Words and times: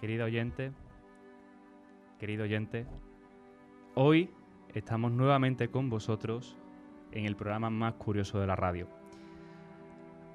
querido 0.00 0.24
oyente, 0.24 0.72
querido 2.18 2.44
oyente, 2.44 2.86
hoy 3.94 4.30
estamos 4.74 5.12
nuevamente 5.12 5.68
con 5.68 5.88
vosotros 5.88 6.56
en 7.12 7.26
el 7.26 7.36
programa 7.36 7.70
más 7.70 7.94
curioso 7.94 8.40
de 8.40 8.46
la 8.46 8.56
radio. 8.56 8.88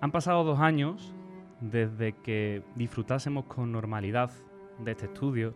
Han 0.01 0.11
pasado 0.11 0.43
dos 0.43 0.59
años 0.59 1.13
desde 1.61 2.13
que 2.13 2.63
disfrutásemos 2.75 3.45
con 3.45 3.71
normalidad 3.71 4.31
de 4.79 4.91
este 4.91 5.05
estudio, 5.05 5.55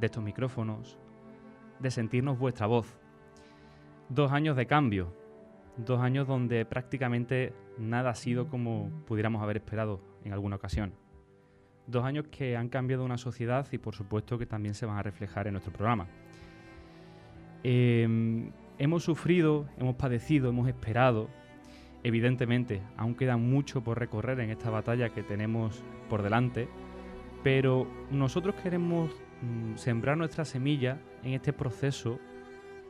de 0.00 0.06
estos 0.06 0.22
micrófonos, 0.22 0.98
de 1.78 1.90
sentirnos 1.90 2.38
vuestra 2.38 2.66
voz. 2.66 2.98
Dos 4.08 4.32
años 4.32 4.56
de 4.56 4.66
cambio, 4.66 5.14
dos 5.76 6.00
años 6.00 6.26
donde 6.26 6.64
prácticamente 6.66 7.54
nada 7.78 8.10
ha 8.10 8.14
sido 8.14 8.48
como 8.48 8.90
pudiéramos 9.06 9.42
haber 9.42 9.58
esperado 9.58 10.00
en 10.24 10.32
alguna 10.32 10.56
ocasión. 10.56 11.01
Dos 11.86 12.04
años 12.04 12.26
que 12.30 12.56
han 12.56 12.68
cambiado 12.68 13.04
una 13.04 13.18
sociedad 13.18 13.66
y 13.72 13.78
por 13.78 13.94
supuesto 13.94 14.38
que 14.38 14.46
también 14.46 14.74
se 14.74 14.86
van 14.86 14.98
a 14.98 15.02
reflejar 15.02 15.46
en 15.46 15.54
nuestro 15.54 15.72
programa. 15.72 16.06
Em, 17.64 18.50
hemos 18.78 19.04
sufrido, 19.04 19.66
hemos 19.78 19.96
padecido, 19.96 20.48
hemos 20.48 20.68
esperado. 20.68 21.28
Evidentemente, 22.04 22.82
aún 22.96 23.14
queda 23.14 23.36
mucho 23.36 23.82
por 23.82 23.98
recorrer 23.98 24.40
en 24.40 24.50
esta 24.50 24.70
batalla 24.70 25.10
que 25.10 25.22
tenemos 25.22 25.84
por 26.08 26.22
delante, 26.22 26.68
pero 27.44 27.86
nosotros 28.10 28.56
queremos 28.56 29.10
mm, 29.42 29.76
sembrar 29.76 30.16
nuestra 30.16 30.44
semilla 30.44 30.98
en 31.22 31.34
este 31.34 31.52
proceso 31.52 32.18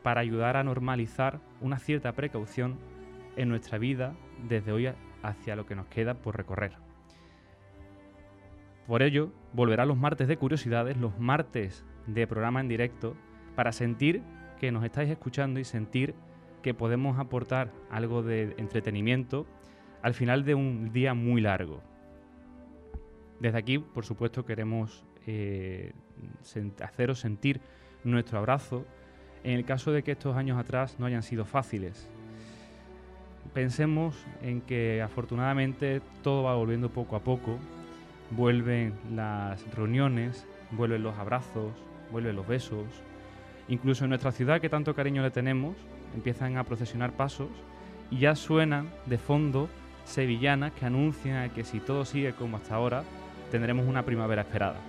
para 0.01 0.21
ayudar 0.21 0.57
a 0.57 0.63
normalizar 0.63 1.39
una 1.61 1.79
cierta 1.79 2.11
precaución 2.13 2.77
en 3.35 3.49
nuestra 3.49 3.77
vida 3.77 4.15
desde 4.47 4.71
hoy 4.71 4.89
hacia 5.23 5.55
lo 5.55 5.65
que 5.65 5.75
nos 5.75 5.87
queda 5.87 6.15
por 6.15 6.35
recorrer. 6.35 6.82
Por 8.87 9.01
ello, 9.01 9.31
volverá 9.53 9.85
los 9.85 9.97
martes 9.97 10.27
de 10.27 10.37
curiosidades, 10.37 10.97
los 10.97 11.17
martes 11.19 11.85
de 12.07 12.27
programa 12.27 12.59
en 12.59 12.67
directo, 12.67 13.15
para 13.55 13.71
sentir 13.71 14.21
que 14.59 14.71
nos 14.71 14.83
estáis 14.83 15.09
escuchando 15.09 15.59
y 15.59 15.63
sentir 15.63 16.15
que 16.61 16.73
podemos 16.73 17.19
aportar 17.19 17.71
algo 17.89 18.23
de 18.23 18.55
entretenimiento 18.57 19.45
al 20.01 20.13
final 20.13 20.43
de 20.43 20.55
un 20.55 20.91
día 20.91 21.13
muy 21.13 21.41
largo. 21.41 21.81
Desde 23.39 23.57
aquí, 23.57 23.79
por 23.79 24.05
supuesto, 24.05 24.45
queremos 24.45 25.05
eh, 25.27 25.93
haceros 26.81 27.19
sentir 27.19 27.61
nuestro 28.03 28.39
abrazo 28.39 28.85
en 29.43 29.51
el 29.51 29.65
caso 29.65 29.91
de 29.91 30.03
que 30.03 30.11
estos 30.11 30.35
años 30.35 30.57
atrás 30.57 30.97
no 30.99 31.05
hayan 31.05 31.23
sido 31.23 31.45
fáciles. 31.45 32.09
Pensemos 33.53 34.25
en 34.41 34.61
que 34.61 35.01
afortunadamente 35.01 36.01
todo 36.21 36.43
va 36.43 36.55
volviendo 36.55 36.89
poco 36.89 37.15
a 37.15 37.23
poco, 37.23 37.59
vuelven 38.31 38.93
las 39.13 39.63
reuniones, 39.75 40.45
vuelven 40.71 41.03
los 41.03 41.17
abrazos, 41.17 41.71
vuelven 42.11 42.35
los 42.35 42.47
besos, 42.47 42.85
incluso 43.67 44.05
en 44.05 44.09
nuestra 44.09 44.31
ciudad 44.31 44.61
que 44.61 44.69
tanto 44.69 44.95
cariño 44.95 45.21
le 45.21 45.31
tenemos, 45.31 45.75
empiezan 46.15 46.57
a 46.57 46.63
procesionar 46.63 47.13
pasos 47.13 47.49
y 48.09 48.19
ya 48.19 48.35
suenan 48.35 48.89
de 49.05 49.17
fondo 49.17 49.69
sevillanas 50.05 50.73
que 50.73 50.85
anuncian 50.85 51.49
que 51.51 51.63
si 51.63 51.79
todo 51.79 52.05
sigue 52.05 52.33
como 52.33 52.57
hasta 52.57 52.75
ahora, 52.75 53.03
tendremos 53.51 53.87
una 53.87 54.03
primavera 54.03 54.41
esperada. 54.41 54.79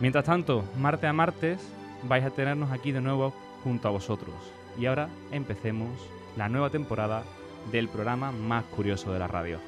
Mientras 0.00 0.24
tanto, 0.24 0.64
martes 0.78 1.08
a 1.08 1.12
martes 1.12 1.60
vais 2.08 2.24
a 2.24 2.30
tenernos 2.30 2.70
aquí 2.70 2.92
de 2.92 3.00
nuevo 3.00 3.34
junto 3.62 3.88
a 3.88 3.90
vosotros. 3.90 4.34
Y 4.78 4.86
ahora 4.86 5.08
empecemos 5.30 5.90
la 6.36 6.48
nueva 6.48 6.70
temporada 6.70 7.22
del 7.70 7.88
programa 7.88 8.32
más 8.32 8.64
curioso 8.64 9.12
de 9.12 9.18
la 9.18 9.26
radio. 9.26 9.58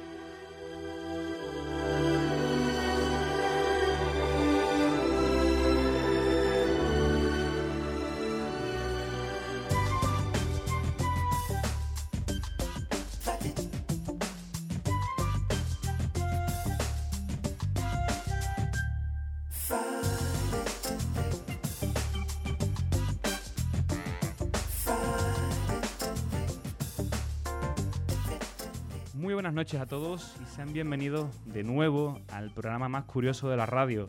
Noches 29.73 29.81
a 29.81 29.85
todos 29.89 30.35
y 30.39 30.55
sean 30.55 30.71
bienvenidos 30.71 31.27
de 31.45 31.63
nuevo 31.63 32.19
al 32.31 32.51
programa 32.51 32.89
más 32.89 33.05
curioso 33.05 33.49
de 33.49 33.57
la 33.57 33.65
radio. 33.65 34.07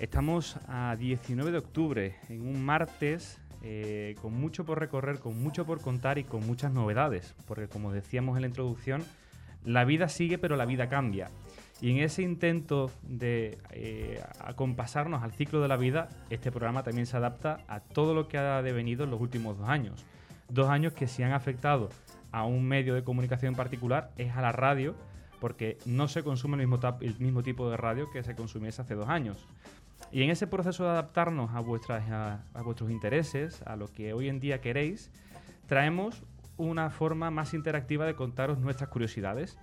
Estamos 0.00 0.56
a 0.66 0.96
19 0.98 1.52
de 1.52 1.58
octubre, 1.58 2.16
en 2.28 2.40
un 2.40 2.64
martes 2.64 3.38
eh, 3.62 4.16
con 4.20 4.34
mucho 4.34 4.64
por 4.64 4.80
recorrer, 4.80 5.20
con 5.20 5.40
mucho 5.40 5.64
por 5.66 5.80
contar 5.80 6.18
y 6.18 6.24
con 6.24 6.44
muchas 6.44 6.72
novedades, 6.72 7.32
porque 7.46 7.68
como 7.68 7.92
decíamos 7.92 8.36
en 8.36 8.42
la 8.42 8.48
introducción, 8.48 9.04
la 9.64 9.84
vida 9.84 10.08
sigue 10.08 10.36
pero 10.38 10.56
la 10.56 10.64
vida 10.64 10.88
cambia. 10.88 11.30
Y 11.80 11.90
en 11.92 11.98
ese 11.98 12.22
intento 12.22 12.90
de 13.02 13.58
eh, 13.70 14.20
acompasarnos 14.40 15.22
al 15.22 15.32
ciclo 15.32 15.60
de 15.60 15.68
la 15.68 15.76
vida, 15.76 16.08
este 16.28 16.50
programa 16.50 16.82
también 16.82 17.06
se 17.06 17.16
adapta 17.16 17.60
a 17.68 17.78
todo 17.78 18.14
lo 18.14 18.26
que 18.26 18.38
ha 18.38 18.62
devenido 18.62 19.04
en 19.04 19.10
los 19.12 19.20
últimos 19.20 19.58
dos 19.58 19.68
años. 19.68 20.04
Dos 20.48 20.68
años 20.68 20.92
que 20.92 21.06
se 21.06 21.22
han 21.24 21.32
afectado 21.32 21.88
a 22.32 22.44
un 22.44 22.66
medio 22.66 22.94
de 22.94 23.04
comunicación 23.04 23.52
en 23.52 23.56
particular 23.56 24.10
es 24.16 24.34
a 24.34 24.40
la 24.40 24.52
radio, 24.52 24.96
porque 25.40 25.78
no 25.84 26.08
se 26.08 26.22
consume 26.22 26.54
el 26.62 26.68
mismo, 27.18 27.42
tipo 27.42 27.70
de 27.70 27.76
radio 27.76 28.10
que 28.10 28.24
se 28.24 28.34
consumiese 28.34 28.82
hace 28.82 28.94
dos 28.94 29.08
años. 29.08 29.46
Y 30.10 30.22
en 30.22 30.30
ese 30.30 30.46
proceso 30.46 30.84
de 30.84 30.90
adaptarnos 30.90 31.50
a, 31.54 31.60
vuestros 31.60 32.90
intereses, 32.90 33.62
a 33.62 33.76
lo 33.76 33.92
que 33.92 34.12
hoy 34.12 34.28
en 34.28 34.40
día 34.40 34.60
queréis, 34.60 35.10
traemos 35.66 36.22
una 36.56 36.90
forma 36.90 37.30
más 37.30 37.54
interactiva 37.54 38.06
de 38.06 38.14
contaros 38.14 38.58
nuestras 38.58 38.88
curiosidades. 38.88 39.58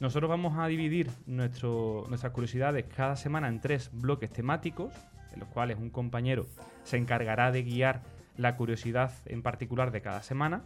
Nosotros 0.00 0.28
vamos 0.28 0.58
a 0.58 0.66
dividir 0.66 1.10
nuestras 1.26 2.32
curiosidades 2.32 2.84
cada 2.94 3.16
semana 3.16 3.48
en 3.48 3.60
tres 3.60 3.90
bloques 3.92 4.30
temáticos, 4.30 4.92
en 5.32 5.40
los 5.40 5.48
cuales 5.48 5.78
un 5.78 5.90
compañero 5.90 6.46
se 6.84 6.96
encargará 6.96 7.52
de 7.52 7.62
guiar 7.62 8.02
la 8.36 8.56
curiosidad 8.56 9.12
en 9.26 9.42
particular 9.42 9.92
de 9.92 10.00
cada 10.00 10.22
semana 10.22 10.62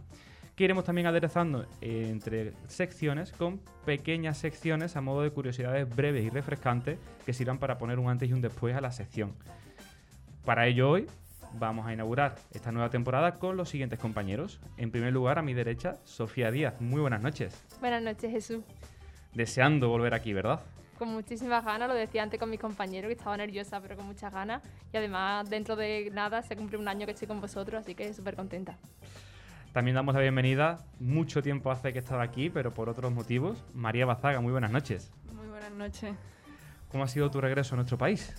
que 0.57 0.65
iremos 0.65 0.85
también 0.85 1.07
aderezando 1.07 1.67
entre 1.83 2.55
secciones 2.67 3.31
con 3.33 3.61
pequeñas 3.85 4.39
secciones 4.39 4.97
a 4.97 5.03
modo 5.03 5.21
de 5.21 5.31
curiosidades 5.31 5.89
breves 5.95 6.25
y 6.25 6.31
refrescantes 6.31 6.99
que 7.27 7.35
sirvan 7.35 7.59
para 7.59 7.77
poner 7.77 7.99
un 7.99 8.09
antes 8.09 8.31
y 8.31 8.33
un 8.33 8.41
después 8.41 8.75
a 8.75 8.81
la 8.81 8.91
sección. 8.91 9.35
Para 10.47 10.67
ello 10.67 10.91
hoy 10.91 11.07
vamos 11.59 11.87
a 11.87 11.93
inaugurar 11.93 12.37
esta 12.53 12.73
nueva 12.73 12.89
temporada 12.89 13.35
con 13.35 13.59
los 13.59 13.69
siguientes 13.69 13.99
compañeros. 13.99 14.59
En 14.79 14.91
primer 14.91 15.13
lugar, 15.13 15.39
a 15.39 15.43
mi 15.43 15.53
derecha, 15.53 15.99
Sofía 16.05 16.51
Díaz. 16.51 16.81
Muy 16.81 17.03
buenas 17.03 17.21
noches. 17.21 17.63
Buenas 17.81 18.03
noches, 18.03 18.31
Jesús. 18.31 18.65
Deseando 19.35 19.91
volver 19.91 20.15
aquí, 20.15 20.33
¿verdad? 20.33 20.61
Con 20.99 21.09
muchísimas 21.09 21.63
ganas, 21.67 21.89
lo 21.89 21.95
decía 21.95 22.23
antes 22.23 22.41
con 22.41 22.49
mis 22.49 22.61
compañeros, 22.61 23.09
que 23.09 23.13
estaba 23.13 23.37
nerviosa, 23.37 23.81
pero 23.83 23.97
con 23.97 24.07
muchas 24.07 24.33
ganas. 24.33 24.63
Y 24.91 24.97
además, 24.97 25.51
dentro 25.51 25.77
de 25.77 26.11
nada, 26.15 26.43
se 26.43 26.57
cumple 26.57 26.79
un 26.79 26.89
año 26.89 27.05
que 27.05 27.13
estoy 27.13 27.29
con 27.29 27.43
vosotros, 27.43 27.83
así 27.83 27.95
que 27.95 28.15
súper 28.15 28.35
contenta. 28.35 28.79
También 29.77 29.95
damos 29.95 30.15
la 30.15 30.23
bienvenida, 30.23 30.79
mucho 31.01 31.43
tiempo 31.43 31.71
hace 31.71 31.93
que 31.93 31.99
estaba 31.99 32.23
aquí, 32.23 32.49
pero 32.49 32.73
por 32.73 32.89
otros 32.89 33.13
motivos. 33.13 33.63
María 33.75 34.07
Bazaga, 34.07 34.41
muy 34.41 34.51
buenas 34.51 34.71
noches. 34.71 35.13
Muy 35.35 35.49
buenas 35.49 35.71
noches. 35.71 36.15
¿Cómo 36.91 37.05
ha 37.05 37.09
sido 37.09 37.31
tu 37.31 37.43
regreso 37.43 37.75
a 37.75 37.77
nuestro 37.77 37.99
país? 37.99 38.33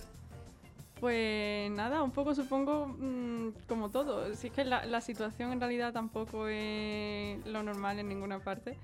Pues 0.98 1.70
nada, 1.70 2.02
un 2.02 2.10
poco 2.10 2.34
supongo 2.34 2.88
mm, 2.88 3.50
como 3.68 3.88
todo. 3.88 4.34
Si 4.34 4.48
es 4.48 4.52
que 4.52 4.64
la, 4.64 5.00
situación 5.00 5.52
en 5.52 5.60
realidad 5.60 5.92
tampoco 5.92 6.48
es 6.48 7.46
lo 7.46 7.62
normal 7.62 8.00
en 8.00 8.08
ninguna 8.08 8.40
parte. 8.40 8.76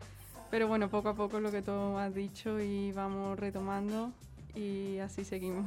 Pero 0.48 0.68
bueno, 0.68 0.88
poco 0.88 1.08
a 1.08 1.14
poco 1.14 1.40
lo 1.40 1.50
que 1.50 1.60
tú 1.60 1.98
has 1.98 2.14
dicho 2.14 2.60
y 2.60 2.92
vamos 2.92 3.36
retomando 3.36 4.12
y 4.54 4.98
así 4.98 5.24
seguimos. 5.24 5.66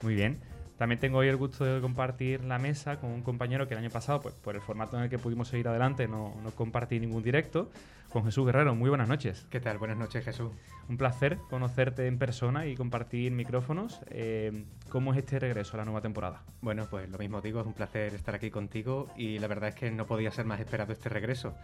Muy 0.00 0.14
bien. 0.14 0.38
También 0.78 1.00
tengo 1.00 1.18
hoy 1.18 1.26
el 1.26 1.36
gusto 1.36 1.64
de 1.64 1.80
compartir 1.80 2.44
la 2.44 2.58
mesa 2.60 3.00
con 3.00 3.10
un 3.10 3.22
compañero 3.22 3.66
que 3.66 3.74
el 3.74 3.80
año 3.80 3.90
pasado, 3.90 4.20
pues 4.20 4.34
por 4.36 4.54
el 4.54 4.60
formato 4.60 4.96
en 4.96 5.02
el 5.02 5.10
que 5.10 5.18
pudimos 5.18 5.48
seguir 5.48 5.66
adelante, 5.66 6.06
no, 6.06 6.36
no 6.42 6.52
compartí 6.52 7.00
ningún 7.00 7.22
directo, 7.22 7.68
con 8.10 8.24
Jesús 8.24 8.46
Guerrero. 8.46 8.76
Muy 8.76 8.88
buenas 8.88 9.08
noches. 9.08 9.44
¿Qué 9.50 9.58
tal? 9.58 9.78
Buenas 9.78 9.96
noches, 9.96 10.24
Jesús. 10.24 10.52
Un 10.88 10.96
placer 10.96 11.38
conocerte 11.50 12.06
en 12.06 12.16
persona 12.16 12.66
y 12.66 12.76
compartir 12.76 13.32
micrófonos. 13.32 14.00
Eh, 14.10 14.64
¿Cómo 14.88 15.12
es 15.12 15.18
este 15.18 15.40
regreso 15.40 15.74
a 15.74 15.78
la 15.78 15.84
nueva 15.84 16.00
temporada? 16.00 16.44
Bueno, 16.62 16.86
pues 16.88 17.10
lo 17.10 17.18
mismo 17.18 17.40
digo, 17.40 17.60
es 17.60 17.66
un 17.66 17.74
placer 17.74 18.14
estar 18.14 18.36
aquí 18.36 18.50
contigo 18.50 19.08
y 19.16 19.40
la 19.40 19.48
verdad 19.48 19.70
es 19.70 19.74
que 19.74 19.90
no 19.90 20.06
podía 20.06 20.30
ser 20.30 20.46
más 20.46 20.60
esperado 20.60 20.92
este 20.92 21.08
regreso. 21.08 21.54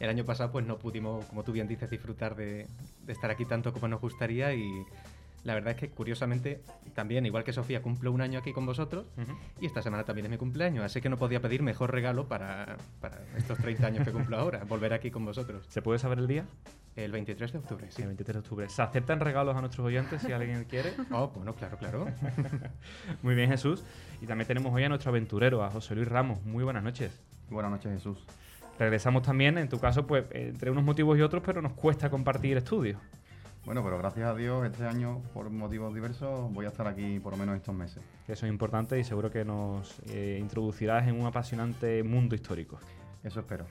El 0.00 0.10
año 0.10 0.24
pasado 0.24 0.50
pues 0.50 0.66
no 0.66 0.78
pudimos, 0.78 1.24
como 1.26 1.44
tú 1.44 1.52
bien 1.52 1.68
dices, 1.68 1.88
disfrutar 1.88 2.34
de, 2.34 2.66
de 3.04 3.12
estar 3.12 3.30
aquí 3.30 3.44
tanto 3.44 3.72
como 3.72 3.86
nos 3.86 4.00
gustaría 4.00 4.52
y 4.52 4.84
la 5.44 5.54
verdad 5.54 5.72
es 5.72 5.76
que 5.76 5.90
curiosamente 5.90 6.62
también, 6.94 7.26
igual 7.26 7.44
que 7.44 7.52
Sofía, 7.52 7.82
cumplo 7.82 8.10
un 8.10 8.22
año 8.22 8.38
aquí 8.38 8.52
con 8.52 8.64
vosotros 8.64 9.04
y 9.60 9.66
esta 9.66 9.82
semana 9.82 10.04
también 10.04 10.26
es 10.26 10.30
mi 10.30 10.38
cumpleaños, 10.38 10.84
así 10.84 11.00
que 11.00 11.08
no 11.10 11.18
podía 11.18 11.40
pedir 11.40 11.62
mejor 11.62 11.92
regalo 11.92 12.26
para, 12.26 12.76
estos 13.36 13.58
30 13.58 13.86
años 13.86 14.04
que 14.04 14.12
cumplo 14.12 14.38
ahora, 14.38 14.64
volver 14.64 14.94
aquí 14.94 15.10
con 15.10 15.24
vosotros. 15.24 15.66
¿Se 15.68 15.82
puede 15.82 15.98
saber 15.98 16.18
el 16.18 16.26
día? 16.26 16.46
El 16.96 17.12
23 17.12 17.52
de 17.52 17.58
octubre, 17.58 17.86
sí. 17.90 18.02
El 18.02 18.08
23 18.08 18.34
de 18.34 18.38
octubre. 18.38 18.68
¿Se 18.68 18.80
aceptan 18.80 19.20
regalos 19.20 19.56
a 19.56 19.60
nuestros 19.60 19.84
oyentes 19.84 20.22
si 20.22 20.32
alguien 20.32 20.64
quiere? 20.64 20.92
Oh, 21.10 21.28
bueno, 21.28 21.54
claro, 21.54 21.76
claro. 21.76 22.06
Muy 23.22 23.34
bien, 23.34 23.50
Jesús. 23.50 23.84
Y 24.20 24.26
también 24.26 24.48
tenemos 24.48 24.72
hoy 24.72 24.84
a 24.84 24.88
nuestro 24.88 25.10
aventurero, 25.10 25.62
a 25.62 25.70
José 25.70 25.94
Luis 25.94 26.08
Ramos. 26.08 26.42
Muy 26.44 26.64
buenas 26.64 26.82
noches. 26.82 27.20
Buenas 27.50 27.70
noches, 27.70 27.92
Jesús. 27.92 28.24
Regresamos 28.78 29.22
también, 29.22 29.58
en 29.58 29.68
tu 29.68 29.78
caso, 29.78 30.06
pues 30.06 30.24
entre 30.30 30.70
unos 30.70 30.84
motivos 30.84 31.18
y 31.18 31.22
otros, 31.22 31.42
pero 31.44 31.60
nos 31.62 31.72
cuesta 31.72 32.10
compartir 32.10 32.56
estudios. 32.56 33.00
Bueno, 33.64 33.82
pero 33.82 33.96
gracias 33.96 34.28
a 34.28 34.34
Dios 34.34 34.66
este 34.66 34.86
año, 34.86 35.22
por 35.32 35.48
motivos 35.48 35.94
diversos, 35.94 36.52
voy 36.52 36.66
a 36.66 36.68
estar 36.68 36.86
aquí 36.86 37.18
por 37.18 37.32
lo 37.32 37.38
menos 37.38 37.56
estos 37.56 37.74
meses. 37.74 38.02
Eso 38.28 38.44
es 38.44 38.52
importante 38.52 38.98
y 38.98 39.04
seguro 39.04 39.30
que 39.30 39.44
nos 39.44 40.00
eh, 40.10 40.38
introducirás 40.38 41.08
en 41.08 41.18
un 41.18 41.26
apasionante 41.26 42.02
mundo 42.02 42.34
histórico. 42.34 42.78
Eso 43.22 43.40
espero. 43.40 43.64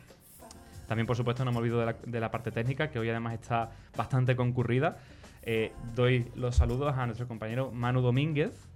También, 0.87 1.05
por 1.05 1.15
supuesto, 1.15 1.45
no 1.45 1.51
me 1.51 1.59
olvido 1.59 1.79
de 1.79 1.85
la, 1.85 1.93
de 1.93 2.19
la 2.19 2.31
parte 2.31 2.51
técnica, 2.51 2.89
que 2.89 2.97
hoy 2.97 3.09
además 3.09 3.33
está 3.35 3.71
bastante 3.95 4.35
concurrida. 4.35 4.97
Eh, 5.43 5.71
doy 5.93 6.31
los 6.35 6.55
saludos 6.55 6.95
a 6.97 7.05
nuestro 7.05 7.27
compañero 7.27 7.71
Manu 7.71 8.01
Domínguez. 8.01 8.67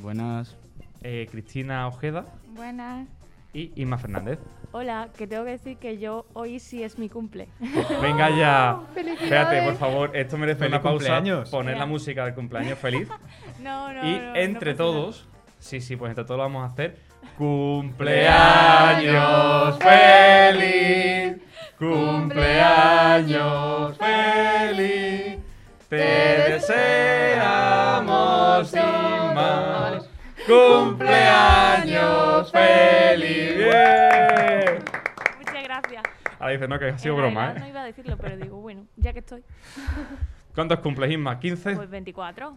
Buenas. 0.00 0.56
Eh, 1.02 1.26
Cristina 1.30 1.88
Ojeda. 1.88 2.24
Buenas. 2.54 3.08
Y 3.54 3.70
Inma 3.76 3.98
Fernández. 3.98 4.38
Hola, 4.72 5.10
que 5.16 5.26
tengo 5.26 5.44
que 5.44 5.50
decir 5.50 5.76
que 5.76 5.98
yo 5.98 6.24
hoy 6.32 6.58
sí 6.58 6.82
es 6.82 6.98
mi 6.98 7.10
cumple. 7.10 7.48
Venga 8.00 8.30
ya. 8.30 8.80
¡Felicidades! 8.94 9.22
Espérate, 9.24 9.62
por 9.62 9.74
favor, 9.76 10.16
esto 10.16 10.38
merece 10.38 10.60
¡Feliz 10.60 10.72
una 10.72 10.80
pausa. 10.82 10.96
cumpleaños! 11.16 11.50
Poner 11.50 11.76
la 11.76 11.84
música 11.86 12.24
del 12.24 12.34
cumpleaños 12.34 12.78
feliz. 12.78 13.08
No, 13.60 13.92
no. 13.92 14.08
y 14.08 14.12
no, 14.14 14.22
no 14.30 14.36
entre 14.36 14.72
nada. 14.72 14.84
todos, 14.84 15.28
sí, 15.60 15.80
sí, 15.82 15.96
pues 15.96 16.08
entre 16.10 16.24
todos 16.24 16.38
lo 16.38 16.44
vamos 16.44 16.62
a 16.68 16.72
hacer. 16.72 16.96
Cumpleaños 17.38 19.78
feliz, 19.78 21.36
cumpleaños 21.78 23.96
feliz, 23.98 25.38
te 25.88 25.96
deseamos 26.52 28.68
sin 28.68 28.80
Ah, 28.82 29.92
más. 29.94 30.01
Cumpleaños 30.46 32.50
feliz. 32.50 33.56
Bien. 33.56 34.82
Muchas 35.38 35.62
gracias. 35.64 36.02
Ahora 36.38 36.52
dice, 36.52 36.68
no, 36.68 36.78
que 36.78 36.86
ha 36.86 36.98
sido 36.98 37.14
En 37.14 37.20
broma, 37.20 37.40
realidad 37.52 37.60
No 37.60 37.66
¿eh? 37.66 37.70
iba 37.70 37.82
a 37.82 37.84
decirlo, 37.84 38.16
pero 38.18 38.36
digo, 38.36 38.60
bueno, 38.60 38.86
ya 38.96 39.12
que 39.12 39.20
estoy, 39.20 39.42
¿Cuántos 40.54 40.80
cumples, 40.80 41.10
Isma? 41.10 41.40
¿15? 41.40 41.76
pues 41.76 41.90
24. 41.90 42.56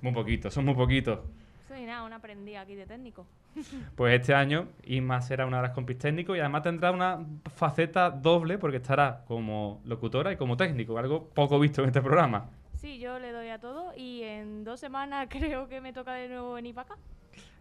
Muy 0.00 0.12
poquito, 0.12 0.50
son 0.50 0.64
muy 0.64 0.74
poquitos. 0.74 1.20
Soy 1.68 1.84
nada, 1.84 2.04
una 2.04 2.16
aprendí 2.16 2.54
aquí 2.56 2.74
de 2.74 2.86
técnico. 2.86 3.26
Pues 3.96 4.18
este 4.20 4.34
año 4.34 4.68
Isma 4.84 5.20
será 5.20 5.46
una 5.46 5.58
de 5.58 5.64
las 5.64 5.72
compis 5.72 5.98
técnicos 5.98 6.36
y 6.36 6.40
además 6.40 6.62
tendrá 6.62 6.90
una 6.90 7.20
faceta 7.54 8.10
doble 8.10 8.58
porque 8.58 8.78
estará 8.78 9.24
como 9.26 9.80
locutora 9.84 10.32
y 10.32 10.36
como 10.36 10.56
técnico, 10.56 10.98
algo 10.98 11.28
poco 11.28 11.58
visto 11.60 11.82
en 11.82 11.88
este 11.88 12.00
programa. 12.00 12.46
Sí, 12.84 12.98
yo 12.98 13.18
le 13.18 13.32
doy 13.32 13.48
a 13.48 13.58
todo 13.58 13.94
y 13.96 14.20
en 14.24 14.62
dos 14.62 14.78
semanas 14.78 15.28
creo 15.30 15.68
que 15.68 15.80
me 15.80 15.94
toca 15.94 16.12
de 16.12 16.28
nuevo 16.28 16.52
venir 16.52 16.74
para. 16.74 16.96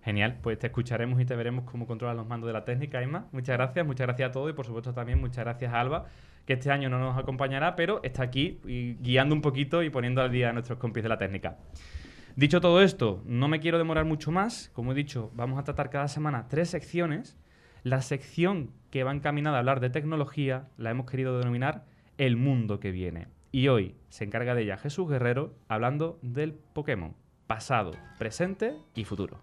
Genial, 0.04 0.38
pues 0.42 0.60
te 0.60 0.68
escucharemos 0.68 1.22
y 1.22 1.24
te 1.24 1.34
veremos 1.34 1.64
cómo 1.64 1.88
controlas 1.88 2.18
los 2.18 2.28
mandos 2.28 2.48
de 2.48 2.52
la 2.54 2.66
técnica, 2.66 3.02
Isma. 3.02 3.28
Muchas 3.32 3.56
gracias, 3.56 3.86
muchas 3.86 4.06
gracias 4.06 4.28
a 4.28 4.32
todos 4.34 4.50
y 4.50 4.54
por 4.54 4.66
supuesto 4.66 4.94
también 4.94 5.22
muchas 5.22 5.46
gracias 5.46 5.74
a 5.74 5.80
Alba, 5.80 6.08
que 6.46 6.52
este 6.52 6.72
año 6.72 6.90
no 6.90 7.00
nos 7.00 7.18
acompañará, 7.18 7.78
pero 7.78 8.04
está 8.04 8.24
aquí 8.24 8.60
guiando 9.00 9.34
un 9.34 9.42
poquito 9.42 9.82
y 9.82 9.90
poniendo 9.90 10.22
al 10.22 10.30
día 10.30 10.50
a 10.50 10.52
nuestros 10.52 10.78
compis 10.78 11.04
de 11.04 11.08
la 11.08 11.18
técnica. 11.18 11.56
Dicho 12.36 12.60
todo 12.60 12.82
esto, 12.82 13.24
no 13.26 13.48
me 13.48 13.62
quiero 13.62 13.78
demorar 13.78 14.04
mucho 14.04 14.30
más. 14.30 14.72
Como 14.74 14.92
he 14.92 14.96
dicho, 14.96 15.32
vamos 15.36 15.58
a 15.58 15.64
tratar 15.64 15.90
cada 15.90 16.10
semana 16.10 16.50
tres 16.50 16.70
secciones. 16.70 17.38
La 17.84 18.02
sección 18.02 18.72
que 18.92 19.06
va 19.06 19.14
encaminada 19.14 19.56
a 19.56 19.60
hablar 19.60 19.80
de 19.80 19.90
tecnología 19.90 20.68
la 20.76 20.92
hemos 20.92 21.10
querido 21.10 21.40
denominar 21.40 21.86
El 22.18 22.36
mundo 22.36 22.82
que 22.82 22.92
viene. 22.92 23.28
Y 23.56 23.68
hoy 23.68 23.96
se 24.10 24.24
encarga 24.24 24.56
de 24.56 24.64
ella 24.64 24.78
Jesús 24.78 25.08
Guerrero 25.08 25.54
hablando 25.68 26.18
del 26.24 26.54
Pokémon, 26.54 27.14
pasado, 27.46 27.92
presente 28.18 28.74
y 28.96 29.04
futuro. 29.06 29.42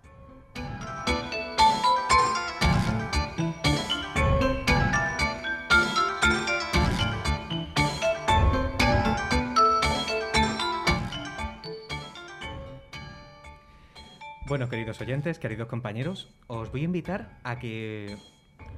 Bueno, 14.49 14.69
queridos 14.69 15.01
oyentes, 15.01 15.39
queridos 15.39 15.69
compañeros, 15.69 16.35
os 16.49 16.73
voy 16.73 16.81
a 16.81 16.85
invitar 16.87 17.39
a 17.45 17.61
que 17.61 18.17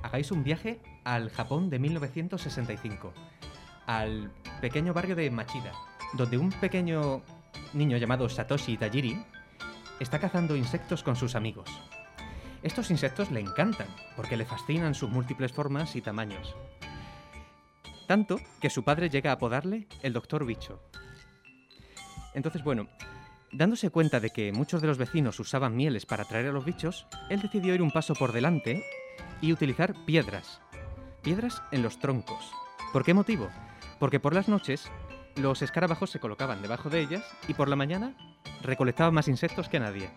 hagáis 0.02 0.30
un 0.30 0.44
viaje 0.44 0.82
al 1.04 1.30
Japón 1.30 1.70
de 1.70 1.78
1965, 1.78 3.14
al 3.86 4.32
pequeño 4.60 4.92
barrio 4.92 5.16
de 5.16 5.30
Machida, 5.30 5.72
donde 6.14 6.38
un 6.38 6.50
pequeño 6.50 7.22
niño 7.72 7.96
llamado 7.96 8.28
Satoshi 8.28 8.76
Tajiri 8.76 9.22
está 10.00 10.18
cazando 10.18 10.56
insectos 10.56 11.02
con 11.02 11.16
sus 11.16 11.34
amigos. 11.34 11.68
Estos 12.62 12.90
insectos 12.90 13.30
le 13.30 13.40
encantan, 13.40 13.88
porque 14.16 14.36
le 14.36 14.44
fascinan 14.44 14.94
sus 14.94 15.10
múltiples 15.10 15.52
formas 15.52 15.96
y 15.96 16.00
tamaños. 16.00 16.54
Tanto 18.06 18.38
que 18.60 18.70
su 18.70 18.84
padre 18.84 19.10
llega 19.10 19.30
a 19.30 19.34
apodarle 19.34 19.88
el 20.02 20.12
Doctor 20.12 20.44
Bicho. 20.44 20.80
Entonces, 22.34 22.62
bueno, 22.62 22.88
Dándose 23.54 23.90
cuenta 23.90 24.18
de 24.18 24.30
que 24.30 24.50
muchos 24.50 24.80
de 24.80 24.88
los 24.88 24.96
vecinos 24.96 25.38
usaban 25.38 25.76
mieles 25.76 26.06
para 26.06 26.22
atraer 26.22 26.46
a 26.46 26.52
los 26.52 26.64
bichos, 26.64 27.06
él 27.28 27.42
decidió 27.42 27.74
ir 27.74 27.82
un 27.82 27.90
paso 27.90 28.14
por 28.14 28.32
delante 28.32 28.82
y 29.42 29.52
utilizar 29.52 29.94
piedras. 30.06 30.62
Piedras 31.20 31.62
en 31.70 31.82
los 31.82 31.98
troncos. 31.98 32.50
¿Por 32.94 33.04
qué 33.04 33.12
motivo? 33.12 33.50
Porque 34.02 34.18
por 34.18 34.34
las 34.34 34.48
noches 34.48 34.90
los 35.36 35.62
escarabajos 35.62 36.10
se 36.10 36.18
colocaban 36.18 36.60
debajo 36.60 36.90
de 36.90 37.02
ellas 37.02 37.24
y 37.46 37.54
por 37.54 37.68
la 37.68 37.76
mañana 37.76 38.16
recolectaban 38.60 39.14
más 39.14 39.28
insectos 39.28 39.68
que 39.68 39.78
nadie. 39.78 40.10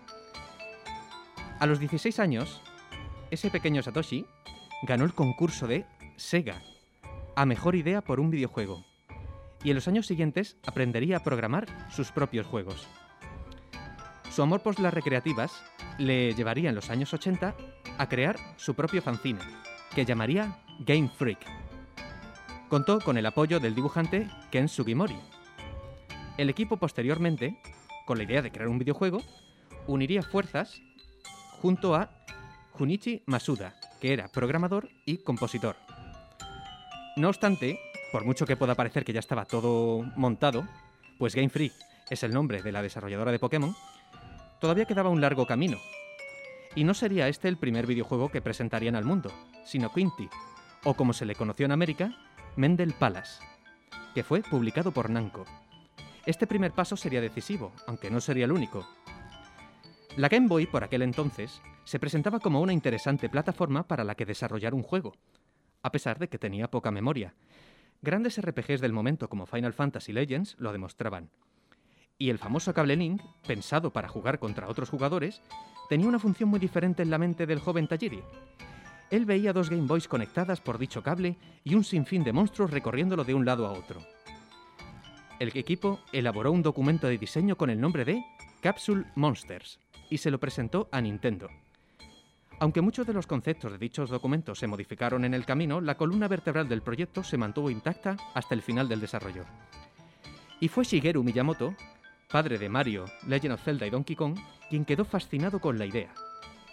A 1.59 1.67
los 1.67 1.77
16 1.77 2.19
años, 2.19 2.63
ese 3.29 3.51
pequeño 3.51 3.83
Satoshi 3.83 4.25
ganó 4.81 5.05
el 5.05 5.13
concurso 5.13 5.67
de 5.67 5.85
Sega 6.15 6.63
a 7.35 7.45
mejor 7.45 7.75
idea 7.75 8.01
por 8.01 8.19
un 8.19 8.31
videojuego. 8.31 8.83
Y 9.63 9.69
en 9.69 9.75
los 9.75 9.87
años 9.87 10.07
siguientes 10.07 10.57
aprendería 10.65 11.17
a 11.17 11.23
programar 11.23 11.67
sus 11.91 12.11
propios 12.11 12.47
juegos. 12.47 12.87
Su 14.31 14.41
amor 14.41 14.61
por 14.61 14.79
las 14.79 14.95
recreativas 14.95 15.63
le 15.99 16.33
llevaría 16.33 16.69
en 16.69 16.75
los 16.75 16.89
años 16.89 17.13
80 17.13 17.53
a 17.99 18.09
crear 18.09 18.37
su 18.57 18.73
propio 18.73 19.03
fanzine, 19.03 19.41
que 19.93 20.05
llamaría 20.05 20.57
Game 20.79 21.07
Freak. 21.07 21.45
Contó 22.69 22.99
con 22.99 23.17
el 23.17 23.25
apoyo 23.27 23.59
del 23.59 23.75
dibujante 23.75 24.27
Ken 24.51 24.67
Sugimori. 24.67 25.17
El 26.37 26.49
equipo 26.49 26.77
posteriormente, 26.77 27.61
con 28.05 28.17
la 28.17 28.23
idea 28.23 28.41
de 28.41 28.51
crear 28.51 28.67
un 28.67 28.79
videojuego, 28.79 29.21
uniría 29.87 30.23
fuerzas 30.23 30.81
junto 31.61 31.93
a 31.95 32.09
Junichi 32.71 33.21
Masuda, 33.27 33.75
que 34.01 34.13
era 34.13 34.27
programador 34.29 34.89
y 35.05 35.17
compositor. 35.17 35.75
No 37.15 37.29
obstante, 37.29 37.79
por 38.11 38.25
mucho 38.25 38.47
que 38.47 38.57
pueda 38.57 38.75
parecer 38.75 39.05
que 39.05 39.13
ya 39.13 39.19
estaba 39.19 39.45
todo 39.45 40.01
montado, 40.15 40.67
pues 41.19 41.35
Game 41.35 41.49
Freak 41.49 41.73
es 42.09 42.23
el 42.23 42.33
nombre 42.33 42.63
de 42.63 42.71
la 42.71 42.81
desarrolladora 42.81 43.31
de 43.31 43.39
Pokémon, 43.39 43.75
todavía 44.59 44.85
quedaba 44.85 45.09
un 45.09 45.21
largo 45.21 45.45
camino. 45.45 45.77
Y 46.73 46.83
no 46.83 46.93
sería 46.93 47.27
este 47.29 47.47
el 47.47 47.57
primer 47.57 47.85
videojuego 47.85 48.29
que 48.29 48.41
presentarían 48.41 48.95
al 48.95 49.05
mundo, 49.05 49.31
sino 49.65 49.93
Quinty, 49.93 50.27
o 50.83 50.95
como 50.95 51.13
se 51.13 51.25
le 51.25 51.35
conoció 51.35 51.65
en 51.65 51.71
América, 51.71 52.11
Mendel 52.57 52.93
Palace, 52.93 53.43
que 54.13 54.23
fue 54.23 54.41
publicado 54.41 54.91
por 54.91 55.09
Namco. 55.09 55.43
Este 56.25 56.47
primer 56.47 56.71
paso 56.71 56.95
sería 56.95 57.19
decisivo, 57.19 57.73
aunque 57.85 58.09
no 58.09 58.21
sería 58.21 58.45
el 58.45 58.53
único. 58.53 58.87
La 60.15 60.29
Game 60.29 60.47
Boy, 60.47 60.65
por 60.65 60.81
aquel 60.81 61.01
entonces, 61.01 61.61
se 61.83 61.99
presentaba 61.99 62.39
como 62.39 62.61
una 62.61 62.71
interesante 62.71 63.27
plataforma 63.27 63.83
para 63.83 64.05
la 64.05 64.15
que 64.15 64.25
desarrollar 64.25 64.73
un 64.73 64.83
juego, 64.83 65.17
a 65.83 65.91
pesar 65.91 66.17
de 66.17 66.29
que 66.29 66.39
tenía 66.39 66.71
poca 66.71 66.91
memoria. 66.91 67.33
Grandes 68.01 68.39
RPGs 68.41 68.79
del 68.79 68.93
momento 68.93 69.27
como 69.27 69.45
Final 69.45 69.73
Fantasy 69.73 70.13
Legends 70.13 70.55
lo 70.57 70.71
demostraban. 70.71 71.29
Y 72.17 72.29
el 72.29 72.39
famoso 72.39 72.73
cable 72.73 72.95
Link, 72.95 73.21
pensado 73.45 73.91
para 73.91 74.07
jugar 74.07 74.39
contra 74.39 74.69
otros 74.69 74.89
jugadores, 74.89 75.41
tenía 75.89 76.07
una 76.07 76.19
función 76.19 76.47
muy 76.47 76.61
diferente 76.61 77.03
en 77.03 77.09
la 77.09 77.17
mente 77.17 77.45
del 77.45 77.59
joven 77.59 77.89
Tajiri. 77.89 78.23
Él 79.11 79.25
veía 79.25 79.53
dos 79.53 79.69
Game 79.69 79.87
Boys 79.87 80.07
conectadas 80.07 80.61
por 80.61 80.77
dicho 80.77 81.03
cable 81.03 81.37
y 81.63 81.75
un 81.75 81.83
sinfín 81.83 82.23
de 82.23 82.33
monstruos 82.33 82.71
recorriéndolo 82.71 83.23
de 83.23 83.33
un 83.33 83.45
lado 83.45 83.67
a 83.67 83.71
otro. 83.71 84.01
El 85.39 85.49
equipo 85.55 85.99
elaboró 86.11 86.51
un 86.51 86.63
documento 86.63 87.07
de 87.07 87.17
diseño 87.17 87.57
con 87.57 87.69
el 87.69 87.79
nombre 87.79 88.05
de 88.05 88.23
Capsule 88.61 89.05
Monsters 89.15 89.79
y 90.09 90.17
se 90.17 90.31
lo 90.31 90.39
presentó 90.39 90.87
a 90.91 91.01
Nintendo. 91.01 91.49
Aunque 92.59 92.81
muchos 92.81 93.05
de 93.05 93.13
los 93.13 93.27
conceptos 93.27 93.73
de 93.73 93.77
dichos 93.77 94.09
documentos 94.09 94.59
se 94.59 94.67
modificaron 94.67 95.25
en 95.25 95.33
el 95.33 95.45
camino, 95.45 95.81
la 95.81 95.97
columna 95.97 96.27
vertebral 96.29 96.69
del 96.69 96.81
proyecto 96.81 97.21
se 97.21 97.37
mantuvo 97.37 97.69
intacta 97.69 98.15
hasta 98.33 98.55
el 98.55 98.61
final 98.61 98.87
del 98.87 99.01
desarrollo. 99.01 99.43
Y 100.61 100.69
fue 100.69 100.85
Shigeru 100.85 101.21
Miyamoto, 101.21 101.75
padre 102.31 102.57
de 102.57 102.69
Mario, 102.69 103.05
Legend 103.27 103.55
of 103.55 103.63
Zelda 103.63 103.85
y 103.85 103.89
Donkey 103.89 104.15
Kong, 104.15 104.37
quien 104.69 104.85
quedó 104.85 105.03
fascinado 105.03 105.59
con 105.59 105.77
la 105.77 105.85
idea, 105.85 106.13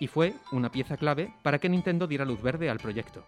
y 0.00 0.06
fue 0.06 0.34
una 0.52 0.70
pieza 0.70 0.96
clave 0.96 1.32
para 1.42 1.58
que 1.58 1.68
Nintendo 1.68 2.06
diera 2.06 2.24
luz 2.24 2.42
verde 2.42 2.70
al 2.70 2.78
proyecto. 2.78 3.24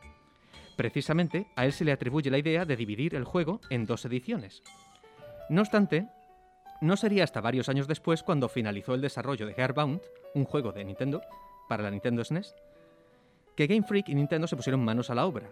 Precisamente 0.76 1.47
a 1.56 1.66
él 1.66 1.73
se 1.73 1.85
le 1.85 1.92
atribuye 1.92 2.30
la 2.30 2.38
idea 2.38 2.64
de 2.64 2.76
dividir 2.76 3.14
el 3.14 3.25
juego 3.25 3.61
en 3.71 3.87
dos 3.87 4.04
ediciones. 4.04 4.62
No 5.49 5.61
obstante, 5.61 6.09
no 6.80 6.97
sería 6.97 7.25
hasta 7.25 7.40
varios 7.40 7.68
años 7.68 7.87
después 7.87 8.23
cuando 8.23 8.49
finalizó 8.49 8.94
el 8.94 9.00
desarrollo 9.00 9.47
de 9.47 9.54
Airbound, 9.56 10.00
un 10.35 10.44
juego 10.44 10.73
de 10.73 10.85
Nintendo, 10.85 11.23
para 11.68 11.83
la 11.83 11.90
Nintendo 11.90 12.25
SNES, 12.25 12.54
que 13.56 13.66
Game 13.66 13.85
Freak 13.85 14.09
y 14.09 14.14
Nintendo 14.14 14.47
se 14.47 14.56
pusieron 14.56 14.85
manos 14.85 15.11
a 15.11 15.14
la 15.14 15.26
obra. 15.26 15.49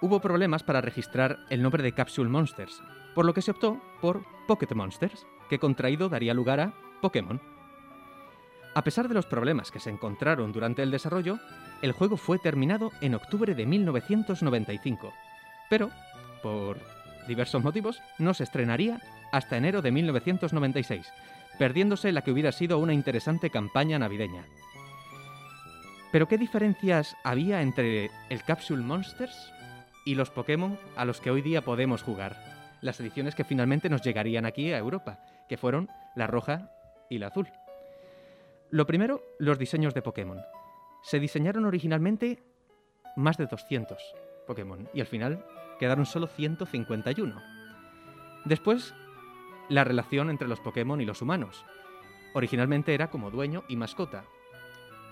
Hubo 0.00 0.20
problemas 0.20 0.62
para 0.62 0.80
registrar 0.80 1.38
el 1.50 1.62
nombre 1.62 1.82
de 1.82 1.92
Capsule 1.92 2.28
Monsters, 2.28 2.82
por 3.14 3.24
lo 3.24 3.34
que 3.34 3.42
se 3.42 3.50
optó 3.50 3.80
por 4.00 4.24
Pocket 4.46 4.74
Monsters, 4.74 5.26
que 5.48 5.58
contraído 5.58 6.08
daría 6.08 6.34
lugar 6.34 6.60
a 6.60 6.74
Pokémon. 7.00 7.40
A 8.76 8.84
pesar 8.84 9.08
de 9.08 9.14
los 9.14 9.24
problemas 9.24 9.70
que 9.70 9.80
se 9.80 9.88
encontraron 9.88 10.52
durante 10.52 10.82
el 10.82 10.90
desarrollo, 10.90 11.38
el 11.80 11.92
juego 11.92 12.18
fue 12.18 12.38
terminado 12.38 12.92
en 13.00 13.14
octubre 13.14 13.54
de 13.54 13.64
1995, 13.64 15.14
pero, 15.70 15.90
por 16.42 16.78
diversos 17.26 17.64
motivos, 17.64 18.02
no 18.18 18.34
se 18.34 18.44
estrenaría 18.44 19.00
hasta 19.32 19.56
enero 19.56 19.80
de 19.80 19.92
1996, 19.92 21.10
perdiéndose 21.58 22.12
la 22.12 22.20
que 22.20 22.30
hubiera 22.30 22.52
sido 22.52 22.78
una 22.78 22.92
interesante 22.92 23.48
campaña 23.48 23.98
navideña. 23.98 24.44
Pero 26.12 26.28
¿qué 26.28 26.36
diferencias 26.36 27.16
había 27.24 27.62
entre 27.62 28.10
el 28.28 28.42
Capsule 28.42 28.82
Monsters 28.82 29.54
y 30.04 30.16
los 30.16 30.28
Pokémon 30.28 30.78
a 30.96 31.06
los 31.06 31.22
que 31.22 31.30
hoy 31.30 31.40
día 31.40 31.62
podemos 31.62 32.02
jugar? 32.02 32.36
Las 32.82 33.00
ediciones 33.00 33.34
que 33.34 33.44
finalmente 33.44 33.88
nos 33.88 34.02
llegarían 34.02 34.44
aquí 34.44 34.70
a 34.70 34.78
Europa, 34.78 35.20
que 35.48 35.56
fueron 35.56 35.88
la 36.14 36.26
roja 36.26 36.68
y 37.08 37.16
la 37.16 37.28
azul. 37.28 37.48
Lo 38.70 38.86
primero, 38.86 39.22
los 39.38 39.58
diseños 39.58 39.94
de 39.94 40.02
Pokémon. 40.02 40.40
Se 41.02 41.20
diseñaron 41.20 41.64
originalmente 41.66 42.42
más 43.16 43.36
de 43.36 43.46
200 43.46 44.02
Pokémon 44.46 44.88
y 44.92 45.00
al 45.00 45.06
final 45.06 45.44
quedaron 45.78 46.04
solo 46.04 46.26
151. 46.26 47.40
Después, 48.44 48.94
la 49.68 49.84
relación 49.84 50.30
entre 50.30 50.48
los 50.48 50.60
Pokémon 50.60 51.00
y 51.00 51.04
los 51.04 51.22
humanos. 51.22 51.64
Originalmente 52.34 52.92
era 52.92 53.08
como 53.08 53.30
dueño 53.30 53.64
y 53.68 53.76
mascota. 53.76 54.24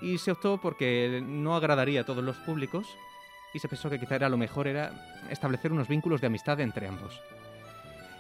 Y 0.01 0.19
se 0.19 0.33
optó 0.33 0.61
porque 0.61 1.23
no 1.25 1.55
agradaría 1.55 2.01
a 2.01 2.05
todos 2.05 2.25
los 2.25 2.37
públicos 2.39 2.87
y 3.53 3.61
se 3.61 3.69
pensó 3.69 3.89
que 3.89 4.01
quizá 4.01 4.17
era 4.17 4.29
lo 4.29 4.37
mejor 4.37 4.67
era 4.67 4.93
establecer 5.31 5.73
unos 5.73 5.87
vínculos 5.87 6.21
de 6.21 6.27
amistad 6.27 6.61
entre 6.61 6.89
ambos. 6.89 7.21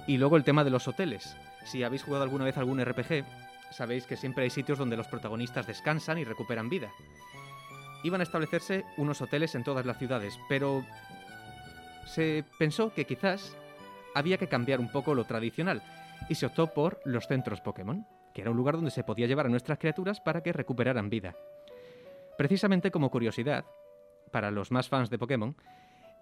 Y 0.06 0.16
luego 0.16 0.36
el 0.36 0.44
tema 0.44 0.62
de 0.62 0.70
los 0.70 0.86
hoteles. 0.86 1.36
Si 1.64 1.82
habéis 1.82 2.04
jugado 2.04 2.22
alguna 2.22 2.44
vez 2.44 2.56
algún 2.56 2.82
RPG, 2.82 3.24
sabéis 3.76 4.06
que 4.06 4.16
siempre 4.16 4.44
hay 4.44 4.50
sitios 4.50 4.78
donde 4.78 4.96
los 4.96 5.08
protagonistas 5.08 5.66
descansan 5.66 6.18
y 6.18 6.24
recuperan 6.24 6.68
vida. 6.68 6.90
Iban 8.02 8.20
a 8.20 8.24
establecerse 8.24 8.84
unos 8.96 9.20
hoteles 9.20 9.54
en 9.54 9.64
todas 9.64 9.84
las 9.86 9.98
ciudades, 9.98 10.38
pero 10.48 10.84
se 12.06 12.44
pensó 12.58 12.92
que 12.92 13.06
quizás 13.06 13.56
había 14.14 14.38
que 14.38 14.48
cambiar 14.48 14.80
un 14.80 14.90
poco 14.90 15.14
lo 15.14 15.24
tradicional 15.24 15.82
y 16.28 16.34
se 16.36 16.46
optó 16.46 16.68
por 16.72 17.00
los 17.04 17.26
centros 17.26 17.60
Pokémon, 17.60 18.06
que 18.32 18.42
era 18.42 18.50
un 18.50 18.56
lugar 18.56 18.76
donde 18.76 18.90
se 18.90 19.04
podía 19.04 19.26
llevar 19.26 19.46
a 19.46 19.50
nuestras 19.50 19.78
criaturas 19.78 20.20
para 20.20 20.42
que 20.42 20.52
recuperaran 20.52 21.10
vida. 21.10 21.34
Precisamente 22.38 22.90
como 22.90 23.10
curiosidad, 23.10 23.64
para 24.30 24.50
los 24.50 24.70
más 24.70 24.88
fans 24.88 25.10
de 25.10 25.18
Pokémon, 25.18 25.56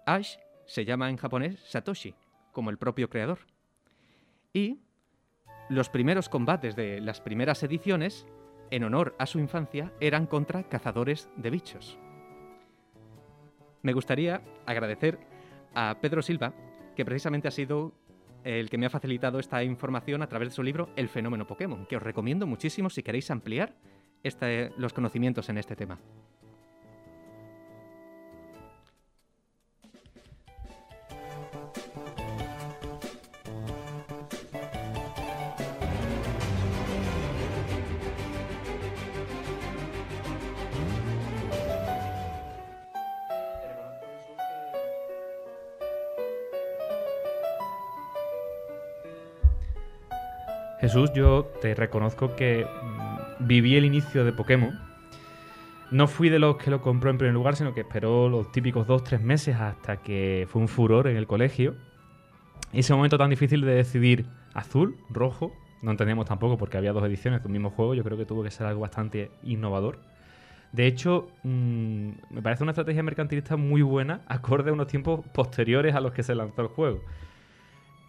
Ash 0.05 0.37
se 0.65 0.85
llama 0.85 1.09
en 1.09 1.17
japonés 1.17 1.59
Satoshi, 1.67 2.15
como 2.51 2.69
el 2.69 2.77
propio 2.77 3.09
creador. 3.09 3.39
Y 4.53 4.79
los 5.69 5.89
primeros 5.89 6.29
combates 6.29 6.75
de 6.75 6.99
las 7.01 7.21
primeras 7.21 7.63
ediciones, 7.63 8.27
en 8.71 8.83
honor 8.83 9.15
a 9.19 9.25
su 9.25 9.39
infancia, 9.39 9.91
eran 9.99 10.27
contra 10.27 10.63
cazadores 10.63 11.29
de 11.35 11.49
bichos. 11.49 11.97
Me 13.81 13.93
gustaría 13.93 14.41
agradecer 14.65 15.19
a 15.73 15.97
Pedro 16.01 16.21
Silva, 16.21 16.53
que 16.95 17.05
precisamente 17.05 17.47
ha 17.47 17.51
sido 17.51 17.93
el 18.43 18.69
que 18.69 18.77
me 18.77 18.85
ha 18.85 18.89
facilitado 18.89 19.39
esta 19.39 19.63
información 19.63 20.21
a 20.21 20.27
través 20.27 20.49
de 20.49 20.55
su 20.55 20.63
libro 20.63 20.89
El 20.95 21.09
fenómeno 21.09 21.47
Pokémon, 21.47 21.85
que 21.85 21.97
os 21.97 22.03
recomiendo 22.03 22.45
muchísimo 22.45 22.89
si 22.89 23.03
queréis 23.03 23.31
ampliar 23.31 23.75
este, 24.23 24.71
los 24.77 24.93
conocimientos 24.93 25.49
en 25.49 25.57
este 25.57 25.75
tema. 25.75 25.99
Jesús, 50.83 51.13
yo 51.13 51.49
te 51.61 51.75
reconozco 51.75 52.35
que 52.35 52.65
mm, 52.65 53.47
viví 53.47 53.77
el 53.77 53.85
inicio 53.85 54.25
de 54.25 54.33
Pokémon. 54.33 54.77
No 55.91 56.07
fui 56.07 56.27
de 56.27 56.39
los 56.39 56.57
que 56.57 56.69
lo 56.69 56.81
compró 56.81 57.09
en 57.09 57.17
primer 57.17 57.33
lugar, 57.33 57.55
sino 57.55 57.73
que 57.73 57.79
esperó 57.79 58.27
los 58.27 58.51
típicos 58.51 58.85
dos, 58.85 59.01
tres 59.01 59.21
meses 59.21 59.55
hasta 59.55 60.01
que 60.01 60.45
fue 60.49 60.61
un 60.61 60.67
furor 60.67 61.07
en 61.07 61.15
el 61.15 61.25
colegio. 61.25 61.75
Ese 62.73 62.93
momento 62.93 63.17
tan 63.17 63.29
difícil 63.29 63.61
de 63.61 63.75
decidir 63.75 64.25
azul, 64.53 64.97
rojo, 65.09 65.53
no 65.81 65.91
entendíamos 65.91 66.25
tampoco 66.25 66.57
porque 66.57 66.75
había 66.75 66.91
dos 66.91 67.05
ediciones 67.05 67.41
de 67.41 67.47
un 67.47 67.53
mismo 67.53 67.69
juego, 67.69 67.93
yo 67.93 68.03
creo 68.03 68.17
que 68.17 68.25
tuvo 68.25 68.43
que 68.43 68.51
ser 68.51 68.67
algo 68.67 68.81
bastante 68.81 69.31
innovador. 69.41 69.99
De 70.73 70.85
hecho, 70.85 71.29
mmm, 71.43 72.09
me 72.29 72.41
parece 72.41 72.63
una 72.63 72.73
estrategia 72.73 73.03
mercantilista 73.03 73.55
muy 73.55 73.83
buena, 73.83 74.19
acorde 74.27 74.71
a 74.71 74.73
unos 74.73 74.87
tiempos 74.87 75.25
posteriores 75.33 75.95
a 75.95 76.01
los 76.01 76.11
que 76.11 76.23
se 76.23 76.35
lanzó 76.35 76.61
el 76.61 76.67
juego. 76.67 76.99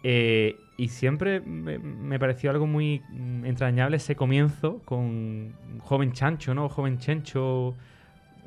Eh, 0.07 0.59
y 0.77 0.89
siempre 0.89 1.41
me, 1.41 1.79
me, 1.79 2.19
pareció 2.19 2.51
algo 2.51 2.67
muy 2.67 3.01
mm, 3.09 3.43
entrañable 3.43 3.97
ese 3.97 4.15
comienzo 4.15 4.83
con 4.85 5.55
joven 5.79 6.11
chancho, 6.11 6.53
¿no? 6.53 6.69
Joven 6.69 6.99
chencho, 6.99 7.73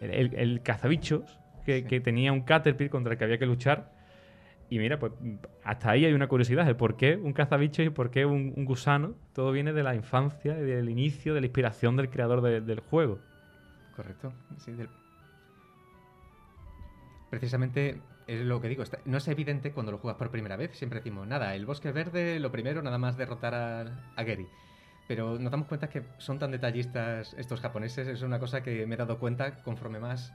el, 0.01 0.33
el 0.35 0.63
cazabichos, 0.63 1.41
que, 1.67 1.81
sí. 1.81 1.89
que, 1.89 1.99
tenía 1.99 2.33
un 2.33 2.43
Caterpillar 2.43 2.91
contra 2.91 3.13
el 3.15 3.19
que 3.19 3.25
había 3.25 3.39
que 3.39 3.47
luchar. 3.47 3.91
Y 4.71 4.79
mira, 4.79 5.01
pues 5.01 5.15
hasta 5.65 5.91
ahí 5.91 6.05
hay 6.05 6.13
una 6.13 6.29
curiosidad, 6.29 6.65
de 6.65 6.77
por 6.77 6.97
qué 6.97 7.17
un 7.17 7.33
cazabichos 7.33 7.85
y 7.85 7.91
por 7.91 8.13
qué 8.13 8.25
un, 8.25 8.53
un, 8.55 8.65
gusano. 8.65 9.17
Todo 9.33 9.51
viene 9.51 9.73
de 9.73 9.83
la 9.83 9.97
infancia, 9.97 10.55
del 10.55 10.89
inicio, 10.89 11.35
de 11.35 11.41
la 11.41 11.47
inspiración 11.49 11.97
del 11.97 12.09
creador 12.09 12.41
de, 12.41 12.61
del 12.61 12.79
juego. 12.79 13.19
Correcto. 13.97 14.33
Sí, 14.59 14.71
del... 14.71 14.89
Precisamente 17.31 18.01
es 18.29 18.45
lo 18.45 18.61
que 18.61 18.69
digo, 18.69 18.83
está, 18.83 18.99
no 19.07 19.17
es 19.17 19.27
evidente 19.27 19.73
cuando 19.73 19.91
lo 19.91 19.99
juegas 19.99 20.19
por 20.19 20.31
primera 20.31 20.57
vez. 20.57 20.77
Siempre 20.77 21.01
decimos, 21.01 21.27
nada, 21.27 21.55
el 21.55 21.65
bosque 21.65 21.91
verde, 21.93 22.39
lo 22.39 22.53
primero, 22.53 22.83
nada 22.83 22.99
más 22.99 23.17
derrotar 23.17 23.55
a, 23.55 23.81
a 24.15 24.23
Gary. 24.23 24.47
Pero 25.09 25.39
nos 25.39 25.51
damos 25.51 25.67
cuenta 25.67 25.89
que 25.89 26.03
son 26.19 26.39
tan 26.39 26.51
detallistas 26.51 27.35
estos 27.39 27.61
japoneses, 27.61 28.07
es 28.07 28.21
una 28.21 28.39
cosa 28.39 28.63
que 28.63 28.87
me 28.87 28.95
he 28.95 28.99
dado 28.99 29.19
cuenta 29.19 29.57
conforme 29.63 29.99
más 29.99 30.35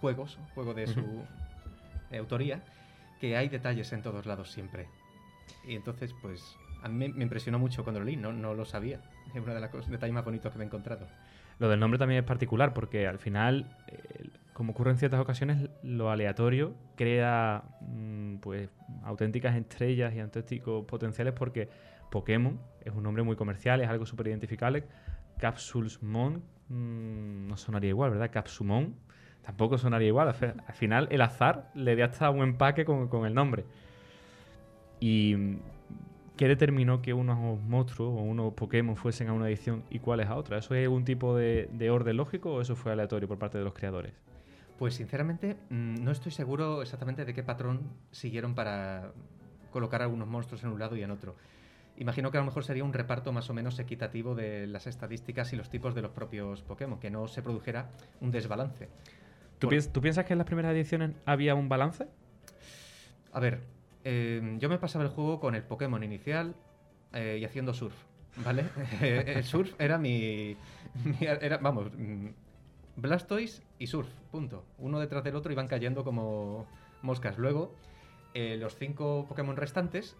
juegos, 0.00 0.38
juego 0.54 0.72
de 0.72 0.86
su 0.86 1.00
uh 1.00 1.24
-huh. 2.10 2.18
autoría, 2.18 2.64
que 3.20 3.36
hay 3.36 3.50
detalles 3.50 3.92
en 3.92 4.00
todos 4.00 4.24
lados 4.24 4.50
siempre. 4.50 4.88
Y 5.66 5.76
entonces, 5.76 6.14
pues, 6.22 6.56
a 6.82 6.88
mí 6.88 7.10
me 7.10 7.22
impresionó 7.22 7.58
mucho 7.58 7.84
cuando 7.84 8.00
lo 8.00 8.06
leí, 8.06 8.16
no, 8.16 8.32
no 8.32 8.54
lo 8.54 8.64
sabía. 8.64 9.00
Es 9.34 9.42
uno 9.42 9.52
de 9.52 9.60
los 9.60 9.90
detalles 9.90 10.14
más 10.14 10.24
bonitos 10.24 10.50
que 10.50 10.58
me 10.58 10.64
he 10.64 10.66
encontrado. 10.66 11.06
Lo 11.58 11.68
del 11.68 11.78
nombre 11.78 11.98
también 11.98 12.20
es 12.20 12.26
particular 12.26 12.72
porque 12.72 13.06
al 13.06 13.18
final 13.18 13.76
eh, 13.88 14.30
como 14.54 14.72
ocurre 14.72 14.92
en 14.92 14.96
ciertas 14.96 15.20
ocasiones, 15.20 15.68
lo 15.82 16.10
aleatorio 16.10 16.74
crea 16.96 17.64
mmm, 17.82 18.36
pues 18.36 18.70
auténticas 19.02 19.54
estrellas 19.56 20.14
y 20.14 20.20
auténticos 20.20 20.86
potenciales 20.86 21.34
porque 21.34 21.68
Pokémon 22.10 22.58
es 22.82 22.94
un 22.94 23.02
nombre 23.02 23.22
muy 23.22 23.36
comercial, 23.36 23.82
es 23.82 23.88
algo 23.88 24.06
súper 24.06 24.28
identificable. 24.28 24.84
Capsulesmon 25.38 26.42
mmm, 26.68 27.48
no 27.48 27.56
sonaría 27.58 27.90
igual, 27.90 28.12
¿verdad? 28.12 28.30
Capsumon 28.32 28.94
tampoco 29.42 29.76
sonaría 29.76 30.08
igual. 30.08 30.28
Al 30.28 30.74
final, 30.74 31.08
el 31.10 31.20
azar 31.20 31.70
le 31.74 31.96
da 31.96 32.06
hasta 32.06 32.30
un 32.30 32.42
empaque 32.42 32.86
con, 32.86 33.08
con 33.08 33.26
el 33.26 33.34
nombre. 33.34 33.66
Y 35.00 35.58
¿Qué 36.36 36.48
determinó 36.48 37.00
que 37.00 37.14
unos 37.14 37.60
monstruos 37.62 38.10
o 38.10 38.22
unos 38.22 38.54
Pokémon 38.54 38.96
fuesen 38.96 39.28
a 39.28 39.32
una 39.32 39.46
edición 39.46 39.84
y 39.88 40.00
cuáles 40.00 40.26
a 40.26 40.34
otra? 40.34 40.58
¿Eso 40.58 40.74
es 40.74 40.82
algún 40.82 41.04
tipo 41.04 41.36
de, 41.36 41.90
orden 41.90 42.16
lógico 42.16 42.54
o 42.54 42.60
eso 42.60 42.74
fue 42.74 42.90
aleatorio 42.90 43.28
por 43.28 43.38
parte 43.38 43.58
de 43.58 43.64
los 43.64 43.72
creadores? 43.72 44.12
Pues 44.78 44.94
sinceramente 44.94 45.56
mm, 45.70 46.02
no 46.02 46.10
estoy 46.10 46.32
seguro 46.32 46.82
exactamente 46.82 47.24
de 47.24 47.32
qué 47.32 47.42
patrón 47.42 47.90
siguieron 48.10 48.54
para 48.54 49.12
colocar 49.70 50.02
algunos 50.02 50.28
monstruos 50.28 50.62
en 50.64 50.70
un 50.70 50.78
lado 50.78 50.96
y 50.96 51.02
en 51.02 51.10
otro. 51.10 51.36
Imagino 51.96 52.30
que 52.30 52.38
a 52.38 52.40
lo 52.40 52.46
mejor 52.46 52.64
sería 52.64 52.82
un 52.82 52.92
reparto 52.92 53.32
más 53.32 53.48
o 53.50 53.54
menos 53.54 53.78
equitativo 53.78 54.34
de 54.34 54.66
las 54.66 54.86
estadísticas 54.86 55.52
y 55.52 55.56
los 55.56 55.70
tipos 55.70 55.94
de 55.94 56.02
los 56.02 56.10
propios 56.10 56.62
Pokémon, 56.62 56.98
que 56.98 57.10
no 57.10 57.28
se 57.28 57.40
produjera 57.40 57.88
un 58.20 58.32
desbalance. 58.32 58.88
¿Tú, 59.60 59.68
Por... 59.68 59.82
¿Tú 59.84 60.00
piensas 60.00 60.24
que 60.24 60.32
en 60.32 60.38
las 60.38 60.46
primeras 60.46 60.72
ediciones 60.72 61.12
había 61.24 61.54
un 61.54 61.68
balance? 61.68 62.08
A 63.32 63.38
ver, 63.38 63.60
eh, 64.04 64.56
yo 64.58 64.68
me 64.68 64.78
pasaba 64.78 65.04
el 65.04 65.10
juego 65.10 65.38
con 65.38 65.54
el 65.54 65.62
Pokémon 65.62 66.02
inicial 66.02 66.54
eh, 67.12 67.38
y 67.40 67.44
haciendo 67.44 67.74
surf, 67.74 67.94
¿vale? 68.44 68.64
el 69.00 69.44
surf 69.44 69.72
era 69.78 69.98
mi, 69.98 70.56
mi, 71.04 71.16
Era, 71.20 71.58
vamos, 71.58 71.92
mm, 71.96 72.26
Blastoise 72.96 73.62
y 73.78 73.86
Surf, 73.86 74.08
punto. 74.30 74.64
Uno 74.78 75.00
detrás 75.00 75.24
del 75.24 75.36
otro 75.36 75.52
iban 75.52 75.68
cayendo 75.68 76.04
como 76.04 76.66
moscas. 77.02 77.38
Luego, 77.38 77.74
eh, 78.34 78.56
los 78.58 78.76
cinco 78.76 79.26
Pokémon 79.28 79.56
restantes, 79.56 80.16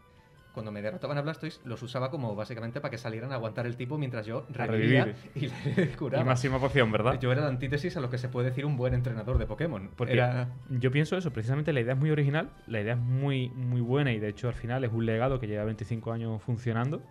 cuando 0.52 0.70
me 0.70 0.82
derrotaban 0.82 1.18
a 1.18 1.22
Blastoise, 1.22 1.60
los 1.64 1.82
usaba 1.82 2.10
como 2.10 2.34
básicamente 2.36 2.80
para 2.80 2.90
que 2.90 2.98
salieran 2.98 3.32
a 3.32 3.36
aguantar 3.36 3.66
el 3.66 3.76
tipo 3.76 3.98
mientras 3.98 4.24
yo 4.26 4.46
revivía 4.50 5.14
y 5.34 5.48
le 5.48 5.92
curaba. 5.98 6.22
Y 6.22 6.26
máxima 6.26 6.60
poción, 6.60 6.92
¿verdad? 6.92 7.18
Yo 7.18 7.32
era 7.32 7.42
la 7.42 7.48
antítesis 7.48 7.96
a 7.96 8.00
lo 8.00 8.08
que 8.10 8.18
se 8.18 8.28
puede 8.28 8.50
decir 8.50 8.64
un 8.64 8.76
buen 8.76 8.94
entrenador 8.94 9.38
de 9.38 9.46
Pokémon. 9.46 9.90
Porque 9.96 10.12
Era- 10.14 10.48
yo 10.70 10.90
pienso 10.92 11.16
eso, 11.16 11.32
precisamente 11.32 11.72
la 11.72 11.80
idea 11.80 11.94
es 11.94 11.98
muy 11.98 12.10
original, 12.10 12.50
la 12.68 12.80
idea 12.80 12.94
es 12.94 13.00
muy, 13.00 13.48
muy 13.50 13.80
buena 13.80 14.12
y 14.12 14.20
de 14.20 14.28
hecho 14.28 14.46
al 14.48 14.54
final 14.54 14.84
es 14.84 14.92
un 14.92 15.06
legado 15.06 15.40
que 15.40 15.48
lleva 15.48 15.64
25 15.64 16.12
años 16.12 16.40
funcionando, 16.42 17.02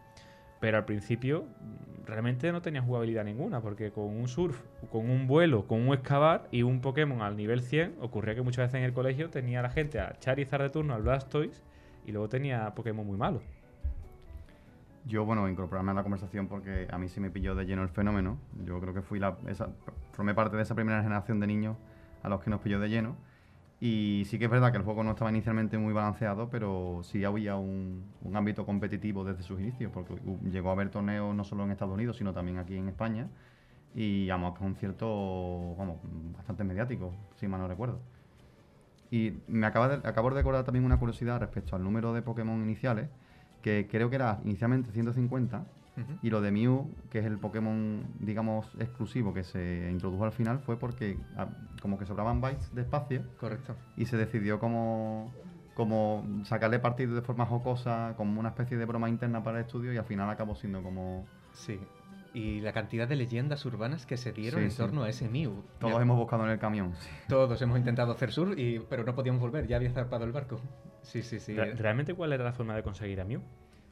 pero 0.64 0.78
al 0.78 0.86
principio 0.86 1.44
mm, 1.44 2.06
realmente 2.06 2.50
no 2.54 2.62
tenía 2.62 2.82
jugabilidad 2.82 3.26
ninguna, 3.26 3.60
porque 3.60 3.92
con 3.92 4.06
un 4.06 4.30
surf, 4.30 4.58
con 4.94 5.10
un 5.10 5.28
vuelo, 5.28 5.68
con 5.68 5.86
un 5.86 5.94
excavar 5.94 6.48
y 6.52 6.64
un 6.64 6.80
Pokémon 6.80 7.22
al 7.22 7.36
nivel 7.36 7.62
100, 7.62 7.98
ocurría 8.00 8.34
que 8.34 8.42
muchas 8.44 8.68
veces 8.68 8.76
en 8.76 8.84
el 8.84 8.94
colegio 8.94 9.30
tenía 9.30 9.62
la 9.62 9.70
gente 9.70 10.00
a 10.00 10.18
Charizard 10.20 10.62
de 10.62 10.70
turno, 10.70 10.94
al 10.94 11.02
Blastoise, 11.02 11.62
y 12.06 12.14
luego 12.14 12.30
tenía 12.30 12.74
Pokémon 12.76 13.06
muy 13.06 13.18
malos. 13.18 13.44
Yo, 15.06 15.26
bueno, 15.26 15.50
incorporarme 15.50 15.92
a 15.92 15.96
la 15.96 16.04
conversación 16.04 16.48
porque 16.48 16.88
a 16.90 16.98
mí 16.98 17.10
sí 17.10 17.20
me 17.20 17.30
pilló 17.30 17.56
de 17.56 17.66
lleno 17.66 17.84
el 17.84 17.90
fenómeno. 17.90 18.38
Yo 18.64 18.80
creo 18.80 18.94
que 18.94 19.02
fui 19.02 19.20
la, 19.20 19.36
formé 20.14 20.34
parte 20.34 20.56
de 20.56 20.64
esa 20.64 20.76
primera 20.76 21.04
generación 21.04 21.42
de 21.42 21.48
niños 21.48 21.76
a 22.22 22.30
los 22.30 22.42
que 22.42 22.50
nos 22.50 22.62
pilló 22.62 22.80
de 22.80 22.88
lleno. 22.88 23.18
Y 23.86 24.24
sí 24.30 24.40
que 24.40 24.46
es 24.46 24.52
verdad 24.52 24.72
que 24.72 24.78
el 24.78 24.86
juego 24.86 25.04
no 25.04 25.12
estaba 25.12 25.30
inicialmente 25.30 25.78
muy 25.78 25.92
balanceado, 25.92 26.50
pero 26.50 27.02
sí 27.04 27.26
había 27.26 27.58
un, 27.58 28.06
un 28.22 28.38
ámbito 28.38 28.66
competitivo 28.66 29.26
desde 29.26 29.44
sus 29.44 29.60
inicios, 29.60 29.92
porque 29.94 30.16
llegó 30.50 30.70
a 30.70 30.72
haber 30.72 30.90
torneos 30.90 31.36
no 31.36 31.44
solo 31.44 31.66
en 31.66 31.72
Estados 31.72 31.94
Unidos, 31.94 32.16
sino 32.16 32.32
también 32.32 32.60
aquí 32.60 32.78
en 32.78 32.88
España. 32.88 33.28
Y 33.94 34.30
vamos, 34.30 34.58
con 34.58 34.76
cierto, 34.76 35.76
vamos, 35.76 35.98
bastante 36.34 36.64
mediático, 36.64 37.14
si 37.36 37.46
mal 37.50 37.60
no 37.60 37.68
recuerdo. 37.68 38.00
Y 39.12 39.34
me 39.50 39.68
acaba 39.68 39.90
de, 39.90 40.08
acabo 40.08 40.30
de 40.30 40.36
recordar 40.36 40.64
también 40.64 40.86
una 40.86 40.98
curiosidad 40.98 41.42
respecto 41.42 41.76
al 41.76 41.84
número 41.84 42.14
de 42.14 42.22
Pokémon 42.22 42.64
iniciales, 42.64 43.10
que 43.62 43.90
creo 43.92 44.10
que 44.10 44.16
era 44.16 44.40
inicialmente 44.46 44.94
150, 44.94 45.66
Y 46.24 46.30
lo 46.32 46.42
de 46.42 46.52
Mew, 46.52 46.90
que 47.12 47.20
es 47.20 47.26
el 47.26 47.38
Pokémon, 47.38 48.04
digamos, 48.20 48.66
exclusivo 48.80 49.34
que 49.34 49.44
se 49.44 49.90
introdujo 49.92 50.26
al 50.26 50.32
final, 50.32 50.60
fue 50.60 50.78
porque 50.80 51.18
ah, 51.38 51.48
como 51.82 52.00
que 52.00 52.06
sobraban 52.06 52.42
bytes 52.42 52.74
de 52.74 52.82
espacio 52.82 53.22
Correcto. 53.40 53.76
y 53.96 54.06
se 54.08 54.18
decidió 54.18 54.60
como, 54.60 55.32
como 55.76 56.26
sacarle 56.46 56.80
partido 56.80 57.14
de 57.16 57.22
forma 57.22 57.46
jocosa, 57.46 58.14
como 58.18 58.40
una 58.40 58.50
especie 58.50 58.76
de 58.78 58.86
broma 58.86 59.08
interna 59.10 59.44
para 59.44 59.60
el 59.60 59.66
estudio 59.66 59.94
y 59.94 59.98
al 59.98 60.06
final 60.06 60.30
acabó 60.30 60.56
siendo 60.56 60.82
como... 60.82 61.28
Sí. 61.54 61.80
Y 62.34 62.62
la 62.62 62.74
cantidad 62.74 63.08
de 63.08 63.16
leyendas 63.16 63.64
urbanas 63.66 64.08
que 64.08 64.18
se 64.18 64.32
dieron 64.32 64.62
Sí, 64.62 64.66
en 64.66 64.72
sí. 64.72 64.78
torno 64.78 65.04
a 65.04 65.10
ese 65.10 65.30
Mew. 65.30 65.64
Todos 65.80 65.94
Ya- 65.94 66.02
hemos 66.02 66.18
buscado 66.18 66.44
en 66.46 66.50
el 66.50 66.58
camión. 66.58 66.94
sí. 67.00 67.10
Todos 67.28 67.62
hemos 67.62 67.78
intentado 67.78 68.12
hacer 68.14 68.32
sur, 68.32 68.58
y, 68.60 68.80
pero 68.90 69.04
no 69.04 69.14
podíamos 69.14 69.40
volver, 69.40 69.68
ya 69.68 69.76
había 69.76 69.92
zarpado 69.92 70.26
el 70.26 70.32
barco. 70.32 70.60
Sí, 71.04 71.22
sí, 71.22 71.40
sí. 71.40 71.54
Re- 71.56 71.76
¿Realmente 71.76 72.16
cuál 72.16 72.34
era 72.34 72.44
la 72.44 72.54
forma 72.54 72.76
de 72.76 72.82
conseguir 72.82 73.22
a 73.22 73.26
Mew 73.26 73.42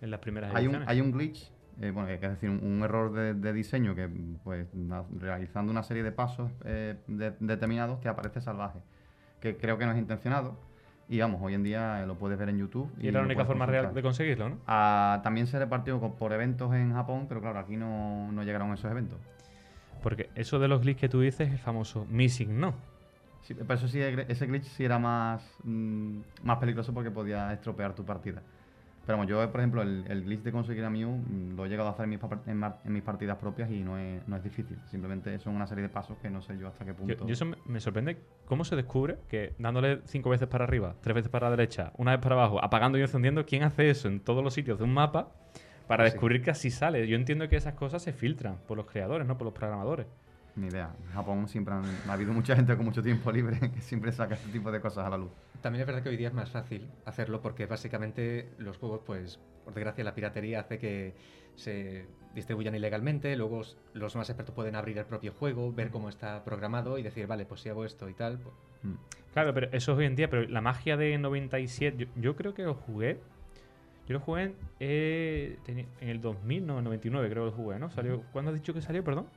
en 0.01 0.09
las 0.09 0.19
primeras 0.19 0.55
Hay 0.55 0.65
un, 0.65 0.81
hay 0.87 0.99
un 1.01 1.11
glitch, 1.11 1.51
eh, 1.81 1.91
bueno, 1.91 2.09
es 2.09 2.21
decir, 2.21 2.49
un, 2.49 2.63
un 2.63 2.83
error 2.83 3.11
de, 3.11 3.33
de 3.33 3.53
diseño 3.53 3.95
que, 3.95 4.09
pues, 4.43 4.73
na- 4.73 5.03
realizando 5.19 5.71
una 5.71 5.83
serie 5.83 6.03
de 6.03 6.11
pasos 6.11 6.51
eh, 6.65 6.95
de- 7.07 7.33
determinados, 7.39 7.99
te 8.01 8.09
aparece 8.09 8.39
salvaje. 8.41 8.79
Que 9.39 9.57
creo 9.57 9.77
que 9.77 9.85
no 9.85 9.91
es 9.91 9.97
intencionado. 9.97 10.57
Y 11.09 11.19
vamos, 11.19 11.41
hoy 11.41 11.53
en 11.55 11.63
día 11.63 12.01
eh, 12.03 12.07
lo 12.07 12.15
puedes 12.15 12.37
ver 12.37 12.47
en 12.49 12.57
YouTube. 12.59 12.89
Y 12.99 13.07
era 13.09 13.19
la 13.19 13.25
única 13.25 13.43
forma 13.45 13.65
real 13.65 13.93
de 13.93 14.01
conseguirlo, 14.01 14.49
¿no? 14.49 14.57
Ah, 14.67 15.19
también 15.23 15.47
se 15.47 15.59
repartió 15.59 15.99
por 15.99 16.31
eventos 16.31 16.73
en 16.73 16.93
Japón, 16.93 17.25
pero 17.27 17.41
claro, 17.41 17.59
aquí 17.59 17.75
no, 17.75 18.31
no 18.31 18.43
llegaron 18.43 18.71
esos 18.73 18.89
eventos. 18.89 19.19
Porque 20.01 20.29
eso 20.35 20.57
de 20.59 20.67
los 20.67 20.81
glitches 20.81 21.01
que 21.01 21.09
tú 21.09 21.19
dices 21.21 21.47
es 21.47 21.53
el 21.53 21.59
famoso 21.59 22.05
missing 22.09 22.59
no. 22.59 22.73
Sí, 23.41 23.55
pero 23.55 23.73
eso 23.73 23.87
sí, 23.87 23.99
ese 23.99 24.45
glitch 24.45 24.65
sí 24.65 24.85
era 24.85 24.99
más, 24.99 25.43
mm, 25.63 26.19
más 26.43 26.57
peligroso 26.59 26.93
porque 26.93 27.11
podía 27.11 27.51
estropear 27.51 27.93
tu 27.93 28.05
partida. 28.05 28.41
Pero 29.05 29.17
vamos, 29.17 29.29
yo, 29.29 29.51
por 29.51 29.59
ejemplo, 29.59 29.81
el, 29.81 30.05
el 30.07 30.23
glitch 30.23 30.43
de 30.43 30.51
conseguir 30.51 30.83
a 30.85 30.89
Mew 30.89 31.09
mm, 31.09 31.55
lo 31.55 31.65
he 31.65 31.69
llegado 31.69 31.89
a 31.89 31.91
hacer 31.93 32.03
en 32.03 32.09
mis, 32.11 32.19
en 32.85 32.93
mis 32.93 33.01
partidas 33.01 33.37
propias 33.37 33.69
y 33.71 33.81
no 33.83 33.97
es, 33.97 34.25
no 34.27 34.35
es 34.37 34.43
difícil. 34.43 34.77
Simplemente 34.91 35.37
son 35.39 35.55
una 35.55 35.65
serie 35.65 35.81
de 35.81 35.89
pasos 35.89 36.17
que 36.21 36.29
no 36.29 36.41
sé 36.41 36.55
yo 36.57 36.67
hasta 36.67 36.85
qué 36.85 36.91
Yo, 36.91 36.97
punto. 36.97 37.25
yo 37.27 37.33
eso 37.33 37.45
me, 37.45 37.57
me 37.65 37.79
sorprende 37.79 38.17
cómo 38.45 38.63
se 38.63 38.75
descubre 38.75 39.17
que 39.27 39.53
dándole 39.57 40.01
cinco 40.05 40.29
veces 40.29 40.47
para 40.47 40.65
arriba, 40.65 40.95
tres 41.01 41.15
veces 41.15 41.29
para 41.31 41.49
la 41.49 41.55
derecha, 41.55 41.91
una 41.97 42.11
vez 42.11 42.19
para 42.21 42.35
abajo, 42.35 42.63
apagando 42.63 42.97
y 42.99 43.01
encendiendo, 43.01 43.43
¿quién 43.45 43.63
hace 43.63 43.89
eso 43.89 44.07
en 44.07 44.19
todos 44.19 44.43
los 44.43 44.53
sitios 44.53 44.77
de 44.77 44.83
un 44.83 44.93
mapa 44.93 45.29
para 45.87 46.05
Sí. 46.05 46.11
descubrir 46.11 46.43
que 46.43 46.51
así 46.51 46.69
sale? 46.69 47.07
Yo 47.07 47.15
entiendo 47.15 47.49
que 47.49 47.55
esas 47.55 47.73
cosas 47.73 48.03
se 48.03 48.13
filtran 48.13 48.57
por 48.67 48.77
los 48.77 48.85
creadores, 48.85 49.25
no 49.27 49.35
por 49.35 49.45
los 49.45 49.53
programadores. 49.55 50.05
Ni 50.55 50.67
idea. 50.67 50.93
En 51.07 51.11
Japón 51.13 51.47
siempre 51.47 51.73
han- 51.73 51.83
ha 52.07 52.13
habido 52.13 52.33
mucha 52.33 52.55
gente 52.55 52.75
con 52.75 52.85
mucho 52.85 53.01
tiempo 53.01 53.31
libre 53.31 53.57
que 53.73 53.81
siempre 53.81 54.11
saca 54.11 54.35
este 54.35 54.51
tipo 54.51 54.71
de 54.71 54.81
cosas 54.81 55.05
a 55.05 55.09
la 55.09 55.17
luz. 55.17 55.31
También 55.61 55.81
es 55.81 55.87
verdad 55.87 56.03
que 56.03 56.09
hoy 56.09 56.17
día 56.17 56.27
es 56.27 56.33
más 56.33 56.49
fácil 56.51 56.89
hacerlo 57.05 57.41
porque 57.41 57.65
básicamente 57.67 58.49
los 58.57 58.77
juegos, 58.77 59.01
pues, 59.05 59.39
por 59.63 59.73
desgracia, 59.73 60.03
la 60.03 60.13
piratería 60.15 60.59
hace 60.61 60.77
que 60.79 61.13
se 61.55 62.05
distribuyan 62.35 62.75
ilegalmente. 62.75 63.35
Luego 63.35 63.61
los 63.93 64.15
más 64.15 64.29
expertos 64.29 64.53
pueden 64.55 64.75
abrir 64.75 64.97
el 64.97 65.05
propio 65.05 65.31
juego, 65.33 65.71
ver 65.71 65.89
cómo 65.89 66.09
está 66.09 66.43
programado 66.43 66.97
y 66.97 67.03
decir, 67.03 67.27
vale, 67.27 67.45
pues 67.45 67.61
si 67.61 67.69
hago 67.69 67.85
esto 67.85 68.09
y 68.09 68.13
tal. 68.13 68.39
pues- 68.39 68.55
Mm. 68.83 68.95
Claro, 69.33 69.53
pero 69.53 69.67
eso 69.67 69.91
es 69.93 69.97
hoy 69.99 70.05
en 70.05 70.15
día, 70.15 70.27
pero 70.29 70.41
la 70.49 70.59
magia 70.59 70.97
de 70.97 71.15
97, 71.17 71.95
yo, 71.97 72.21
yo 72.21 72.35
creo 72.35 72.53
que 72.55 72.63
lo 72.63 72.73
jugué. 72.73 73.19
Yo 74.07 74.13
lo 74.13 74.19
jugué 74.19 74.43
en, 74.45 74.55
eh, 74.79 75.57
en 76.01 76.09
el 76.09 76.19
2000, 76.19 76.65
no, 76.65 76.79
en 76.79 76.83
99 76.85 77.29
creo 77.29 77.43
que 77.45 77.51
lo 77.51 77.55
jugué, 77.55 77.77
¿no? 77.79 77.89
Salió, 77.91 78.23
¿Cuándo 78.33 78.49
has 78.51 78.55
dicho 78.57 78.73
que 78.73 78.81
salió, 78.81 79.03
perdón? 79.03 79.27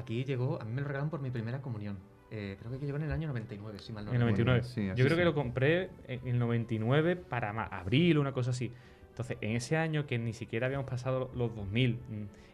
Aquí 0.00 0.24
llegó, 0.24 0.60
a 0.60 0.64
mí 0.64 0.72
me 0.72 0.80
lo 0.80 0.86
regalaron 0.88 1.10
por 1.10 1.20
mi 1.20 1.30
primera 1.30 1.60
comunión. 1.62 1.98
Eh, 2.30 2.56
creo 2.60 2.78
que 2.78 2.84
llegó 2.86 2.96
en 2.96 3.04
el 3.04 3.12
año 3.12 3.28
99, 3.28 3.78
si 3.80 3.92
mal 3.92 4.04
no 4.04 4.10
En 4.12 4.22
el 4.22 4.28
recuerdo. 4.28 4.52
99. 4.52 4.62
Sí, 4.94 4.98
Yo 5.00 5.04
creo 5.04 5.16
que 5.16 5.24
lo 5.24 5.34
compré 5.34 5.90
en 6.06 6.26
el 6.26 6.38
99 6.38 7.16
para 7.16 7.50
abril, 7.66 8.18
una 8.18 8.32
cosa 8.32 8.50
así. 8.50 8.72
Entonces, 9.10 9.36
en 9.40 9.56
ese 9.56 9.76
año 9.76 10.06
que 10.06 10.18
ni 10.18 10.32
siquiera 10.32 10.66
habíamos 10.66 10.88
pasado 10.88 11.30
los 11.34 11.54
2000, 11.54 11.94
mm, 11.94 11.98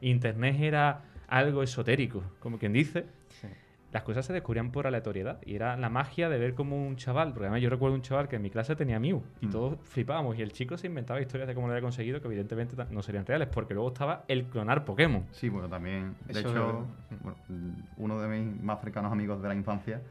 Internet 0.00 0.56
era 0.60 1.04
algo 1.28 1.62
esotérico, 1.62 2.22
como 2.40 2.58
quien 2.58 2.72
dice, 2.72 3.04
Sí. 3.40 3.48
Las 3.92 4.02
cosas 4.02 4.26
se 4.26 4.32
descubrían 4.32 4.72
por 4.72 4.86
aleatoriedad. 4.86 5.38
Y 5.46 5.54
era 5.54 5.76
la 5.76 5.88
magia 5.88 6.28
de 6.28 6.38
ver 6.38 6.54
como 6.54 6.76
un 6.86 6.96
chaval, 6.96 7.28
porque 7.32 7.44
además 7.46 7.62
yo 7.62 7.70
recuerdo 7.70 7.94
un 7.94 8.02
chaval 8.02 8.28
que 8.28 8.36
en 8.36 8.42
mi 8.42 8.50
clase 8.50 8.76
tenía 8.76 8.98
Mew 9.00 9.22
y 9.40 9.46
Mm. 9.46 9.50
todos 9.50 9.78
flipábamos. 9.84 10.36
Y 10.38 10.42
el 10.42 10.52
chico 10.52 10.76
se 10.76 10.86
inventaba 10.88 11.20
historias 11.20 11.46
de 11.48 11.54
cómo 11.54 11.66
lo 11.68 11.72
había 11.72 11.82
conseguido 11.82 12.20
que 12.20 12.26
evidentemente 12.26 12.76
no 12.90 13.02
serían 13.02 13.24
reales, 13.24 13.48
porque 13.48 13.74
luego 13.74 13.88
estaba 13.88 14.24
el 14.28 14.44
clonar 14.46 14.84
Pokémon. 14.84 15.24
Sí, 15.30 15.48
bueno, 15.48 15.68
también, 15.68 16.14
de 16.26 16.40
Eso- 16.40 16.50
hecho, 16.50 16.86
bueno, 17.22 17.38
mm, 17.48 17.70
uno 18.02 18.20
de 18.20 18.28
mis 18.28 18.62
más 18.62 18.80
cercanos 18.80 19.12
amigos 19.12 19.40
de 19.40 19.48
la 19.48 19.54
infancia, 19.54 20.02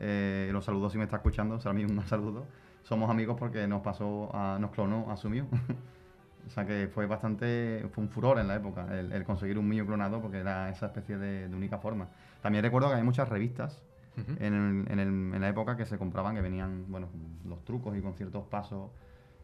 eh, 0.00 0.50
los 0.52 0.64
saludo 0.64 0.90
si 0.90 0.98
me 0.98 1.04
está 1.04 1.16
escuchando, 1.16 1.54
o 1.56 1.60
sea, 1.60 1.70
a 1.70 1.74
mí 1.74 1.84
un 1.84 2.02
saludo. 2.06 2.46
Somos 2.82 3.08
amigos 3.08 3.36
porque 3.38 3.66
nos 3.68 3.80
pasó, 3.82 4.30
a- 4.34 4.58
nos 4.60 4.70
clonó 4.72 5.10
a 5.10 5.16
su 5.16 5.30
Mew. 5.30 5.46
o 6.46 6.50
sea 6.50 6.66
que 6.66 6.88
fue 6.92 7.06
bastante, 7.06 7.86
fue 7.92 8.02
un 8.02 8.10
furor 8.10 8.38
en 8.40 8.48
la 8.48 8.56
época 8.56 8.86
el, 8.98 9.12
el 9.12 9.22
conseguir 9.24 9.58
un 9.58 9.68
Mew 9.68 9.86
clonado 9.86 10.20
porque 10.20 10.38
era 10.38 10.68
esa 10.70 10.86
especie 10.86 11.16
de, 11.16 11.48
de 11.48 11.54
única 11.54 11.78
forma. 11.78 12.08
También 12.42 12.64
recuerdo 12.64 12.88
que 12.90 12.96
hay 12.96 13.02
muchas 13.02 13.28
revistas 13.28 13.80
Ujú. 14.18 14.32
en, 14.44 14.52
el- 14.54 14.92
en 14.92 14.98
el- 14.98 15.34
en 15.34 15.40
la 15.40 15.48
época 15.48 15.76
que 15.76 15.86
se 15.86 15.96
compraban, 15.96 16.34
que 16.34 16.42
venían, 16.42 16.84
bueno, 16.90 17.08
los 17.46 17.64
trucos 17.64 17.96
y 17.96 18.00
con 18.02 18.14
ciertos 18.14 18.46
pasos, 18.48 18.90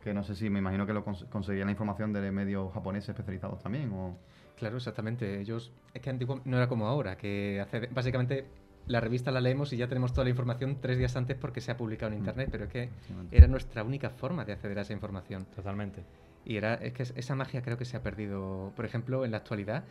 que 0.03 0.13
no 0.13 0.23
sé 0.23 0.35
si, 0.35 0.51
me 0.51 0.59
imagino 0.59 0.87
que 0.87 0.93
lo 0.93 1.05
cons- 1.05 1.29
conseguían 1.29 1.67
la 1.67 1.73
información 1.73 2.13
de 2.13 2.31
medios 2.33 2.73
japoneses 2.73 3.11
especializados 3.11 3.63
también, 3.63 3.91
o... 3.93 4.17
Claro, 4.57 4.77
exactamente. 4.77 5.41
Ellos, 5.41 5.73
es 5.95 6.03
que 6.03 6.11
antiguo 6.11 6.41
no 6.45 6.57
era 6.57 6.69
como 6.69 6.87
ahora, 6.87 7.17
que 7.17 7.61
hace, 7.61 7.87
básicamente 7.87 8.47
la 8.89 9.01
revista 9.01 9.31
la 9.31 9.41
leemos 9.41 9.73
y 9.73 9.77
ya 9.77 9.87
tenemos 9.89 10.13
toda 10.13 10.25
la 10.25 10.31
información 10.31 10.79
tres 10.81 10.99
días 10.99 11.15
antes 11.17 11.37
porque 11.37 11.61
se 11.61 11.71
ha 11.71 11.77
publicado 11.77 12.11
en 12.13 12.19
Mm. 12.19 12.23
internet, 12.23 12.49
pero 12.51 12.65
es 12.65 12.71
que 12.71 12.91
era 13.31 13.47
nuestra 13.47 13.85
única 13.85 14.11
forma 14.11 14.45
de 14.45 14.53
acceder 14.53 14.79
a 14.79 14.83
esa 14.83 14.93
información. 14.93 15.45
Totalmente. 15.55 16.03
Y 16.45 16.57
era, 16.57 16.75
es 16.75 16.93
que 16.95 17.03
es- 17.05 17.13
esa 17.17 17.35
magia 17.37 17.63
creo 17.63 17.77
que 17.77 17.85
se 17.85 17.97
ha 17.97 18.03
perdido, 18.03 18.73
por 18.75 18.85
ejemplo, 18.85 19.25
en 19.25 19.31
la 19.31 19.37
actualidad. 19.39 19.85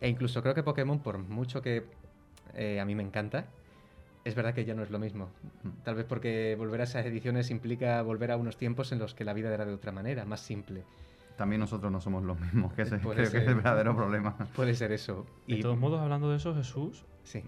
E 0.00 0.08
incluso 0.08 0.42
creo 0.42 0.54
que 0.54 0.62
Pokémon, 0.62 1.00
por 1.00 1.18
mucho 1.18 1.62
que 1.62 1.84
eh, 2.54 2.80
a 2.80 2.84
mí 2.84 2.94
me 2.94 3.02
encanta, 3.02 3.46
es 4.24 4.34
verdad 4.34 4.54
que 4.54 4.64
ya 4.64 4.74
no 4.74 4.82
es 4.82 4.90
lo 4.90 4.98
mismo. 4.98 5.28
Tal 5.84 5.94
vez 5.94 6.04
porque 6.04 6.54
volver 6.58 6.80
a 6.80 6.84
esas 6.84 7.06
ediciones 7.06 7.50
implica 7.50 8.02
volver 8.02 8.30
a 8.30 8.36
unos 8.36 8.56
tiempos 8.56 8.92
en 8.92 8.98
los 8.98 9.14
que 9.14 9.24
la 9.24 9.32
vida 9.32 9.52
era 9.52 9.64
de 9.64 9.72
otra 9.72 9.92
manera, 9.92 10.24
más 10.24 10.40
simple. 10.40 10.82
También 11.36 11.60
nosotros 11.60 11.90
no 11.92 12.00
somos 12.00 12.24
los 12.24 12.38
mismos, 12.40 12.72
que 12.72 12.82
ese 12.82 12.98
que 12.98 13.22
es 13.22 13.30
ser. 13.30 13.48
el 13.48 13.54
verdadero 13.54 13.94
problema. 13.94 14.36
Puede 14.56 14.74
ser 14.74 14.92
eso. 14.92 15.24
De 15.46 15.58
todos 15.58 15.78
modos, 15.78 16.00
hablando 16.00 16.30
de 16.30 16.36
eso, 16.36 16.54
Jesús, 16.54 17.04
Sí. 17.22 17.42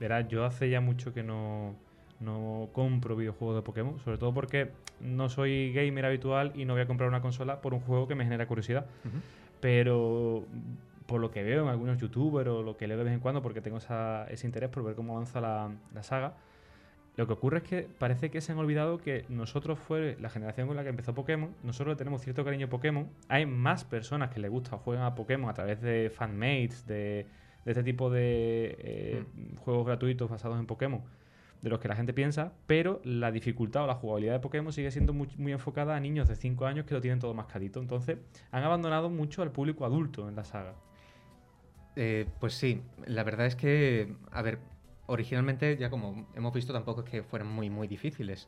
Verás, 0.00 0.26
yo 0.28 0.44
hace 0.44 0.70
ya 0.70 0.80
mucho 0.80 1.12
que 1.12 1.22
no, 1.22 1.74
no 2.20 2.68
compro 2.72 3.16
videojuegos 3.16 3.56
de 3.56 3.62
Pokémon, 3.62 3.98
sobre 4.00 4.16
todo 4.16 4.32
porque 4.32 4.70
no 5.00 5.28
soy 5.28 5.72
gamer 5.72 6.06
habitual 6.06 6.52
y 6.54 6.64
no 6.64 6.74
voy 6.74 6.82
a 6.82 6.86
comprar 6.86 7.08
una 7.08 7.20
consola 7.20 7.60
por 7.60 7.74
un 7.74 7.80
juego 7.80 8.08
que 8.08 8.14
me 8.14 8.24
genera 8.24 8.46
curiosidad. 8.46 8.86
Pero 9.60 10.46
por 11.08 11.20
lo 11.20 11.30
que 11.32 11.42
veo 11.42 11.62
en 11.64 11.68
algunos 11.70 11.98
youtubers 11.98 12.48
o 12.50 12.62
lo 12.62 12.76
que 12.76 12.86
leo 12.86 12.98
de 12.98 13.04
vez 13.04 13.14
en 13.14 13.20
cuando, 13.20 13.42
porque 13.42 13.60
tengo 13.62 13.78
esa- 13.78 14.26
ese 14.28 14.46
interés 14.46 14.68
por 14.70 14.84
ver 14.84 14.94
cómo 14.94 15.14
avanza 15.14 15.40
la, 15.40 15.70
la 15.94 16.02
saga, 16.02 16.34
lo 17.16 17.26
que 17.26 17.32
ocurre 17.32 17.58
es 17.58 17.64
que 17.64 17.88
parece 17.98 18.30
que 18.30 18.40
se 18.42 18.52
han 18.52 18.58
olvidado 18.58 18.98
que 18.98 19.24
nosotros 19.30 19.78
fue 19.78 20.16
la 20.20 20.28
generación 20.28 20.68
con 20.68 20.76
la 20.76 20.82
que 20.84 20.90
empezó 20.90 21.14
Pokémon, 21.14 21.50
nosotros 21.64 21.94
le 21.94 21.96
tenemos 21.96 22.20
cierto 22.22 22.44
cariño 22.44 22.66
a 22.66 22.68
Pokémon, 22.68 23.08
hay 23.28 23.46
más 23.46 23.84
personas 23.84 24.28
que 24.30 24.38
les 24.38 24.50
gusta 24.50 24.76
o 24.76 24.78
juegan 24.78 25.04
a 25.06 25.14
Pokémon 25.14 25.48
a 25.50 25.54
través 25.54 25.80
de 25.80 26.10
fanmates, 26.14 26.86
de, 26.86 27.26
de 27.64 27.70
este 27.72 27.82
tipo 27.82 28.10
de 28.10 28.76
eh, 28.78 29.24
juegos 29.64 29.86
gratuitos 29.86 30.28
basados 30.30 30.60
en 30.60 30.66
Pokémon, 30.66 31.00
de 31.62 31.70
los 31.70 31.80
que 31.80 31.88
la 31.88 31.96
gente 31.96 32.12
piensa, 32.12 32.52
pero 32.66 33.00
la 33.02 33.32
dificultad 33.32 33.84
o 33.84 33.86
la 33.88 33.94
jugabilidad 33.96 34.34
de 34.34 34.40
Pokémon 34.40 34.72
sigue 34.74 34.90
siendo 34.92 35.12
muy, 35.14 35.28
muy 35.38 35.52
enfocada 35.52 35.96
a 35.96 36.00
niños 36.00 36.28
de 36.28 36.36
5 36.36 36.66
años 36.66 36.84
que 36.84 36.94
lo 36.94 37.00
tienen 37.00 37.18
todo 37.18 37.32
mascadito. 37.34 37.80
Entonces, 37.80 38.18
han 38.52 38.62
abandonado 38.62 39.08
mucho 39.10 39.42
al 39.42 39.50
público 39.50 39.84
adulto 39.86 40.28
en 40.28 40.36
la 40.36 40.44
saga. 40.44 40.74
Eh, 42.00 42.26
pues 42.38 42.54
sí, 42.54 42.80
la 43.06 43.24
verdad 43.24 43.46
es 43.46 43.56
que, 43.56 44.14
a 44.30 44.40
ver, 44.40 44.58
originalmente 45.06 45.76
ya 45.76 45.90
como 45.90 46.26
hemos 46.36 46.54
visto 46.54 46.72
tampoco 46.72 47.02
es 47.02 47.10
que 47.10 47.22
fueran 47.24 47.48
muy, 47.48 47.70
muy 47.70 47.88
difíciles. 47.88 48.46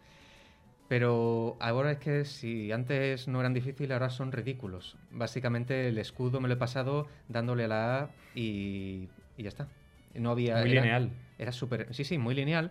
Pero 0.88 1.56
ahora 1.60 1.92
es 1.92 1.98
que 1.98 2.24
si 2.24 2.72
antes 2.72 3.28
no 3.28 3.40
eran 3.40 3.52
difíciles, 3.54 3.90
ahora 3.92 4.10
son 4.10 4.32
ridículos. 4.32 4.96
Básicamente 5.10 5.88
el 5.88 5.98
escudo 5.98 6.40
me 6.40 6.48
lo 6.48 6.54
he 6.54 6.56
pasado 6.56 7.06
dándole 7.28 7.64
a 7.64 7.68
la 7.68 7.98
A 8.02 8.10
y, 8.34 9.08
y 9.36 9.42
ya 9.42 9.48
está. 9.48 9.68
No 10.14 10.30
había, 10.30 10.60
Muy 10.60 10.70
era- 10.72 10.80
lineal. 10.82 11.10
Era 11.38 11.52
súper, 11.52 11.92
sí, 11.94 12.04
sí, 12.04 12.18
muy 12.18 12.34
lineal. 12.34 12.70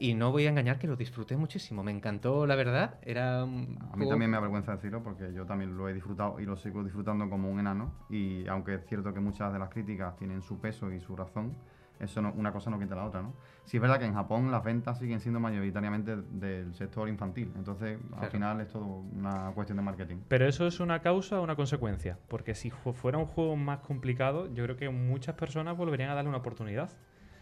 Y 0.00 0.14
no 0.14 0.30
voy 0.30 0.46
a 0.46 0.50
engañar 0.50 0.78
que 0.78 0.86
lo 0.86 0.94
disfruté 0.96 1.36
muchísimo. 1.36 1.82
Me 1.82 1.90
encantó, 1.90 2.46
la 2.46 2.54
verdad. 2.54 2.98
Era 3.02 3.44
un 3.44 3.76
A 3.80 3.84
mí 3.86 3.90
juego- 3.96 4.10
también 4.10 4.30
me 4.30 4.36
avergüenza 4.36 4.72
decirlo 4.76 5.02
porque 5.02 5.32
yo 5.32 5.44
también 5.44 5.76
lo 5.76 5.88
he 5.88 5.94
disfrutado 5.94 6.38
y 6.38 6.44
lo 6.46 6.56
sigo 6.56 6.84
disfrutando 6.84 7.28
como 7.28 7.50
un 7.50 7.58
enano. 7.58 7.92
Y 8.08 8.46
aunque 8.46 8.74
es 8.74 8.86
cierto 8.86 9.12
que 9.12 9.18
muchas 9.20 9.52
de 9.52 9.58
las 9.58 9.70
críticas 9.70 10.16
tienen 10.16 10.40
su 10.42 10.60
peso 10.60 10.92
y 10.92 11.00
su 11.00 11.16
razón, 11.16 11.56
eso 11.98 12.22
no, 12.22 12.32
una 12.34 12.52
cosa 12.52 12.70
no 12.70 12.78
quita 12.78 12.94
la 12.94 13.06
otra, 13.06 13.22
¿no? 13.22 13.32
Sí 13.64 13.78
es 13.78 13.80
verdad 13.80 13.98
que 13.98 14.04
en 14.04 14.14
Japón 14.14 14.52
las 14.52 14.62
ventas 14.62 15.00
siguen 15.00 15.18
siendo 15.18 15.40
mayoritariamente 15.40 16.14
del 16.16 16.72
sector 16.76 17.08
infantil. 17.08 17.52
Entonces, 17.56 17.98
al 18.12 18.18
Claro. 18.18 18.30
final 18.30 18.60
es 18.60 18.68
todo 18.68 18.84
una 18.86 19.50
cuestión 19.52 19.78
de 19.78 19.82
marketing. 19.82 20.18
Pero 20.28 20.46
eso 20.46 20.64
es 20.68 20.78
una 20.78 21.00
causa 21.00 21.40
o 21.40 21.42
una 21.42 21.56
consecuencia. 21.56 22.16
Porque 22.28 22.54
si 22.54 22.70
fu- 22.70 22.92
fuera 22.92 23.18
un 23.18 23.26
juego 23.26 23.56
más 23.56 23.80
complicado, 23.80 24.46
yo 24.54 24.62
creo 24.62 24.76
que 24.76 24.88
muchas 24.90 25.34
personas 25.34 25.76
volverían 25.76 26.10
a 26.10 26.14
darle 26.14 26.28
una 26.28 26.38
oportunidad. 26.38 26.88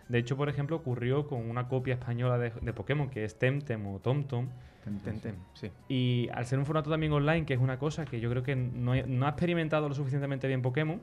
De 0.08 0.18
hecho, 0.18 0.36
por 0.36 0.48
ejemplo, 0.48 0.76
ocurrió 0.76 1.26
con 1.26 1.48
una 1.50 1.68
copia 1.68 1.94
española 1.94 2.38
de, 2.38 2.50
de 2.60 2.72
Pokémon, 2.72 3.08
que 3.10 3.24
es 3.24 3.38
Temtem 3.38 3.86
o 3.86 3.98
TomTom. 3.98 4.48
Tentem, 5.02 5.34
sí. 5.54 5.70
Y 5.88 6.28
al 6.32 6.46
ser 6.46 6.58
un 6.60 6.66
formato 6.66 6.90
también 6.90 7.12
online, 7.12 7.44
que 7.44 7.54
es 7.54 7.60
una 7.60 7.78
cosa 7.78 8.04
que 8.04 8.20
yo 8.20 8.30
creo 8.30 8.42
que 8.44 8.54
no, 8.54 8.92
ha 8.92 9.28
experimentado 9.28 9.88
lo 9.88 9.94
suficientemente 9.96 10.46
bien 10.46 10.62
Pokémon, 10.62 11.00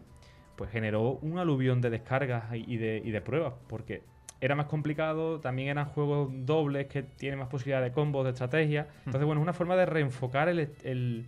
pues 0.56 0.70
generó 0.72 1.20
un 1.22 1.38
aluvión 1.38 1.82
de 1.82 1.89
descargas 1.89 2.46
y 2.56 2.63
y 2.74 2.78
de, 2.78 3.02
y 3.04 3.12
de 3.12 3.20
pruebas. 3.22 3.54
Porque 3.68 4.04
era 4.39 4.56
más 4.56 4.68
complicado, 4.68 5.39
también 5.42 5.68
eran 5.70 5.86
juegos 5.86 6.30
dobles 6.46 6.88
que 6.88 7.04
tienen 7.04 7.39
más 7.39 7.50
posibilidad 7.50 7.82
de 7.82 7.92
combos, 7.92 8.24
de 8.24 8.30
estrategia. 8.32 8.88
Entonces, 9.00 9.26
bueno, 9.26 9.42
es 9.42 9.44
una 9.44 9.54
forma 9.54 9.76
de 9.76 9.86
reenfocar 9.86 10.48
el, 10.48 10.70
el- 10.84 11.26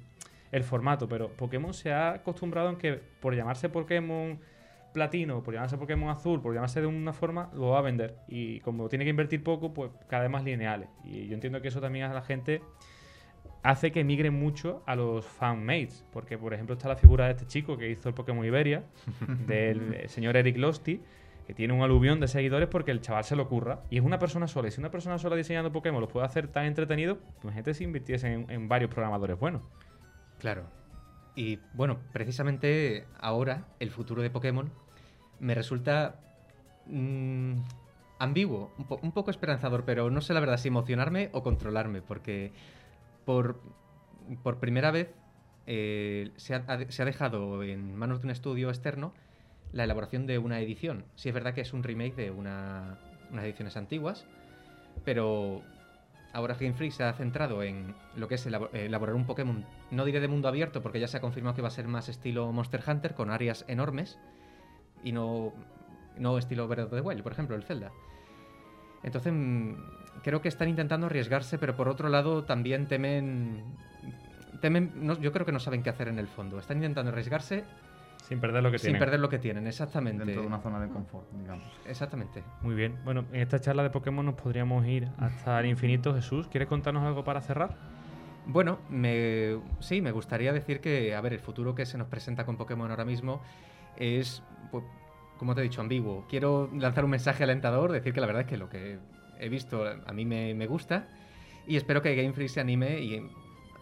el 0.51 0.63
formato. 0.63 1.09
Pero 1.09 1.29
Pokémon 1.29 1.73
se 1.73 1.91
ha 1.91 2.11
acostumbrado 2.13 2.69
en 2.69 2.77
que 2.77 3.01
por 3.19 3.35
llamarse 3.35 3.67
Pokémon 3.67 4.39
platino, 4.95 5.43
por 5.43 5.53
llamarse 5.53 5.77
Pokémon 5.77 6.09
azul, 6.09 6.41
por 6.41 6.53
llamarse 6.53 6.79
de 6.79 6.87
una 6.87 7.11
forma, 7.11 7.51
lo 7.53 7.69
va 7.71 7.79
a 7.79 7.81
vender. 7.81 8.15
Y 8.29 8.61
como 8.61 8.87
tiene 8.87 9.03
que 9.03 9.09
invertir 9.09 9.43
poco, 9.43 9.73
pues 9.73 9.91
cada 10.07 10.23
vez 10.23 10.31
más 10.31 10.43
lineales. 10.45 10.87
Y 11.03 11.27
yo 11.27 11.33
entiendo 11.33 11.61
que 11.61 11.67
eso 11.67 11.81
también 11.81 12.05
a 12.05 12.13
la 12.13 12.21
gente 12.21 12.61
hace 13.61 13.91
que 13.91 14.05
migren 14.05 14.33
mucho 14.33 14.81
a 14.85 14.95
los 14.95 15.25
fanmates. 15.25 16.05
Porque, 16.13 16.37
por 16.37 16.53
ejemplo, 16.53 16.73
está 16.73 16.87
la 16.87 16.95
figura 16.95 17.25
de 17.25 17.31
este 17.31 17.45
chico 17.45 17.77
que 17.77 17.89
hizo 17.89 18.07
el 18.07 18.15
Pokémon 18.15 18.45
Iberia, 18.45 18.85
del 19.47 19.93
eh, 19.93 20.07
señor 20.07 20.37
Eric 20.37 20.55
Losty, 20.57 21.01
que 21.45 21.53
tiene 21.53 21.73
un 21.73 21.81
aluvión 21.81 22.21
de 22.21 22.29
seguidores 22.29 22.69
porque 22.69 22.91
el 22.91 23.01
chaval 23.01 23.25
se 23.25 23.35
lo 23.35 23.49
curra. 23.49 23.81
Y 23.89 23.97
es 23.97 24.03
una 24.03 24.17
persona 24.17 24.47
sola. 24.47 24.69
Y 24.69 24.71
si 24.71 24.79
una 24.79 24.91
persona 24.91 25.17
sola 25.17 25.35
diseñando 25.35 25.73
Pokémon 25.73 25.99
lo 25.99 26.07
puede 26.07 26.25
hacer 26.25 26.47
tan 26.47 26.65
entretenido, 26.65 27.19
pues 27.41 27.53
gente 27.53 27.73
se 27.73 27.83
invirtiese 27.83 28.31
en, 28.31 28.49
en 28.49 28.69
varios 28.69 28.89
programadores 28.89 29.37
buenos. 29.37 29.61
Claro. 30.39 30.63
Y 31.35 31.59
bueno, 31.73 31.99
precisamente 32.13 33.05
ahora 33.19 33.65
el 33.81 33.91
futuro 33.91 34.21
de 34.21 34.29
Pokémon 34.29 34.71
me 35.39 35.55
resulta 35.55 36.15
mm, 36.87 37.53
ambiguo, 38.19 38.71
un, 38.77 38.85
po- 38.85 38.99
un 39.01 39.11
poco 39.11 39.31
esperanzador, 39.31 39.83
pero 39.85 40.09
no 40.09 40.21
sé 40.21 40.33
la 40.33 40.39
verdad 40.39 40.57
si 40.57 40.67
emocionarme 40.69 41.29
o 41.33 41.43
controlarme, 41.43 42.01
porque 42.01 42.51
por, 43.25 43.59
primera 44.59 44.91
vez 44.91 45.13
eh, 45.67 46.31
se, 46.37 46.53
ha, 46.55 47.05
dejado 47.05 47.63
en 47.63 47.95
manos 47.95 48.21
de 48.21 48.27
un 48.27 48.31
estudio 48.31 48.69
externo 48.69 49.13
la 49.73 49.83
elaboración 49.83 50.25
de 50.27 50.37
una 50.37 50.59
edición. 50.59 51.05
Sí 51.15 51.29
es 51.29 51.35
verdad 51.35 51.53
que 51.53 51.61
es 51.61 51.73
un 51.73 51.83
remake 51.83 52.15
de 52.15 52.31
una- 52.31 52.97
unas 53.31 53.43
ediciones 53.45 53.75
antiguas, 53.75 54.25
pero 55.03 55.61
ahora 56.31 56.55
Game 56.55 56.73
Freak 56.73 56.91
se 56.91 57.03
ha 57.03 57.13
centrado 57.13 57.63
en 57.63 57.93
lo 58.15 58.27
que 58.27 58.35
es 58.35 58.45
elabo- 58.45 58.69
elaborar 58.73 59.15
un 59.15 59.25
Pokémon, 59.25 59.65
no 59.91 60.05
diré 60.05 60.19
de 60.19 60.27
mundo 60.27 60.47
abierto, 60.47 60.81
porque 60.81 60.99
ya 60.99 61.07
se 61.07 61.17
ha 61.17 61.21
confirmado 61.21 61.55
que 61.55 61.61
va 61.61 61.67
a 61.69 61.71
ser 61.71 61.87
más 61.87 62.07
estilo 62.09 62.51
Monster 62.51 62.81
Hunter, 62.87 63.15
con 63.15 63.29
áreas 63.31 63.65
enormes, 63.67 64.17
y 65.05 65.13
no, 65.13 65.53
no 66.17 66.37
estilo 66.37 66.67
Breath 66.67 66.87
of 66.87 66.91
the 66.93 66.99
Wild, 67.01 67.23
por 67.23 67.31
ejemplo, 67.31 67.55
el 67.55 67.63
Zelda. 67.63 67.91
Entonces, 69.03 69.31
mm, 69.33 69.73
creo 70.23 70.41
que 70.41 70.49
están 70.49 70.67
intentando 70.67 71.05
arriesgarse, 71.07 71.57
pero 71.57 71.75
por 71.75 71.87
otro 71.87 72.09
lado 72.09 72.43
también 72.43 72.87
temen... 72.87 73.63
temen 74.61 74.91
no- 74.95 75.17
yo 75.19 75.31
creo 75.31 75.45
que 75.45 75.51
no 75.51 75.59
saben 75.59 75.83
qué 75.83 75.89
hacer 75.89 76.07
en 76.07 76.19
el 76.19 76.27
fondo. 76.27 76.59
Están 76.59 76.77
intentando 76.77 77.11
arriesgarse 77.11 77.63
Sin 78.27 78.39
perder 78.39 78.63
lo 78.63 78.71
que 78.71 78.79
sin 78.79 78.87
tienen. 78.87 78.99
perder 78.99 79.19
lo 79.19 79.29
que 79.29 79.37
tienen, 79.37 79.67
exactamente. 79.67 80.25
Dentro 80.25 80.41
de 80.41 80.47
una 80.47 80.59
zona 80.59 80.79
de 80.79 80.89
confort, 80.89 81.31
digamos. 81.33 81.67
Exactamente. 81.85 82.41
Muy 82.61 82.73
bien. 82.73 82.95
Bueno, 83.05 83.25
en 83.31 83.41
esta 83.41 83.59
charla 83.59 83.83
de 83.83 83.91
Pokémon 83.91 84.25
nos 84.25 84.35
podríamos 84.35 84.85
ir 84.87 85.07
hasta 85.19 85.59
el 85.59 85.67
infinito. 85.67 86.15
Jesús, 86.15 86.47
¿quieres 86.47 86.67
contarnos 86.67 87.03
algo 87.03 87.23
para 87.23 87.41
cerrar? 87.41 87.75
Bueno, 88.47 88.79
me, 88.89 89.57
sí, 89.79 90.01
me 90.01 90.11
gustaría 90.11 90.51
decir 90.53 90.79
que, 90.79 91.13
a 91.15 91.21
ver, 91.21 91.33
el 91.33 91.39
futuro 91.39 91.75
que 91.75 91.85
se 91.85 91.97
nos 91.99 92.07
presenta 92.07 92.45
con 92.45 92.57
Pokémon 92.57 92.89
ahora 92.89 93.05
mismo 93.05 93.41
es, 93.97 94.43
pues, 94.71 94.83
como 95.37 95.55
te 95.55 95.61
he 95.61 95.63
dicho, 95.63 95.81
ambiguo. 95.81 96.25
Quiero 96.29 96.69
lanzar 96.73 97.05
un 97.05 97.11
mensaje 97.11 97.43
alentador, 97.43 97.91
decir 97.91 98.13
que 98.13 98.21
la 98.21 98.27
verdad 98.27 98.43
es 98.43 98.47
que 98.47 98.57
lo 98.57 98.69
que 98.69 98.99
he 99.39 99.49
visto 99.49 99.83
a 99.85 100.13
mí 100.13 100.25
me, 100.25 100.67
gusta 100.67 101.07
y 101.67 101.75
espero 101.75 102.01
que 102.01 102.15
Game 102.15 102.33
Freak 102.33 102.49
se 102.49 102.61
anime 102.61 103.01
y 103.01 103.29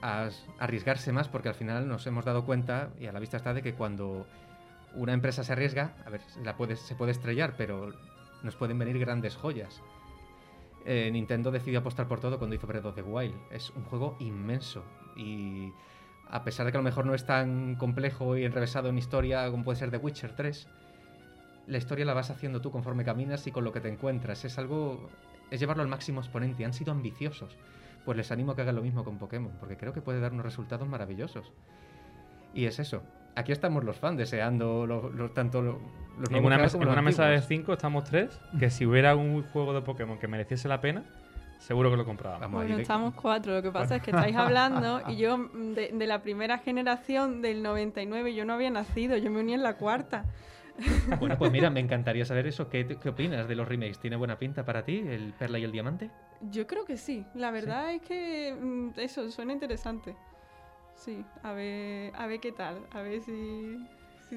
a 0.01 0.29
arriesgarse 0.59 1.11
más 1.11 1.29
porque 1.29 1.49
al 1.49 1.55
final 1.55 1.87
nos 1.87 2.05
hemos 2.07 2.25
dado 2.25 2.45
cuenta 2.45 2.89
y 2.99 3.05
a 3.05 3.11
la 3.11 3.19
vista 3.19 3.37
está 3.37 3.53
de 3.53 3.61
que 3.61 3.73
cuando 3.73 4.25
una 4.95 5.13
empresa 5.13 5.43
se 5.43 5.53
arriesga, 5.53 5.95
a 6.05 6.09
ver, 6.09 6.21
se 6.21 6.43
la 6.43 6.55
puede, 6.55 6.75
se 6.75 6.95
puede 6.95 7.11
estrellar, 7.11 7.55
pero 7.57 7.93
nos 8.43 8.55
pueden 8.55 8.77
venir 8.77 8.99
grandes 8.99 9.35
joyas. 9.35 9.81
Eh, 10.85 11.09
Nintendo 11.11 11.51
decidió 11.51 11.79
apostar 11.79 12.07
por 12.07 12.19
todo 12.19 12.37
cuando 12.37 12.55
hizo 12.55 12.67
Breath 12.67 12.85
of 12.85 12.95
the 12.95 13.01
Wild. 13.01 13.35
Es 13.51 13.69
un 13.71 13.83
juego 13.85 14.17
inmenso 14.19 14.83
y 15.15 15.71
a 16.35 16.43
pesar 16.43 16.65
de 16.65 16.71
que 16.71 16.77
a 16.77 16.81
lo 16.81 16.83
mejor 16.85 17.05
no 17.05 17.13
es 17.13 17.25
tan 17.25 17.75
complejo 17.75 18.35
y 18.37 18.43
enrevesado 18.43 18.89
en 18.89 18.97
historia 18.97 19.49
como 19.51 19.63
puede 19.63 19.77
ser 19.77 19.91
The 19.91 19.97
Witcher 19.97 20.31
3, 20.31 20.67
la 21.67 21.77
historia 21.77 22.05
la 22.05 22.13
vas 22.15 22.31
haciendo 22.31 22.59
tú 22.59 22.71
conforme 22.71 23.05
caminas 23.05 23.45
y 23.45 23.51
con 23.51 23.63
lo 23.63 23.71
que 23.71 23.79
te 23.81 23.87
encuentras. 23.89 24.43
Es 24.43 24.57
algo... 24.57 25.09
es 25.51 25.59
llevarlo 25.59 25.83
al 25.83 25.89
máximo 25.89 26.21
exponente. 26.21 26.65
Han 26.65 26.73
sido 26.73 26.91
ambiciosos. 26.91 27.55
Pues 28.03 28.17
les 28.17 28.31
animo 28.31 28.51
a 28.51 28.55
que 28.55 28.63
hagan 28.63 28.75
lo 28.75 28.81
mismo 28.81 29.03
con 29.05 29.17
Pokémon, 29.19 29.51
porque 29.59 29.77
creo 29.77 29.93
que 29.93 30.01
puede 30.01 30.19
dar 30.19 30.33
unos 30.33 30.45
resultados 30.45 30.87
maravillosos. 30.87 31.51
Y 32.53 32.65
es 32.65 32.79
eso. 32.79 33.03
Aquí 33.35 33.51
estamos 33.51 33.83
los 33.83 33.97
fans 33.97 34.17
deseando 34.17 34.85
lo- 34.87 35.09
lo- 35.09 35.31
tanto 35.31 35.61
lo- 35.61 35.79
los 36.19 36.29
En 36.29 36.41
nuevos 36.43 36.47
una, 36.47 36.67
como 36.69 36.83
en 36.83 36.87
los 36.87 36.93
una 36.93 37.01
mesa 37.01 37.23
de 37.27 37.35
antiguos. 37.35 37.47
cinco 37.47 37.73
estamos 37.73 38.03
tres, 38.05 38.39
que 38.59 38.69
si 38.71 38.85
hubiera 38.85 39.15
un 39.15 39.43
juego 39.43 39.73
de 39.73 39.81
Pokémon 39.81 40.17
que 40.19 40.27
mereciese 40.27 40.67
la 40.67 40.81
pena, 40.81 41.03
seguro 41.59 41.89
que 41.91 41.97
lo 41.97 42.05
comprábamos. 42.05 42.51
Bueno, 42.51 42.77
estamos 42.77 43.13
cuatro. 43.13 43.53
Lo 43.53 43.61
que 43.61 43.71
pasa 43.71 43.97
es 43.97 44.01
que 44.01 44.11
estáis 44.11 44.35
hablando 44.35 45.01
y 45.07 45.17
yo 45.17 45.37
mm, 45.37 45.73
de, 45.73 45.91
de 45.93 46.07
la 46.07 46.21
primera 46.21 46.57
generación 46.57 47.41
del 47.41 47.63
99 47.63 48.33
yo 48.33 48.45
no 48.45 48.53
había 48.53 48.69
nacido, 48.69 49.17
yo 49.17 49.31
me 49.31 49.39
uní 49.39 49.53
en 49.53 49.63
la 49.63 49.75
cuarta. 49.75 50.25
Bueno, 51.19 51.37
pues 51.37 51.51
mira, 51.51 51.69
me 51.69 51.79
encantaría 51.79 52.25
saber 52.25 52.47
eso. 52.47 52.69
¿Qué, 52.69 52.97
qué 52.99 53.09
opinas 53.09 53.47
de 53.47 53.55
los 53.55 53.67
remakes? 53.67 53.99
¿Tiene 53.99 54.15
buena 54.15 54.39
pinta 54.39 54.65
para 54.65 54.83
ti 54.83 55.03
el 55.07 55.33
Perla 55.33 55.59
y 55.59 55.63
el 55.63 55.71
Diamante? 55.71 56.09
Yo 56.49 56.65
creo 56.65 56.83
que 56.83 56.97
sí. 56.97 57.25
La 57.35 57.51
verdad 57.51 57.93
es 57.93 58.01
que 58.01 58.55
mm, 58.59 58.99
eso 58.99 59.29
suena 59.29 59.53
interesante. 59.53 60.15
Sí, 60.95 61.25
a 61.41 61.53
ver, 61.53 62.13
a 62.15 62.27
ver 62.27 62.39
qué 62.39 62.51
tal, 62.51 62.87
a 62.91 63.01
ver 63.01 63.21
si, 63.21 63.77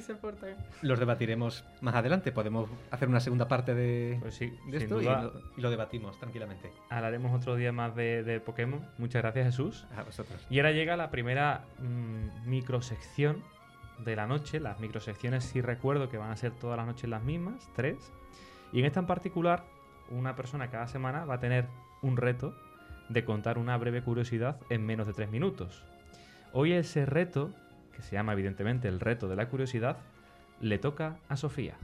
si 0.01 0.07
se 0.07 0.15
porta. 0.15 0.47
Los 0.83 0.99
debatiremos 0.99 1.65
más 1.81 1.95
adelante. 1.95 2.33
Podemos 2.33 2.69
hacer 2.91 3.09
una 3.09 3.21
segunda 3.21 3.49
parte 3.49 3.75
de, 3.75 4.19
Pues 4.21 4.35
sí, 4.35 4.53
de 4.67 4.81
sin 4.81 4.83
esto 4.83 5.01
y 5.01 5.05
lo, 5.05 5.33
y 5.57 5.61
lo 5.61 5.71
debatimos 5.71 6.19
tranquilamente. 6.19 6.71
hablaremos 6.91 7.33
otro 7.33 7.57
día 7.57 7.73
más 7.73 7.95
de, 7.97 8.23
de 8.23 8.41
Pokémon. 8.41 8.81
Muchas 8.99 9.23
gracias, 9.23 9.47
Jesús. 9.47 9.87
A 9.97 10.03
vosotros. 10.03 10.47
Y 10.51 10.59
ahora 10.59 10.73
llega 10.73 10.97
la 10.97 11.11
primera 11.11 11.65
mm, 11.79 12.49
microsección 12.49 13.43
de 14.05 14.17
la 14.17 14.27
noche. 14.27 14.61
Las 14.61 14.81
microsecciones 14.81 15.45
sí 15.45 15.61
recuerdo 15.61 16.09
que 16.09 16.19
van 16.19 16.31
a 16.31 16.37
ser 16.37 16.53
todas 16.53 16.77
las 16.77 16.87
noches 16.87 17.09
las 17.09 17.23
mismas, 17.23 17.69
tres. 17.75 18.13
Y 18.73 18.81
en 18.81 18.87
esta 18.87 19.01
en 19.01 19.07
particular, 19.07 19.65
una 20.11 20.37
persona 20.37 20.71
cada 20.71 20.89
semana 20.89 21.25
va 21.25 21.35
a 21.35 21.41
tener 21.41 21.67
un 22.03 22.17
reto 22.17 22.55
de 23.09 23.25
contar 23.25 23.59
una 23.59 23.77
breve 23.77 24.03
curiosidad 24.03 24.59
en 24.69 24.85
menos 24.85 25.07
de 25.07 25.13
tres 25.13 25.31
minutos. 25.31 25.83
Hoy 26.53 26.73
ese 26.73 27.07
reto, 27.07 27.51
que 27.97 28.03
se 28.03 28.15
llama 28.15 28.35
evidentemente 28.35 28.87
el 28.89 29.01
reto 29.01 29.27
de 29.27 29.37
la 29.37 29.49
curiosidad, 29.49 29.97
le 30.61 30.79
toca 30.79 31.17
a 31.29 31.37
Sofía. 31.37 31.75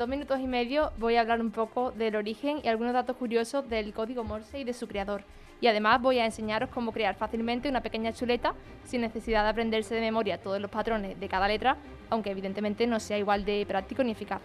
Dos 0.00 0.08
minutos 0.08 0.40
y 0.40 0.46
medio 0.46 0.92
voy 0.96 1.16
a 1.16 1.20
hablar 1.20 1.42
un 1.42 1.50
poco 1.50 1.90
del 1.90 2.16
origen 2.16 2.62
y 2.64 2.68
algunos 2.68 2.94
datos 2.94 3.16
curiosos 3.18 3.68
del 3.68 3.92
código 3.92 4.24
Morse 4.24 4.58
y 4.58 4.64
de 4.64 4.72
su 4.72 4.88
creador. 4.88 5.24
Y 5.60 5.66
además 5.66 6.00
voy 6.00 6.18
a 6.18 6.24
enseñaros 6.24 6.70
cómo 6.70 6.90
crear 6.90 7.16
fácilmente 7.16 7.68
una 7.68 7.82
pequeña 7.82 8.14
chuleta 8.14 8.54
sin 8.82 9.02
necesidad 9.02 9.42
de 9.42 9.50
aprenderse 9.50 9.94
de 9.94 10.00
memoria 10.00 10.40
todos 10.40 10.58
los 10.58 10.70
patrones 10.70 11.20
de 11.20 11.28
cada 11.28 11.46
letra, 11.48 11.76
aunque 12.08 12.30
evidentemente 12.30 12.86
no 12.86 12.98
sea 12.98 13.18
igual 13.18 13.44
de 13.44 13.66
práctico 13.68 14.02
ni 14.02 14.12
eficaz. 14.12 14.40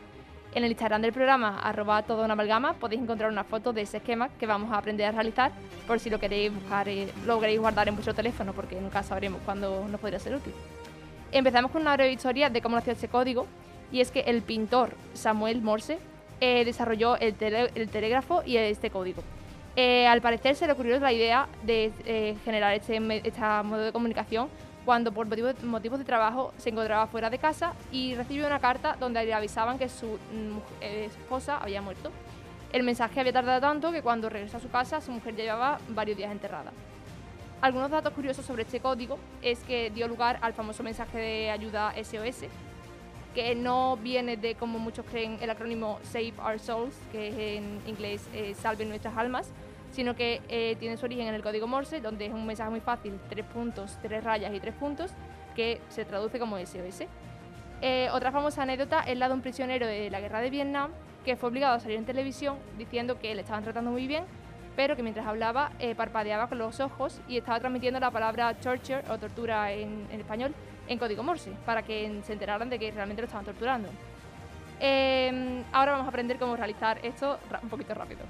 En 0.54 0.66
el 0.66 0.72
Instagram 0.72 1.02
del 1.02 1.14
programa, 1.14 1.58
arroba 1.62 2.04
toda 2.04 2.26
una 2.26 2.34
amalgama, 2.34 2.74
podéis 2.74 3.02
encontrar 3.02 3.32
una 3.32 3.46
foto 3.46 3.72
de 3.72 3.84
ese 3.84 3.98
esquema 3.98 4.28
que 4.38 4.48
vamos 4.48 4.74
a 4.74 4.78
aprender 4.78 5.08
a 5.08 5.14
realizar 5.14 5.54
por 5.88 6.02
si 6.02 6.10
lo 6.10 6.20
queréis 6.20 6.54
buscar, 6.54 6.90
eh, 6.90 7.08
lo 7.26 7.40
queréis 7.40 7.62
guardar 7.62 7.88
en 7.88 7.96
vuestro 7.96 8.14
teléfono, 8.14 8.52
porque 8.52 8.76
nunca 8.82 9.04
sabremos 9.04 9.40
cuándo 9.46 9.88
nos 9.88 10.02
podría 10.02 10.20
ser 10.20 10.36
útil. 10.36 10.54
Empezamos 11.32 11.72
con 11.72 11.82
una 11.82 11.94
breve 11.96 12.12
historia 12.12 12.50
de 12.50 12.62
cómo 12.62 12.76
nació 12.76 12.92
este 12.92 13.08
código, 13.08 13.48
y 13.92 14.02
es 14.02 14.12
que 14.12 14.22
el 14.22 14.42
pintor 14.42 14.92
Samuel 15.14 15.62
Morse 15.62 16.00
eh, 16.42 16.66
desarrolló 16.66 17.18
el, 17.18 17.36
telégrafo 17.36 18.44
y 18.46 18.58
este 18.58 18.90
código. 18.90 19.24
Eh, 19.76 20.08
al 20.08 20.22
parecer 20.22 20.56
se 20.56 20.68
le 20.68 20.74
ocurrió 20.74 21.00
la 21.00 21.12
idea 21.12 21.48
de 21.64 22.36
generar 22.46 22.74
este, 22.74 22.98
este 23.28 23.42
modo 23.64 23.82
de 23.82 23.92
comunicación 23.92 24.50
cuando 24.86 25.12
por 25.12 25.26
motivos, 25.64 26.00
de 26.00 26.06
trabajo 26.06 26.54
se 26.58 26.70
encontraba 26.70 27.08
fuera 27.08 27.30
de 27.30 27.40
casa 27.40 27.74
y 27.92 28.14
recibió 28.14 28.46
una 28.46 28.60
carta 28.60 28.96
donde 29.00 29.26
le 29.26 29.34
avisaban 29.34 29.80
que 29.80 29.90
su 29.90 30.20
eh, 30.80 31.06
esposa 31.06 31.58
había 31.58 31.82
muerto. 31.82 32.12
El 32.72 32.84
mensaje 32.84 33.20
había 33.20 33.34
tardado 33.34 33.60
tanto 33.60 33.92
que 33.92 34.04
cuando 34.04 34.30
regresó 34.30 34.58
a 34.58 34.60
su 34.60 34.70
casa 34.70 35.02
su 35.02 35.12
mujer 35.12 35.36
llevaba 35.36 35.80
varios 35.90 36.18
días 36.18 36.32
enterrada. 36.32 36.72
Algunos 37.62 37.90
datos 37.90 38.14
curiosos 38.14 38.46
sobre 38.46 38.62
este 38.62 38.80
código 38.80 39.18
es 39.42 39.60
que 39.62 39.90
dio 39.90 40.08
lugar 40.08 40.38
al 40.42 40.54
famoso 40.54 40.84
mensaje 40.84 41.18
de 41.18 41.50
ayuda 41.50 41.94
SOS, 41.96 42.46
que 43.36 43.54
no 43.54 43.98
viene 43.98 44.38
de, 44.38 44.56
como 44.56 44.80
muchos 44.80 45.06
creen, 45.06 45.38
el 45.42 45.50
acrónimo 45.50 46.00
Save 46.04 46.34
Our 46.44 46.58
Souls, 46.58 46.96
que 47.12 47.58
en 47.58 47.82
inglés 47.86 48.28
es 48.34 48.58
Salve 48.58 48.86
nuestras 48.86 49.16
almas, 49.18 49.52
sino 49.92 50.16
que 50.16 50.42
eh, 50.50 50.76
tiene 50.80 50.98
su 50.98 51.06
origen 51.06 51.28
en 51.28 51.36
el 51.36 51.44
código 51.44 51.68
Morse, 51.68 52.00
donde 52.00 52.26
es 52.26 52.34
un 52.34 52.46
mensaje 52.46 52.70
muy 52.70 52.80
fácil, 52.80 53.20
tres 53.30 53.46
puntos, 53.46 53.98
tres 54.02 54.24
rayas 54.24 54.54
y 54.54 54.60
tres 54.60 54.74
puntos, 54.74 55.12
que 55.56 55.82
se 55.90 56.06
traduce 56.06 56.40
como 56.40 56.58
SOS. 56.58 57.04
Eh, 57.82 58.10
otra 58.14 58.32
famosa 58.32 58.64
anécdota 58.64 59.02
es 59.02 59.18
la 59.18 59.28
de 59.28 59.34
un 59.34 59.42
prisionero 59.42 59.86
de 59.86 60.10
la 60.10 60.22
guerra 60.22 60.40
de 60.40 60.50
Vietnam 60.50 60.92
que 61.26 61.36
fue 61.36 61.50
obligado 61.50 61.76
a 61.76 61.80
salir 61.80 61.98
en 61.98 62.06
televisión 62.06 62.58
diciendo 62.78 63.20
que 63.20 63.36
le 63.36 63.42
estaban 63.42 63.64
tratando 63.64 63.92
muy 63.92 64.08
bien, 64.08 64.24
pero 64.76 64.96
que 64.96 65.04
mientras 65.04 65.26
hablaba 65.26 65.72
eh, 65.80 65.96
parpadeaba 65.96 66.48
con 66.48 66.58
los 66.58 66.80
ojos 66.80 67.20
y 67.28 67.38
estaba 67.38 67.60
transmitiendo 67.60 68.00
la 68.00 68.12
palabra 68.12 68.54
torture 68.54 69.04
o 69.10 69.18
tortura 69.18 69.72
en, 69.72 70.08
español 70.12 70.54
en 70.88 70.98
código 71.00 71.24
Morse, 71.24 71.52
para 71.66 71.84
que 71.84 72.22
se 72.24 72.34
enteraran 72.34 72.70
de 72.70 72.80
que 72.80 72.92
realmente 72.92 73.22
lo 73.22 73.26
estaban 73.26 73.46
torturando. 73.46 73.90
ahora 75.72 75.92
vamos 75.94 76.06
a 76.06 76.10
aprender 76.10 76.38
cómo 76.38 76.56
realizar 76.56 77.00
esto 77.04 77.40
un 77.64 77.70
poquito 77.70 77.94
rápido. 77.94 78.22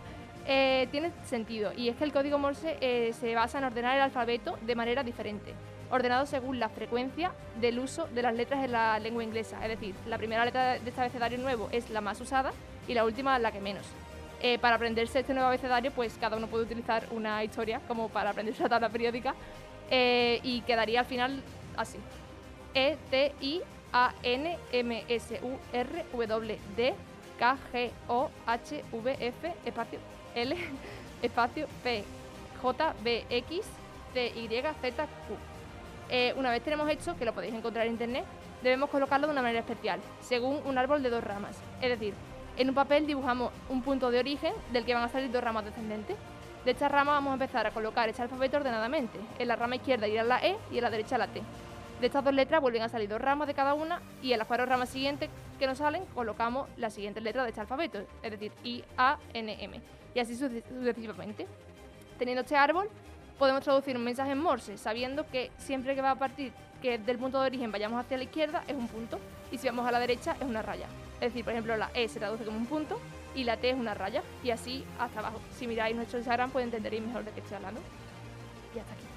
Eh, 0.47 0.87
tiene 0.91 1.11
sentido 1.25 1.73
y 1.75 1.89
es 1.89 1.95
que 1.95 2.03
el 2.03 2.13
código 2.13 2.37
Morse 2.37 2.77
eh, 2.79 3.13
se 3.19 3.33
basa 3.33 3.57
en 3.57 3.63
ordenar 3.63 3.95
el 3.95 4.01
alfabeto 4.03 4.59
de 4.61 4.75
manera 4.75 5.01
diferente, 5.01 5.55
ordenado 5.89 6.27
según 6.27 6.59
la 6.59 6.69
frecuencia 6.69 7.31
del 7.59 7.79
uso 7.79 8.07
de 8.13 8.21
las 8.21 8.35
letras 8.35 8.63
en 8.63 8.71
la 8.71 8.99
lengua 8.99 9.23
inglesa. 9.23 9.59
Es 9.63 9.69
decir, 9.69 9.95
la 10.05 10.19
primera 10.19 10.45
letra 10.45 10.73
de 10.73 10.87
este 10.87 11.01
abecedario 11.01 11.39
nuevo 11.39 11.69
es 11.71 11.89
la 11.89 11.99
más 11.99 12.21
usada 12.21 12.51
y 12.87 12.93
la 12.93 13.05
última 13.05 13.39
la 13.39 13.51
que 13.51 13.59
menos. 13.59 13.87
Eh, 14.39 14.59
para 14.59 14.75
aprenderse 14.75 15.21
este 15.21 15.33
nuevo 15.33 15.47
abecedario, 15.47 15.89
pues 15.89 16.15
cada 16.19 16.37
uno 16.37 16.45
puede 16.45 16.65
utilizar 16.65 17.07
una 17.09 17.43
historia 17.43 17.81
como 17.87 18.09
para 18.09 18.29
aprenderse 18.29 18.61
la 18.61 18.69
tabla 18.69 18.89
periódica 18.89 19.33
y 19.89 20.61
quedaría 20.61 20.99
al 20.99 21.05
final 21.05 21.41
así. 21.75 21.97
E, 22.75 22.97
T, 23.09 23.33
I, 23.39 23.61
A, 23.93 24.13
N, 24.21 24.57
M, 24.73 25.05
S, 25.07 25.39
U, 25.41 25.57
R, 25.71 26.05
W, 26.13 26.59
D, 26.75 26.93
K, 27.39 27.57
G, 27.71 27.91
O, 28.09 28.29
H, 28.45 28.83
V, 28.91 29.17
F, 29.19 29.53
espacio 29.65 29.99
L, 30.35 30.55
espacio, 31.21 31.67
P, 31.83 32.03
J, 32.61 32.95
B, 33.01 33.25
X, 33.29 33.65
C, 34.13 34.27
Y, 34.27 34.47
Z, 34.81 35.05
Q. 35.05 35.35
Eh, 36.09 36.33
una 36.37 36.51
vez 36.51 36.61
tenemos 36.61 36.89
esto, 36.89 37.15
que 37.15 37.25
lo 37.25 37.33
podéis 37.33 37.53
encontrar 37.53 37.85
en 37.85 37.93
internet, 37.93 38.25
debemos 38.61 38.89
colocarlo 38.89 39.27
de 39.27 39.33
una 39.33 39.41
manera 39.41 39.61
especial, 39.61 40.01
según 40.21 40.59
un 40.65 40.77
árbol 40.77 41.01
de 41.01 41.09
dos 41.09 41.23
ramas. 41.23 41.55
Es 41.81 41.89
decir, 41.89 42.13
en 42.57 42.69
un 42.69 42.75
papel 42.75 43.07
dibujamos 43.07 43.51
un 43.69 43.81
punto 43.81 44.11
de 44.11 44.19
origen 44.19 44.53
del 44.73 44.85
que 44.85 44.93
van 44.93 45.03
a 45.03 45.09
salir 45.09 45.31
dos 45.31 45.43
ramas 45.43 45.65
descendentes. 45.65 46.17
De 46.65 46.71
esta 46.71 46.89
rama 46.89 47.13
vamos 47.13 47.31
a 47.31 47.33
empezar 47.33 47.65
a 47.67 47.71
colocar 47.71 48.09
este 48.09 48.21
alfabeto 48.21 48.57
ordenadamente. 48.57 49.19
En 49.39 49.47
la 49.47 49.55
rama 49.55 49.75
izquierda 49.75 50.07
irá 50.07 50.23
la 50.23 50.39
E 50.39 50.57
y 50.71 50.77
en 50.77 50.83
la 50.83 50.89
derecha 50.89 51.17
la 51.17 51.27
T. 51.27 51.41
De 52.05 52.09
estas 52.09 52.23
dos 52.23 52.35
letras 52.35 52.61
vuelven 52.61 52.83
a 52.83 52.87
salir 52.87 53.09
dos 53.09 53.19
ramas 53.19 53.47
de 53.47 53.55
cada 53.55 53.73
una 53.73 53.99
y 54.21 54.31
en 54.31 54.37
las 54.37 54.47
cuatro 54.47 54.67
ramas 54.67 54.89
siguientes 54.89 55.27
que 55.57 55.65
nos 55.65 55.79
salen 55.79 56.05
colocamos 56.13 56.69
las 56.77 56.93
siguientes 56.93 57.23
letras 57.23 57.45
de 57.45 57.49
este 57.49 57.61
alfabeto, 57.61 58.05
es 58.21 58.29
decir, 58.29 58.51
I, 58.63 58.83
A, 58.95 59.17
N, 59.33 59.57
M 59.59 59.81
y 60.13 60.19
así 60.19 60.35
sucesivamente. 60.35 61.47
Teniendo 62.19 62.43
este 62.43 62.55
árbol, 62.55 62.91
podemos 63.39 63.63
traducir 63.63 63.97
un 63.97 64.03
mensaje 64.03 64.33
en 64.33 64.37
Morse, 64.37 64.77
sabiendo 64.77 65.27
que 65.31 65.49
siempre 65.57 65.95
que 65.95 66.01
va 66.03 66.11
a 66.11 66.15
partir 66.19 66.53
que 66.79 66.99
del 66.99 67.17
punto 67.17 67.41
de 67.41 67.47
origen 67.47 67.71
vayamos 67.71 67.99
hacia 67.99 68.17
la 68.17 68.25
izquierda 68.25 68.63
es 68.67 68.75
un 68.75 68.87
punto, 68.87 69.17
y 69.51 69.57
si 69.57 69.65
vamos 69.65 69.87
a 69.87 69.91
la 69.91 69.97
derecha 69.97 70.35
es 70.39 70.45
una 70.45 70.61
raya. 70.61 70.85
Es 71.15 71.29
decir, 71.29 71.43
por 71.43 71.53
ejemplo, 71.53 71.75
la 71.75 71.89
E 71.95 72.07
se 72.07 72.19
traduce 72.19 72.45
como 72.45 72.59
un 72.59 72.67
punto 72.67 73.01
y 73.33 73.45
la 73.45 73.57
T 73.57 73.71
es 73.71 73.75
una 73.75 73.95
raya, 73.95 74.21
y 74.43 74.51
así 74.51 74.85
hasta 74.99 75.21
abajo. 75.21 75.39
Si 75.57 75.65
miráis 75.65 75.95
nuestro 75.95 76.19
Instagram, 76.19 76.51
pues 76.51 76.65
entenderéis 76.65 77.01
mejor 77.01 77.25
de 77.25 77.31
qué 77.31 77.39
estoy 77.39 77.55
hablando. 77.55 77.81
Y 78.75 78.77
hasta 78.77 78.93
aquí. 78.93 79.14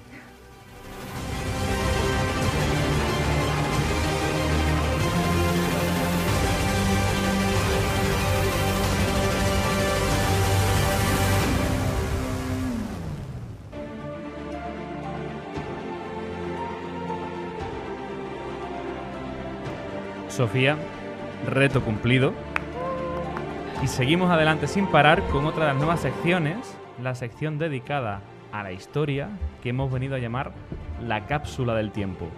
Sofía, 20.39 20.77
reto 21.47 21.81
cumplido. 21.83 22.31
Y 23.83 23.87
seguimos 23.87 24.31
adelante 24.31 24.67
sin 24.67 24.87
parar 24.87 25.21
con 25.27 25.45
otra 25.45 25.65
de 25.65 25.71
las 25.73 25.77
nuevas 25.77 25.99
secciones, 25.99 26.77
la 27.03 27.13
sección 27.13 27.57
dedicada 27.57 28.21
a 28.53 28.63
la 28.63 28.71
historia 28.71 29.27
que 29.61 29.71
hemos 29.71 29.91
venido 29.91 30.15
a 30.15 30.19
llamar 30.19 30.53
la 31.05 31.25
cápsula 31.25 31.75
del 31.75 31.91
tiempo. 31.91 32.29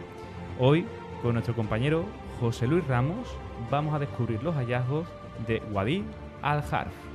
Hoy, 0.58 0.88
con 1.22 1.34
nuestro 1.34 1.54
compañero 1.54 2.06
José 2.40 2.66
Luis 2.66 2.88
Ramos, 2.88 3.38
vamos 3.70 3.94
a 3.94 4.00
descubrir 4.00 4.42
los 4.42 4.56
hallazgos 4.56 5.06
de 5.46 5.62
Wadi 5.72 6.04
al-Harf. 6.42 7.11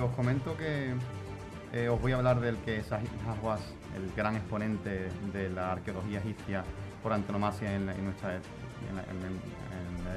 Os 0.00 0.10
comento 0.12 0.56
que 0.56 0.92
eh, 1.72 1.88
os 1.88 2.00
voy 2.00 2.12
a 2.12 2.16
hablar 2.16 2.40
del 2.40 2.56
que 2.58 2.82
Sahih 2.82 3.08
Hawass, 3.26 3.60
el 3.94 4.12
gran 4.16 4.36
exponente 4.36 5.08
de 5.32 5.50
la 5.50 5.72
arqueología 5.72 6.18
egipcia 6.18 6.64
por 7.02 7.12
antonomasia 7.12 7.74
en, 7.74 7.86
nuestra 8.04 8.40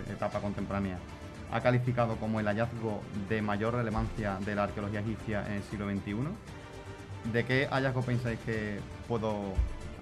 etapa 0.10 0.40
contemporánea, 0.40 0.98
ha 1.52 1.62
calificado 1.62 2.16
como 2.18 2.40
el 2.40 2.48
hallazgo 2.48 3.02
de 3.30 3.42
mayor 3.42 3.76
relevancia 3.76 4.38
de 4.46 4.56
la 4.56 4.64
arqueología 4.64 5.02
egipcia 5.02 5.46
en 5.48 5.54
el 5.54 5.64
siglo 5.64 5.90
XXI. 5.90 7.32
¿De 7.32 7.46
qué 7.46 7.68
hallazgo 7.68 8.02
pensáis 8.02 8.40
que 8.40 8.80
puedo, 9.08 9.54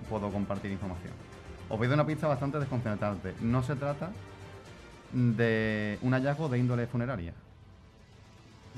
puedo 0.09 0.31
compartir 0.31 0.71
información? 0.71 1.13
Os 1.69 1.77
voy 1.77 1.87
a 1.87 1.89
dar 1.89 1.99
una 1.99 2.07
pista 2.07 2.27
bastante 2.27 2.59
desconcertante. 2.59 3.33
No 3.41 3.63
se 3.63 3.75
trata 3.75 4.11
de 5.11 5.99
un 6.01 6.13
hallazgo 6.13 6.49
de 6.49 6.57
índole 6.57 6.87
funeraria 6.87 7.33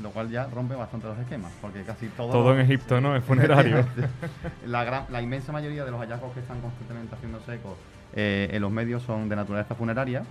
lo 0.02 0.10
cual 0.10 0.30
ya 0.30 0.48
rompe 0.48 0.76
bastante 0.76 1.08
los 1.08 1.18
esquemas, 1.20 1.52
porque 1.62 1.84
casi 1.84 2.08
todo... 2.08 2.32
Todo 2.32 2.54
en 2.54 2.62
Egipto, 2.62 3.00
¿no? 3.00 3.16
Es 3.16 3.24
funerario. 3.24 3.86
la, 4.66 5.06
la 5.10 5.22
inmensa 5.22 5.52
mayoría 5.52 5.86
de 5.86 5.92
los 5.92 6.00
hallazgos 6.00 6.34
que 6.34 6.40
están 6.40 6.60
constantemente 6.62 7.16
haciendo 7.16 7.40
eco 7.48 7.78
eh, 8.16 8.50
en 8.52 8.62
los 8.62 8.72
medios 8.72 9.04
son 9.04 9.30
de 9.30 9.36
naturaleza 9.36 9.76
funeraria 9.76 10.24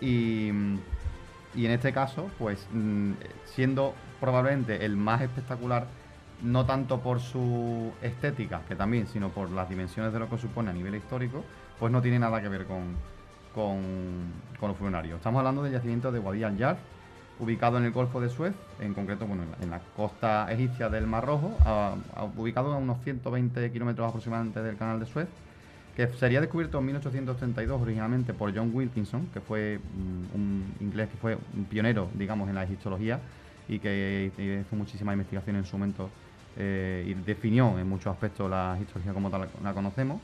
y, 0.00 0.48
y 1.54 1.64
en 1.64 1.70
este 1.70 1.92
caso, 1.92 2.30
pues 2.38 2.66
mm, 2.72 3.12
siendo 3.44 3.94
probablemente 4.20 4.84
el 4.84 4.96
más 4.96 5.22
espectacular, 5.22 5.86
no 6.42 6.66
tanto 6.66 7.00
por 7.00 7.20
su 7.20 7.92
estética, 8.02 8.60
que 8.68 8.74
también, 8.74 9.06
sino 9.06 9.30
por 9.30 9.50
las 9.50 9.68
dimensiones 9.68 10.12
de 10.12 10.18
lo 10.18 10.28
que 10.28 10.38
supone 10.38 10.70
a 10.70 10.72
nivel 10.72 10.94
histórico, 10.94 11.44
pues 11.78 11.90
no 11.92 12.02
tiene 12.02 12.18
nada 12.18 12.42
que 12.42 12.48
ver 12.48 12.66
con, 12.66 12.96
con, 13.54 13.82
con 14.60 14.68
lo 14.68 14.74
funerario. 14.74 15.16
Estamos 15.16 15.38
hablando 15.38 15.62
del 15.62 15.72
yacimiento 15.72 16.12
de 16.12 16.18
Wadi 16.18 16.44
al-Yar, 16.44 16.76
ubicado 17.38 17.78
en 17.78 17.84
el 17.84 17.92
Golfo 17.92 18.20
de 18.20 18.28
Suez, 18.28 18.54
en 18.80 18.94
concreto 18.94 19.26
bueno, 19.26 19.44
en, 19.60 19.70
la, 19.70 19.80
costa 19.96 20.50
egipcia 20.50 20.88
del 20.88 21.06
Mar 21.06 21.26
Rojo, 21.26 21.56
ubicado 22.36 22.72
a 22.72 22.76
unos 22.78 23.02
120 23.04 23.70
kilómetros 23.72 24.08
aproximadamente 24.08 24.62
del 24.62 24.76
Canal 24.76 25.00
de 25.00 25.06
Suez, 25.06 25.28
que 25.96 26.06
sería 26.08 26.40
descubierto 26.40 26.78
en 26.78 26.86
1832 26.86 27.80
originalmente 27.80 28.34
por 28.34 28.54
John 28.54 28.70
Wilkinson, 28.72 29.28
que 29.32 29.40
fue 29.40 29.78
mm, 29.78 30.36
un 30.36 30.74
inglés 30.80 31.08
que 31.08 31.16
fue 31.16 31.38
un 31.56 31.64
pionero, 31.64 32.08
digamos, 32.14 32.48
en 32.48 32.54
la 32.54 32.64
egiptología, 32.64 33.18
y 33.68 33.78
que 33.78 34.30
hizo 34.36 34.76
muchísima 34.76 35.12
investigación 35.12 35.56
en 35.56 35.64
su 35.64 35.76
momento 35.76 36.08
eh, 36.56 37.04
y 37.08 37.14
definió 37.14 37.78
en 37.78 37.88
muchos 37.88 38.12
aspectos 38.12 38.48
la 38.48 38.78
historia 38.80 39.12
como 39.12 39.30
tal 39.30 39.48
la 39.62 39.74
conocemos, 39.74 40.20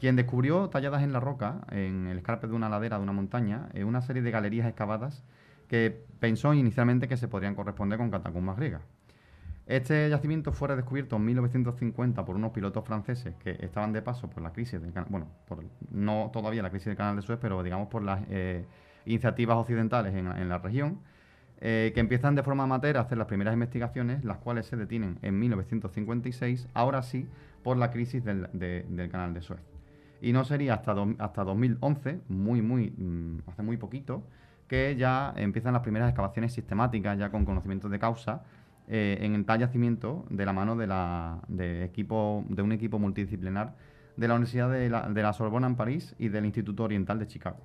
quien 0.00 0.16
descubrió 0.16 0.68
talladas 0.68 1.02
en 1.02 1.12
la 1.12 1.20
roca, 1.20 1.56
en 1.70 2.06
el 2.06 2.18
escarpe 2.18 2.46
de 2.46 2.54
una 2.54 2.68
ladera 2.68 2.96
de 2.96 3.02
una 3.02 3.12
montaña, 3.12 3.68
una 3.84 4.00
serie 4.00 4.22
de 4.22 4.30
galerías 4.30 4.66
excavadas 4.66 5.22
que 5.68 6.04
pensó 6.18 6.54
inicialmente 6.54 7.06
que 7.06 7.16
se 7.16 7.28
podrían 7.28 7.54
corresponder 7.54 7.98
con 7.98 8.10
catacumbas 8.10 8.56
griegas. 8.56 8.82
Este 9.66 10.08
yacimiento 10.08 10.50
fue 10.52 10.68
redescubierto 10.68 11.16
en 11.16 11.26
1950 11.26 12.24
por 12.24 12.36
unos 12.36 12.52
pilotos 12.52 12.82
franceses 12.86 13.34
que 13.36 13.58
estaban 13.60 13.92
de 13.92 14.00
paso 14.00 14.30
por 14.30 14.42
la 14.42 14.50
crisis 14.50 14.80
del 14.80 14.94
canal, 14.94 15.10
bueno, 15.10 15.28
por, 15.46 15.62
no 15.90 16.30
todavía 16.32 16.62
la 16.62 16.70
crisis 16.70 16.86
del 16.86 16.96
canal 16.96 17.16
de 17.16 17.22
Suez, 17.22 17.38
pero 17.40 17.62
digamos 17.62 17.88
por 17.88 18.02
las 18.02 18.22
eh, 18.30 18.64
iniciativas 19.04 19.58
occidentales 19.58 20.14
en, 20.14 20.48
la 20.48 20.56
región, 20.56 21.00
eh, 21.60 21.92
que 21.92 22.00
empiezan 22.00 22.34
de 22.34 22.42
forma 22.42 22.62
amateur 22.62 22.96
a 22.96 23.00
hacer 23.00 23.18
las 23.18 23.26
primeras 23.26 23.52
investigaciones, 23.52 24.24
las 24.24 24.38
cuales 24.38 24.64
se 24.64 24.76
detienen 24.76 25.18
en 25.20 25.38
1956, 25.38 26.68
ahora 26.72 27.02
sí, 27.02 27.28
por 27.62 27.76
la 27.76 27.90
crisis 27.90 28.24
del, 28.24 28.48
canal 29.12 29.34
de 29.34 29.42
Suez. 29.42 29.60
Y 30.22 30.32
no 30.32 30.44
sería 30.44 30.74
hasta, 30.74 30.94
hasta 31.18 31.44
2011, 31.44 32.22
muy, 32.28 32.62
muy, 32.62 32.90
mm, 32.90 33.42
hace 33.50 33.62
muy 33.62 33.76
poquito, 33.76 34.24
que 34.68 34.96
ya 34.96 35.32
empiezan 35.36 35.72
las 35.72 35.82
primeras 35.82 36.10
excavaciones 36.10 36.52
sistemáticas, 36.52 37.18
ya 37.18 37.30
con 37.30 37.44
conocimientos 37.44 37.90
de 37.90 37.98
causa, 37.98 38.42
eh, 38.86 39.18
en 39.20 39.44
tal 39.44 39.58
yacimiento 39.58 40.24
de 40.30 40.46
la 40.46 40.52
mano 40.52 40.76
de, 40.76 40.86
la, 40.86 41.40
de, 41.48 41.84
equipo, 41.84 42.44
de 42.48 42.62
un 42.62 42.72
equipo 42.72 42.98
multidisciplinar 42.98 43.74
de 44.16 44.28
la 44.28 44.34
Universidad 44.34 44.70
de 44.70 44.88
la, 44.88 45.08
de 45.08 45.22
la 45.22 45.32
Sorbona 45.32 45.66
en 45.66 45.76
París 45.76 46.14
y 46.18 46.28
del 46.28 46.44
Instituto 46.44 46.84
Oriental 46.84 47.18
de 47.18 47.26
Chicago. 47.26 47.58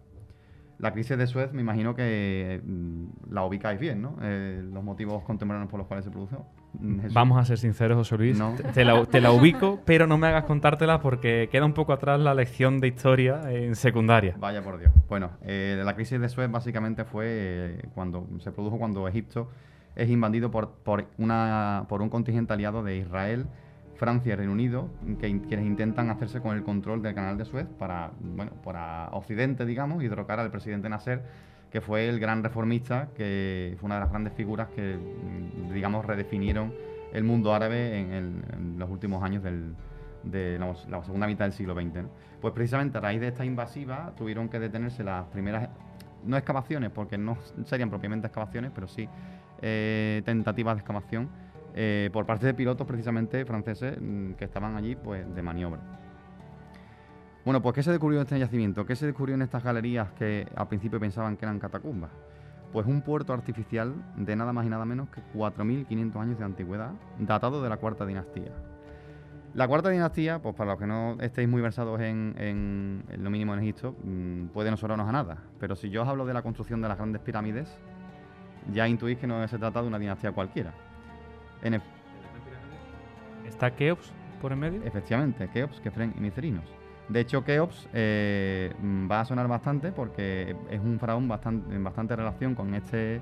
La 0.79 0.91
crisis 0.91 1.17
de 1.17 1.27
Suez, 1.27 1.53
me 1.53 1.61
imagino 1.61 1.95
que 1.95 2.61
mm, 2.65 3.31
la 3.31 3.45
ubicáis 3.45 3.79
bien, 3.79 4.01
¿no? 4.01 4.17
Eh, 4.21 4.61
los 4.71 4.83
motivos 4.83 5.23
contemporáneos 5.23 5.69
por 5.69 5.77
los 5.79 5.87
cuales 5.87 6.03
se 6.03 6.11
produjo. 6.11 6.45
Mm, 6.73 7.13
Vamos 7.13 7.39
a 7.39 7.45
ser 7.45 7.57
sinceros, 7.57 7.97
José 7.97 8.17
Luis. 8.17 8.41
Te, 8.73 8.83
la, 8.83 9.05
te, 9.05 9.21
la, 9.21 9.31
ubico, 9.31 9.79
pero 9.85 10.07
no 10.07 10.17
me 10.17 10.27
hagas 10.27 10.43
contártela 10.45 10.99
porque 10.99 11.47
queda 11.51 11.65
un 11.65 11.73
poco 11.73 11.93
atrás 11.93 12.19
la 12.19 12.33
lección 12.33 12.79
de 12.79 12.87
historia 12.87 13.41
en 13.51 13.75
secundaria. 13.75 14.35
Vaya 14.39 14.63
por 14.63 14.79
Dios. 14.79 14.91
Bueno, 15.07 15.31
eh, 15.43 15.81
la 15.85 15.95
crisis 15.95 16.19
de 16.19 16.27
Suez 16.29 16.49
básicamente 16.49 17.05
fue 17.05 17.85
cuando 17.93 18.27
se 18.39 18.51
produjo 18.51 18.77
cuando 18.77 19.07
Egipto 19.07 19.49
es 19.95 20.09
invadido 20.09 20.51
por, 20.51 20.71
por, 20.71 21.05
una, 21.17 21.85
por 21.87 22.01
un 22.01 22.09
contingente 22.09 22.53
aliado 22.53 22.83
de 22.83 22.97
Israel, 22.97 23.45
Francia 23.95 24.33
y 24.33 24.35
Reino 24.35 24.51
Unido, 24.51 24.89
que, 25.19 25.39
quienes 25.41 25.65
intentan 25.65 26.09
hacerse 26.09 26.41
con 26.41 26.55
el 26.55 26.63
control 26.63 27.01
del 27.01 27.13
canal 27.13 27.37
de 27.37 27.45
Suez 27.45 27.67
para, 27.77 28.11
bueno, 28.19 28.51
para 28.63 29.09
Occidente, 29.11 29.65
digamos, 29.65 30.03
y 30.03 30.07
derrocar 30.07 30.39
al 30.39 30.51
presidente 30.51 30.89
Nasser, 30.89 31.23
que 31.71 31.81
fue 31.81 32.07
el 32.07 32.19
gran 32.19 32.43
reformista, 32.43 33.09
que 33.15 33.75
fue 33.79 33.87
una 33.87 33.95
de 33.95 34.01
las 34.01 34.09
grandes 34.09 34.33
figuras 34.33 34.69
que, 34.69 34.97
digamos, 35.73 36.05
redefinieron 36.05 36.73
el 37.13 37.23
mundo 37.23 37.53
árabe 37.53 37.99
en, 37.99 38.77
los 38.77 38.89
últimos 38.89 39.23
años 39.23 39.43
del, 39.43 39.75
de 40.23 40.59
la, 40.59 41.03
segunda 41.03 41.27
mitad 41.27 41.45
del 41.45 41.53
siglo 41.53 41.73
XX. 41.75 42.05
Pues 42.41 42.53
precisamente 42.53 42.97
a 42.97 43.01
raíz 43.01 43.21
de 43.21 43.29
esta 43.29 43.45
invasiva 43.45 44.13
tuvieron 44.17 44.49
que 44.49 44.59
detenerse 44.59 45.03
las 45.03 45.25
primeras, 45.27 45.69
no 46.23 46.37
excavaciones, 46.37 46.89
porque 46.89 47.17
no 47.17 47.37
serían 47.65 47.89
propiamente 47.89 48.27
excavaciones, 48.27 48.71
pero 48.73 48.87
sí 48.87 49.07
eh, 49.61 50.21
tentativas 50.25 50.75
de 50.75 50.79
excavación 50.79 51.29
eh, 51.75 52.09
por 52.13 52.25
parte 52.25 52.45
de 52.45 52.53
pilotos 52.53 52.85
precisamente 52.85 53.45
franceses 53.45 53.97
mm, 53.99 54.33
que 54.33 54.45
estaban 54.45 54.75
allí 54.75 54.95
pues, 54.95 55.33
de 55.33 55.41
maniobra. 55.41 55.81
Bueno, 57.45 57.61
pues 57.61 57.75
¿qué 57.75 57.83
se 57.83 57.91
descubrió 57.91 58.19
en 58.19 58.25
este 58.25 58.39
yacimiento? 58.39 58.85
¿Qué 58.85 58.95
se 58.95 59.05
descubrió 59.05 59.35
en 59.35 59.41
estas 59.41 59.63
galerías 59.63 60.11
que 60.13 60.47
al 60.55 60.67
principio 60.69 60.99
pensaban 60.99 61.35
que 61.35 61.45
eran 61.45 61.59
catacumbas? 61.59 62.11
Pues 62.71 62.87
un 62.87 63.01
puerto 63.01 63.33
artificial 63.33 63.93
de 64.15 64.35
nada 64.35 64.53
más 64.53 64.65
y 64.65 64.69
nada 64.69 64.85
menos 64.85 65.09
que 65.09 65.21
4.500 65.33 66.15
años 66.21 66.39
de 66.39 66.45
antigüedad, 66.45 66.91
datado 67.19 67.61
de 67.61 67.69
la 67.69 67.77
cuarta 67.77 68.05
dinastía. 68.05 68.51
La 69.53 69.67
cuarta 69.67 69.89
dinastía, 69.89 70.41
pues 70.41 70.55
para 70.55 70.71
los 70.71 70.79
que 70.79 70.87
no 70.87 71.17
estéis 71.19 71.47
muy 71.47 71.61
versados 71.61 71.99
en, 72.01 73.03
lo 73.17 73.29
mínimo 73.29 73.53
en 73.53 73.59
Egipto, 73.59 73.95
mm, 74.03 74.47
puede 74.47 74.71
no 74.71 74.77
sonarnos 74.77 75.07
a 75.07 75.11
nada. 75.11 75.37
Pero 75.59 75.75
si 75.75 75.89
yo 75.89 76.03
os 76.03 76.07
hablo 76.07 76.25
de 76.25 76.33
la 76.33 76.41
construcción 76.41 76.81
de 76.81 76.87
las 76.87 76.97
grandes 76.97 77.21
pirámides, 77.21 77.77
ya 78.71 78.87
intuís 78.87 79.17
que 79.17 79.27
no 79.27 79.45
se 79.47 79.57
trata 79.59 79.81
de 79.81 79.87
una 79.89 79.99
dinastía 79.99 80.31
cualquiera. 80.31 80.73
¿Está 83.47 83.71
Keops 83.75 84.11
por 84.41 84.51
en 84.51 84.59
medio? 84.59 84.83
Efectivamente, 84.83 85.47
Keops, 85.53 85.79
Kefren 85.79 86.13
y 86.17 86.21
Micerinos. 86.21 86.65
De 87.09 87.19
hecho, 87.19 87.43
Keops 87.43 87.89
eh, 87.93 88.73
va 89.09 89.21
a 89.21 89.25
sonar 89.25 89.47
bastante 89.47 89.91
porque 89.91 90.55
es 90.69 90.79
un 90.79 90.99
faraón 90.99 91.27
bastante, 91.27 91.75
en 91.75 91.83
bastante 91.83 92.15
relación 92.15 92.55
con 92.55 92.73
este, 92.73 93.21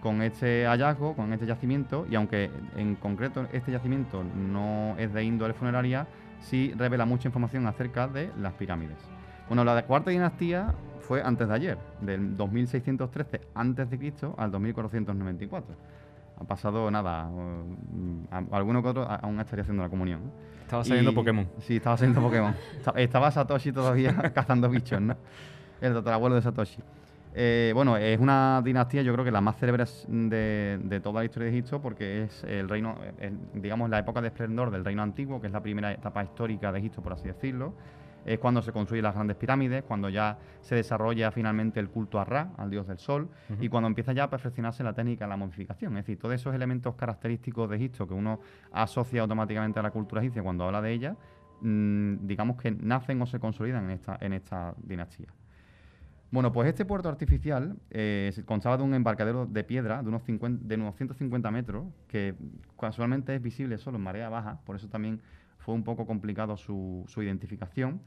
con 0.00 0.22
este 0.22 0.64
hallazgo, 0.66 1.14
con 1.14 1.32
este 1.32 1.46
yacimiento, 1.46 2.06
y 2.08 2.14
aunque 2.14 2.50
en 2.76 2.94
concreto 2.96 3.46
este 3.52 3.72
yacimiento 3.72 4.22
no 4.22 4.96
es 4.98 5.12
de 5.12 5.24
índole 5.24 5.54
funeraria, 5.54 6.06
sí 6.40 6.72
revela 6.76 7.04
mucha 7.04 7.28
información 7.28 7.66
acerca 7.66 8.06
de 8.06 8.30
las 8.40 8.54
pirámides. 8.54 8.98
Bueno, 9.48 9.64
la 9.64 9.74
de 9.74 9.84
cuarta 9.84 10.10
dinastía 10.10 10.74
fue 11.00 11.22
antes 11.22 11.48
de 11.48 11.54
ayer, 11.54 11.78
del 12.00 12.36
2613 12.36 13.40
antes 13.54 13.88
de 13.90 13.98
Cristo 13.98 14.34
al 14.38 14.50
2494. 14.50 15.74
Ha 16.38 16.44
pasado 16.44 16.90
nada, 16.90 17.24
mm, 17.24 18.52
alguno 18.52 18.82
que 18.82 18.88
otro 18.88 19.08
aún 19.08 19.40
estaría 19.40 19.62
haciendo 19.62 19.82
la 19.82 19.88
comunión. 19.88 20.20
Estaba 20.62 20.84
saliendo 20.84 21.14
Pokémon. 21.14 21.48
Sí, 21.60 21.76
estaba 21.76 21.96
saliendo 21.96 22.20
Pokémon. 22.20 22.54
estaba 22.96 23.30
Satoshi 23.30 23.72
todavía 23.72 24.14
cazando 24.34 24.68
bichos, 24.68 25.00
¿no? 25.00 25.16
El 25.80 25.96
abuelo 26.08 26.36
de 26.36 26.42
Satoshi. 26.42 26.82
Eh, 27.38 27.72
bueno, 27.74 27.96
es 27.96 28.18
una 28.18 28.62
dinastía, 28.64 29.02
yo 29.02 29.12
creo 29.12 29.24
que 29.24 29.30
la 29.30 29.42
más 29.42 29.56
célebre 29.58 29.84
de, 30.08 30.80
de, 30.82 31.00
toda 31.00 31.20
la 31.20 31.24
historia 31.26 31.50
de 31.50 31.58
Egipto, 31.58 31.82
porque 31.82 32.24
es 32.24 32.44
el 32.44 32.68
reino, 32.68 32.96
digamos, 33.52 33.90
la 33.90 33.98
época 33.98 34.22
de 34.22 34.28
esplendor 34.28 34.70
del 34.70 34.84
reino 34.84 35.02
antiguo, 35.02 35.40
que 35.40 35.48
es 35.48 35.52
la 35.52 35.62
primera 35.62 35.92
etapa 35.92 36.24
histórica 36.24 36.72
de 36.72 36.78
Egipto, 36.78 37.02
por 37.02 37.12
así 37.12 37.28
decirlo 37.28 37.74
es 38.26 38.40
cuando 38.40 38.60
se 38.60 38.72
construyen 38.72 39.04
las 39.04 39.14
grandes 39.14 39.36
pirámides, 39.36 39.84
cuando 39.84 40.08
ya 40.08 40.36
se 40.60 40.74
desarrolla 40.74 41.30
finalmente 41.30 41.78
el 41.78 41.88
culto 41.88 42.18
a 42.18 42.24
Ra, 42.24 42.50
al 42.58 42.68
dios 42.68 42.86
del 42.86 42.98
sol, 42.98 43.28
y 43.60 43.68
cuando 43.68 43.86
empieza 43.86 44.12
ya 44.12 44.24
a 44.24 44.30
perfeccionarse 44.30 44.82
la 44.82 44.92
técnica 44.92 45.26
de 45.26 45.28
la 45.30 45.36
modificación. 45.36 45.96
Es 45.96 46.04
decir, 46.04 46.18
todos 46.18 46.34
esos 46.34 46.52
elementos 46.54 46.96
característicos 46.96 47.70
de 47.70 47.76
Egipto 47.76 48.06
que 48.06 48.14
uno 48.14 48.40
asocia 48.72 49.22
automáticamente 49.22 49.78
a 49.78 49.82
la 49.82 49.92
cultura 49.92 50.20
egipcia 50.20 50.42
cuando 50.42 50.64
habla 50.64 50.82
de 50.82 50.92
ella, 50.92 51.16
mm, 51.60 52.26
digamos 52.26 52.60
que 52.60 52.72
nacen 52.72 53.22
o 53.22 53.26
se 53.26 53.38
consolidan 53.38 53.84
en 53.84 53.90
esta, 53.92 54.18
en 54.20 54.32
esta 54.32 54.74
dinastía. 54.82 55.28
Bueno, 56.32 56.50
pues 56.50 56.68
este 56.68 56.84
puerto 56.84 57.08
artificial 57.08 57.76
eh, 57.90 58.32
constaba 58.44 58.76
de 58.76 58.82
un 58.82 58.92
embarcadero 58.94 59.46
de 59.46 59.62
piedra 59.62 60.02
de 60.02 60.08
unos, 60.08 60.24
50, 60.24 60.66
de 60.66 60.74
unos 60.74 60.96
150 60.96 61.50
metros, 61.52 61.86
que 62.08 62.34
casualmente 62.78 63.36
es 63.36 63.40
visible 63.40 63.78
solo 63.78 63.98
en 63.98 64.02
marea 64.02 64.28
baja, 64.28 64.58
por 64.66 64.74
eso 64.74 64.88
también 64.88 65.20
fue 65.66 65.74
un 65.74 65.82
poco 65.82 66.06
complicado 66.06 66.56
su, 66.56 67.04
identificación 67.16 68.00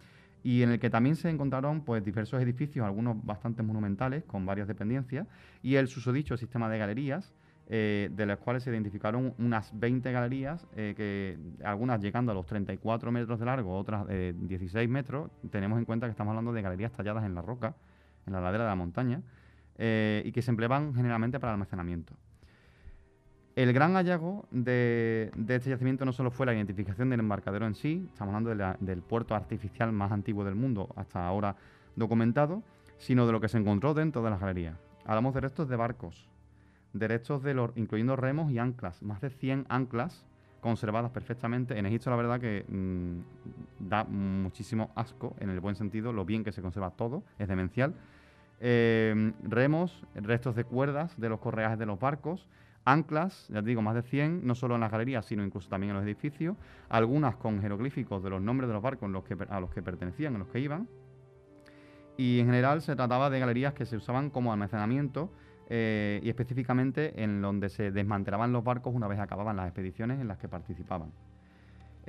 y 0.43 0.61
en 0.61 0.71
el 0.71 0.79
que 0.79 0.89
también 0.89 1.17
se 1.17 1.29
encontraron 1.29 1.81
pues, 1.81 2.01
diversos 2.05 2.41
edificios, 2.41 2.85
algunos 2.85 3.17
bastante 3.25 3.61
monumentales, 3.61 4.23
con 4.23 4.45
varias 4.45 4.69
dependencias, 4.69 5.27
y 5.61 5.75
el 5.75 5.89
susodicho 5.89 6.37
sistema 6.37 6.69
de 6.69 6.77
galerías, 6.77 7.33
eh, 7.67 8.09
de 8.13 8.25
las 8.25 8.39
cuales 8.39 8.63
se 8.63 8.69
identificaron 8.69 9.33
unas 9.37 9.77
20 9.77 10.09
galerías, 10.13 10.65
eh, 10.77 10.93
que 10.95 11.37
algunas 11.65 11.99
llegando 11.99 12.31
a 12.31 12.35
los 12.35 12.45
34 12.45 13.11
metros 13.11 13.37
de 13.37 13.45
largo, 13.45 13.77
otras 13.77 14.05
eh, 14.09 14.33
16 14.33 14.87
metros. 14.87 15.29
Tenemos 15.51 15.77
en 15.77 15.83
cuenta 15.83 16.07
que 16.07 16.11
estamos 16.11 16.31
hablando 16.31 16.53
de 16.53 16.61
galerías 16.61 16.93
talladas 16.93 17.25
en 17.25 17.35
la 17.35 17.41
roca, 17.41 17.75
en 18.25 18.31
la 18.31 18.39
ladera 18.39 18.63
de 18.63 18.69
la 18.69 18.75
montaña, 18.75 19.21
eh, 19.77 20.23
y 20.25 20.31
que 20.31 20.41
se 20.41 20.51
empleaban 20.51 20.95
generalmente 20.95 21.41
para 21.41 21.51
almacenamiento. 21.51 22.15
El 23.59 23.73
gran 23.73 23.95
hallazgo 23.95 24.45
de, 24.51 25.33
este 25.49 25.69
yacimiento 25.69 26.05
no 26.05 26.13
solo 26.13 26.31
fue 26.31 26.45
la 26.45 26.53
identificación 26.53 27.09
del 27.09 27.19
embarcadero 27.19 27.67
en 27.67 27.75
sí, 27.75 28.07
estamos 28.07 28.33
hablando 28.33 28.75
del 28.79 29.01
puerto 29.01 29.35
artificial 29.35 29.91
más 29.91 30.13
antiguo 30.13 30.45
del 30.45 30.55
mundo 30.55 30.87
hasta 30.95 31.27
ahora 31.27 31.57
documentado, 31.97 32.63
sino 32.99 33.25
de 33.25 33.33
lo 33.33 33.41
que 33.41 33.49
se 33.49 33.57
encontró 33.57 33.93
dentro 33.93 34.23
de 34.23 34.29
las 34.29 34.39
galerías. 34.39 34.77
Hablamos 35.03 35.33
de 35.33 35.41
restos 35.41 35.67
de 35.67 35.75
barcos, 35.75 36.29
de 36.93 37.09
restos 37.09 37.43
de 37.43 37.53
los, 37.53 37.75
incluyendo 37.75 38.15
remos 38.15 38.49
y 38.49 38.59
anclas, 38.59 39.03
más 39.03 39.19
de 39.19 39.29
100 39.29 39.65
anclas 39.67 40.25
conservadas 40.61 41.11
perfectamente. 41.11 41.77
En 41.77 41.85
Egipto 41.85 42.09
la 42.11 42.15
verdad 42.15 42.39
que 42.39 42.63
mm, 42.65 43.89
da 43.89 44.05
muchísimo 44.05 44.89
asco, 44.95 45.35
en 45.41 45.49
el 45.49 45.59
buen 45.59 45.75
sentido, 45.75 46.13
lo 46.13 46.23
bien 46.23 46.45
que 46.45 46.53
se 46.53 46.61
conserva 46.61 46.91
todo, 46.91 47.23
es 47.37 47.49
demencial. 47.49 47.93
Eh, 48.61 49.33
remos, 49.43 50.01
restos 50.15 50.55
de 50.55 50.63
cuerdas 50.63 51.19
de 51.19 51.27
los 51.27 51.41
correajes 51.41 51.77
de 51.77 51.85
los 51.85 51.99
barcos, 51.99 52.47
anclas, 52.85 53.47
ya 53.49 53.61
te 53.61 53.67
digo, 53.67 53.81
más 53.81 53.95
de 53.95 54.01
100, 54.01 54.45
no 54.45 54.55
solo 54.55 54.75
en 54.75 54.81
las 54.81 54.91
galerías, 54.91 55.25
sino 55.25 55.43
incluso 55.43 55.69
también 55.69 55.91
en 55.91 55.97
los 55.97 56.05
edificios, 56.05 56.57
algunas 56.89 57.35
con 57.35 57.61
jeroglíficos 57.61 58.23
de 58.23 58.29
los 58.29 58.41
nombres 58.41 58.67
de 58.67 58.73
los 58.73 58.81
barcos 58.83 59.09
los 59.09 59.23
que, 59.23 59.37
a 59.49 59.59
los 59.59 59.71
que 59.71 59.81
pertenecían, 59.81 60.35
a 60.35 60.39
los 60.39 60.47
que 60.47 60.59
iban. 60.59 60.87
Y 62.17 62.39
en 62.39 62.47
general 62.47 62.81
se 62.81 62.95
trataba 62.95 63.29
de 63.29 63.39
galerías 63.39 63.73
que 63.73 63.85
se 63.85 63.95
usaban 63.95 64.29
como 64.29 64.51
almacenamiento 64.51 65.31
eh, 65.69 66.19
y 66.23 66.29
específicamente 66.29 67.23
en 67.23 67.41
donde 67.41 67.69
se 67.69 67.91
desmantelaban 67.91 68.51
los 68.51 68.63
barcos 68.63 68.93
una 68.93 69.07
vez 69.07 69.19
acababan 69.19 69.55
las 69.55 69.67
expediciones 69.67 70.19
en 70.19 70.27
las 70.27 70.37
que 70.37 70.47
participaban. 70.47 71.11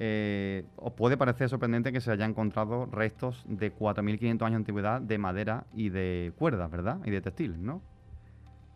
Eh, 0.03 0.65
os 0.77 0.95
puede 0.95 1.19
parecer 1.19 1.51
sorprendente 1.51 1.93
que 1.93 2.01
se 2.01 2.11
hayan 2.11 2.31
encontrado 2.31 2.87
restos 2.87 3.45
de 3.47 3.75
4.500 3.75 4.31
años 4.31 4.51
de 4.51 4.57
antigüedad 4.57 5.01
de 5.03 5.19
madera 5.19 5.67
y 5.75 5.91
de 5.91 6.33
cuerdas, 6.39 6.71
¿verdad? 6.71 7.01
Y 7.05 7.11
de 7.11 7.21
textiles, 7.21 7.59
¿no? 7.59 7.83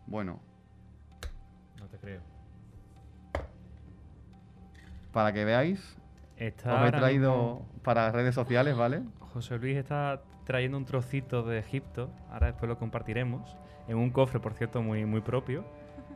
Bueno, 0.05 0.39
para 5.11 5.31
que 5.31 5.45
veáis, 5.45 5.97
está 6.37 6.81
os 6.81 6.87
he 6.89 6.91
traído 6.91 7.61
para 7.83 8.11
redes 8.11 8.35
sociales, 8.35 8.75
¿vale? 8.75 9.01
José 9.33 9.57
Luis 9.57 9.77
está 9.77 10.21
trayendo 10.45 10.77
un 10.77 10.85
trocito 10.85 11.43
de 11.43 11.59
Egipto, 11.59 12.09
ahora 12.31 12.47
después 12.47 12.69
lo 12.69 12.77
compartiremos, 12.77 13.55
en 13.87 13.97
un 13.97 14.09
cofre, 14.09 14.39
por 14.39 14.53
cierto, 14.53 14.81
muy, 14.81 15.05
muy 15.05 15.21
propio, 15.21 15.65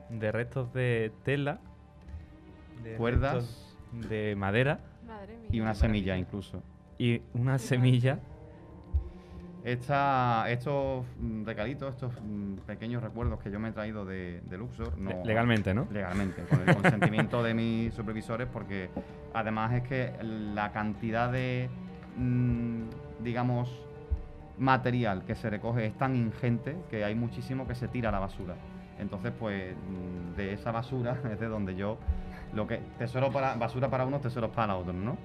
de 0.09 0.31
restos 0.31 0.73
de 0.73 1.11
tela, 1.23 1.59
de 2.83 2.95
cuerdas, 2.95 3.75
de 3.91 4.35
madera. 4.35 4.79
Y 5.51 5.59
una 5.59 5.73
semilla 5.73 6.17
incluso. 6.17 6.61
Y 6.97 7.21
una 7.33 7.57
semilla 7.57 8.19
esta, 9.63 10.45
estos 10.49 11.05
mm, 11.19 11.43
recaditos, 11.45 11.93
estos 11.93 12.13
mm, 12.21 12.53
pequeños 12.65 13.03
recuerdos 13.03 13.39
que 13.41 13.51
yo 13.51 13.59
me 13.59 13.69
he 13.69 13.71
traído 13.73 14.05
de, 14.05 14.41
de 14.49 14.57
Luxor, 14.57 14.97
no, 14.97 15.09
le- 15.09 15.25
legalmente, 15.25 15.73
¿no? 15.73 15.85
legalmente, 15.91 16.43
con 16.43 16.61
el 16.67 16.73
consentimiento 16.73 17.43
de 17.43 17.53
mis 17.53 17.93
supervisores, 17.93 18.47
porque 18.51 18.89
además 19.33 19.73
es 19.73 19.83
que 19.83 20.13
la 20.21 20.71
cantidad 20.71 21.29
de, 21.31 21.69
mm, 22.15 22.83
digamos, 23.19 23.85
material 24.57 25.23
que 25.25 25.35
se 25.35 25.49
recoge 25.49 25.85
es 25.87 25.97
tan 25.97 26.15
ingente 26.15 26.77
que 26.89 27.03
hay 27.03 27.15
muchísimo 27.15 27.67
que 27.67 27.75
se 27.75 27.87
tira 27.87 28.09
a 28.09 28.11
la 28.13 28.19
basura. 28.19 28.55
Entonces, 28.97 29.31
pues, 29.37 29.75
de 30.37 30.53
esa 30.53 30.71
basura 30.71 31.17
es 31.31 31.39
de 31.39 31.47
donde 31.47 31.75
yo, 31.75 31.97
lo 32.53 32.65
que, 32.65 32.77
tesoro 32.97 33.29
para, 33.31 33.55
basura 33.55 33.89
para 33.89 34.05
unos, 34.05 34.21
tesoros 34.21 34.51
para 34.51 34.75
otros, 34.75 34.95
¿no? 34.95 35.17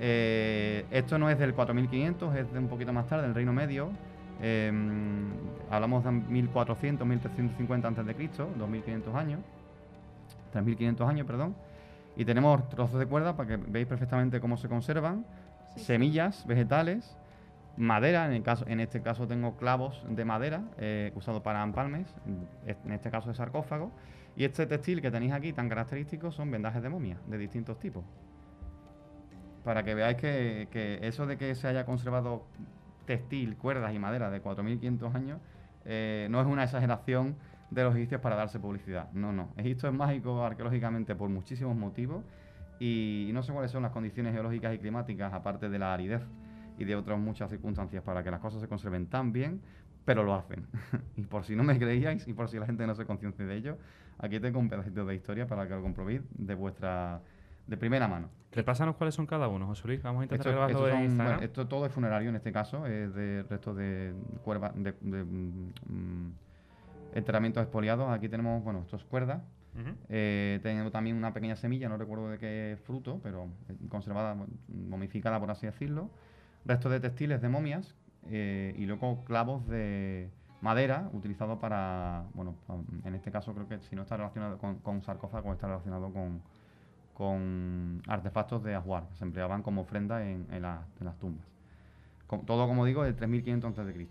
Eh, 0.00 0.84
esto 0.90 1.18
no 1.18 1.30
es 1.30 1.38
del 1.38 1.54
4500, 1.54 2.36
es 2.36 2.52
de 2.52 2.58
un 2.58 2.68
poquito 2.68 2.92
más 2.92 3.06
tarde, 3.06 3.24
del 3.24 3.34
Reino 3.34 3.52
Medio. 3.52 3.90
Eh, 4.40 4.70
hablamos 5.70 6.04
de 6.04 6.10
1400, 6.10 7.06
1350 7.06 7.88
antes 7.88 8.06
de 8.06 8.14
Cristo, 8.14 8.48
2500 8.58 9.14
años. 9.14 9.40
3500 10.52 11.08
años, 11.08 11.26
perdón. 11.26 11.54
Y 12.16 12.24
tenemos 12.24 12.68
trozos 12.68 12.98
de 12.98 13.06
cuerda 13.06 13.36
para 13.36 13.48
que 13.48 13.56
veáis 13.56 13.86
perfectamente 13.86 14.40
cómo 14.40 14.56
se 14.56 14.68
conservan, 14.68 15.24
Sí, 15.74 15.84
semillas 15.84 16.46
vegetales, 16.46 17.16
madera, 17.76 18.26
en, 18.26 18.32
el 18.32 18.42
caso, 18.42 18.64
en 18.66 18.80
este 18.80 19.02
caso 19.02 19.26
tengo 19.26 19.56
clavos 19.56 20.02
de 20.08 20.24
madera 20.24 20.62
eh, 20.78 21.12
usados 21.14 21.42
para 21.42 21.62
empalmes, 21.62 22.06
en 22.66 22.92
este 22.92 23.10
caso 23.10 23.28
de 23.28 23.34
sarcófago. 23.34 23.92
Y 24.36 24.44
este 24.44 24.66
textil 24.66 25.00
que 25.00 25.10
tenéis 25.10 25.32
aquí 25.32 25.52
tan 25.52 25.68
característico 25.68 26.30
son 26.30 26.50
vendajes 26.50 26.82
de 26.82 26.88
momia 26.88 27.16
de 27.26 27.38
distintos 27.38 27.78
tipos. 27.78 28.04
Para 29.66 29.82
que 29.82 29.96
veáis 29.96 30.16
que, 30.16 31.00
eso 31.02 31.26
de 31.26 31.36
que 31.36 31.52
se 31.56 31.66
haya 31.66 31.84
conservado 31.84 32.44
textil, 33.04 33.56
cuerdas 33.56 33.92
y 33.92 33.98
madera 33.98 34.30
de 34.30 34.40
4.500 34.40 35.12
años 35.12 35.40
eh, 35.84 36.28
no 36.30 36.40
es 36.40 36.46
una 36.46 36.62
exageración 36.62 37.34
de 37.72 37.82
los 37.82 37.96
egipcios 37.96 38.20
para 38.20 38.36
darse 38.36 38.60
publicidad. 38.60 39.10
No, 39.10 39.32
no. 39.32 39.52
Egipto 39.56 39.88
es 39.88 39.92
mágico 39.92 40.44
arqueológicamente 40.44 41.16
por 41.16 41.30
muchísimos 41.30 41.74
motivos 41.74 42.22
y 42.78 43.30
no 43.32 43.42
sé 43.42 43.52
cuáles 43.52 43.72
son 43.72 43.82
las 43.82 43.90
condiciones 43.90 44.34
geológicas 44.34 44.72
y 44.72 44.78
climáticas, 44.78 45.32
aparte 45.32 45.68
de 45.68 45.80
la 45.80 45.92
aridez 45.92 46.22
y 46.78 46.84
de 46.84 46.94
otras 46.94 47.18
muchas 47.18 47.50
circunstancias, 47.50 48.04
para 48.04 48.22
que 48.22 48.30
las 48.30 48.38
cosas 48.38 48.60
se 48.60 48.68
conserven 48.68 49.08
tan 49.08 49.32
bien, 49.32 49.60
pero 50.04 50.22
lo 50.22 50.36
hacen. 50.36 50.64
y 51.16 51.22
por 51.22 51.42
si 51.42 51.56
no 51.56 51.64
me 51.64 51.76
creíais 51.76 52.28
y 52.28 52.34
por 52.34 52.48
si 52.48 52.60
la 52.60 52.66
gente 52.66 52.86
no 52.86 52.94
se 52.94 53.04
conciencie 53.04 53.44
de 53.44 53.56
ello, 53.56 53.78
aquí 54.16 54.38
tengo 54.38 54.60
un 54.60 54.68
pedacito 54.68 55.04
de 55.04 55.16
historia 55.16 55.48
para 55.48 55.66
que 55.66 55.74
lo 55.74 55.82
comprobéis 55.82 56.22
de 56.38 56.54
vuestra 56.54 57.20
de 57.66 57.76
primera 57.76 58.06
mano. 58.06 58.30
Repásanos 58.56 58.96
cuáles 58.96 59.14
son 59.14 59.26
cada 59.26 59.48
uno, 59.48 59.66
José 59.66 59.86
Luis. 59.86 60.02
Vamos 60.02 60.22
a 60.22 60.24
intentar 60.24 60.46
Esto, 60.48 60.58
grabarlo 60.58 60.78
estos 60.78 60.88
en 60.90 60.94
son- 60.96 61.04
Instagram. 61.04 61.34
bueno, 61.36 61.46
esto 61.46 61.68
todo 61.68 61.84
es 61.86 61.92
funerario 61.92 62.30
en 62.30 62.36
este 62.36 62.52
caso, 62.52 62.86
es 62.86 63.14
de 63.14 63.44
restos 63.48 63.76
de 63.76 64.14
cuerva, 64.42 64.72
de, 64.74 64.92
de, 65.00 65.24
mm, 65.24 66.30
enterramientos 67.14 67.62
expoliados. 67.62 68.10
Aquí 68.10 68.28
tenemos, 68.30 68.64
bueno, 68.64 68.80
estos 68.80 69.04
cuerdas. 69.04 69.42
Ujú. 69.74 69.90
Eh, 70.08 70.58
tengo 70.62 70.90
también 70.90 71.16
una 71.16 71.34
pequeña 71.34 71.54
semilla, 71.54 71.88
no 71.90 71.98
recuerdo 71.98 72.30
de 72.30 72.38
qué 72.38 72.78
fruto, 72.84 73.20
pero 73.22 73.44
eh, 73.68 73.76
conservada, 73.90 74.34
momificada 74.68 75.38
por 75.38 75.50
así 75.50 75.66
decirlo. 75.66 76.08
Restos 76.64 76.90
de 76.92 77.00
textiles 77.00 77.42
de 77.42 77.50
momias 77.50 77.94
eh, 78.28 78.74
y 78.78 78.86
luego 78.86 79.22
clavos 79.24 79.66
de 79.68 80.30
madera 80.62 81.10
utilizados 81.12 81.58
para, 81.58 82.24
bueno, 82.32 82.54
en 83.04 83.14
este 83.14 83.30
caso 83.30 83.52
creo 83.54 83.68
que 83.68 83.78
si 83.80 83.94
no 83.94 84.02
está 84.02 84.16
relacionado 84.16 84.56
con, 84.56 84.76
con 84.78 85.02
sarcófago, 85.02 85.52
está 85.52 85.66
relacionado 85.68 86.10
con, 86.10 86.40
con 87.16 88.02
artefactos 88.06 88.62
de 88.62 88.74
ajuar, 88.74 89.08
que 89.08 89.16
se 89.16 89.24
empleaban 89.24 89.62
como 89.62 89.80
ofrenda 89.82 90.22
en, 90.22 90.46
en 90.50 90.62
la- 90.62 90.82
en 91.00 91.06
las 91.06 91.16
tumbas. 91.18 91.46
Todo, 92.44 92.66
como 92.66 92.84
digo, 92.84 93.04
del 93.04 93.14
3500 93.14 93.78
a.C. 93.78 94.06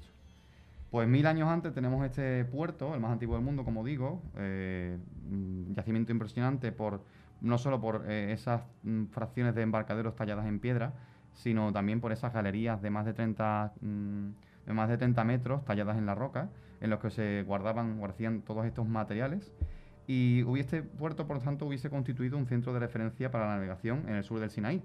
Pues 0.89 1.07
mil 1.07 1.27
años 1.27 1.49
antes 1.49 1.73
tenemos 1.73 2.03
este 2.05 2.45
puerto, 2.45 2.93
el 2.95 3.01
más 3.01 3.11
antiguo 3.11 3.35
del 3.35 3.43
mundo, 3.43 3.63
como 3.65 3.83
digo, 3.83 4.21
eh, 4.37 4.97
mm, 5.29 5.73
yacimiento 5.73 6.11
impresionante 6.11 6.71
por 6.71 7.01
no 7.41 7.57
solo 7.57 7.79
por 7.81 8.05
eh, 8.07 8.31
esas 8.31 8.61
mm, 8.83 9.05
fracciones 9.07 9.53
de 9.55 9.61
embarcaderos 9.61 10.15
talladas 10.15 10.45
en 10.47 10.59
piedra, 10.59 10.93
sino 11.33 11.71
también 11.73 11.99
por 11.99 12.11
esas 12.13 12.33
galerías 12.33 12.81
de 12.81 12.89
más 12.89 13.05
de 13.05 13.13
30, 13.13 13.73
mm, 13.81 14.27
de 14.65 14.73
más 14.73 14.87
de 14.89 14.97
30 14.97 15.23
metros 15.25 15.63
talladas 15.65 15.97
en 15.97 16.05
la 16.05 16.15
roca, 16.15 16.49
en 16.81 16.89
los 16.89 16.99
que 16.99 17.09
se 17.11 17.43
guardaban, 17.43 17.99
guardaban 17.99 18.41
todos 18.41 18.65
estos 18.65 18.87
materiales. 18.87 19.51
Y 20.07 20.43
este 20.59 20.83
puerto, 20.83 21.25
por 21.25 21.39
tanto, 21.39 21.65
hubiese 21.65 21.89
constituido 21.89 22.37
un 22.37 22.45
centro 22.45 22.73
de 22.73 22.79
referencia 22.79 23.31
para 23.31 23.47
la 23.47 23.55
navegación 23.55 24.03
en 24.07 24.15
el 24.15 24.23
sur 24.23 24.39
del 24.39 24.51
Sinaí. 24.51 24.81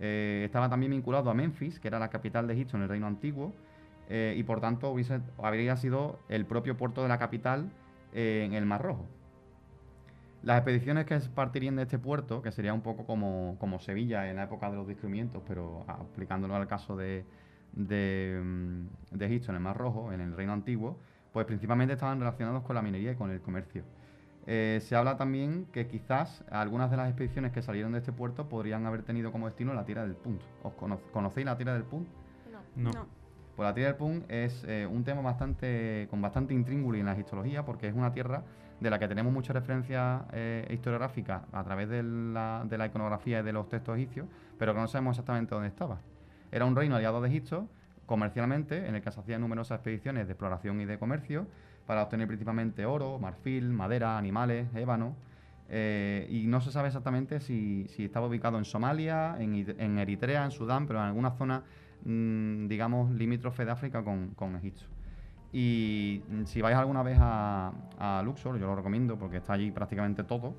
Eh, 0.00 0.42
estaba 0.44 0.68
también 0.68 0.92
vinculado 0.92 1.30
a 1.30 1.34
Memphis, 1.34 1.80
que 1.80 1.88
era 1.88 1.98
la 1.98 2.08
capital 2.08 2.46
de 2.46 2.54
Egipto 2.54 2.76
en 2.76 2.82
el 2.82 2.88
reino 2.88 3.06
antiguo, 3.06 3.52
eh, 4.08 4.34
y 4.36 4.42
por 4.42 4.60
tanto 4.60 4.94
habría 5.42 5.76
sido 5.76 6.20
el 6.28 6.46
propio 6.46 6.76
puerto 6.76 7.02
de 7.02 7.08
la 7.08 7.18
capital 7.18 7.70
eh, 8.12 8.44
en 8.46 8.54
el 8.54 8.66
Mar 8.66 8.82
Rojo. 8.82 9.06
Las 10.42 10.58
expediciones 10.58 11.04
que 11.04 11.18
partirían 11.34 11.76
de 11.76 11.82
este 11.82 11.98
puerto, 11.98 12.42
que 12.42 12.52
sería 12.52 12.72
un 12.72 12.80
poco 12.80 13.04
como, 13.06 13.56
como 13.58 13.80
Sevilla 13.80 14.30
en 14.30 14.36
la 14.36 14.44
época 14.44 14.70
de 14.70 14.76
los 14.76 14.86
descubrimientos, 14.86 15.42
pero 15.48 15.84
aplicándolo 15.88 16.54
al 16.54 16.68
caso 16.68 16.96
de, 16.96 17.24
de, 17.72 18.40
mm, 18.42 19.16
de 19.16 19.26
Egipto 19.26 19.50
en 19.50 19.56
el 19.56 19.62
Mar 19.62 19.76
Rojo, 19.76 20.12
en 20.12 20.20
el 20.20 20.36
Reino 20.36 20.52
Antiguo, 20.52 20.98
pues 21.32 21.44
principalmente 21.44 21.94
estaban 21.94 22.20
relacionados 22.20 22.62
con 22.62 22.76
la 22.76 22.82
minería 22.82 23.12
y 23.12 23.16
con 23.16 23.30
el 23.30 23.40
comercio. 23.40 23.82
Eh, 24.50 24.80
se 24.80 24.96
habla 24.96 25.18
también 25.18 25.66
que 25.72 25.86
quizás 25.88 26.42
algunas 26.50 26.90
de 26.90 26.96
las 26.96 27.08
expediciones 27.08 27.52
que 27.52 27.60
salieron 27.60 27.92
de 27.92 27.98
este 27.98 28.12
puerto 28.12 28.48
podrían 28.48 28.86
haber 28.86 29.02
tenido 29.02 29.30
como 29.30 29.46
destino 29.46 29.74
la 29.74 29.84
tira 29.84 30.02
del 30.02 30.14
Punt. 30.14 30.40
¿Os 30.62 30.72
cono- 30.72 31.00
conocéis 31.12 31.44
la 31.44 31.58
tira 31.58 31.74
del 31.74 31.82
Punt? 31.84 32.08
No. 32.50 32.60
No. 32.84 32.90
No. 32.92 33.06
Pues 33.56 33.68
la 33.68 33.74
tierra 33.74 33.88
del 33.90 33.98
Pun 33.98 34.24
es 34.28 34.64
eh, 34.66 34.86
un 34.90 35.04
tema 35.04 35.20
bastante 35.20 36.06
con 36.08 36.22
bastante 36.22 36.54
intríngulis 36.54 37.00
en 37.00 37.06
la 37.06 37.18
histología 37.18 37.62
porque 37.64 37.88
es 37.88 37.94
una 37.94 38.10
tierra 38.12 38.42
de 38.80 38.88
la 38.88 38.98
que 38.98 39.06
tenemos 39.08 39.32
muchas 39.32 39.54
referencias 39.54 40.22
eh, 40.32 40.66
historiográficas 40.70 41.42
a 41.52 41.64
través 41.64 41.88
de 41.90 42.02
la, 42.02 42.64
de 42.66 42.78
la 42.78 42.86
iconografía 42.86 43.40
y 43.40 43.42
de 43.42 43.52
los 43.52 43.68
textos 43.68 43.96
egipcios, 43.98 44.28
pero 44.58 44.72
que 44.72 44.80
no 44.80 44.86
sabemos 44.86 45.16
exactamente 45.16 45.54
dónde 45.54 45.68
estaba. 45.68 45.98
Era 46.52 46.64
un 46.64 46.74
reino 46.74 46.94
aliado 46.96 47.20
de 47.20 47.28
Egipto 47.28 47.68
comercialmente, 48.06 48.86
en 48.88 48.94
el 48.94 49.02
que 49.02 49.10
se 49.10 49.20
hacían 49.20 49.40
numerosas 49.42 49.76
expediciones 49.80 50.26
de 50.26 50.32
exploración 50.32 50.80
y 50.80 50.86
de 50.86 50.98
comercio 50.98 51.46
para 51.88 52.02
obtener 52.02 52.26
principalmente 52.26 52.84
oro, 52.84 53.18
marfil, 53.18 53.70
madera, 53.70 54.18
animales, 54.18 54.68
ébano. 54.74 55.16
eh, 55.70 56.26
y 56.28 56.46
no 56.46 56.60
se 56.60 56.70
sabe 56.70 56.88
exactamente 56.88 57.40
si, 57.40 57.86
estaba 57.98 58.26
ubicado 58.26 58.58
en 58.58 58.66
Somalia, 58.66 59.36
en, 59.40 59.98
Eritrea, 59.98 60.44
en 60.44 60.50
Sudán, 60.50 60.86
pero 60.86 60.98
en 60.98 61.06
alguna 61.06 61.30
zona 61.30 61.62
mm, 62.04 62.68
digamos, 62.68 63.10
limítrofe 63.12 63.64
de 63.64 63.70
África 63.70 64.04
con, 64.04 64.56
Egipto. 64.56 64.82
Y 65.50 66.22
mm, 66.28 66.44
si 66.44 66.60
vais 66.60 66.76
alguna 66.76 67.02
vez 67.02 67.16
a, 67.18 67.72
a 67.98 68.22
Luxor, 68.22 68.58
yo 68.58 68.66
lo 68.66 68.76
recomiendo 68.76 69.18
porque 69.18 69.38
está 69.38 69.54
allí 69.54 69.70
prácticamente 69.70 70.24
todo, 70.24 70.54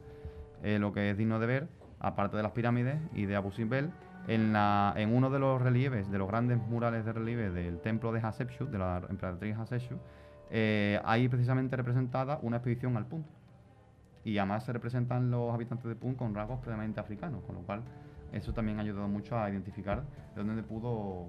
eh, 0.64 0.80
lo 0.80 0.92
que 0.94 1.12
es 1.12 1.18
digno 1.18 1.40
de 1.40 1.46
ver, 1.46 1.68
aparte 2.00 2.38
de 2.38 2.44
las 2.44 2.54
pirámides 2.54 2.98
y 3.14 3.28
de 3.28 3.36
Abu 3.36 3.52
Simbel, 3.52 3.92
en, 4.28 4.52
la, 4.52 4.96
en 4.98 5.14
uno 5.14 5.30
de 5.30 5.38
los 5.38 5.62
relieves, 5.62 6.10
de 6.10 6.18
los 6.18 6.28
grandes 6.28 6.58
murales 6.58 7.06
de 7.06 7.14
relieve 7.14 7.52
del 7.52 7.80
templo 7.82 8.12
de 8.12 8.20
Hatshepsut, 8.20 8.72
de 8.72 8.80
la 8.80 9.04
emperatriz 9.10 9.56
Hatshepsut, 9.56 10.00
eh, 10.52 11.00
hay 11.06 11.28
precisamente 11.28 11.76
representada 11.76 12.40
una 12.42 12.58
expedición 12.58 12.98
al 12.98 13.06
Punt. 13.06 13.26
Y 14.24 14.38
además 14.38 14.66
se 14.66 14.74
representan 14.74 15.32
los 15.32 15.54
habitantes 15.54 15.88
de 15.88 15.96
Punt 15.96 16.18
con 16.18 16.36
rasgos 16.36 16.60
plenamente 16.60 17.00
africanos, 17.00 17.42
con 17.46 17.56
lo 17.56 17.62
cual 17.62 17.82
eso 18.34 18.54
también 18.54 18.78
ha 18.78 18.82
ayudado 18.82 19.08
mucho 19.08 19.38
a 19.40 19.50
identificar 19.50 20.04
de 20.36 20.44
dónde 20.44 20.62
pudo, 20.62 21.28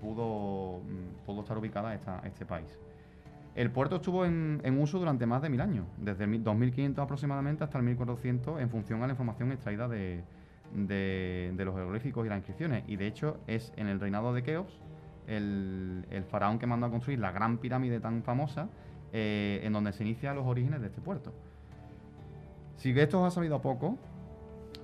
pudo, 0.00 0.80
mm, 0.80 1.26
pudo 1.26 1.40
estar 1.40 1.58
ubicada 1.58 1.94
este 2.24 2.44
país. 2.46 2.78
El 3.56 3.70
puerto 3.70 3.96
estuvo 3.96 4.24
en, 4.24 4.60
uso 4.78 4.98
durante 4.98 5.26
más 5.26 5.42
de 5.42 5.48
mil 5.48 5.60
años, 5.60 5.86
desde 5.98 6.24
el 6.24 6.30
mil- 6.30 6.44
2500 6.44 7.02
aproximadamente 7.02 7.64
hasta 7.64 7.78
el 7.78 7.84
1400, 7.84 8.60
en 8.60 8.70
función 8.70 9.02
a 9.02 9.06
la 9.06 9.12
información 9.12 9.50
extraída 9.50 9.88
de 9.88 10.22
los 10.72 11.74
jeroglíficos 11.74 12.26
y 12.26 12.28
las 12.28 12.38
inscripciones. 12.38 12.84
Y 12.86 12.96
de 12.96 13.06
hecho 13.08 13.38
es 13.48 13.72
en 13.76 13.88
el 13.88 13.98
reinado 13.98 14.32
de 14.32 14.42
Keops, 14.44 14.72
el, 15.30 16.04
el 16.10 16.24
faraón 16.24 16.58
que 16.58 16.66
mandó 16.66 16.86
a 16.86 16.90
construir 16.90 17.18
la 17.18 17.30
gran 17.32 17.58
pirámide 17.58 18.00
tan 18.00 18.22
famosa, 18.22 18.68
eh, 19.12 19.60
en 19.62 19.72
donde 19.72 19.92
se 19.92 20.02
inician 20.04 20.36
los 20.36 20.46
orígenes 20.46 20.80
de 20.80 20.88
este 20.88 21.00
puerto. 21.00 21.32
Si 22.76 22.90
esto 22.98 23.20
os 23.20 23.26
ha 23.28 23.30
sabido 23.34 23.60
poco, 23.60 23.96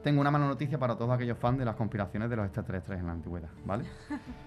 tengo 0.03 0.20
una 0.20 0.30
mala 0.30 0.47
noticia 0.47 0.78
para 0.78 0.97
todos 0.97 1.11
aquellos 1.12 1.38
fans 1.38 1.59
de 1.59 1.64
las 1.64 1.76
conspiraciones 1.76 2.28
de 2.30 2.36
los 2.36 2.44
extraterrestres 2.47 3.01
en 3.01 3.07
la 3.07 3.12
antigüedad, 3.12 3.51
¿vale? 3.64 3.84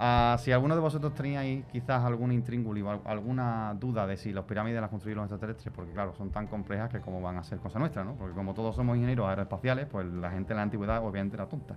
Ah, 0.00 0.36
si 0.38 0.52
alguno 0.52 0.76
de 0.76 0.80
vosotros 0.80 1.12
teníais 1.16 1.64
quizás 1.72 2.04
algún 2.04 2.30
intríngulo 2.30 2.86
o 2.86 2.90
al- 2.92 3.00
alguna 3.04 3.74
duda 3.74 4.06
de 4.06 4.16
si 4.16 4.32
las 4.32 4.44
pirámides 4.44 4.80
las 4.80 4.90
construyeron 4.90 5.24
los 5.24 5.32
extraterrestres, 5.32 5.74
porque 5.74 5.90
claro, 5.90 6.14
son 6.14 6.30
tan 6.30 6.46
complejas 6.46 6.88
que 6.88 7.00
como 7.00 7.20
van 7.20 7.36
a 7.36 7.42
ser 7.42 7.58
cosa 7.58 7.80
nuestra, 7.80 8.04
¿no? 8.04 8.14
Porque 8.14 8.32
como 8.32 8.54
todos 8.54 8.76
somos 8.76 8.94
ingenieros 8.96 9.26
aeroespaciales, 9.28 9.86
pues 9.86 10.06
la 10.06 10.30
gente 10.30 10.52
en 10.52 10.58
la 10.58 10.62
antigüedad 10.62 11.04
obviamente 11.04 11.34
era 11.34 11.46
tonta. 11.46 11.76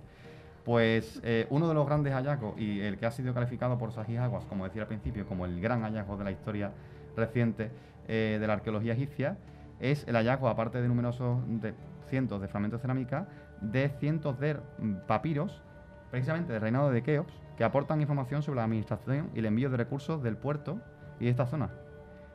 Pues 0.64 1.20
eh, 1.24 1.46
uno 1.50 1.66
de 1.68 1.74
los 1.74 1.86
grandes 1.86 2.12
hallazgos 2.12 2.56
y 2.56 2.80
el 2.80 2.96
que 2.96 3.06
ha 3.06 3.10
sido 3.10 3.34
calificado 3.34 3.78
por 3.78 3.92
Sahih 3.92 4.18
Aguas, 4.18 4.44
como 4.44 4.64
decía 4.64 4.82
al 4.82 4.88
principio, 4.88 5.26
como 5.26 5.44
el 5.44 5.60
gran 5.60 5.82
hallazgo 5.82 6.16
de 6.16 6.24
la 6.24 6.30
historia 6.30 6.70
reciente 7.16 7.70
eh, 8.06 8.38
de 8.40 8.46
la 8.46 8.52
arqueología 8.54 8.92
egipcia, 8.92 9.38
es 9.80 10.06
el 10.06 10.14
hallazgo, 10.14 10.48
aparte 10.48 10.80
de 10.80 10.86
numerosos 10.86 11.40
de 11.60 11.74
cientos 12.08 12.40
de 12.40 12.46
fragmentos 12.46 12.80
de 12.80 12.82
cerámica, 12.82 13.26
de 13.60 13.88
cientos 13.98 14.38
de 14.38 14.54
mm, 14.54 14.94
papiros, 15.08 15.62
precisamente 16.10 16.52
del 16.52 16.62
reinado 16.62 16.90
de 16.90 17.02
Keops, 17.02 17.32
que 17.56 17.64
aportan 17.64 18.00
información 18.00 18.42
sobre 18.42 18.56
la 18.56 18.64
administración 18.64 19.30
y 19.34 19.40
el 19.40 19.46
envío 19.46 19.68
de 19.70 19.76
recursos 19.76 20.22
del 20.22 20.36
puerto 20.36 20.80
y 21.18 21.24
de 21.24 21.30
esta 21.30 21.46
zona. 21.46 21.70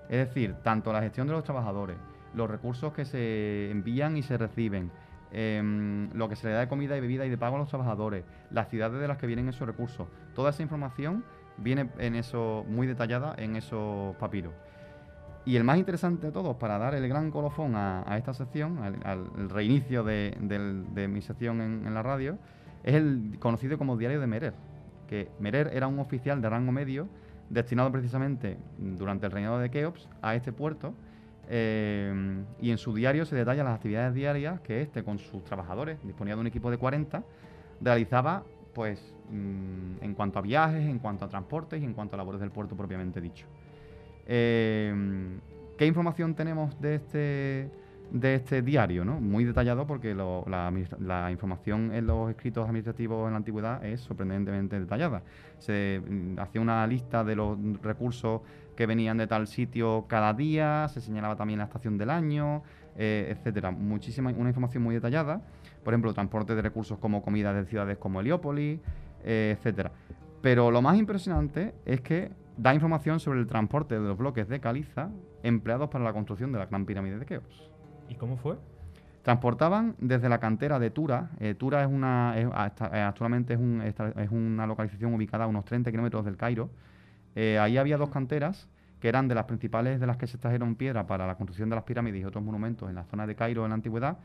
Es 0.09 0.27
decir, 0.27 0.55
tanto 0.63 0.91
la 0.91 1.01
gestión 1.01 1.27
de 1.27 1.33
los 1.33 1.43
trabajadores, 1.43 1.97
los 2.33 2.49
recursos 2.49 2.93
que 2.93 3.05
se 3.05 3.71
envían 3.71 4.17
y 4.17 4.23
se 4.23 4.37
reciben, 4.37 4.91
em, 5.31 6.09
lo 6.13 6.29
que 6.29 6.35
se 6.35 6.47
le 6.47 6.53
da 6.53 6.59
de 6.61 6.67
comida 6.67 6.97
y 6.97 7.01
bebida 7.01 7.25
y 7.25 7.29
de 7.29 7.37
pago 7.37 7.55
a 7.55 7.59
los 7.59 7.69
trabajadores, 7.69 8.23
las 8.51 8.69
ciudades 8.69 8.99
de 8.99 9.07
las 9.07 9.17
que 9.17 9.27
vienen 9.27 9.49
esos 9.49 9.67
recursos, 9.67 10.07
toda 10.33 10.51
esa 10.51 10.63
información 10.63 11.23
viene 11.57 11.89
en 11.97 12.15
eso 12.15 12.65
muy 12.67 12.87
detallada 12.87 13.35
en 13.37 13.55
esos 13.55 14.15
papiros. 14.17 14.53
Y 15.45 15.55
el 15.55 15.63
más 15.63 15.77
interesante 15.77 16.27
de 16.27 16.33
todos, 16.33 16.57
para 16.57 16.77
dar 16.77 16.93
el 16.93 17.07
gran 17.07 17.31
colofón 17.31 17.75
a, 17.75 18.03
esta 18.17 18.33
sección, 18.33 18.79
al, 19.05 19.49
reinicio 19.49 20.03
de, 20.03 21.07
mi 21.09 21.21
sección 21.21 21.61
en, 21.61 21.87
en 21.87 21.93
la 21.93 22.03
radio, 22.03 22.37
es 22.83 22.95
el 22.95 23.37
conocido 23.39 23.77
como 23.77 23.95
Diario 23.95 24.19
de 24.19 24.27
Merer. 24.27 24.53
Que 25.07 25.29
Merer 25.39 25.71
era 25.73 25.87
un 25.87 25.99
oficial 25.99 26.41
de 26.41 26.49
rango 26.49 26.73
medio 26.73 27.07
destinado 27.49 27.91
precisamente 27.91 28.57
durante 28.77 29.25
el 29.25 29.31
reinado 29.31 29.59
de 29.59 29.69
Keops 29.69 30.07
a 30.21 30.35
este 30.35 30.51
puerto. 30.51 30.93
Eh, 31.49 32.43
y 32.61 32.71
en 32.71 32.77
su 32.77 32.93
diario 32.93 33.25
se 33.25 33.35
detallan 33.35 33.65
las 33.65 33.75
actividades 33.75 34.13
diarias 34.13 34.59
que 34.61 34.81
este, 34.81 35.03
con 35.03 35.19
sus 35.19 35.43
trabajadores, 35.43 35.97
disponía 36.03 36.35
de 36.35 36.41
un 36.41 36.47
equipo 36.47 36.69
de 36.69 36.77
40, 36.77 37.23
realizaba 37.81 38.43
pues 38.73 39.13
mm, 39.31 40.03
en 40.03 40.13
cuanto 40.13 40.39
a 40.39 40.41
viajes, 40.41 40.85
en 40.85 40.99
cuanto 40.99 41.25
a 41.25 41.29
transportes 41.29 41.81
y 41.81 41.85
en 41.85 41.93
cuanto 41.93 42.15
a 42.15 42.17
labores 42.17 42.41
del 42.41 42.51
puerto 42.51 42.75
propiamente 42.75 43.21
dicho. 43.21 43.47
Eh, 44.25 44.93
¿Qué 45.77 45.85
información 45.85 46.35
tenemos 46.35 46.79
de 46.81 46.95
este, 46.95 47.71
de 48.11 48.35
este 48.35 48.61
diario? 48.61 49.05
¿no? 49.05 49.21
Muy 49.21 49.45
detallado 49.45 49.87
porque 49.87 50.15
la 50.15 51.31
información 51.31 51.93
en 51.93 52.07
los 52.07 52.29
escritos 52.29 52.65
administrativos 52.65 53.27
en 53.27 53.31
la 53.31 53.37
antigüedad 53.37 53.85
es 53.85 54.01
sorprendentemente 54.01 54.79
detallada. 54.79 55.21
Se 55.59 56.01
mm, 56.05 56.39
hacía 56.39 56.61
una 56.61 56.85
lista 56.87 57.23
de 57.23 57.35
los 57.35 57.57
recursos 57.81 58.41
que 58.77 58.85
venían 58.85 59.17
de 59.17 59.27
tal 59.27 59.47
sitio 59.47 60.05
cada 60.07 60.33
día, 60.33 60.87
se 60.87 61.01
señalaba 61.01 61.35
también 61.35 61.59
la 61.59 61.65
estación 61.65 61.97
del 61.97 62.09
año, 62.09 62.63
eh, 62.95 63.27
etcétera. 63.35 63.71
Muchísima, 63.71 64.29
una 64.37 64.49
información 64.49 64.83
muy 64.83 64.95
detallada. 64.95 65.41
Por 65.83 65.93
ejemplo, 65.93 66.13
transporte 66.13 66.55
de 66.55 66.61
recursos 66.61 66.97
como 66.99 67.21
comida 67.21 67.51
de 67.53 67.65
ciudades 67.65 67.97
como 67.97 68.21
Heliópolis, 68.21 68.79
eh, 69.23 69.55
etcétera. 69.57 69.91
Pero 70.41 70.71
lo 70.71 70.81
más 70.81 70.97
impresionante 70.97 71.73
es 71.85 71.99
que 72.01 72.31
da 72.55 72.73
información 72.73 73.19
sobre 73.19 73.39
el 73.39 73.47
transporte 73.47 73.95
de 73.99 74.07
los 74.07 74.17
bloques 74.17 74.47
de 74.47 74.59
caliza 74.59 75.09
empleados 75.43 75.89
para 75.89 76.03
la 76.03 76.13
construcción 76.13 76.51
de 76.51 76.59
la 76.59 76.65
Gran 76.67 76.85
Pirámide 76.85 77.17
de 77.19 77.25
Keops. 77.25 77.69
¿Y 78.09 78.15
cómo 78.15 78.37
fue? 78.37 78.55
Transportaban 79.23 79.95
desde 79.99 80.29
la 80.29 80.39
cantera 80.39 80.79
de 80.79 80.89
Tura. 80.89 81.29
eh, 81.39 81.53
Tura 81.55 81.81
es 81.83 81.87
una, 81.89 82.37
es- 82.37 82.47
hasta- 82.53 82.87
eh, 82.97 83.01
actualmente 83.01 83.53
es, 83.53 83.59
un- 83.59 83.81
es 83.81 84.31
una 84.31 84.65
localización 84.65 85.13
ubicada 85.13 85.43
a 85.45 85.47
unos 85.47 85.65
30 85.65 85.91
kilómetros 85.91 86.23
del 86.25 86.37
Cairo. 86.37 86.69
Eh, 87.39 87.59
ahí 87.59 87.77
había 87.77 87.97
dos 87.97 88.09
canteras 88.09 88.67
que 88.99 89.09
eran 89.09 89.27
de 89.27 89.35
las 89.35 89.45
principales 89.45 89.99
de 89.99 90.07
las 90.07 90.17
que 90.17 90.25
se 90.25 90.37
extrajeron 90.37 90.75
piedra 90.75 91.05
para 91.05 91.27
la 91.27 91.35
construcción 91.35 91.69
de 91.69 91.75
las 91.75 91.83
pirámides 91.83 92.19
y 92.19 92.25
otros 92.25 92.43
monumentos 92.43 92.89
en 92.89 92.95
la 92.95 93.03
zona 93.03 93.27
de 93.27 93.35
Cairo 93.35 93.63
en 93.63 93.69
la 93.69 93.75
antigüedad. 93.75 94.17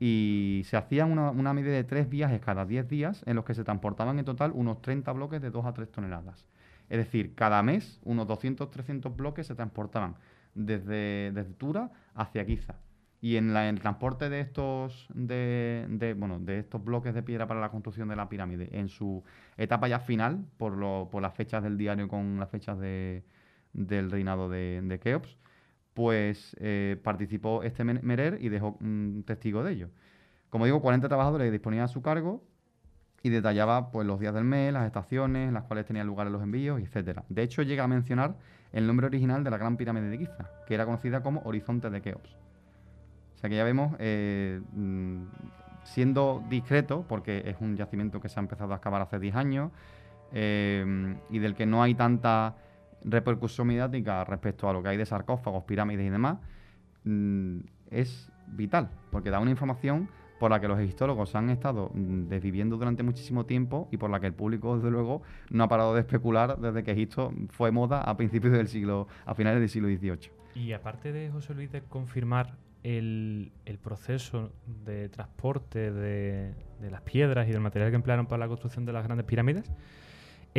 Y 0.00 0.62
se 0.64 0.76
hacían 0.76 1.12
una, 1.12 1.30
una 1.30 1.54
media 1.54 1.70
de 1.70 1.84
tres 1.84 2.08
viajes 2.08 2.40
cada 2.40 2.66
10 2.66 2.88
días 2.88 3.22
en 3.26 3.36
los 3.36 3.44
que 3.44 3.54
se 3.54 3.62
transportaban 3.62 4.18
en 4.18 4.24
total 4.24 4.50
unos 4.56 4.82
30 4.82 5.12
bloques 5.12 5.40
de 5.40 5.50
2 5.50 5.66
a 5.66 5.72
3 5.72 5.88
toneladas. 5.92 6.46
Es 6.88 6.98
decir, 6.98 7.36
cada 7.36 7.62
mes 7.62 8.00
unos 8.02 8.26
200-300 8.26 9.14
bloques 9.14 9.46
se 9.46 9.54
transportaban 9.54 10.16
desde, 10.56 11.30
desde 11.30 11.52
Tura 11.52 11.92
hacia 12.16 12.44
Giza. 12.44 12.74
Y 13.20 13.36
en 13.36 13.52
la- 13.52 13.68
el 13.68 13.80
transporte 13.80 14.28
de 14.28 14.40
estos, 14.40 15.08
de, 15.12 16.14
bueno, 16.16 16.38
de 16.38 16.58
estos 16.60 16.84
bloques 16.84 17.14
de 17.14 17.22
piedra 17.22 17.46
para 17.48 17.60
la 17.60 17.70
construcción 17.70 18.08
de 18.08 18.16
la 18.16 18.28
pirámide, 18.28 18.68
en 18.72 18.88
su 18.88 19.24
etapa 19.56 19.88
ya 19.88 19.98
final, 20.00 20.44
por, 20.56 20.76
lo- 20.76 21.08
por 21.10 21.22
las 21.22 21.34
fechas 21.34 21.62
del 21.62 21.76
diario 21.76 22.06
con 22.08 22.38
las 22.38 22.48
fechas 22.50 22.78
de, 22.78 23.24
del 23.72 24.10
reinado 24.10 24.48
de, 24.48 25.00
Keops, 25.02 25.36
pues 25.94 26.56
eh, 26.60 26.96
participó 27.02 27.62
este 27.64 27.82
Merer 27.84 28.38
y 28.40 28.48
dejó 28.50 28.76
un 28.80 29.24
testigo 29.26 29.64
de 29.64 29.72
ello. 29.72 29.90
Como 30.50 30.64
digo, 30.64 30.80
40 30.80 31.08
trabajadores 31.08 31.50
disponían 31.50 31.84
a 31.84 31.88
su 31.88 32.02
cargo 32.02 32.44
y 33.22 33.30
detallaba 33.30 33.90
pues, 33.90 34.06
los 34.06 34.20
días 34.20 34.32
del 34.32 34.44
mes, 34.44 34.72
las 34.72 34.86
estaciones 34.86 35.52
las 35.52 35.64
cuales 35.64 35.86
tenían 35.86 36.06
lugar 36.06 36.28
los 36.30 36.42
envíos, 36.42 36.80
etcétera. 36.80 37.24
De 37.28 37.42
hecho, 37.42 37.62
llega 37.62 37.82
a 37.84 37.88
mencionar 37.88 38.36
el 38.72 38.86
nombre 38.86 39.06
original 39.06 39.42
de 39.42 39.50
la 39.50 39.58
Gran 39.58 39.76
Pirámide 39.76 40.08
de 40.08 40.18
Giza, 40.18 40.50
que 40.66 40.74
era 40.74 40.84
conocida 40.86 41.20
como 41.22 41.42
Horizonte 41.42 41.90
de 41.90 42.00
Keops. 42.00 42.36
O 43.38 43.40
sea 43.40 43.48
que 43.48 43.54
ya 43.54 43.62
vemos, 43.62 43.94
eh, 44.00 44.60
mm, 44.72 45.22
siendo 45.84 46.42
discreto, 46.50 47.04
porque 47.08 47.44
es 47.46 47.54
un 47.60 47.76
yacimiento 47.76 48.20
que 48.20 48.28
se 48.28 48.40
ha 48.40 48.42
empezado 48.42 48.72
a 48.72 48.76
excavar 48.76 49.00
hace 49.00 49.20
10 49.20 49.36
años 49.36 49.70
eh, 50.32 51.14
y 51.30 51.38
del 51.38 51.54
que 51.54 51.64
no 51.64 51.80
hay 51.80 51.94
tanta 51.94 52.56
repercusión 53.04 53.68
mediática 53.68 54.24
respecto 54.24 54.68
a 54.68 54.72
lo 54.72 54.82
que 54.82 54.88
hay 54.88 54.96
de 54.96 55.06
sarcófagos, 55.06 55.62
pirámides 55.62 56.08
y 56.08 56.10
demás, 56.10 56.38
mm, 57.04 57.60
es 57.92 58.28
vital, 58.48 58.90
porque 59.12 59.30
da 59.30 59.38
una 59.38 59.52
información 59.52 60.08
por 60.40 60.50
la 60.50 60.60
que 60.60 60.66
los 60.66 60.80
egiptólogos 60.80 61.36
han 61.36 61.48
estado 61.50 61.92
mm, 61.94 62.26
desviviendo 62.26 62.76
durante 62.76 63.04
muchísimo 63.04 63.46
tiempo 63.46 63.88
y 63.92 63.98
por 63.98 64.10
la 64.10 64.18
que 64.18 64.26
el 64.26 64.34
público, 64.34 64.74
desde 64.74 64.90
luego, 64.90 65.22
no 65.50 65.62
ha 65.62 65.68
parado 65.68 65.94
de 65.94 66.00
especular 66.00 66.58
desde 66.58 66.82
que 66.82 66.90
Egipto 66.90 67.32
fue 67.50 67.70
moda 67.70 68.00
a 68.00 68.16
principios 68.16 68.52
del 68.52 68.66
siglo, 68.66 69.06
a 69.26 69.36
finales 69.36 69.60
del 69.60 69.68
siglo 69.68 69.86
XVIII. 69.86 70.32
Y 70.56 70.72
aparte 70.72 71.12
de 71.12 71.30
José 71.30 71.54
Luis 71.54 71.70
de 71.70 71.82
confirmar 71.82 72.56
el, 72.82 73.52
el 73.64 73.78
proceso 73.78 74.52
de 74.66 75.08
transporte 75.08 75.90
de, 75.90 76.54
de 76.80 76.90
las 76.90 77.02
piedras 77.02 77.48
y 77.48 77.52
del 77.52 77.60
material 77.60 77.90
que 77.90 77.96
emplearon 77.96 78.26
para 78.26 78.40
la 78.40 78.48
construcción 78.48 78.84
de 78.84 78.92
las 78.92 79.04
grandes 79.04 79.26
pirámides, 79.26 79.70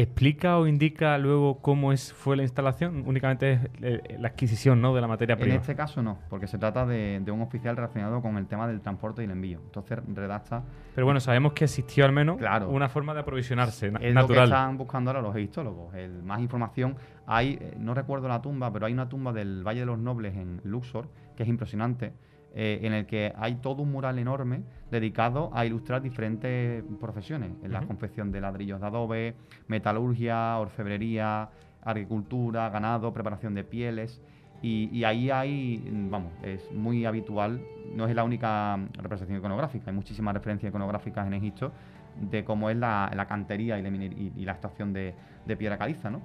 ¿explica 0.01 0.57
o 0.57 0.67
indica 0.67 1.17
luego 1.17 1.59
cómo 1.61 1.91
es, 1.91 2.13
fue 2.13 2.35
la 2.37 2.43
instalación? 2.43 3.03
Únicamente 3.05 3.53
es 3.53 3.59
eh, 3.81 4.15
la 4.19 4.29
adquisición 4.29 4.81
¿no? 4.81 4.93
de 4.95 5.01
la 5.01 5.07
materia 5.07 5.33
En 5.33 5.39
prima. 5.39 5.55
este 5.55 5.75
caso 5.75 6.01
no, 6.01 6.17
porque 6.29 6.47
se 6.47 6.57
trata 6.57 6.85
de, 6.85 7.19
de 7.23 7.31
un 7.31 7.41
oficial 7.41 7.75
relacionado 7.75 8.21
con 8.21 8.37
el 8.37 8.47
tema 8.47 8.67
del 8.67 8.81
transporte 8.81 9.21
y 9.21 9.25
el 9.25 9.31
envío. 9.31 9.59
Entonces 9.65 9.99
redacta 10.13 10.63
Pero 10.95 11.05
bueno, 11.05 11.19
sabemos 11.19 11.53
que 11.53 11.65
existió 11.65 12.05
al 12.05 12.11
menos 12.11 12.37
Claro. 12.37 12.69
una 12.69 12.89
forma 12.89 13.13
de 13.13 13.21
aprovisionarse 13.21 13.91
na- 13.91 13.99
Es 13.99 14.05
lo 14.13 14.21
que 14.21 14.33
natural. 14.35 14.43
están 14.45 14.77
buscando 14.77 15.09
ahora 15.11 15.21
los 15.21 15.35
egiptólogos. 15.35 15.93
El, 15.95 16.23
más 16.23 16.39
información. 16.39 16.95
Hay, 17.27 17.57
eh, 17.61 17.75
no 17.77 17.93
recuerdo 17.93 18.27
la 18.27 18.41
tumba, 18.41 18.71
pero 18.71 18.85
hay 18.85 18.93
una 18.93 19.09
tumba 19.09 19.33
del 19.33 19.63
Valle 19.67 19.81
de 19.81 19.85
los 19.85 19.99
Nobles 19.99 20.35
en 20.35 20.61
Luxor, 20.63 21.07
que 21.35 21.43
es 21.43 21.49
impresionante, 21.49 22.13
eh, 22.55 22.79
en 22.83 22.93
el 22.93 23.05
que 23.05 23.33
hay 23.37 23.55
todo 23.55 23.83
un 23.83 23.91
mural 23.91 24.17
enorme 24.19 24.63
dedicado 24.91 25.49
a 25.53 25.65
ilustrar 25.65 26.01
diferentes 26.01 26.83
profesiones. 26.99 27.51
En 27.63 27.71
la 27.71 27.81
confección 27.87 28.31
de 28.31 28.41
ladrillos 28.41 28.79
de 28.81 28.87
adobe, 28.87 29.35
metalurgia, 29.67 30.57
orfebrería, 30.57 31.49
agricultura, 31.83 32.69
ganado, 32.69 33.13
preparación 33.13 33.53
de 33.53 33.63
pieles. 33.63 34.21
Y, 34.61 34.89
y 34.91 35.05
ahí 35.05 35.29
hay, 35.31 35.81
vamos, 36.09 36.33
es 36.43 36.69
muy 36.73 37.05
habitual, 37.05 37.61
no 37.95 38.07
es 38.07 38.15
la 38.15 38.25
única 38.25 38.75
representación 38.93 39.37
iconográfica, 39.37 39.89
hay 39.89 39.95
muchísimas 39.95 40.33
referencias 40.33 40.69
iconográficas 40.69 41.25
en 41.27 41.33
Egipto 41.33 41.71
de 42.19 42.43
cómo 42.43 42.69
es 42.69 42.75
la, 42.75 43.09
la 43.15 43.25
cantería 43.25 43.79
y 43.79 43.81
la, 43.83 43.87
y- 43.89 44.33
y 44.35 44.43
la 44.43 44.51
extracción 44.51 44.91
de, 44.91 45.13
de 45.45 45.55
piedra 45.55 45.77
caliza, 45.77 46.09
¿no? 46.09 46.21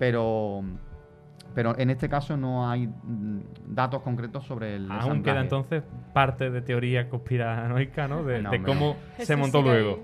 Pero, 0.00 0.64
pero 1.54 1.78
en 1.78 1.90
este 1.90 2.08
caso 2.08 2.36
no 2.36 2.68
hay 2.68 2.86
mm, 2.86 3.40
datos 3.68 4.02
concretos 4.02 4.44
sobre 4.44 4.76
el 4.76 4.90
Aún 4.90 5.22
queda 5.22 5.40
entonces 5.40 5.82
parte 6.12 6.50
de 6.50 6.60
teoría 6.62 7.08
conspiranoica, 7.08 8.08
¿no? 8.08 8.22
De, 8.24 8.42
No, 8.42 8.50
de 8.50 8.56
hombre, 8.58 8.72
cómo 8.72 8.96
se 9.18 9.36
montó 9.36 9.62
luego. 9.62 10.00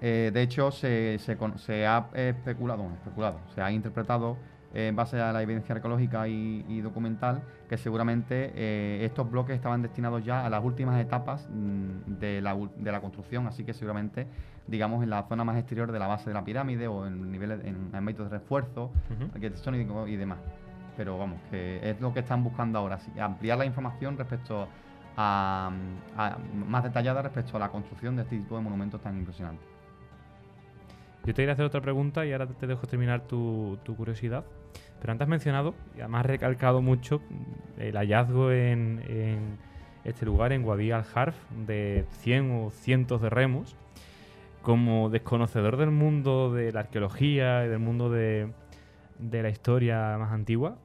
Eh, 0.00 0.30
de 0.32 0.42
hecho, 0.42 0.70
se, 0.70 1.18
se 1.18 1.86
ha 1.86 2.06
especulado, 2.14 2.82
bueno, 2.82 2.96
especulado, 2.96 3.40
se 3.54 3.60
ha 3.60 3.72
interpretado 3.72 4.36
en 4.74 4.94
base 4.94 5.18
a 5.20 5.32
la 5.32 5.42
evidencia 5.42 5.74
arqueológica 5.74 6.28
y, 6.28 6.64
y 6.68 6.80
documental 6.82 7.42
que 7.68 7.76
seguramente 7.78 8.52
eh, 8.54 9.04
estos 9.04 9.28
bloques 9.30 9.56
estaban 9.56 9.80
destinados 9.82 10.22
ya 10.24 10.44
a 10.44 10.50
las 10.50 10.62
últimas 10.62 11.00
etapas 11.00 11.48
mm, 11.50 12.18
de, 12.20 12.40
la, 12.42 12.54
ul- 12.54 12.70
de 12.76 12.92
la 12.92 13.00
construcción, 13.00 13.46
así 13.46 13.64
que 13.64 13.72
seguramente, 13.72 14.26
digamos, 14.68 15.02
en 15.02 15.10
la 15.10 15.22
zona 15.24 15.44
más 15.44 15.56
exterior 15.56 15.90
de 15.90 15.98
la 15.98 16.06
base 16.06 16.30
de 16.30 16.34
la 16.34 16.44
pirámide 16.44 16.86
o 16.86 17.06
en 17.06 17.32
niveles, 17.32 17.64
en 17.64 17.90
ámbitos 17.94 18.30
de 18.30 18.38
refuerzo, 18.38 18.92
Ujú. 19.10 19.24
arquitectónico 19.34 20.06
y 20.06 20.16
demás. 20.16 20.38
Pero 20.96 21.16
vamos, 21.18 21.38
que 21.50 21.80
es 21.90 22.00
lo 22.00 22.12
que 22.12 22.20
están 22.20 22.44
buscando 22.44 22.78
ahora, 22.78 22.98
ampliar 23.20 23.56
la 23.58 23.64
información 23.64 24.16
respecto 24.18 24.68
a, 25.16 25.70
a- 26.16 26.38
más 26.66 26.84
detallada 26.84 27.22
respecto 27.22 27.56
a 27.56 27.60
la 27.60 27.68
construcción 27.70 28.16
de 28.16 28.22
este 28.22 28.36
tipo 28.38 28.56
de 28.56 28.62
monumentos 28.62 29.00
tan 29.00 29.16
impresionantes. 29.16 29.66
Yo 31.24 31.34
te 31.34 31.42
iré 31.42 31.50
a 31.50 31.54
hacer 31.54 31.64
otra 31.66 31.80
pregunta 31.80 32.24
y 32.24 32.32
ahora 32.32 32.46
te 32.46 32.66
dejo 32.66 32.86
terminar 32.86 33.22
tu, 33.22 33.78
tu 33.82 33.94
curiosidad. 33.96 34.44
Pero 35.00 35.12
antes 35.12 35.24
has 35.26 35.28
mencionado, 35.28 35.74
y 35.96 36.00
además 36.00 36.20
has 36.20 36.26
recalcado 36.26 36.80
mucho, 36.82 37.20
el 37.78 37.96
hallazgo 37.96 38.50
en, 38.50 39.02
en 39.08 39.58
este 40.04 40.24
lugar, 40.26 40.52
en 40.52 40.64
Wadi 40.64 40.90
al-Harf, 40.90 41.36
de 41.66 42.06
100 42.12 42.50
o 42.50 42.70
cientos 42.70 43.20
de 43.22 43.30
remos. 43.30 43.76
Como 44.68 45.08
desconocedor 45.08 45.78
del 45.78 45.90
mundo 45.90 46.52
de 46.52 46.72
la 46.72 46.80
arqueología 46.80 47.64
y 47.64 47.68
del 47.70 47.78
mundo 47.78 48.10
de, 48.10 48.52
de 49.18 49.42
la 49.42 49.48
historia 49.48 50.18
más 50.18 50.30
antigua, 50.30 50.76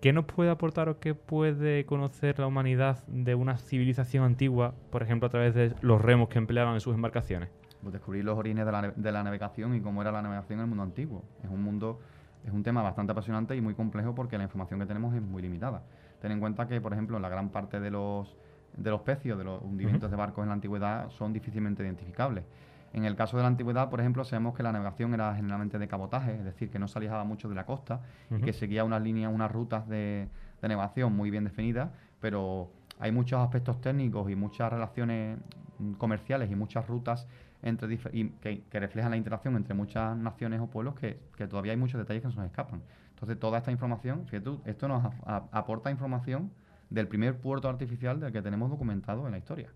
¿qué 0.00 0.12
nos 0.12 0.24
puede 0.26 0.50
aportar 0.50 0.88
o 0.88 1.00
qué 1.00 1.12
puede 1.16 1.84
conocer 1.84 2.38
la 2.38 2.46
humanidad 2.46 3.04
de 3.08 3.34
una 3.34 3.58
civilización 3.58 4.22
antigua, 4.22 4.72
por 4.92 5.02
ejemplo, 5.02 5.26
a 5.26 5.30
través 5.30 5.52
de 5.52 5.74
los 5.80 6.00
remos 6.00 6.28
que 6.28 6.38
empleaban 6.38 6.74
en 6.74 6.80
sus 6.80 6.94
embarcaciones? 6.94 7.48
Pues 7.82 7.92
descubrir 7.92 8.24
los 8.24 8.38
orígenes 8.38 8.64
de 8.66 8.70
la, 8.70 8.92
de 8.94 9.10
la 9.10 9.24
navegación 9.24 9.74
y 9.74 9.80
cómo 9.80 10.00
era 10.00 10.12
la 10.12 10.22
navegación 10.22 10.60
en 10.60 10.66
el 10.66 10.68
mundo 10.68 10.84
antiguo. 10.84 11.24
Es 11.42 11.50
un 11.50 11.64
mundo, 11.64 11.98
es 12.44 12.52
un 12.52 12.62
tema 12.62 12.82
bastante 12.82 13.10
apasionante 13.10 13.56
y 13.56 13.60
muy 13.60 13.74
complejo 13.74 14.14
porque 14.14 14.38
la 14.38 14.44
información 14.44 14.78
que 14.78 14.86
tenemos 14.86 15.12
es 15.12 15.22
muy 15.22 15.42
limitada. 15.42 15.82
Ten 16.20 16.30
en 16.30 16.38
cuenta 16.38 16.68
que, 16.68 16.80
por 16.80 16.92
ejemplo, 16.92 17.18
la 17.18 17.30
gran 17.30 17.48
parte 17.48 17.80
de 17.80 17.90
los, 17.90 18.36
de 18.76 18.90
los 18.90 19.00
pecios, 19.00 19.36
de 19.36 19.42
los 19.42 19.60
hundimientos 19.60 20.08
de 20.08 20.16
barcos 20.16 20.44
en 20.44 20.50
la 20.50 20.54
antigüedad 20.54 21.10
son 21.10 21.32
difícilmente 21.32 21.82
identificables. 21.82 22.44
En 22.92 23.04
el 23.04 23.14
caso 23.16 23.36
de 23.36 23.42
la 23.42 23.48
antigüedad, 23.48 23.90
por 23.90 24.00
ejemplo, 24.00 24.24
sabemos 24.24 24.54
que 24.54 24.62
la 24.62 24.72
navegación 24.72 25.12
era 25.14 25.34
generalmente 25.34 25.78
de 25.78 25.86
cabotaje, 25.88 26.34
es 26.36 26.44
decir, 26.44 26.70
que 26.70 26.78
no 26.78 26.88
se 26.88 26.98
alejaba 26.98 27.24
mucho 27.24 27.48
de 27.48 27.54
la 27.54 27.66
costa 27.66 28.00
y 28.30 28.34
que 28.42 28.52
seguía 28.52 28.84
unas 28.84 29.02
líneas, 29.02 29.32
unas 29.32 29.50
rutas 29.50 29.86
de, 29.88 30.28
de 30.62 30.68
navegación 30.68 31.14
muy 31.14 31.30
bien 31.30 31.44
definidas, 31.44 31.90
pero 32.20 32.70
hay 32.98 33.12
muchos 33.12 33.40
aspectos 33.40 33.80
técnicos 33.80 34.30
y 34.30 34.36
muchas 34.36 34.72
relaciones 34.72 35.38
comerciales 35.98 36.50
y 36.50 36.54
muchas 36.54 36.86
rutas 36.86 37.26
entre 37.62 37.98
y 38.12 38.30
que, 38.30 38.62
que 38.62 38.80
reflejan 38.80 39.10
la 39.10 39.16
interacción 39.16 39.56
entre 39.56 39.74
muchas 39.74 40.16
naciones 40.16 40.60
o 40.60 40.66
pueblos 40.68 40.94
que, 40.94 41.20
que 41.36 41.46
todavía 41.46 41.72
hay 41.72 41.78
muchos 41.78 41.98
detalles 41.98 42.22
que 42.22 42.30
se 42.30 42.36
nos 42.36 42.46
escapan. 42.46 42.82
Entonces, 43.10 43.38
toda 43.38 43.58
esta 43.58 43.70
información, 43.72 44.20
fíjate 44.26 44.40
tú, 44.40 44.60
esto 44.64 44.88
nos 44.88 45.04
a- 45.04 45.10
a- 45.24 45.44
aporta 45.52 45.90
información 45.90 46.50
del 46.90 47.08
primer 47.08 47.38
puerto 47.40 47.68
artificial 47.68 48.20
del 48.20 48.32
que 48.32 48.42
tenemos 48.42 48.70
documentado 48.70 49.26
en 49.26 49.32
la 49.32 49.38
historia, 49.38 49.70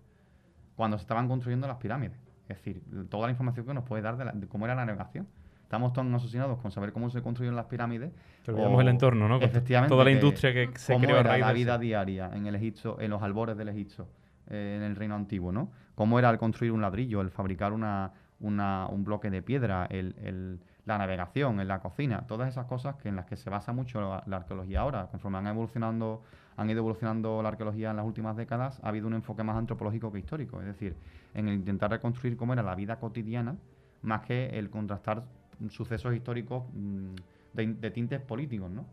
cuando 0.75 0.97
se 0.97 1.01
estaban 1.03 1.27
construyendo 1.27 1.67
las 1.67 1.77
pirámides. 1.77 2.17
Es 2.51 2.57
decir, 2.57 2.81
toda 3.09 3.27
la 3.27 3.31
información 3.31 3.65
que 3.65 3.73
nos 3.73 3.83
puede 3.83 4.01
dar 4.03 4.17
de, 4.17 4.25
la- 4.25 4.31
de 4.33 4.47
cómo 4.47 4.65
era 4.65 4.75
la 4.75 4.85
navegación. 4.85 5.27
Estamos 5.63 5.93
tan 5.93 6.13
asociados 6.13 6.59
con 6.59 6.69
saber 6.71 6.91
cómo 6.91 7.09
se 7.09 7.21
construyeron 7.21 7.55
las 7.55 7.65
pirámides. 7.65 8.11
Que 8.43 8.51
olvidamos 8.51 8.81
el 8.81 8.89
entorno, 8.89 9.27
¿no? 9.29 9.37
Efectivamente. 9.41 9.89
toda 9.93 10.03
la 10.03 10.11
industria 10.11 10.53
que 10.53 10.77
se 10.77 10.93
cómo 10.93 11.05
creó 11.05 11.19
a 11.19 11.23
raíz 11.23 11.45
la 11.45 11.53
vida 11.53 11.77
diaria 11.77 12.29
en 12.33 12.45
el 12.45 12.55
Egipto, 12.55 12.97
en 12.99 13.09
los 13.09 13.21
albores 13.23 13.55
del 13.57 13.69
Egipto, 13.69 14.07
eh, 14.49 14.75
en 14.77 14.83
el 14.83 14.95
reino 14.97 15.15
antiguo, 15.15 15.51
¿no? 15.53 15.71
Cómo 15.95 16.19
era 16.19 16.29
el 16.29 16.37
construir 16.37 16.73
un 16.73 16.81
ladrillo, 16.81 17.21
el 17.21 17.29
fabricar 17.31 17.71
una, 17.71 18.11
una- 18.41 18.87
un 18.89 19.05
bloque 19.05 19.29
de 19.29 19.41
piedra, 19.41 19.87
el, 19.89 20.15
el- 20.21 20.59
la 20.83 20.97
navegación, 20.97 21.59
en 21.61 21.67
la 21.69 21.79
cocina, 21.79 22.25
todas 22.27 22.49
esas 22.49 22.65
cosas 22.65 22.95
que 22.95 23.07
en 23.07 23.15
las 23.15 23.25
que 23.25 23.37
se 23.37 23.49
basa 23.49 23.71
mucho 23.71 24.01
la, 24.01 24.23
la 24.25 24.37
arqueología 24.37 24.81
ahora. 24.81 25.07
Conforme 25.11 25.37
han 25.37 25.47
evolucionando, 25.47 26.23
han 26.57 26.69
ido 26.69 26.79
evolucionando 26.79 27.41
la 27.43 27.49
arqueología 27.49 27.91
en 27.91 27.97
las 27.97 28.05
últimas 28.05 28.35
décadas, 28.35 28.81
ha 28.83 28.89
habido 28.89 29.07
un 29.07 29.13
enfoque 29.13 29.43
más 29.43 29.55
antropológico 29.55 30.11
que 30.11 30.19
histórico, 30.19 30.59
es 30.59 30.65
decir, 30.65 30.97
en 31.33 31.47
el 31.47 31.55
intentar 31.55 31.91
reconstruir 31.91 32.35
cómo 32.37 32.53
era 32.53 32.63
la 32.63 32.75
vida 32.75 32.99
cotidiana, 32.99 33.55
más 34.01 34.21
que 34.21 34.49
el 34.57 34.69
contrastar 34.69 35.23
sucesos 35.69 36.13
históricos 36.15 36.63
mm, 36.73 37.15
de, 37.53 37.67
de 37.73 37.91
tintes 37.91 38.19
políticos, 38.21 38.71
¿no? 38.71 38.85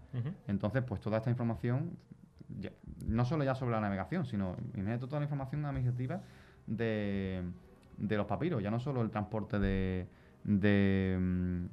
Entonces, 0.47 0.82
pues 0.82 1.01
toda 1.01 1.18
esta 1.18 1.30
información, 1.30 1.93
ya- 2.61 2.72
no 3.07 3.24
solo 3.24 3.45
ya 3.45 3.55
sobre 3.55 3.72
la 3.72 3.80
navegación, 3.80 4.24
sino 4.26 4.57
imagínate 4.74 5.07
toda 5.07 5.20
la 5.20 5.24
información 5.24 5.64
administrativa 5.64 6.20
de, 6.66 7.43
de 7.97 8.16
los 8.16 8.26
papiros, 8.26 8.62
ya 8.62 8.70
no 8.70 8.80
solo 8.80 9.01
el 9.03 9.11
transporte 9.11 9.59
de, 9.59 10.07
de, 10.45 11.16
mm, 11.20 11.64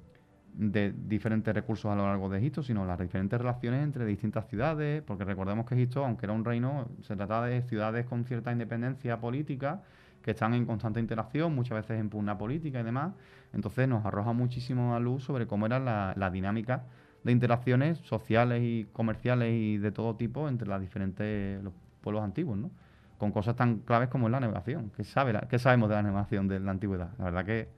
de 0.58 0.94
diferentes 0.94 1.54
recursos 1.54 1.92
a 1.92 1.96
lo 1.96 2.04
largo 2.06 2.30
de 2.30 2.38
Egipto, 2.38 2.64
sino 2.64 2.86
las 2.86 2.98
diferentes 2.98 3.38
relaciones 3.40 3.84
entre 3.84 4.06
distintas 4.06 4.48
ciudades, 4.48 5.02
porque 5.04 5.26
recordemos 5.26 5.66
que 5.66 5.76
Egipto, 5.76 6.06
aunque 6.06 6.26
era 6.26 6.34
un 6.34 6.46
reino, 6.46 6.88
se 7.02 7.16
trataba 7.18 7.48
de 7.48 7.62
ciudades 7.64 8.06
con 8.06 8.24
cierta 8.24 8.52
independencia 8.54 9.20
política, 9.20 9.82
que 10.26 10.32
están 10.32 10.56
en 10.56 10.66
constante 10.66 11.00
interacción, 11.00 11.56
muchas 11.56 11.78
veces 11.78 12.02
en 12.02 12.10
pugna 12.10 12.38
política 12.38 12.82
y 12.82 12.84
demás. 12.84 13.14
Entonces 13.54 13.88
nos 13.88 14.06
arroja 14.06 14.34
muchísimo 14.34 14.96
a 14.96 15.00
luz 15.00 15.24
sobre 15.24 15.48
cómo 15.48 15.68
era 15.68 15.80
la, 15.80 16.14
la 16.18 16.32
dinámica 16.32 16.86
de 17.24 17.32
interacciones 17.32 18.00
sociales 18.00 18.62
y 18.64 18.88
comerciales 18.94 19.54
y 19.54 19.78
de 19.78 19.92
todo 19.92 20.16
tipo 20.16 20.50
entre 20.50 20.68
las 20.68 20.82
diferentes 20.82 21.64
los 21.64 21.74
pueblos 22.02 22.24
antiguos, 22.24 22.58
¿no? 22.58 22.72
Con 23.20 23.32
cosas 23.32 23.56
tan 23.56 23.80
claves 23.80 24.10
como 24.10 24.28
es 24.28 24.32
la 24.32 24.40
navegación. 24.40 24.92
¿Qué, 24.98 25.04
sabe 25.04 25.34
la- 25.34 25.42
qué 25.50 25.60
sabemos 25.60 25.90
de 25.90 25.96
la 25.96 26.04
navegación 26.04 26.48
de 26.48 26.60
la 26.60 26.72
antigüedad? 26.72 27.12
La 27.20 27.26
verdad 27.26 27.46
que 27.46 27.70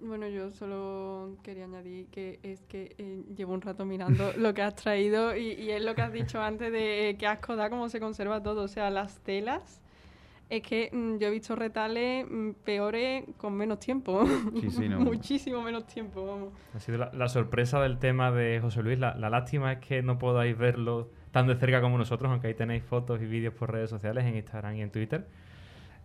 Bueno, 0.00 0.28
yo 0.28 0.52
solo 0.52 1.36
quería 1.42 1.64
añadir 1.64 2.06
que 2.06 2.38
es 2.42 2.62
que 2.62 2.94
eh, 2.98 3.22
llevo 3.36 3.52
un 3.52 3.60
rato 3.60 3.84
mirando 3.84 4.32
lo 4.36 4.54
que 4.54 4.62
has 4.62 4.74
traído 4.74 5.36
y, 5.36 5.52
y 5.52 5.70
es 5.70 5.82
lo 5.82 5.94
que 5.94 6.02
has 6.02 6.12
dicho 6.12 6.40
antes 6.40 6.72
de 6.72 7.16
que 7.18 7.26
asco 7.26 7.56
da 7.56 7.70
cómo 7.70 7.88
se 7.88 8.00
conserva 8.00 8.42
todo. 8.42 8.62
O 8.62 8.68
sea, 8.68 8.90
las 8.90 9.20
telas, 9.20 9.80
es 10.50 10.62
que 10.62 10.90
mm, 10.92 11.18
yo 11.18 11.28
he 11.28 11.30
visto 11.30 11.54
retales 11.56 12.26
mm, 12.28 12.50
peores 12.64 13.24
con 13.36 13.54
menos 13.54 13.80
tiempo. 13.80 14.24
Sí, 14.60 14.70
sí, 14.70 14.88
no. 14.88 15.00
Muchísimo 15.00 15.62
menos 15.62 15.86
tiempo, 15.86 16.26
vamos. 16.26 16.52
Ha 16.74 16.80
sido 16.80 16.98
la, 16.98 17.10
la 17.12 17.28
sorpresa 17.28 17.80
del 17.80 17.98
tema 17.98 18.30
de 18.30 18.60
José 18.60 18.82
Luis. 18.82 18.98
La, 18.98 19.14
la 19.14 19.30
lástima 19.30 19.72
es 19.72 19.78
que 19.80 20.02
no 20.02 20.18
podáis 20.18 20.56
verlo 20.56 21.10
tan 21.32 21.46
de 21.46 21.56
cerca 21.56 21.80
como 21.80 21.98
nosotros, 21.98 22.30
aunque 22.30 22.48
ahí 22.48 22.54
tenéis 22.54 22.82
fotos 22.82 23.20
y 23.20 23.26
vídeos 23.26 23.54
por 23.54 23.72
redes 23.72 23.90
sociales, 23.90 24.24
en 24.24 24.36
Instagram 24.36 24.76
y 24.76 24.82
en 24.82 24.90
Twitter. 24.90 25.26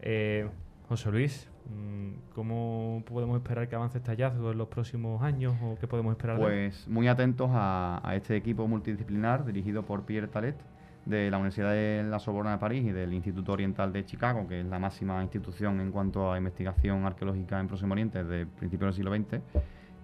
Eh, 0.01 0.49
José 0.89 1.11
Luis, 1.11 1.49
mm, 1.69 2.34
¿cómo 2.34 3.03
podemos 3.05 3.38
esperar 3.38 3.67
que 3.67 3.75
avance 3.75 3.97
este 3.97 4.11
hallazgo 4.11 4.51
en 4.51 4.57
los 4.57 4.67
próximos 4.67 5.21
años 5.21 5.55
o 5.63 5.75
qué 5.79 5.88
podemos 5.88 6.11
esperar? 6.11 6.38
Pues 6.38 6.88
muy 6.88 7.07
atentos 7.07 7.49
a, 7.53 8.01
a 8.03 8.15
este 8.15 8.36
equipo 8.36 8.67
multidisciplinar 8.67 9.45
dirigido 9.45 9.84
por 9.84 10.03
Pierre 10.03 10.27
Talet 10.27 10.57
de 11.05 11.29
la 11.29 11.38
Universidad 11.38 11.71
de 11.71 12.03
la 12.03 12.19
Sorbona 12.19 12.51
de 12.51 12.57
París 12.57 12.86
y 12.86 12.91
del 12.91 13.13
Instituto 13.13 13.53
Oriental 13.53 13.91
de 13.91 14.05
Chicago, 14.05 14.47
que 14.47 14.61
es 14.61 14.65
la 14.65 14.79
máxima 14.79 15.21
institución 15.21 15.79
en 15.81 15.91
cuanto 15.91 16.31
a 16.31 16.38
investigación 16.38 17.05
arqueológica 17.05 17.59
en 17.59 17.67
Próximo 17.67 17.93
Oriente 17.93 18.23
desde 18.23 18.45
principios 18.45 18.95
del 18.95 19.05
siglo 19.05 19.15
XX, 19.15 19.41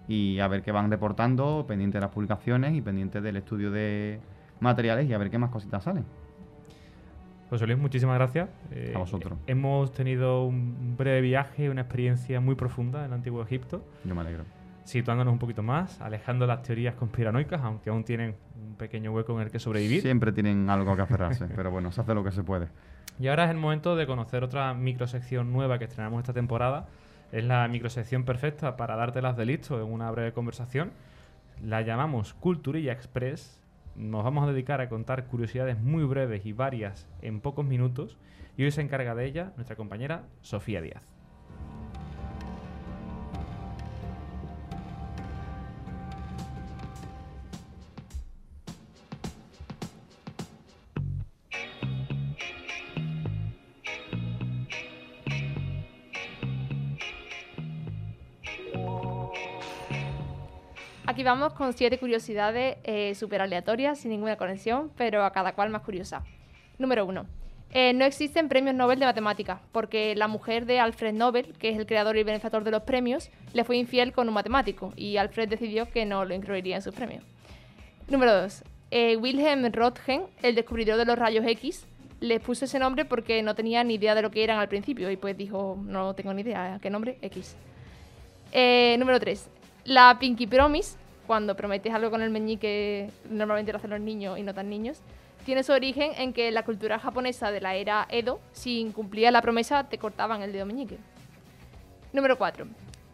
y 0.07 0.39
a 0.39 0.47
ver 0.47 0.61
qué 0.61 0.71
van 0.71 0.89
reportando, 0.89 1.65
pendiente 1.67 1.97
de 1.97 2.01
las 2.01 2.11
publicaciones 2.11 2.73
y 2.73 2.81
pendiente 2.81 3.21
del 3.21 3.37
estudio 3.37 3.71
de 3.71 4.19
materiales 4.59 5.09
y 5.09 5.13
a 5.13 5.17
ver 5.17 5.29
qué 5.29 5.37
más 5.37 5.51
cositas 5.51 5.83
salen. 5.83 6.05
José 7.49 7.65
Luis, 7.65 7.79
muchísimas 7.79 8.15
gracias. 8.15 8.49
Eh, 8.71 8.93
A 8.95 8.99
vosotros. 8.99 9.37
Hemos 9.47 9.91
tenido 9.91 10.45
un 10.45 10.95
breve 10.97 11.21
viaje, 11.21 11.69
una 11.69 11.81
experiencia 11.81 12.39
muy 12.39 12.55
profunda 12.55 12.99
en 12.99 13.05
el 13.07 13.13
Antiguo 13.13 13.41
Egipto. 13.41 13.83
Yo 14.03 14.13
me 14.15 14.21
alegro. 14.21 14.43
situándonos 14.83 15.31
un 15.33 15.39
poquito 15.39 15.61
más, 15.63 15.99
alejando 16.01 16.47
las 16.47 16.63
teorías 16.63 16.95
conspiranoicas, 16.95 17.61
aunque 17.61 17.89
aún 17.91 18.03
tienen 18.03 18.35
un 18.55 18.75
pequeño 18.75 19.11
hueco 19.11 19.33
en 19.35 19.45
el 19.45 19.51
que 19.51 19.59
sobrevivir. 19.59 20.01
Siempre 20.01 20.31
tienen 20.31 20.67
algo 20.69 20.95
que 20.95 21.01
aferrarse, 21.03 21.45
pero 21.55 21.69
bueno, 21.71 21.91
se 21.91 22.01
hace 22.01 22.13
lo 22.15 22.23
que 22.23 22.31
se 22.31 22.43
puede. 22.43 22.67
Y 23.19 23.27
ahora 23.27 23.43
es 23.45 23.51
el 23.51 23.57
momento 23.57 23.95
de 23.95 24.07
conocer 24.07 24.43
otra 24.43 24.73
microsección 24.73 25.51
nueva 25.51 25.77
que 25.77 25.85
estrenamos 25.85 26.19
esta 26.19 26.33
temporada. 26.33 26.87
Es 27.31 27.43
la 27.43 27.67
microsección 27.67 28.23
perfecta 28.23 28.77
para 28.77 28.95
dártelas 28.95 29.37
de 29.37 29.45
listo 29.45 29.79
en 29.79 29.91
una 29.91 30.09
breve 30.09 30.33
conversación. 30.33 30.91
La 31.63 31.81
llamamos 31.81 32.33
Culturilla 32.33 32.91
Express. 32.93 33.58
Nos 33.99 34.23
vamos 34.23 34.47
a 34.47 34.51
dedicar 34.53 34.79
a 34.79 34.87
contar 34.87 35.27
curiosidades 35.27 35.77
muy 35.77 36.05
breves 36.05 36.45
y 36.45 36.53
varias 36.53 37.05
en 37.21 37.41
pocos 37.41 37.65
minutos. 37.65 38.17
Y 38.55 38.63
hoy 38.63 38.71
se 38.71 38.79
encarga 38.79 39.13
de 39.13 39.25
ella 39.25 39.51
nuestra 39.57 39.75
compañera 39.75 40.23
Sofía 40.41 40.81
Díaz. 40.81 41.18
Vamos 61.23 61.53
con 61.53 61.73
siete 61.73 61.97
curiosidades 61.97 62.77
eh, 62.83 63.13
súper 63.15 63.41
aleatorias, 63.41 63.99
sin 63.99 64.11
ninguna 64.11 64.37
conexión, 64.37 64.91
pero 64.97 65.23
a 65.23 65.31
cada 65.31 65.53
cual 65.53 65.69
más 65.69 65.81
curiosa. 65.81 66.23
Número 66.77 67.05
uno. 67.05 67.25
Eh, 67.71 67.93
no 67.93 68.05
existen 68.05 68.49
premios 68.49 68.75
Nobel 68.75 68.99
de 68.99 69.05
matemáticas, 69.05 69.59
porque 69.71 70.15
la 70.15 70.27
mujer 70.27 70.65
de 70.65 70.79
Alfred 70.79 71.13
Nobel, 71.13 71.53
que 71.59 71.69
es 71.69 71.77
el 71.77 71.85
creador 71.85 72.17
y 72.17 72.23
benefactor 72.23 72.63
de 72.63 72.71
los 72.71 72.83
premios, 72.83 73.29
le 73.53 73.63
fue 73.63 73.77
infiel 73.77 74.11
con 74.11 74.27
un 74.27 74.33
matemático 74.33 74.91
y 74.95 75.17
Alfred 75.17 75.49
decidió 75.49 75.89
que 75.89 76.05
no 76.05 76.25
lo 76.25 76.33
incluiría 76.33 76.77
en 76.77 76.81
sus 76.81 76.95
premios. 76.95 77.23
Número 78.07 78.41
2. 78.41 78.63
Wilhelm 79.19 79.65
Röntgen, 79.71 80.23
el 80.41 80.55
descubridor 80.55 80.97
de 80.97 81.05
los 81.05 81.19
rayos 81.19 81.45
X, 81.45 81.85
le 82.19 82.39
puso 82.39 82.65
ese 82.65 82.79
nombre 82.79 83.05
porque 83.05 83.41
no 83.43 83.55
tenía 83.55 83.83
ni 83.83 83.95
idea 83.95 84.15
de 84.15 84.21
lo 84.21 84.31
que 84.31 84.43
eran 84.43 84.59
al 84.59 84.67
principio 84.67 85.09
y 85.11 85.17
pues 85.17 85.37
dijo, 85.37 85.77
no 85.81 86.13
tengo 86.15 86.33
ni 86.33 86.41
idea, 86.41 86.79
¿qué 86.81 86.89
nombre? 86.89 87.17
X. 87.21 87.55
Eh, 88.51 88.95
número 88.99 89.19
3. 89.19 89.49
La 89.85 90.17
Pinky 90.19 90.47
Promise, 90.47 90.97
cuando 91.29 91.55
prometes 91.55 91.93
algo 91.93 92.09
con 92.09 92.23
el 92.23 92.31
meñique, 92.31 93.11
normalmente 93.29 93.71
lo 93.71 93.77
hacen 93.77 93.91
los 93.91 93.99
niños 93.99 94.39
y 94.39 94.41
no 94.41 94.55
tan 94.55 94.67
niños, 94.67 94.99
tiene 95.45 95.61
su 95.61 95.71
origen 95.71 96.13
en 96.17 96.33
que 96.33 96.49
la 96.49 96.65
cultura 96.65 96.97
japonesa 96.97 97.51
de 97.51 97.61
la 97.61 97.75
era 97.75 98.07
Edo, 98.09 98.39
si 98.51 98.79
incumplías 98.79 99.31
la 99.31 99.43
promesa, 99.43 99.83
te 99.83 99.99
cortaban 99.99 100.41
el 100.41 100.51
dedo 100.51 100.65
meñique. 100.65 100.97
Número 102.13 102.35
4. 102.35 102.65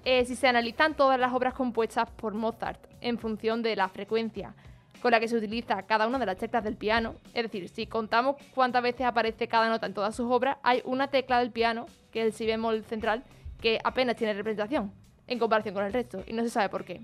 si 0.05 0.33
se 0.37 0.47
analizan 0.47 0.93
todas 0.93 1.19
las 1.19 1.33
obras 1.33 1.53
compuestas 1.55 2.09
por 2.09 2.33
Mozart 2.33 2.79
en 3.01 3.17
función 3.17 3.61
de 3.61 3.75
la 3.75 3.89
frecuencia 3.89 4.53
con 5.01 5.11
la 5.11 5.19
que 5.19 5.27
se 5.27 5.35
utiliza 5.35 5.83
cada 5.83 6.07
una 6.07 6.17
de 6.17 6.25
las 6.25 6.37
teclas 6.37 6.63
del 6.63 6.77
piano, 6.77 7.15
es 7.33 7.43
decir, 7.43 7.67
si 7.67 7.85
contamos 7.85 8.37
cuántas 8.53 8.81
veces 8.81 9.05
aparece 9.05 9.49
cada 9.49 9.67
nota 9.67 9.87
en 9.87 9.93
todas 9.93 10.15
sus 10.15 10.31
obras, 10.31 10.55
hay 10.63 10.81
una 10.85 11.09
tecla 11.09 11.39
del 11.39 11.51
piano, 11.51 11.85
que 12.11 12.21
es 12.21 12.27
el 12.27 12.31
si 12.31 12.45
bemol 12.45 12.85
central, 12.85 13.25
que 13.59 13.77
apenas 13.83 14.15
tiene 14.15 14.33
representación 14.33 14.93
en 15.27 15.37
comparación 15.37 15.75
con 15.75 15.83
el 15.83 15.91
resto, 15.91 16.23
y 16.25 16.31
no 16.31 16.43
se 16.43 16.49
sabe 16.49 16.69
por 16.69 16.85
qué. 16.85 17.01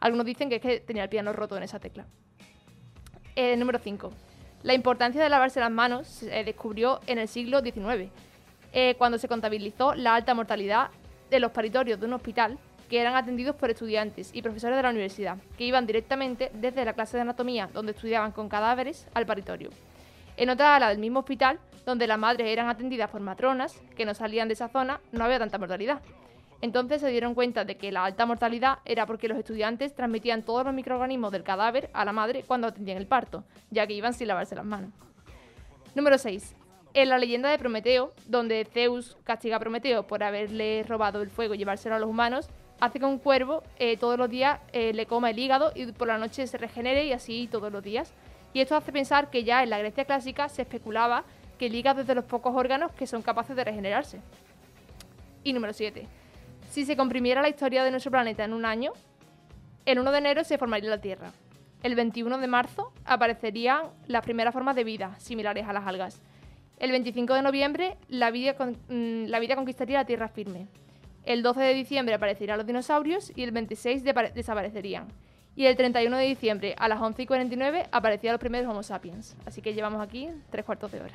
Algunos 0.00 0.26
dicen 0.26 0.48
que 0.48 0.56
es 0.56 0.62
que 0.62 0.80
tenía 0.80 1.04
el 1.04 1.08
piano 1.08 1.32
roto 1.32 1.56
en 1.56 1.62
esa 1.62 1.78
tecla. 1.78 2.06
Eh, 3.36 3.56
número 3.56 3.78
5. 3.78 4.10
La 4.62 4.74
importancia 4.74 5.22
de 5.22 5.28
lavarse 5.28 5.60
las 5.60 5.70
manos 5.70 6.06
se 6.06 6.44
descubrió 6.44 7.00
en 7.06 7.18
el 7.18 7.28
siglo 7.28 7.60
XIX, 7.60 8.10
eh, 8.72 8.94
cuando 8.98 9.18
se 9.18 9.28
contabilizó 9.28 9.94
la 9.94 10.14
alta 10.14 10.34
mortalidad 10.34 10.90
de 11.30 11.40
los 11.40 11.52
paritorios 11.52 12.00
de 12.00 12.06
un 12.06 12.14
hospital 12.14 12.58
que 12.88 13.00
eran 13.00 13.14
atendidos 13.14 13.54
por 13.56 13.70
estudiantes 13.70 14.30
y 14.34 14.42
profesores 14.42 14.76
de 14.76 14.82
la 14.82 14.90
universidad, 14.90 15.38
que 15.56 15.64
iban 15.64 15.86
directamente 15.86 16.50
desde 16.54 16.84
la 16.84 16.92
clase 16.92 17.16
de 17.16 17.22
anatomía, 17.22 17.70
donde 17.72 17.92
estudiaban 17.92 18.32
con 18.32 18.48
cadáveres, 18.48 19.06
al 19.14 19.26
paritorio. 19.26 19.70
En 20.36 20.50
otra 20.50 20.74
ala 20.74 20.88
del 20.88 20.98
mismo 20.98 21.20
hospital, 21.20 21.60
donde 21.86 22.06
las 22.06 22.18
madres 22.18 22.48
eran 22.48 22.68
atendidas 22.68 23.10
por 23.10 23.20
matronas 23.20 23.80
que 23.96 24.04
no 24.04 24.14
salían 24.14 24.48
de 24.48 24.54
esa 24.54 24.68
zona, 24.68 25.00
no 25.12 25.24
había 25.24 25.38
tanta 25.38 25.58
mortalidad. 25.58 26.02
Entonces 26.62 27.00
se 27.00 27.08
dieron 27.08 27.34
cuenta 27.34 27.64
de 27.64 27.76
que 27.76 27.90
la 27.90 28.04
alta 28.04 28.26
mortalidad 28.26 28.78
era 28.84 29.06
porque 29.06 29.28
los 29.28 29.38
estudiantes 29.38 29.94
transmitían 29.94 30.42
todos 30.42 30.64
los 30.64 30.74
microorganismos 30.74 31.32
del 31.32 31.42
cadáver 31.42 31.90
a 31.94 32.04
la 32.04 32.12
madre 32.12 32.44
cuando 32.46 32.66
atendían 32.66 32.98
el 32.98 33.06
parto, 33.06 33.44
ya 33.70 33.86
que 33.86 33.94
iban 33.94 34.12
sin 34.12 34.28
lavarse 34.28 34.54
las 34.54 34.64
manos. 34.64 34.90
Número 35.94 36.18
6. 36.18 36.54
En 36.92 37.08
la 37.08 37.18
leyenda 37.18 37.50
de 37.50 37.58
Prometeo, 37.58 38.12
donde 38.26 38.64
Zeus 38.64 39.16
castiga 39.24 39.56
a 39.56 39.60
Prometeo 39.60 40.06
por 40.06 40.22
haberle 40.22 40.84
robado 40.86 41.22
el 41.22 41.30
fuego 41.30 41.54
y 41.54 41.58
llevárselo 41.58 41.94
a 41.94 41.98
los 41.98 42.10
humanos, 42.10 42.48
hace 42.80 42.98
que 42.98 43.04
un 43.04 43.18
cuervo 43.18 43.62
eh, 43.78 43.96
todos 43.96 44.18
los 44.18 44.28
días 44.28 44.60
eh, 44.72 44.92
le 44.92 45.06
coma 45.06 45.30
el 45.30 45.38
hígado 45.38 45.72
y 45.74 45.86
por 45.92 46.08
la 46.08 46.18
noche 46.18 46.46
se 46.46 46.58
regenere 46.58 47.04
y 47.04 47.12
así 47.12 47.48
todos 47.50 47.72
los 47.72 47.82
días. 47.82 48.12
Y 48.52 48.60
esto 48.60 48.76
hace 48.76 48.92
pensar 48.92 49.30
que 49.30 49.44
ya 49.44 49.62
en 49.62 49.70
la 49.70 49.78
Grecia 49.78 50.04
clásica 50.04 50.48
se 50.48 50.62
especulaba 50.62 51.24
que 51.58 51.66
el 51.66 51.74
hígado 51.74 52.00
es 52.00 52.06
de 52.06 52.14
los 52.14 52.24
pocos 52.24 52.54
órganos 52.54 52.92
que 52.92 53.06
son 53.06 53.22
capaces 53.22 53.54
de 53.54 53.64
regenerarse. 53.64 54.20
Y 55.44 55.52
número 55.52 55.72
7. 55.72 56.19
Si 56.70 56.84
se 56.84 56.96
comprimiera 56.96 57.42
la 57.42 57.48
historia 57.48 57.82
de 57.82 57.90
nuestro 57.90 58.12
planeta 58.12 58.44
en 58.44 58.52
un 58.52 58.64
año, 58.64 58.92
el 59.86 59.98
1 59.98 60.12
de 60.12 60.18
enero 60.18 60.44
se 60.44 60.56
formaría 60.56 60.88
la 60.88 61.00
Tierra. 61.00 61.32
El 61.82 61.96
21 61.96 62.38
de 62.38 62.46
marzo 62.46 62.92
aparecerían 63.04 63.86
las 64.06 64.22
primeras 64.22 64.54
formas 64.54 64.76
de 64.76 64.84
vida, 64.84 65.18
similares 65.18 65.66
a 65.66 65.72
las 65.72 65.84
algas. 65.84 66.22
El 66.78 66.92
25 66.92 67.34
de 67.34 67.42
noviembre 67.42 67.96
la 68.08 68.30
vida, 68.30 68.54
mm, 68.88 69.24
la 69.24 69.40
vida 69.40 69.56
conquistaría 69.56 69.98
la 69.98 70.04
Tierra 70.04 70.28
firme. 70.28 70.68
El 71.24 71.42
12 71.42 71.60
de 71.60 71.74
diciembre 71.74 72.14
aparecerían 72.14 72.58
los 72.58 72.66
dinosaurios 72.68 73.32
y 73.34 73.42
el 73.42 73.50
26 73.50 74.04
desaparecerían. 74.04 75.08
Y 75.56 75.66
el 75.66 75.76
31 75.76 76.18
de 76.18 76.24
diciembre 76.24 76.76
a 76.78 76.86
las 76.86 77.00
11 77.00 77.22
y 77.22 77.26
49 77.26 77.88
aparecían 77.90 78.34
los 78.34 78.40
primeros 78.40 78.70
Homo 78.70 78.84
sapiens. 78.84 79.36
Así 79.44 79.60
que 79.60 79.74
llevamos 79.74 80.00
aquí 80.00 80.28
tres 80.50 80.64
cuartos 80.64 80.92
de 80.92 81.00
hora. 81.00 81.14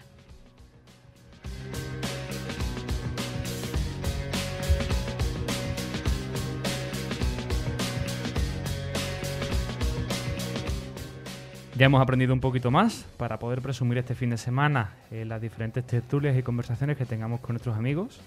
Ya 11.77 11.87
hemos 11.87 12.01
aprendido 12.01 12.33
un 12.33 12.39
poquito 12.39 12.71
más 12.71 13.05
para 13.17 13.37
poder 13.37 13.61
presumir 13.61 13.97
este 13.97 14.15
fin 14.15 14.29
de 14.29 14.37
semana 14.37 14.93
en 15.11 15.27
las 15.27 15.41
diferentes 15.41 15.85
tertulias 15.85 16.37
y 16.37 16.41
conversaciones 16.41 16.95
que 16.95 17.05
tengamos 17.05 17.41
con 17.41 17.51
nuestros 17.51 17.75
amigos. 17.75 18.21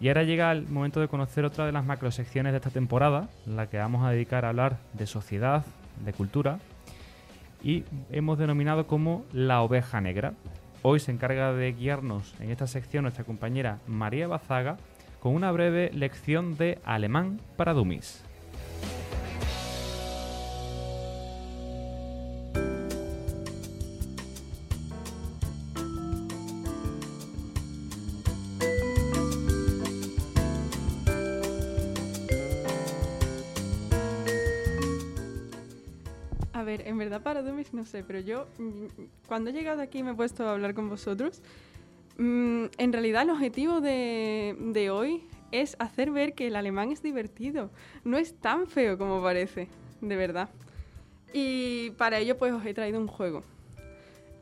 Y 0.00 0.06
ahora 0.06 0.22
llega 0.22 0.52
el 0.52 0.68
momento 0.68 1.00
de 1.00 1.08
conocer 1.08 1.44
otra 1.44 1.66
de 1.66 1.72
las 1.72 1.84
macrosecciones 1.84 2.52
de 2.52 2.58
esta 2.58 2.70
temporada, 2.70 3.28
la 3.46 3.66
que 3.66 3.78
vamos 3.78 4.06
a 4.06 4.10
dedicar 4.10 4.44
a 4.44 4.50
hablar 4.50 4.78
de 4.92 5.08
sociedad, 5.08 5.64
de 6.04 6.12
cultura, 6.12 6.60
y 7.64 7.82
hemos 8.12 8.38
denominado 8.38 8.86
como 8.86 9.24
la 9.32 9.60
oveja 9.62 10.00
negra. 10.00 10.34
Hoy 10.82 11.00
se 11.00 11.10
encarga 11.10 11.52
de 11.52 11.72
guiarnos 11.72 12.32
en 12.38 12.52
esta 12.52 12.68
sección 12.68 13.02
nuestra 13.02 13.24
compañera 13.24 13.80
María 13.88 14.28
Bazaga 14.28 14.76
con 15.18 15.34
una 15.34 15.50
breve 15.50 15.90
lección 15.92 16.56
de 16.56 16.78
alemán 16.84 17.40
para 17.56 17.72
dummies. 17.72 18.22
no 37.72 37.84
sé, 37.84 38.04
pero 38.04 38.20
yo 38.20 38.46
mm, 38.58 39.26
cuando 39.26 39.50
he 39.50 39.52
llegado 39.52 39.82
aquí 39.82 40.02
me 40.02 40.12
he 40.12 40.14
puesto 40.14 40.46
a 40.46 40.52
hablar 40.52 40.74
con 40.74 40.88
vosotros, 40.88 41.42
mm, 42.18 42.66
en 42.78 42.92
realidad 42.92 43.22
el 43.22 43.30
objetivo 43.30 43.80
de, 43.80 44.56
de 44.58 44.90
hoy 44.90 45.22
es 45.52 45.76
hacer 45.78 46.10
ver 46.10 46.34
que 46.34 46.46
el 46.46 46.56
alemán 46.56 46.92
es 46.92 47.02
divertido, 47.02 47.70
no 48.04 48.18
es 48.18 48.34
tan 48.34 48.66
feo 48.66 48.98
como 48.98 49.22
parece, 49.22 49.68
de 50.00 50.16
verdad. 50.16 50.48
Y 51.32 51.90
para 51.92 52.18
ello 52.18 52.38
pues 52.38 52.52
os 52.52 52.64
he 52.64 52.74
traído 52.74 53.00
un 53.00 53.06
juego. 53.06 53.42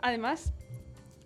Además, 0.00 0.52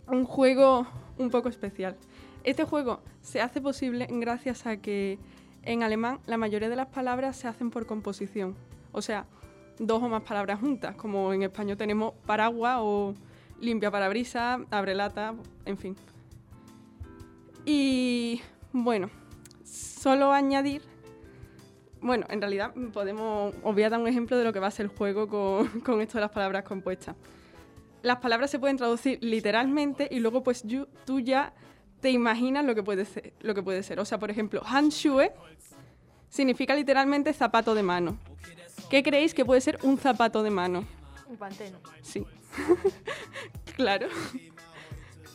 un 0.06 0.24
juego 0.24 0.86
un 1.18 1.30
poco 1.30 1.48
especial. 1.48 1.96
Este 2.44 2.64
juego 2.64 3.00
se 3.20 3.40
hace 3.40 3.60
posible 3.60 4.06
gracias 4.10 4.66
a 4.66 4.78
que 4.78 5.18
en 5.62 5.82
alemán 5.82 6.20
la 6.26 6.38
mayoría 6.38 6.68
de 6.68 6.76
las 6.76 6.86
palabras 6.86 7.36
se 7.36 7.48
hacen 7.48 7.70
por 7.70 7.86
composición. 7.86 8.56
O 8.92 9.02
sea, 9.02 9.26
dos 9.78 10.02
o 10.02 10.08
más 10.08 10.22
palabras 10.22 10.60
juntas, 10.60 10.94
como 10.96 11.32
en 11.32 11.42
español 11.42 11.76
tenemos 11.76 12.14
paraguas 12.26 12.78
o 12.80 13.14
limpia 13.60 13.90
parabrisa, 13.90 14.60
abre 14.70 14.94
lata, 14.94 15.34
en 15.64 15.78
fin. 15.78 15.96
Y 17.64 18.40
bueno, 18.72 19.10
solo 19.64 20.32
añadir, 20.32 20.82
bueno, 22.00 22.26
en 22.30 22.40
realidad 22.40 22.72
podemos, 22.92 23.54
os 23.62 23.74
voy 23.74 23.82
a 23.82 23.90
dar 23.90 24.00
un 24.00 24.08
ejemplo 24.08 24.36
de 24.38 24.44
lo 24.44 24.52
que 24.52 24.60
va 24.60 24.68
a 24.68 24.70
ser 24.70 24.86
el 24.86 24.92
juego 24.92 25.28
con, 25.28 25.80
con 25.84 26.00
esto 26.00 26.18
de 26.18 26.22
las 26.22 26.30
palabras 26.30 26.64
compuestas. 26.64 27.16
Las 28.02 28.18
palabras 28.18 28.50
se 28.50 28.58
pueden 28.58 28.78
traducir 28.78 29.18
literalmente 29.22 30.08
y 30.10 30.20
luego 30.20 30.42
pues 30.42 30.64
tú 31.04 31.20
ya 31.20 31.52
te 32.00 32.10
imaginas 32.10 32.64
lo 32.64 32.74
que 32.74 32.82
puede 32.82 33.04
ser, 33.04 33.34
lo 33.40 33.54
que 33.54 33.62
puede 33.62 33.82
ser. 33.82 34.00
O 34.00 34.04
sea, 34.04 34.18
por 34.18 34.30
ejemplo, 34.30 34.62
Handschuhe 34.64 35.32
significa 36.28 36.74
literalmente 36.74 37.32
zapato 37.32 37.74
de 37.74 37.82
mano. 37.82 38.18
¿Qué 38.90 39.04
creéis 39.04 39.34
que 39.34 39.44
puede 39.44 39.60
ser 39.60 39.78
un 39.82 39.98
zapato 39.98 40.42
de 40.42 40.50
mano? 40.50 40.84
Un 41.28 41.36
panteno. 41.36 41.78
Sí. 42.02 42.26
claro. 43.76 44.08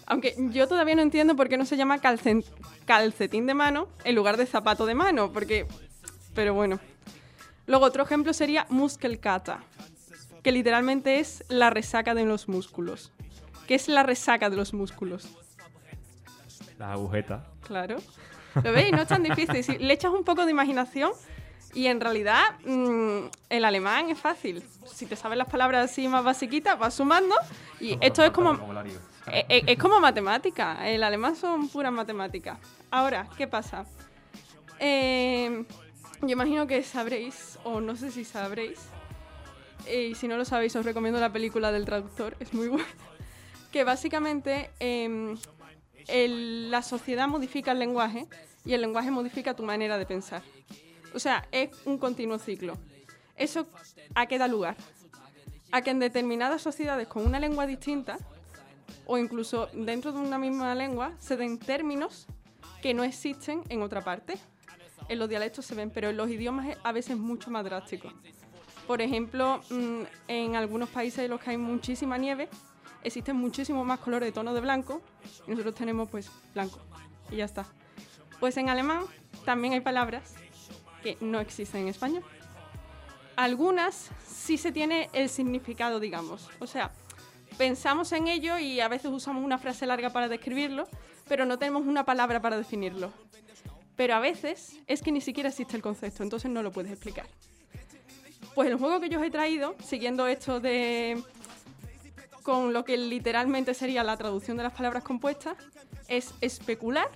Aunque 0.05 0.35
yo 0.51 0.67
todavía 0.67 0.93
no 0.95 1.01
entiendo 1.01 1.37
por 1.37 1.47
qué 1.47 1.57
no 1.57 1.65
se 1.65 1.77
llama 1.77 1.99
calcetín 1.99 3.45
de 3.47 3.53
mano 3.53 3.87
en 4.03 4.13
lugar 4.13 4.35
de 4.35 4.45
zapato 4.45 4.85
de 4.85 4.93
mano, 4.93 5.31
porque... 5.31 5.65
Pero 6.33 6.53
bueno. 6.53 6.81
Luego 7.65 7.85
otro 7.85 8.03
ejemplo 8.03 8.33
sería 8.33 8.67
Muskelkata, 8.69 9.63
que 10.43 10.51
literalmente 10.51 11.19
es 11.19 11.45
la 11.47 11.69
resaca 11.69 12.13
de 12.13 12.25
los 12.25 12.49
músculos. 12.49 13.13
¿Qué 13.67 13.75
es 13.75 13.87
la 13.87 14.03
resaca 14.03 14.49
de 14.49 14.57
los 14.57 14.73
músculos? 14.73 15.29
La 16.77 16.91
agujeta. 16.91 17.47
Claro. 17.65 17.97
¿Lo 18.63 18.71
veis? 18.73 18.91
No 18.91 19.01
es 19.01 19.07
tan 19.07 19.23
difícil. 19.23 19.63
Si 19.63 19.77
le 19.77 19.93
echas 19.93 20.11
un 20.11 20.25
poco 20.25 20.45
de 20.45 20.51
imaginación, 20.51 21.11
y 21.75 21.87
en 21.87 21.99
realidad, 21.99 22.57
mm, 22.65 23.27
el 23.49 23.65
alemán 23.65 24.09
es 24.09 24.17
fácil. 24.17 24.63
Si 24.85 25.05
te 25.05 25.17
sabes 25.17 25.37
las 25.37 25.49
palabras 25.49 25.91
así 25.91 26.07
más 26.07 26.23
basiquitas, 26.23 26.79
vas 26.79 26.93
sumando. 26.93 27.35
Y 27.81 27.97
esto 27.99 28.23
es 28.23 28.31
como. 28.31 28.53
Eh, 29.27 29.45
eh, 29.49 29.63
es, 29.67 29.77
como 29.77 29.99
matemática. 29.99 30.87
El 30.87 31.03
alemán 31.03 31.35
son 31.35 31.67
puras 31.67 31.91
matemáticas. 31.91 32.57
Ahora, 32.89 33.27
¿qué 33.37 33.45
pasa? 33.47 33.85
Eh, 34.79 35.65
yo 36.21 36.29
imagino 36.29 36.65
que 36.65 36.81
sabréis, 36.81 37.59
o 37.65 37.81
no 37.81 37.97
sé 37.97 38.09
si 38.09 38.23
sabréis, 38.23 38.79
y 39.91 40.15
si 40.15 40.29
no 40.29 40.37
lo 40.37 40.45
sabéis, 40.45 40.75
os 40.77 40.85
recomiendo 40.85 41.19
la 41.19 41.31
película 41.31 41.73
del 41.73 41.83
traductor, 41.83 42.37
es 42.39 42.53
muy 42.53 42.67
buena. 42.69 42.87
Que 43.73 43.83
básicamente 43.83 44.71
em, 44.79 45.37
la 46.07 46.81
sociedad 46.81 47.27
modifica 47.27 47.73
el 47.73 47.79
lenguaje 47.79 48.27
y 48.63 48.73
el 48.73 48.81
lenguaje 48.81 49.11
modifica 49.11 49.53
tu 49.55 49.63
manera 49.63 49.97
de 49.97 50.05
pensar. 50.05 50.41
O 51.15 51.19
sea, 51.19 51.47
es 51.51 51.69
un 51.85 51.97
continuo 51.97 52.37
ciclo. 52.37 52.77
¿Eso 53.37 53.67
a 54.13 54.25
qué 54.25 54.37
da 54.37 54.49
lugar? 54.49 54.75
A 55.71 55.81
que 55.81 55.91
en 55.91 55.99
determinadas 55.99 56.61
sociedades 56.61 57.07
con 57.07 57.25
una 57.25 57.39
lengua 57.39 57.65
distinta, 57.65 58.17
o 59.05 59.17
incluso 59.17 59.67
dentro 59.73 60.11
de 60.11 60.19
una 60.19 60.37
misma 60.37 60.75
lengua, 60.75 61.13
se 61.17 61.37
den 61.37 61.57
términos 61.57 62.27
que 62.81 62.93
no 62.93 63.05
existen 63.05 63.63
en 63.69 63.81
otra 63.81 64.03
parte. 64.03 64.37
En 65.07 65.19
los 65.19 65.29
dialectos 65.29 65.65
se 65.65 65.73
ven, 65.73 65.89
pero 65.89 66.09
en 66.09 66.17
los 66.17 66.29
idiomas 66.29 66.77
a 66.83 66.91
veces 66.91 67.15
mucho 67.17 67.49
más 67.49 67.63
drástico. 67.63 68.11
Por 68.85 69.01
ejemplo, 69.01 69.61
mm, 69.69 70.01
en 70.27 70.55
algunos 70.57 70.89
países 70.89 71.19
en 71.19 71.31
los 71.31 71.39
que 71.39 71.51
hay 71.51 71.57
muchísima 71.57 72.17
nieve, 72.17 72.49
existen 73.03 73.37
muchísimos 73.37 73.85
más 73.85 73.99
colores 73.99 74.27
de 74.27 74.33
tono 74.33 74.53
de 74.53 74.59
blanco 74.59 75.01
y 75.47 75.51
nosotros 75.51 75.75
tenemos 75.75 76.09
pues 76.09 76.29
blanco 76.53 76.79
y 77.31 77.37
ya 77.37 77.45
está. 77.45 77.65
Pues 78.41 78.57
en 78.57 78.69
alemán 78.69 79.05
también 79.45 79.73
hay 79.73 79.79
palabras 79.79 80.35
que 81.05 81.17
no 81.21 81.39
existen 81.39 81.81
en 81.81 81.89
español. 81.89 82.23
Algunas 83.35 84.09
sí 84.27 84.57
se 84.57 84.71
tiene 84.71 85.07
el 85.13 85.29
significado, 85.29 85.99
digamos. 85.99 86.49
O 86.59 86.65
sea, 86.65 86.91
pensamos 87.59 88.11
en 88.11 88.27
ello 88.27 88.57
y 88.57 88.79
a 88.79 88.87
veces 88.87 89.11
usamos 89.11 89.43
una 89.43 89.59
frase 89.59 89.85
larga 89.85 90.09
para 90.09 90.27
describirlo, 90.27 90.87
pero 91.27 91.45
no 91.45 91.59
tenemos 91.59 91.85
una 91.85 92.05
palabra 92.05 92.41
para 92.41 92.57
definirlo. 92.57 93.13
Pero 93.95 94.15
a 94.15 94.19
veces 94.19 94.79
es 94.87 95.03
que 95.03 95.11
ni 95.11 95.21
siquiera 95.21 95.49
existe 95.49 95.75
el 95.75 95.83
concepto, 95.83 96.23
entonces 96.23 96.49
no 96.49 96.63
lo 96.63 96.71
puedes 96.71 96.91
explicar. 96.91 97.27
Pues 98.55 98.67
el 98.67 98.77
juego 98.77 98.99
que 98.99 99.09
yo 99.09 99.19
os 99.19 99.25
he 99.25 99.29
traído, 99.29 99.75
siguiendo 99.83 100.25
esto 100.25 100.59
de 100.59 101.21
con 102.41 102.73
lo 102.73 102.83
que 102.83 102.97
literalmente 102.97 103.75
sería 103.75 104.03
la 104.03 104.17
traducción 104.17 104.57
de 104.57 104.63
las 104.63 104.73
palabras 104.73 105.03
compuestas, 105.03 105.55
es 106.07 106.33
especular 106.41 107.09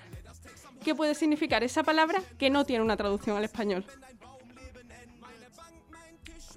qué 0.83 0.95
puede 0.95 1.15
significar 1.15 1.63
esa 1.63 1.83
palabra 1.83 2.21
que 2.37 2.49
no 2.49 2.65
tiene 2.65 2.83
una 2.83 2.97
traducción 2.97 3.37
al 3.37 3.43
español. 3.43 3.85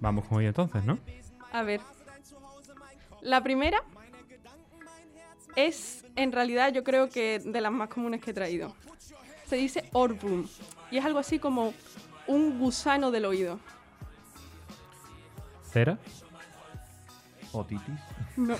Vamos 0.00 0.26
con 0.26 0.40
ello 0.40 0.48
entonces, 0.48 0.84
¿no? 0.84 0.98
A 1.52 1.62
ver. 1.62 1.80
La 3.20 3.42
primera 3.42 3.82
es, 5.54 6.04
en 6.16 6.32
realidad, 6.32 6.72
yo 6.72 6.82
creo 6.82 7.08
que 7.08 7.38
de 7.38 7.60
las 7.60 7.70
más 7.70 7.88
comunes 7.88 8.20
que 8.20 8.32
he 8.32 8.34
traído. 8.34 8.74
Se 9.46 9.56
dice 9.56 9.88
orbum. 9.92 10.46
Y 10.90 10.98
es 10.98 11.04
algo 11.04 11.18
así 11.18 11.38
como 11.38 11.72
un 12.26 12.58
gusano 12.58 13.10
del 13.10 13.26
oído. 13.26 13.60
¿Cera? 15.70 15.98
Otitis. 17.52 17.82
No, 18.36 18.56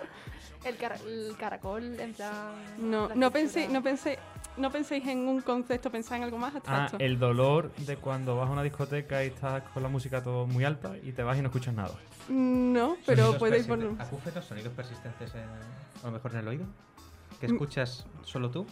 El, 0.64 0.76
cara- 0.76 0.96
el 1.06 1.34
caracol, 1.38 1.98
en 2.00 2.14
plan. 2.14 2.52
no, 2.78 3.08
la 3.08 3.14
no 3.14 3.30
pensé, 3.30 3.68
no 3.68 3.82
pensé, 3.82 4.18
no 4.56 4.70
penséis 4.70 5.06
en 5.06 5.26
un 5.28 5.40
concepto, 5.40 5.90
pensáis 5.90 6.18
en 6.20 6.24
algo 6.24 6.38
más 6.38 6.54
Ah, 6.54 6.58
abstracto. 6.58 6.96
el 7.00 7.18
dolor 7.18 7.72
de 7.76 7.96
cuando 7.96 8.36
vas 8.36 8.48
a 8.48 8.52
una 8.52 8.62
discoteca 8.62 9.24
y 9.24 9.28
estás 9.28 9.62
con 9.74 9.82
la 9.82 9.88
música 9.88 10.22
todo 10.22 10.46
muy 10.46 10.64
alta 10.64 10.96
y 11.02 11.12
te 11.12 11.22
vas 11.22 11.38
y 11.38 11.42
no 11.42 11.48
escuchas 11.48 11.74
nada. 11.74 11.94
No, 12.28 12.96
pero 13.06 13.36
podéis 13.38 13.66
ponerlo. 13.66 13.96
Acúfenos, 13.98 14.44
sonidos 14.44 14.72
persistentes 14.74 15.34
en- 15.34 15.40
a 15.42 16.06
lo 16.06 16.12
mejor 16.12 16.32
en 16.32 16.38
el 16.38 16.48
oído. 16.48 16.66
Que 17.40 17.48
Mm. 17.48 17.52
escuchas 17.52 18.06
solo 18.22 18.50
tú 18.50 18.66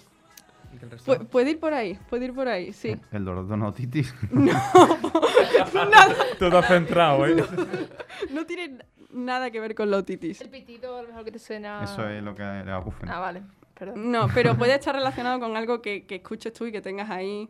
y 0.73 0.77
que 0.79 0.85
el 0.85 0.91
resto 0.93 1.13
Pu- 1.13 1.19
no? 1.21 1.25
puede 1.29 1.51
ir 1.53 1.59
por 1.59 1.73
ahí, 1.75 1.99
puede 2.09 2.27
ir 2.27 2.35
por 2.35 2.47
ahí, 2.47 2.73
sí. 2.73 2.97
El 3.11 3.25
dolor 3.25 3.49
de 3.49 3.55
una 3.55 3.69
otitis. 3.69 4.15
Tú 6.39 6.49
te 6.51 6.57
has 6.57 6.67
centrado, 6.69 7.27
¿eh? 7.27 7.37
No 8.31 8.47
tiene 8.47 8.79
nada 9.13 9.51
que 9.51 9.61
ver 9.61 9.75
con 9.75 9.91
la 9.91 9.97
otitis. 9.99 10.41
El 10.41 10.49
pitido, 10.51 10.99
a 10.99 11.03
lo 11.03 11.09
mejor 11.09 11.25
que 11.25 11.33
te 11.33 11.39
suena. 11.39 11.83
Eso 11.83 12.09
es 12.09 12.23
lo 12.23 12.35
que 12.35 12.43
le 12.43 12.71
acúfeno. 12.73 13.13
Ah, 13.13 13.19
vale. 13.19 13.43
Perdón. 13.81 14.13
No, 14.13 14.29
pero 14.35 14.57
puede 14.57 14.75
estar 14.75 14.95
relacionado 14.95 15.41
con 15.41 15.57
algo 15.57 15.81
que, 15.83 16.05
que 16.07 16.17
escuches 16.17 16.53
tú 16.53 16.67
y 16.67 16.73
que 16.73 16.81
tengas 16.83 17.11
ahí. 17.11 17.49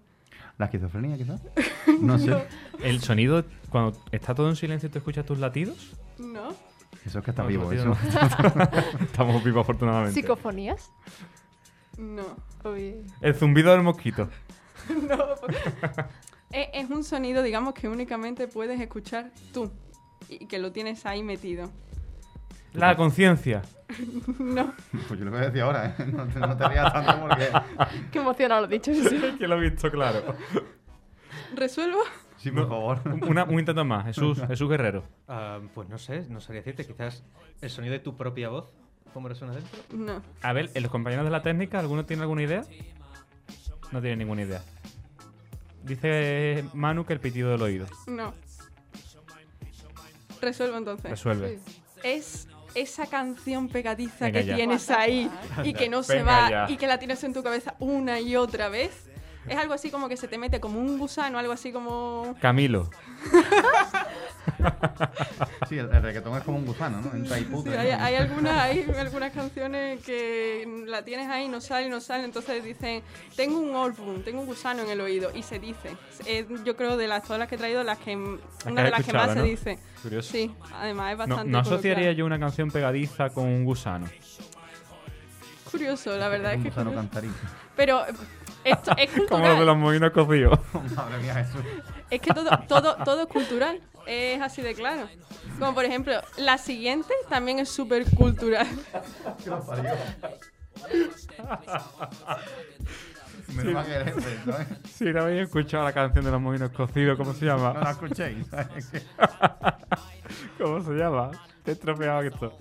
¿La 0.59 0.67
esquizofrenia, 0.67 1.17
quizás? 1.19 1.43
No 2.01 2.19
sé. 2.19 2.47
El 2.83 3.01
sonido, 3.01 3.45
cuando 3.69 3.99
está 4.13 4.35
todo 4.35 4.49
en 4.49 4.55
silencio 4.57 4.89
tú 4.91 4.99
escuchas 4.99 5.27
tus 5.27 5.39
latidos. 5.39 5.97
¿No? 6.19 6.51
Eso 7.05 7.19
es 7.19 7.25
que 7.25 7.31
está 7.31 7.43
No, 7.43 7.49
vivo, 7.49 7.73
eso. 7.73 7.85
no. 7.87 7.95
Estamos 9.03 9.43
vivos 9.43 9.63
afortunadamente. 9.63 10.21
¿Psicofonías? 10.21 10.91
No. 11.99 12.37
El 13.21 13.35
zumbido 13.35 13.73
del 13.73 13.83
mosquito. 13.83 14.29
No. 15.09 15.19
es, 16.53 16.69
es 16.73 16.91
un 16.91 17.03
sonido, 17.05 17.43
digamos, 17.43 17.75
que 17.75 17.89
únicamente 17.89 18.47
puedes 18.49 18.81
escuchar 18.81 19.33
tú. 19.53 19.71
Y 20.29 20.47
que 20.47 20.59
lo 20.59 20.71
tienes 20.73 21.05
ahí 21.07 21.23
metido. 21.23 21.71
La 22.75 22.97
conciencia. 22.97 23.63
No. 24.39 24.73
Pues 25.09 25.19
yo 25.19 25.25
lo 25.25 25.33
voy 25.33 25.41
a 25.41 25.45
decir 25.47 25.63
ahora, 25.63 25.97
¿eh? 25.99 26.05
No 26.13 26.25
te, 26.29 26.39
no 26.39 26.57
te 26.57 26.69
rías 26.69 26.93
tanto 26.93 27.21
porque... 27.23 27.49
Qué 28.13 28.19
emocionado 28.21 28.61
lo 28.63 28.67
he 28.69 28.79
dicho. 28.79 28.95
sí. 28.95 29.35
que 29.37 29.49
lo 29.49 29.57
he 29.57 29.69
visto 29.69 29.91
claro. 29.91 30.37
¿Resuelvo? 31.57 31.99
Sí, 32.37 32.53
por 32.53 32.69
favor. 32.69 33.01
Una- 33.29 33.43
un 33.45 33.59
intento 33.59 33.85
más. 33.85 34.05
Jesús, 34.07 34.41
Jesús 34.47 34.69
Guerrero. 34.69 35.03
Ah, 35.27 35.59
pues 35.75 35.89
no 35.89 35.99
sé, 35.99 36.25
no 36.29 36.41
sabría 36.41 36.63
decirte. 36.63 36.87
Quizás 36.87 37.25
el 37.61 37.69
sonido 37.69 37.93
de 37.93 37.99
tu 37.99 38.17
propia 38.17 38.49
voz, 38.49 38.73
¿cómo 39.13 39.29
resuena 39.29 39.55
dentro? 39.55 39.81
No. 39.93 40.23
A 40.41 40.53
ver, 40.53 40.71
¿los 40.81 40.91
compañeros 40.91 41.25
de 41.25 41.31
la 41.33 41.43
técnica, 41.43 41.81
¿alguno 41.81 42.05
tiene 42.07 42.23
alguna 42.23 42.43
idea? 42.43 42.63
No 43.91 44.01
tiene 44.01 44.17
ninguna 44.19 44.43
idea. 44.43 44.63
Dice 45.83 46.65
Manu 46.75 47.05
que 47.05 47.13
el 47.15 47.21
pitido 47.21 47.51
del 47.51 47.63
oído. 47.63 47.87
No. 48.07 48.33
Resuelvo 50.41 50.77
entonces. 50.79 51.11
Resuelve. 51.11 51.59
es 52.03 52.49
esa 52.75 53.07
canción 53.07 53.69
pegadiza 53.69 54.27
Venga 54.27 54.41
que 54.41 54.47
ya. 54.47 54.57
tienes 54.57 54.91
ahí 54.91 55.31
y 55.65 55.73
que 55.75 55.89
no 55.89 56.03
se 56.03 56.23
va 56.23 56.51
ya. 56.51 56.67
y 56.69 56.77
que 56.77 56.87
la 56.87 56.99
tienes 56.99 57.23
en 57.25 57.33
tu 57.33 57.43
cabeza 57.43 57.75
una 57.79 58.21
y 58.21 58.37
otra 58.37 58.69
vez. 58.69 59.07
Es 59.49 59.57
algo 59.57 59.73
así 59.75 59.91
como 59.91 60.09
que 60.09 60.17
se 60.17 60.29
te 60.29 60.37
mete 60.39 60.61
como 60.61 60.79
un 60.79 60.99
gusano, 60.99 61.39
algo 61.39 61.53
así 61.53 61.73
como... 61.73 62.37
Camilo. 62.41 62.91
Sí, 65.69 65.79
el, 65.79 65.89
el 65.95 66.03
reggaetón 66.03 66.37
es 66.37 66.43
como 66.45 66.59
un 66.59 66.67
gusano, 66.67 67.01
¿no? 67.01 67.15
Entra 67.15 67.37
ahí 67.37 67.45
Sí, 67.45 67.51
putre, 67.51 67.79
hay, 67.79 67.93
¿no? 67.97 68.05
hay 68.05 68.15
algunas, 68.17 68.59
hay 68.59 68.85
algunas 68.99 69.33
canciones 69.33 70.03
que 70.05 70.85
la 70.87 71.03
tienes 71.05 71.29
ahí, 71.29 71.49
no 71.49 71.61
sale, 71.61 71.89
no 71.89 72.01
sale, 72.01 72.25
entonces 72.25 72.65
dicen, 72.65 73.03
tengo 73.37 73.59
un 73.61 73.75
orbum, 73.77 74.23
tengo 74.23 74.41
un 74.41 74.47
gusano 74.47 74.83
en 74.83 74.91
el 74.91 75.01
oído, 75.01 75.31
y 75.35 75.43
se 75.43 75.59
dice. 75.59 75.97
Es, 76.27 76.47
yo 76.65 76.77
creo 76.77 76.97
de 76.97 77.07
las 77.07 77.23
todas 77.23 77.39
las 77.39 77.49
que 77.49 77.55
he 77.55 77.59
traído, 77.59 77.83
las 77.85 77.99
que, 77.99 78.17
una 78.17 78.83
de 78.83 78.91
las 78.91 79.05
que 79.05 79.13
más 79.13 79.29
escuchado, 79.29 79.33
se 79.35 79.39
¿no? 79.39 79.45
dice. 79.45 79.79
Curioso. 80.03 80.33
Sí, 80.33 80.55
además 80.75 81.13
es 81.13 81.19
No, 81.19 81.27
bastante 81.27 81.51
no 81.53 81.59
asociaría 81.59 81.95
coloquial. 81.95 82.17
yo 82.17 82.27
una 82.27 82.39
canción 82.41 82.71
pegadiza 82.71 83.31
con 83.31 83.45
un 83.47 83.65
gusano. 83.65 84.07
Curioso, 85.71 86.17
la 86.17 86.29
verdad 86.29 86.53
es 86.53 86.57
un 86.59 86.63
que 86.65 86.69
es 86.71 86.75
gusano 86.75 86.93
cantarín. 86.95 87.33
Pero 87.77 88.05
eh, 88.07 88.13
esto 88.65 88.93
es 88.97 89.11
Como 89.29 89.29
cultural. 89.29 89.49
los 89.51 89.59
de 89.61 89.65
los 89.67 89.77
movinos 89.77 90.11
cocidos. 90.11 90.59
Madre 90.97 91.19
mía, 91.23 91.35
Jesús. 91.35 91.63
Es 92.11 92.21
que 92.21 92.35
todo, 92.35 92.51
todo, 92.67 92.97
todo 93.05 93.23
es 93.23 93.29
cultural, 93.29 93.81
es 94.07 94.41
así 94.41 94.63
de 94.63 94.75
claro. 94.75 95.09
Como 95.59 95.75
por 95.75 95.85
ejemplo, 95.85 96.21
la 96.39 96.59
siguiente 96.59 97.13
también 97.29 97.59
es 97.59 97.69
súper 97.69 98.05
cultural. 98.15 98.67
Menos 103.55 103.73
mal 103.75 103.85
que 103.87 103.93
eres 103.93 104.17
este, 104.17 104.45
¿sabes? 104.51 104.69
Si 104.95 105.05
no 105.07 105.21
habéis 105.23 105.43
escuchado 105.43 105.85
la 105.85 105.93
canción 105.93 106.25
de 106.25 106.31
los 106.31 106.41
movinos 106.41 106.71
cocidos, 106.71 107.17
¿cómo 107.19 107.33
se 107.35 107.47
No 107.47 107.57
llama? 107.57 107.81
la 107.81 107.91
escuchéis. 107.91 108.47
Que- 108.91 109.03
¿Cómo 110.63 110.81
se 110.83 110.93
llama? 110.93 111.31
Te 111.65 111.73
he 111.73 111.75
estropeado 111.75 112.23
esto. 112.23 112.57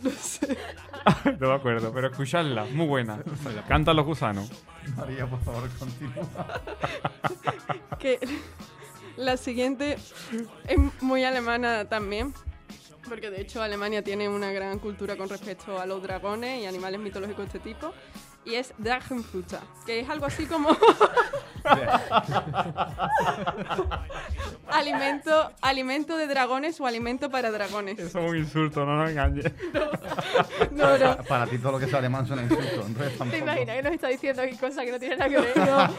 No 1.40 1.48
me 1.50 1.54
acuerdo, 1.54 1.92
pero 1.94 2.08
escuchadla, 2.08 2.66
muy 2.66 2.88
buena. 2.88 3.20
Cantan 3.68 3.96
los 3.96 4.06
gusanos. 4.06 4.52
María, 4.98 5.28
por 5.28 5.40
favor, 5.44 5.70
continúa. 5.78 6.26
Que 8.00 8.20
la 9.20 9.36
siguiente 9.36 9.98
es 10.68 10.78
muy 11.02 11.24
alemana 11.24 11.86
también. 11.88 12.34
Porque 13.08 13.30
de 13.30 13.42
hecho 13.42 13.62
Alemania 13.62 14.04
tiene 14.04 14.30
una 14.30 14.52
gran 14.52 14.80
cultura 14.80 15.16
con 15.16 15.30
respecto 15.30 15.80
a 15.80 15.86
los 15.86 16.02
dragones 16.02 16.62
y 16.62 16.66
animales 16.66 17.00
mitológicos 17.00 17.52
de 17.52 17.58
este 17.58 17.60
tipo. 17.60 17.94
Y 18.50 18.56
es 18.56 18.74
Drachenfutter, 18.80 19.60
que 19.86 20.00
es 20.00 20.10
algo 20.10 20.26
así 20.26 20.48
como 20.48 20.70
alimento, 24.68 25.52
alimento 25.62 26.18
de 26.18 26.26
dragones 26.26 26.82
o 26.82 26.88
alimento 26.88 27.30
para 27.30 27.52
dragones. 27.52 28.00
Eso 28.00 28.20
es 28.20 28.30
un 28.30 28.38
insulto, 28.38 28.86
no 28.86 28.98
nos 28.98 29.12
engañes. 29.12 29.52
No, 30.72 30.98
no. 30.98 31.18
Para 31.24 31.46
ti 31.48 31.58
todo 31.58 31.74
lo 31.74 31.80
que 31.80 31.88
sea 31.88 32.00
alemán 32.00 32.26
suena 32.26 32.44
insulto, 32.44 32.86
entonces 32.86 33.32
¿Te 33.32 33.38
imaginas 33.40 33.76
que 33.76 33.84
nos 33.84 33.94
está 33.94 34.08
diciendo 34.08 34.42
aquí 34.42 34.56
cosas 34.56 34.86
que 34.86 34.92
no 34.92 35.00
tienen 35.00 35.20
nada 35.20 35.30
que 35.30 35.40
ver? 35.40 35.58
No, 35.58 35.90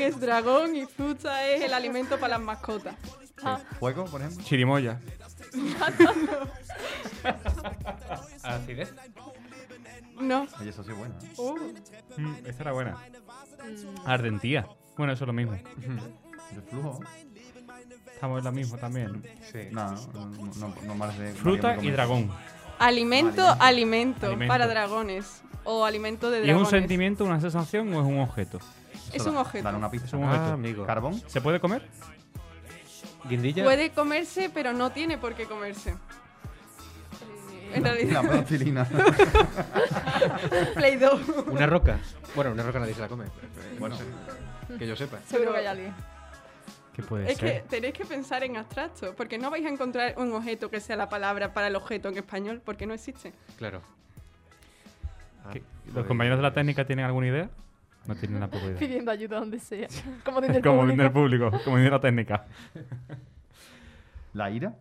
es 0.00 0.20
dragón 0.20 0.74
y 0.74 0.86
Futter 0.86 1.56
es 1.56 1.62
el 1.62 1.72
alimento 1.72 2.18
para 2.18 2.36
las 2.36 2.40
mascotas. 2.40 2.96
¿Fuego, 3.78 4.06
por 4.06 4.20
ejemplo? 4.20 4.42
Chirimoya. 4.44 4.98
Acidez. 8.42 8.92
No. 10.20 10.46
Oye, 10.60 10.70
eso 10.70 10.82
sí 10.84 10.90
es 10.92 10.96
bueno. 10.98 11.14
Uh, 11.36 11.56
Mm, 12.16 12.34
esa 12.46 12.62
era 12.62 12.72
buena. 12.72 12.96
Ardentía. 14.06 14.66
Bueno, 14.96 15.12
eso 15.12 15.24
es 15.24 15.26
lo 15.26 15.32
mismo. 15.34 15.52
El 15.54 16.62
flujo. 16.70 17.00
Estamos 18.14 18.38
en 18.38 18.44
la 18.44 18.50
misma 18.52 18.78
también. 18.78 19.22
Sí. 19.52 19.68
No, 19.72 19.90
no, 20.14 20.26
no, 20.56 20.74
no 20.84 20.94
más 20.94 21.18
de. 21.18 21.32
Fruta 21.34 21.76
y 21.82 21.90
dragón. 21.90 22.30
alimento, 22.78 23.42
Alimento. 23.42 23.56
alimento, 23.60 24.26
Alimento. 24.26 24.52
para 24.52 24.66
dragones. 24.66 25.42
O 25.64 25.84
alimento 25.84 26.30
de 26.30 26.38
¿Y 26.38 26.40
es 26.42 26.46
dragones. 26.46 26.72
un 26.72 26.78
sentimiento, 26.78 27.24
una 27.24 27.40
sensación 27.40 27.92
o 27.92 28.00
es 28.00 28.06
un 28.06 28.20
objeto? 28.20 28.58
Es 29.12 29.16
Eso 29.16 29.28
un 29.30 29.34
da- 29.34 29.40
objeto. 29.42 29.64
Dale 29.64 29.76
una 29.78 29.90
pizza. 29.90 30.06
Es 30.06 30.12
un 30.14 30.24
objeto. 30.24 30.44
Ah, 30.44 30.52
amigo. 30.52 30.86
¿Carbón? 30.86 31.20
¿Se 31.26 31.40
puede 31.40 31.60
comer? 31.60 31.86
Guindilla. 33.28 33.64
Puede 33.64 33.90
comerse, 33.90 34.48
pero 34.54 34.72
no 34.72 34.90
tiene 34.92 35.18
por 35.18 35.34
qué 35.34 35.46
comerse. 35.46 35.96
En 37.72 37.82
La 37.82 37.92
realidad, 37.92 38.22
plastilina. 38.22 38.86
Play 40.74 40.96
Doh. 40.96 41.18
Una 41.50 41.66
roca. 41.66 41.98
Bueno, 42.34 42.52
una 42.52 42.62
roca 42.62 42.78
nadie 42.80 42.94
se 42.94 43.00
la 43.00 43.08
come. 43.08 43.24
Bueno, 43.78 43.96
que 44.78 44.86
yo 44.86 44.96
sepa. 44.96 45.18
Seguro 45.26 45.52
que 45.52 45.58
hay 45.58 45.66
alguien. 45.66 45.94
¿Qué 46.94 47.02
puede 47.02 47.30
Es 47.30 47.38
que 47.38 47.46
ser? 47.48 47.62
tenéis 47.64 47.92
que 47.94 48.04
pensar 48.06 48.42
en 48.44 48.56
abstracto, 48.56 49.14
porque 49.14 49.36
no 49.36 49.50
vais 49.50 49.66
a 49.66 49.68
encontrar 49.68 50.14
un 50.16 50.32
objeto 50.32 50.70
que 50.70 50.80
sea 50.80 50.96
la 50.96 51.08
palabra 51.10 51.52
para 51.52 51.66
el 51.66 51.76
objeto 51.76 52.08
en 52.08 52.16
español, 52.16 52.62
porque 52.64 52.86
no 52.86 52.94
existe. 52.94 53.32
Claro. 53.58 53.82
Ah, 55.44 55.50
¿Qué- 55.52 55.62
¿Los 55.94 56.06
compañeros 56.06 56.38
de 56.38 56.42
la 56.42 56.54
técnica 56.54 56.86
tienen 56.86 57.04
alguna 57.04 57.26
idea? 57.26 57.50
No 58.06 58.14
tiene 58.14 58.40
la 58.40 58.46
poca 58.48 58.64
idea. 58.66 58.78
Pidiendo 58.78 59.10
ayuda 59.10 59.38
donde 59.40 59.58
sea. 59.60 59.88
Como 60.24 60.40
desde 60.40 60.56
el 60.58 60.62
Como 60.62 60.84
el 60.84 61.12
público, 61.12 61.50
como 61.64 61.76
en 61.78 61.90
la 61.90 62.00
técnica. 62.00 62.46
¿La 64.32 64.50
ira? 64.50 64.74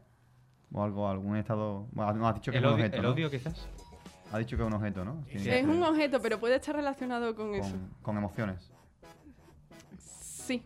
¿O 0.78 0.84
algo, 0.84 1.08
algún 1.10 1.38
estado...? 1.38 1.88
Bueno, 1.94 2.12
no, 2.14 2.28
has 2.28 2.36
dicho 2.36 2.52
que 2.52 2.58
El 2.58 2.66
es 2.66 2.68
un 2.70 2.74
odio, 2.76 2.84
objeto, 2.86 2.98
el 2.98 3.04
¿no? 3.04 3.10
odio 3.12 3.32
quizás. 3.32 3.68
Ha 4.34 4.38
dicho 4.40 4.58
que 4.58 4.64
es 4.64 4.68
un 4.68 4.74
objeto, 4.74 5.06
¿no? 5.06 5.24
Que 5.26 5.60
Es 5.60 5.66
un 5.66 5.82
objeto, 5.84 6.22
pero 6.22 6.38
puede 6.38 6.56
estar 6.56 6.76
relacionado 6.76 7.34
con, 7.34 7.56
eso. 7.56 7.70
con, 7.72 7.90
con 8.02 8.18
emociones. 8.18 8.70
Sí. 10.00 10.62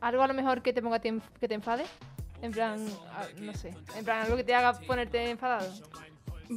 Algo 0.00 0.22
a 0.22 0.26
lo 0.28 0.32
mejor 0.32 0.62
que 0.62 0.72
te 0.72 0.80
ponga 0.80 0.98
te 0.98 1.14
que 1.38 1.46
te 1.46 1.54
enfade. 1.54 1.84
En 2.40 2.52
plan, 2.52 2.82
no 3.40 3.52
sé. 3.52 3.74
En 3.96 4.04
plan, 4.06 4.22
algo 4.22 4.36
que 4.36 4.44
te 4.44 4.54
haga 4.54 4.72
ponerte 4.72 5.28
enfadado. 5.30 5.70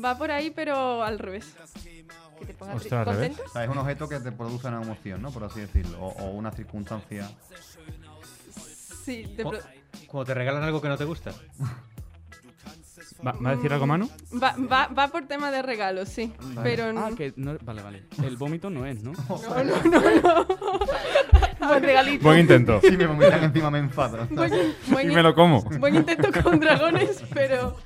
Va 0.04 0.18
por 0.18 0.32
ahí, 0.32 0.50
pero 0.50 1.04
al 1.04 1.20
revés. 1.20 1.54
Que 2.40 2.46
te 2.46 2.54
ponga 2.54 2.76
Ostras, 2.76 3.06
al 3.06 3.14
revés. 3.16 3.28
contento. 3.32 3.50
O 3.50 3.54
sea, 3.54 3.64
es 3.66 3.70
un 3.70 3.78
objeto 3.80 4.08
que 4.08 4.20
te 4.22 4.32
produce 4.32 4.68
una 4.70 4.82
emoción, 4.82 5.22
¿no? 5.22 5.30
Por 5.32 5.44
así 5.44 5.60
decirlo. 5.60 6.00
O, 6.00 6.08
o 6.24 6.30
una 6.32 6.52
circunstancia. 6.52 7.30
Sí, 9.04 9.36
pro- 9.38 9.60
Cuando 10.08 10.26
te 10.26 10.34
regalan 10.34 10.64
algo 10.64 10.82
que 10.82 10.88
no 10.88 10.98
te 10.98 11.04
gusta. 11.04 11.34
¿Va, 13.26 13.32
va 13.34 13.52
a 13.52 13.56
decir 13.56 13.72
algo, 13.72 13.88
Manu? 13.88 14.10
va, 14.42 14.56
va, 14.72 14.88
va 14.88 15.08
por 15.08 15.26
tema 15.28 15.50
de 15.52 15.62
regalos, 15.62 16.10
sí. 16.10 16.34
Pero 16.62 16.86
Ah, 16.90 17.10
no. 17.10 17.16
que 17.16 17.34
no, 17.38 17.58
vale, 17.64 17.82
vale. 17.82 18.04
El 18.24 18.36
vómito 18.38 18.70
no 18.70 18.86
es, 18.86 19.02
¿no? 19.04 19.14
Buen 21.60 21.84
regalito. 21.84 22.24
Buen 22.24 22.40
intento. 22.40 22.82
Si 22.82 22.92
me 22.98 23.06
vomitan 23.08 23.44
encima 23.44 23.72
me 23.72 23.80
enfado. 23.80 24.28
Buen, 24.88 25.12
Y 25.12 25.16
me 25.16 25.24
lo 25.24 25.34
como. 25.34 25.62
buen 25.62 25.96
intento 25.96 26.30
con 26.44 26.60
dragones, 26.60 27.24
pero 27.34 27.78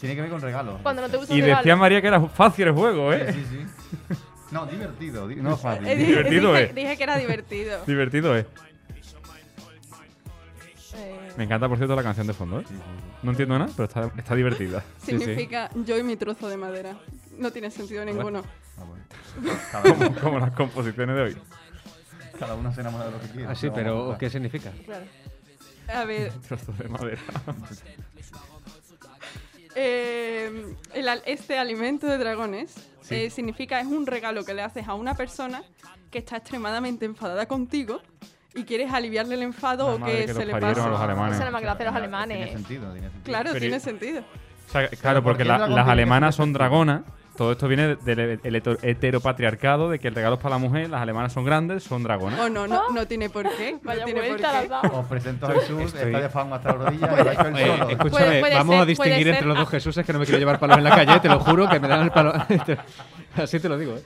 Tiene 0.00 0.14
que 0.16 0.20
ver 0.22 0.30
con 0.30 0.40
regalos. 0.40 0.80
Cuando 0.82 1.02
no 1.02 1.08
te 1.08 1.16
gusta 1.18 1.34
Y 1.34 1.40
un 1.42 1.48
decía. 1.48 1.76
María 1.76 2.00
que 2.00 2.06
era 2.08 2.20
fácil 2.28 2.68
el 2.68 2.72
juego, 2.74 3.12
Sí, 3.12 3.18
¿eh? 3.20 3.32
sí, 3.34 3.44
sí. 3.50 4.16
No, 4.50 4.66
divertido. 4.66 5.28
di- 5.28 5.36
No 5.36 5.56
fácil. 5.58 5.86
eh, 5.86 5.96
di- 5.96 6.04
Divertido, 6.06 6.52
dije, 6.52 6.64
¿eh? 6.64 6.72
dije 6.74 6.96
que 6.96 7.02
era 7.02 7.16
divertido. 7.18 7.84
Divertido, 7.86 8.36
¿eh? 8.38 8.46
Me 11.36 11.44
encanta, 11.44 11.68
por 11.68 11.76
cierto, 11.78 11.96
la 11.96 12.02
canción 12.02 12.26
de 12.26 12.32
fondo, 12.32 12.60
¿eh? 12.60 12.64
No 13.22 13.30
entiendo 13.32 13.58
nada, 13.58 13.70
pero 13.76 13.84
está, 13.88 14.10
está 14.16 14.34
divertida. 14.34 14.84
Sí, 14.98 15.12
sí. 15.12 15.18
Significa 15.18 15.68
yo 15.84 15.98
y 15.98 16.02
mi 16.02 16.16
trozo 16.16 16.48
de 16.48 16.56
madera. 16.56 16.96
No 17.38 17.50
tiene 17.50 17.70
sentido 17.70 18.04
ninguno. 18.04 18.42
sí. 18.42 18.48
Ah, 18.78 18.84
bueno. 18.84 19.04
Cada, 19.72 19.92
uno, 19.92 20.06
Como, 20.06 20.20
como 20.20 20.38
las 20.38 20.52
composiciones 20.52 21.16
de 21.16 21.22
hoy. 21.22 21.36
cada 22.38 22.54
uno 22.54 22.72
se 22.72 22.80
enamora 22.82 23.06
de 23.06 23.10
lo 23.12 23.20
que 23.20 23.28
quiere. 23.28 23.48
Ah, 23.48 23.54
sí, 23.54 23.68
pero. 23.74 24.16
¿qué 24.18 24.30
significa? 24.30 24.70
claro. 24.84 25.04
A 25.92 26.04
ver, 26.04 26.32
Trozo 26.48 26.72
de 26.72 26.88
madera. 26.88 27.20
eh, 29.74 30.74
el 30.94 31.08
este 31.26 31.58
alimento 31.58 32.06
de 32.06 32.18
dragones 32.18 32.74
Sí. 33.02 33.16
eh, 33.16 33.30
significa 33.30 33.80
es 33.80 33.86
un 33.86 34.06
regalo 34.06 34.44
que 34.44 34.54
le 34.54 34.62
haces 34.62 34.88
a 34.88 34.94
una 34.94 35.14
persona 35.14 35.62
que 36.10 36.18
está 36.20 36.38
extremadamente 36.38 37.04
enfadada 37.04 37.44
contigo 37.46 38.00
y 38.54 38.64
quieres 38.64 38.92
aliviarle 38.92 39.34
el 39.34 39.42
enfado 39.42 39.98
La 39.98 40.04
o 40.04 40.06
que, 40.06 40.26
que 40.26 40.34
se 40.34 40.44
le 40.46 40.52
pase. 40.52 40.80
a 40.80 40.86
los 40.88 41.00
alemanes. 41.00 41.32
Eso 41.34 41.40
nada 41.40 41.50
más 41.50 41.60
que 41.60 41.66
lo 41.66 41.72
hacen 41.72 41.86
los 41.86 41.94
Tiene 41.94 42.06
alemanes. 42.06 42.52
sentido, 42.52 42.92
tiene 42.92 43.08
sentido. 43.10 43.22
Claro, 43.24 43.48
Pero- 43.52 43.60
tiene 43.60 43.80
sentido. 43.80 44.20
O 44.68 44.72
sea, 44.72 44.88
claro, 44.88 45.22
¿por 45.22 45.32
porque 45.32 45.44
la- 45.44 45.54
el 45.56 45.60
las 45.60 45.68
tiene 45.70 45.90
alemanas 45.90 46.34
son 46.34 46.52
dragonas. 46.52 47.02
Todo 47.36 47.50
esto 47.50 47.66
viene 47.66 47.96
del 47.96 48.38
el 48.44 48.54
heteropatriarcado, 48.82 49.90
de 49.90 49.98
que 49.98 50.06
el 50.06 50.14
regalo 50.14 50.36
es 50.36 50.40
para 50.40 50.54
la 50.54 50.58
mujer, 50.58 50.88
las 50.88 51.02
alemanas 51.02 51.32
son 51.32 51.44
grandes, 51.44 51.82
son 51.82 52.04
dragonas. 52.04 52.38
O 52.38 52.48
no, 52.48 52.68
no, 52.68 52.90
no 52.90 53.06
tiene 53.08 53.28
por 53.28 53.42
qué. 53.56 53.72
No 53.72 53.80
Vaya 53.82 54.04
tiene 54.04 54.20
por 54.20 54.28
vuelta 54.30 54.52
la 54.52 54.80
qué. 54.80 54.86
Os 54.96 55.06
presento 55.06 55.46
a 55.46 55.50
Jesús, 55.54 55.82
Estoy- 55.82 56.02
está 56.12 56.20
de 56.20 56.28
fan 56.28 56.52
hasta 56.52 56.68
la 56.70 56.74
rodilla 56.84 57.06
y 57.20 57.24
lo 57.24 57.30
ha 57.30 57.32
hecho 57.32 57.46
él 57.48 57.54
Oye, 57.54 57.66
solo. 57.66 57.88
escúchame, 57.90 58.10
Puede- 58.10 58.40
puede 58.40 58.54
vamos 58.54 58.74
ser- 58.74 58.82
a 58.82 58.86
distinguir 58.86 59.14
puede 59.14 59.20
entre 59.30 59.38
ser- 59.40 59.46
los 59.48 59.58
dos 59.58 59.68
Jesuses 59.68 60.06
que 60.06 60.12
no 60.12 60.18
me 60.20 60.24
quiero 60.26 60.38
llevar 60.38 60.60
palos 60.60 60.78
en 60.78 60.84
la 60.84 60.90
calle, 60.90 61.18
te 61.20 61.28
lo 61.28 61.40
juro 61.40 61.68
que 61.68 61.80
me 61.80 61.88
dan 61.88 62.02
el 62.02 62.10
palo. 62.12 62.32
Así 63.42 63.58
te 63.60 63.68
lo 63.68 63.76
digo, 63.78 63.96
¿eh? 63.96 64.02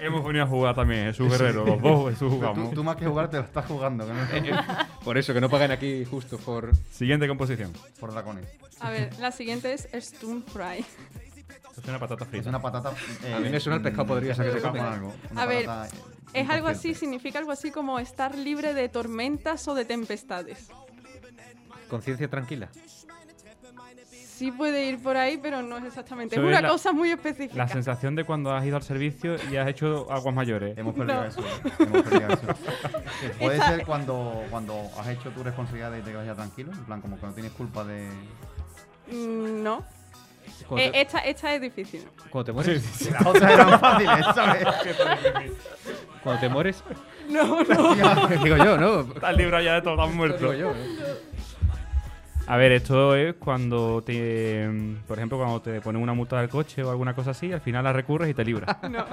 Hemos 0.00 0.24
venido 0.24 0.44
a 0.44 0.46
jugar 0.48 0.74
también, 0.74 1.06
Jesús 1.06 1.30
Guerrero. 1.30 1.64
Los 1.66 1.82
dos 1.82 2.10
Jesús 2.12 2.30
Tú, 2.30 2.36
jugamos. 2.36 2.70
tú 2.74 2.84
más 2.84 2.96
que 2.96 3.06
jugar 3.06 3.28
te 3.30 3.38
lo 3.38 3.42
estás 3.44 3.66
jugando, 3.66 4.06
que 4.06 4.12
no 4.12 4.22
es 4.22 4.66
Por 5.04 5.18
eso, 5.18 5.34
que 5.34 5.40
no 5.40 5.48
pagan 5.48 5.70
aquí 5.70 6.04
justo 6.04 6.38
por... 6.38 6.70
Siguiente 6.90 7.26
composición. 7.28 7.72
por 7.98 8.12
dragones. 8.12 8.46
A 8.80 8.90
ver, 8.90 9.10
la 9.18 9.32
siguiente 9.32 9.72
es 9.72 9.88
Stun 9.94 10.44
Fry. 10.44 10.84
Es 11.76 11.84
una 11.88 11.98
patata 11.98 12.24
Es 12.24 12.30
frita. 12.30 12.48
una 12.48 12.60
patata. 12.60 12.92
eh, 13.24 13.34
A 13.34 13.40
mí 13.40 13.48
me 13.50 13.60
suena 13.60 13.76
el 13.76 13.82
pescado 13.82 14.06
podrido 14.08 14.32
ese 14.32 14.44
que 14.44 14.52
se 14.52 14.60
con 14.60 14.70
come. 14.72 14.80
algo, 14.80 15.14
una 15.30 15.42
A 15.42 15.46
ver, 15.46 15.64
patata, 15.66 15.96
eh, 15.96 16.00
Es 16.34 16.50
algo 16.50 16.68
así, 16.68 16.94
significa 16.94 17.38
algo 17.38 17.52
así 17.52 17.70
como 17.70 17.98
estar 17.98 18.36
libre 18.36 18.74
de 18.74 18.88
tormentas 18.88 19.66
o 19.68 19.74
de 19.74 19.84
tempestades. 19.84 20.68
Conciencia 21.88 22.28
tranquila. 22.28 22.68
Sí 24.38 24.52
puede 24.52 24.84
ir 24.86 25.02
por 25.02 25.16
ahí, 25.16 25.36
pero 25.36 25.62
no 25.62 25.78
es 25.78 25.84
exactamente. 25.86 26.36
Es 26.36 26.40
una 26.40 26.60
la- 26.60 26.68
cosa 26.68 26.92
muy 26.92 27.10
específica. 27.10 27.56
La 27.56 27.66
sensación 27.66 28.14
de 28.14 28.22
cuando 28.22 28.52
has 28.52 28.64
ido 28.64 28.76
al 28.76 28.84
servicio 28.84 29.34
y 29.50 29.56
has 29.56 29.66
hecho 29.66 30.06
aguas 30.12 30.32
mayores. 30.32 30.78
Hemos 30.78 30.94
perdido 30.94 31.22
No. 31.22 31.26
eso. 31.26 31.40
Hemos 31.80 32.02
perdido 32.04 32.28
eso. 32.34 32.46
Puede 33.40 33.56
Esa- 33.56 33.68
ser 33.68 33.84
cuando, 33.84 34.44
cuando 34.48 34.80
has 34.96 35.08
hecho 35.08 35.30
tu 35.30 35.42
responsabilidad 35.42 35.92
y 35.96 36.02
te 36.02 36.12
quedas 36.12 36.26
ya 36.26 36.34
tranquilo. 36.36 36.70
En 36.72 36.84
plan, 36.84 37.00
como 37.00 37.18
que 37.18 37.26
no 37.26 37.32
tienes 37.32 37.50
culpa 37.50 37.82
de. 37.82 38.08
Mm, 39.10 39.62
No. 39.64 39.84
Eh, 40.76 40.90
te, 40.92 41.00
esta, 41.02 41.18
esta 41.18 41.54
es 41.54 41.60
difícil. 41.60 42.06
cuando 42.30 42.44
te 42.46 42.52
mueres, 42.52 42.82
Si 42.82 43.10
las 43.10 43.26
otras 43.26 43.52
eran 43.52 43.80
fáciles, 43.80 44.26
¿sabes? 44.34 44.66
cuando 46.22 46.40
te 46.40 46.48
mueres, 46.48 46.84
No, 47.28 47.62
no. 47.64 48.28
digo 48.44 48.56
yo, 48.56 48.76
¿no? 48.78 49.00
Estás 49.00 49.36
libre 49.36 49.64
ya 49.64 49.74
de 49.74 49.82
todo, 49.82 49.94
estás 49.94 50.06
Digo 50.08 50.16
muerto. 50.16 50.74
A 52.50 52.56
ver, 52.56 52.72
esto 52.72 53.14
es 53.14 53.34
cuando 53.34 54.02
te. 54.02 54.66
Por 55.06 55.18
ejemplo, 55.18 55.36
cuando 55.36 55.60
te 55.60 55.82
ponen 55.82 56.00
una 56.00 56.14
multa 56.14 56.40
del 56.40 56.48
coche 56.48 56.82
o 56.82 56.90
alguna 56.90 57.14
cosa 57.14 57.32
así, 57.32 57.52
al 57.52 57.60
final 57.60 57.84
la 57.84 57.92
recurres 57.92 58.30
y 58.30 58.32
te 58.34 58.42
libras. 58.42 58.74
no. 58.90 59.04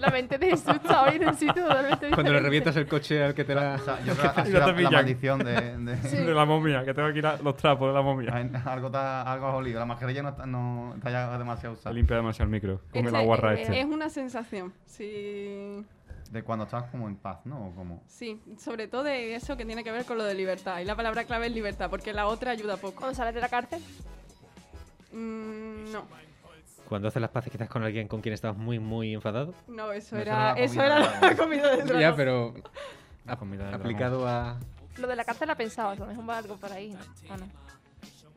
La 0.00 0.10
mente 0.10 0.38
de 0.38 0.50
Jesús 0.50 0.74
está 0.74 1.02
hoy 1.02 1.16
en 1.16 1.28
un 1.28 1.34
sitio 1.34 1.64
totalmente 1.66 2.10
Cuando 2.10 2.32
le 2.32 2.40
revientas 2.40 2.74
el 2.76 2.86
coche 2.86 3.22
al 3.22 3.34
que 3.34 3.44
te 3.44 3.54
la... 3.54 3.74
O 3.74 3.78
sea, 3.78 3.98
yo 4.04 4.14
creo 4.16 4.32
que 4.34 4.42
te 4.42 4.50
la, 4.52 4.66
la 4.72 4.90
maldición 4.90 5.38
de. 5.40 5.76
de- 5.76 5.96
De 6.24 6.32
la 6.34 6.44
momia, 6.46 6.82
que 6.84 6.94
tengo 6.94 7.08
aquí 7.08 7.20
la- 7.20 7.36
los 7.42 7.56
trapos 7.56 7.88
de 7.88 7.94
la 7.94 8.00
momia. 8.02 8.32
algo, 8.64 8.86
está, 8.86 9.22
algo 9.30 9.48
has 9.48 9.54
olido. 9.56 9.78
La 9.78 9.86
mascarilla 9.86 10.22
no 10.22 10.28
está, 10.30 10.46
no, 10.46 10.94
está 10.96 11.10
ya 11.10 11.36
demasiado 11.36 11.74
usada. 11.74 11.92
limpia 11.92 12.16
demasiado 12.16 12.44
el 12.46 12.50
micro. 12.52 12.80
Come 12.90 13.00
Este 13.06 13.12
la 13.12 13.22
guarra 13.22 13.54
es- 13.54 13.60
este. 13.68 13.80
Es 13.80 13.86
una 13.86 14.08
sensación. 14.08 14.72
Sí. 14.86 15.84
De 16.30 16.42
cuando 16.42 16.64
estás 16.66 16.84
como 16.90 17.08
en 17.08 17.16
paz, 17.16 17.38
¿no? 17.44 17.68
O 17.68 17.74
como. 17.74 18.02
Sí, 18.06 18.40
sobre 18.58 18.86
todo 18.88 19.02
de 19.04 19.34
eso 19.34 19.56
que 19.56 19.64
tiene 19.64 19.82
que 19.82 19.90
ver 19.90 20.04
con 20.04 20.18
lo 20.18 20.24
de 20.24 20.34
libertad. 20.34 20.80
Y 20.80 20.84
la 20.84 20.94
palabra 20.94 21.24
clave 21.24 21.46
es 21.46 21.52
libertad, 21.52 21.88
porque 21.88 22.12
la 22.12 22.26
otra 22.26 22.50
ayuda 22.50 22.76
poco. 22.76 22.96
Cuando 22.96 23.14
sales 23.14 23.34
de 23.34 23.40
la 23.40 23.48
cárcel. 23.48 23.82
Mm, 25.12 25.90
no, 25.92 26.04
Cuando 26.88 27.08
haces 27.08 27.20
las 27.22 27.30
paces 27.30 27.50
quizás 27.50 27.68
con 27.68 27.82
alguien 27.82 28.08
con 28.08 28.20
quien 28.20 28.34
estabas 28.34 28.58
muy, 28.58 28.78
muy 28.78 29.14
enfadado. 29.14 29.54
no, 29.68 29.90
eso 29.92 30.16
No, 30.16 30.20
eso 30.20 30.20
era, 30.20 30.52
eso 30.52 30.74
comida 30.74 30.86
era 30.86 31.20
la 31.20 31.36
comida 31.36 31.70
del 31.70 31.86
dragón. 31.86 32.00
Ya, 32.00 32.14
pero 32.14 32.54
La 33.24 33.36
comida 33.36 33.74
aplicado 33.74 34.28
a... 34.28 34.58
Lo 34.98 35.06
de 35.06 35.16
la 35.16 35.24
cárcel 35.24 35.48
la 35.48 35.54
pensaba, 35.54 35.92
a 35.92 35.94
lo 35.94 36.06
mejor 36.06 36.28
va 36.28 36.38
algo 36.38 36.56
por 36.56 36.70
ahí. 36.72 36.90
¿no? 36.90 37.34
¿O 37.34 37.36
no? 37.38 37.46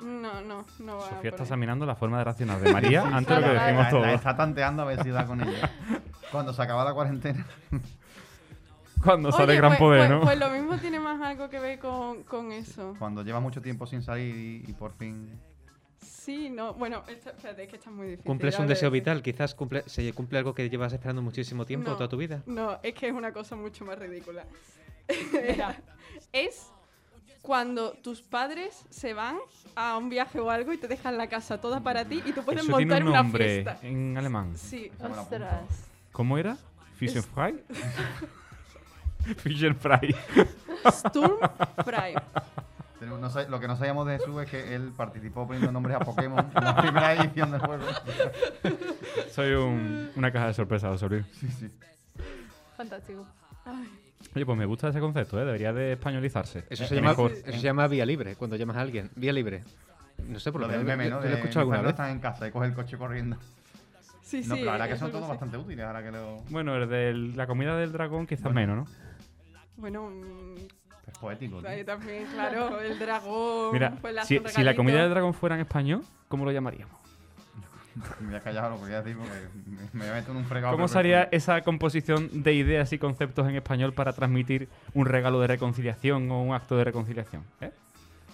No, 0.01 0.41
no, 0.41 0.65
no 0.79 0.97
va. 0.97 1.09
Sofía 1.09 1.29
está 1.31 1.43
examinando 1.43 1.85
la 1.85 1.95
forma 1.95 2.17
de 2.19 2.23
racionar 2.23 2.59
de 2.59 2.71
María 2.73 3.03
antes 3.03 3.35
de 3.35 3.41
lo 3.41 3.47
que 3.47 3.53
decimos 3.53 3.77
La, 3.77 3.83
la 3.83 3.89
todos. 3.89 4.07
está 4.07 4.35
tanteando 4.35 4.81
a 4.81 4.85
ver 4.85 5.03
si 5.03 5.09
da 5.09 5.25
con 5.25 5.41
ella. 5.41 5.69
Cuando 6.31 6.53
se 6.53 6.61
acaba 6.61 6.83
la 6.85 6.93
cuarentena. 6.93 7.45
Cuando 9.03 9.31
sale 9.31 9.53
Oye, 9.53 9.57
gran 9.57 9.71
pues, 9.71 9.79
poder, 9.79 9.99
pues- 10.07 10.09
¿no? 10.11 10.21
Pues 10.21 10.37
lo 10.39 10.49
mismo 10.49 10.77
tiene 10.77 10.99
más 10.99 11.19
algo 11.21 11.49
que 11.49 11.59
ver 11.59 11.79
con, 11.79 12.23
con 12.23 12.51
eso. 12.51 12.95
Cuando 12.99 13.23
llevas 13.23 13.41
mucho 13.41 13.61
tiempo 13.61 13.87
sin 13.87 14.03
salir 14.03 14.35
y, 14.35 14.69
y 14.69 14.73
por 14.73 14.93
fin. 14.93 15.29
Sí, 15.99 16.49
no, 16.51 16.73
bueno, 16.75 17.03
esta, 17.07 17.31
espérate, 17.31 17.63
es 17.63 17.69
que 17.69 17.75
está 17.77 17.89
muy 17.89 18.05
difícil. 18.07 18.25
Cumples 18.25 18.59
un 18.59 18.67
deseo 18.67 18.91
vital, 18.91 19.23
quizás 19.23 19.55
cumple, 19.55 19.83
se 19.87 20.13
cumple 20.13 20.37
algo 20.37 20.53
que 20.53 20.69
llevas 20.69 20.93
esperando 20.93 21.21
muchísimo 21.23 21.65
tiempo 21.65 21.89
No. 21.89 21.95
toda 21.97 22.09
tu 22.09 22.17
vida. 22.17 22.43
No, 22.45 22.79
es 22.83 22.93
que 22.93 23.07
es 23.07 23.13
una 23.13 23.33
cosa 23.33 23.55
mucho 23.55 23.85
más 23.85 23.97
ridícula. 23.97 24.45
es 26.31 26.71
cuando 27.41 27.93
tus 27.93 28.21
padres 28.21 28.85
se 28.91 29.15
van 29.15 29.37
a 29.75 29.97
un 29.97 30.09
viaje 30.09 30.39
o 30.39 30.51
algo 30.51 30.73
y 30.73 30.77
te 30.77 30.87
dejan 30.87 31.17
la 31.17 31.27
casa 31.27 31.59
toda 31.59 31.79
para 31.81 32.05
ti 32.05 32.21
y 32.23 32.33
tú 32.33 32.43
puedes 32.43 32.63
Eso 32.63 32.77
tiene 32.77 32.91
montar 32.91 33.03
un 33.03 33.09
una 33.09 33.23
nombre 33.23 33.45
fiesta. 33.45 33.79
en 33.81 34.15
alemán. 34.15 34.55
Sí. 34.57 34.91
Ostras. 35.01 35.87
¿Cómo 36.11 36.37
era? 36.37 36.57
¿Fish 36.95 37.15
and 37.17 37.25
Fry? 37.25 37.63
Fish 39.37 39.63
and 39.65 39.77
Fry. 39.77 40.15
Sturm 40.91 41.37
Fry. 41.85 42.15
Tenemos- 42.99 43.19
no 43.19 43.29
sé- 43.29 43.49
lo 43.49 43.59
que 43.59 43.67
no 43.67 43.75
sabíamos 43.75 44.05
de 44.07 44.19
Jesús 44.19 44.41
es 44.43 44.49
que 44.49 44.75
él 44.75 44.91
participó 44.95 45.45
poniendo 45.47 45.71
nombres 45.71 45.95
a 45.95 45.99
Pokémon 46.01 46.51
en 46.55 46.63
la 46.63 46.75
primera 46.75 47.13
edición 47.15 47.51
del 47.51 47.61
juego. 47.61 47.83
Soy 49.31 49.53
un- 49.53 50.11
una 50.15 50.31
caja 50.31 50.47
de 50.47 50.53
sorpresas, 50.53 50.91
Osorio. 50.95 51.23
Sí, 51.33 51.47
sí. 51.51 51.69
Fantástico. 52.77 53.25
Oye, 54.35 54.45
pues 54.45 54.57
me 54.57 54.65
gusta 54.65 54.89
ese 54.89 54.99
concepto, 54.99 55.39
¿eh? 55.41 55.45
Debería 55.45 55.73
de 55.73 55.93
españolizarse. 55.93 56.65
Eso 56.69 56.83
Eh, 56.83 56.87
se, 56.87 56.95
llama, 56.95 57.09
mejor. 57.09 57.31
eso 57.31 57.51
se 57.51 57.59
llama 57.59 57.87
vía 57.87 58.05
libre, 58.05 58.35
cuando 58.35 58.55
llamas 58.55 58.77
a 58.77 58.81
alguien. 58.81 59.09
Vía 59.15 59.33
libre. 59.33 59.63
No 60.27 60.39
sé 60.39 60.51
por 60.51 60.61
Lo 60.61 60.67
qué. 60.67 60.77
del 60.77 60.85
meme, 60.85 61.09
¿no? 61.09 61.17
Yo 61.17 61.23
De 61.23 61.29
lo 61.29 61.35
he 61.35 61.39
escuchado 61.39 61.61
alguna 61.61 61.81
vez. 61.81 61.89
están 61.91 62.11
en 62.11 62.19
casa 62.19 62.47
y 62.47 62.51
coge 62.51 62.67
el 62.67 62.73
coche 62.73 62.97
corriendo. 62.97 63.37
Sí, 64.31 64.37
No, 64.47 64.55
sí. 64.55 64.61
pero 64.61 64.65
la 64.67 64.71
verdad 64.71 64.87
que 64.87 64.97
son 64.97 65.11
todos 65.11 65.27
bastante 65.27 65.57
útiles 65.57 65.85
ahora 65.85 66.01
que 66.01 66.09
lo. 66.11 66.37
Bueno, 66.49 66.77
el 66.77 66.87
de 66.87 67.13
la 67.35 67.45
comida 67.47 67.75
del 67.75 67.91
dragón 67.91 68.25
quizás 68.25 68.53
menos, 68.53 68.77
¿no? 68.77 68.85
Bueno, 69.75 70.09
mm, 70.09 70.55
Es 71.07 71.17
poético. 71.19 71.59
tío. 71.59 71.67
ahí 71.67 71.83
también, 71.83 72.25
claro, 72.33 72.79
el 72.79 72.97
dragón. 72.97 73.73
Mira, 73.73 73.93
pues 73.99 74.25
si, 74.25 74.39
si 74.45 74.63
la 74.63 74.73
comida 74.73 75.01
del 75.01 75.09
dragón 75.09 75.33
fuera 75.33 75.55
en 75.55 75.61
español, 75.61 76.03
¿cómo 76.29 76.45
lo 76.45 76.51
llamaríamos? 76.53 76.95
Me 78.21 78.27
voy 78.27 78.35
a 78.35 78.39
callar 78.39 78.71
lo 78.71 78.77
que 78.77 78.83
voy 78.83 78.93
a 78.93 79.01
decir 79.01 79.17
porque 79.17 79.35
me, 79.91 79.99
voy 79.99 80.07
a 80.07 80.13
meter 80.13 80.29
en 80.31 80.37
un 80.37 80.45
fregado. 80.45 80.71
¿Cómo 80.73 80.87
sería 80.87 81.23
esa 81.33 81.59
composición 81.59 82.29
de 82.41 82.53
ideas 82.53 82.93
y 82.93 82.97
conceptos 82.99 83.49
en 83.49 83.55
español 83.57 83.91
para 83.91 84.13
transmitir 84.13 84.69
un 84.93 85.07
regalo 85.07 85.41
de 85.41 85.47
reconciliación 85.47 86.31
o 86.31 86.41
un 86.41 86.53
acto 86.53 86.77
de 86.77 86.85
reconciliación? 86.85 87.43
¿Eh? 87.59 87.71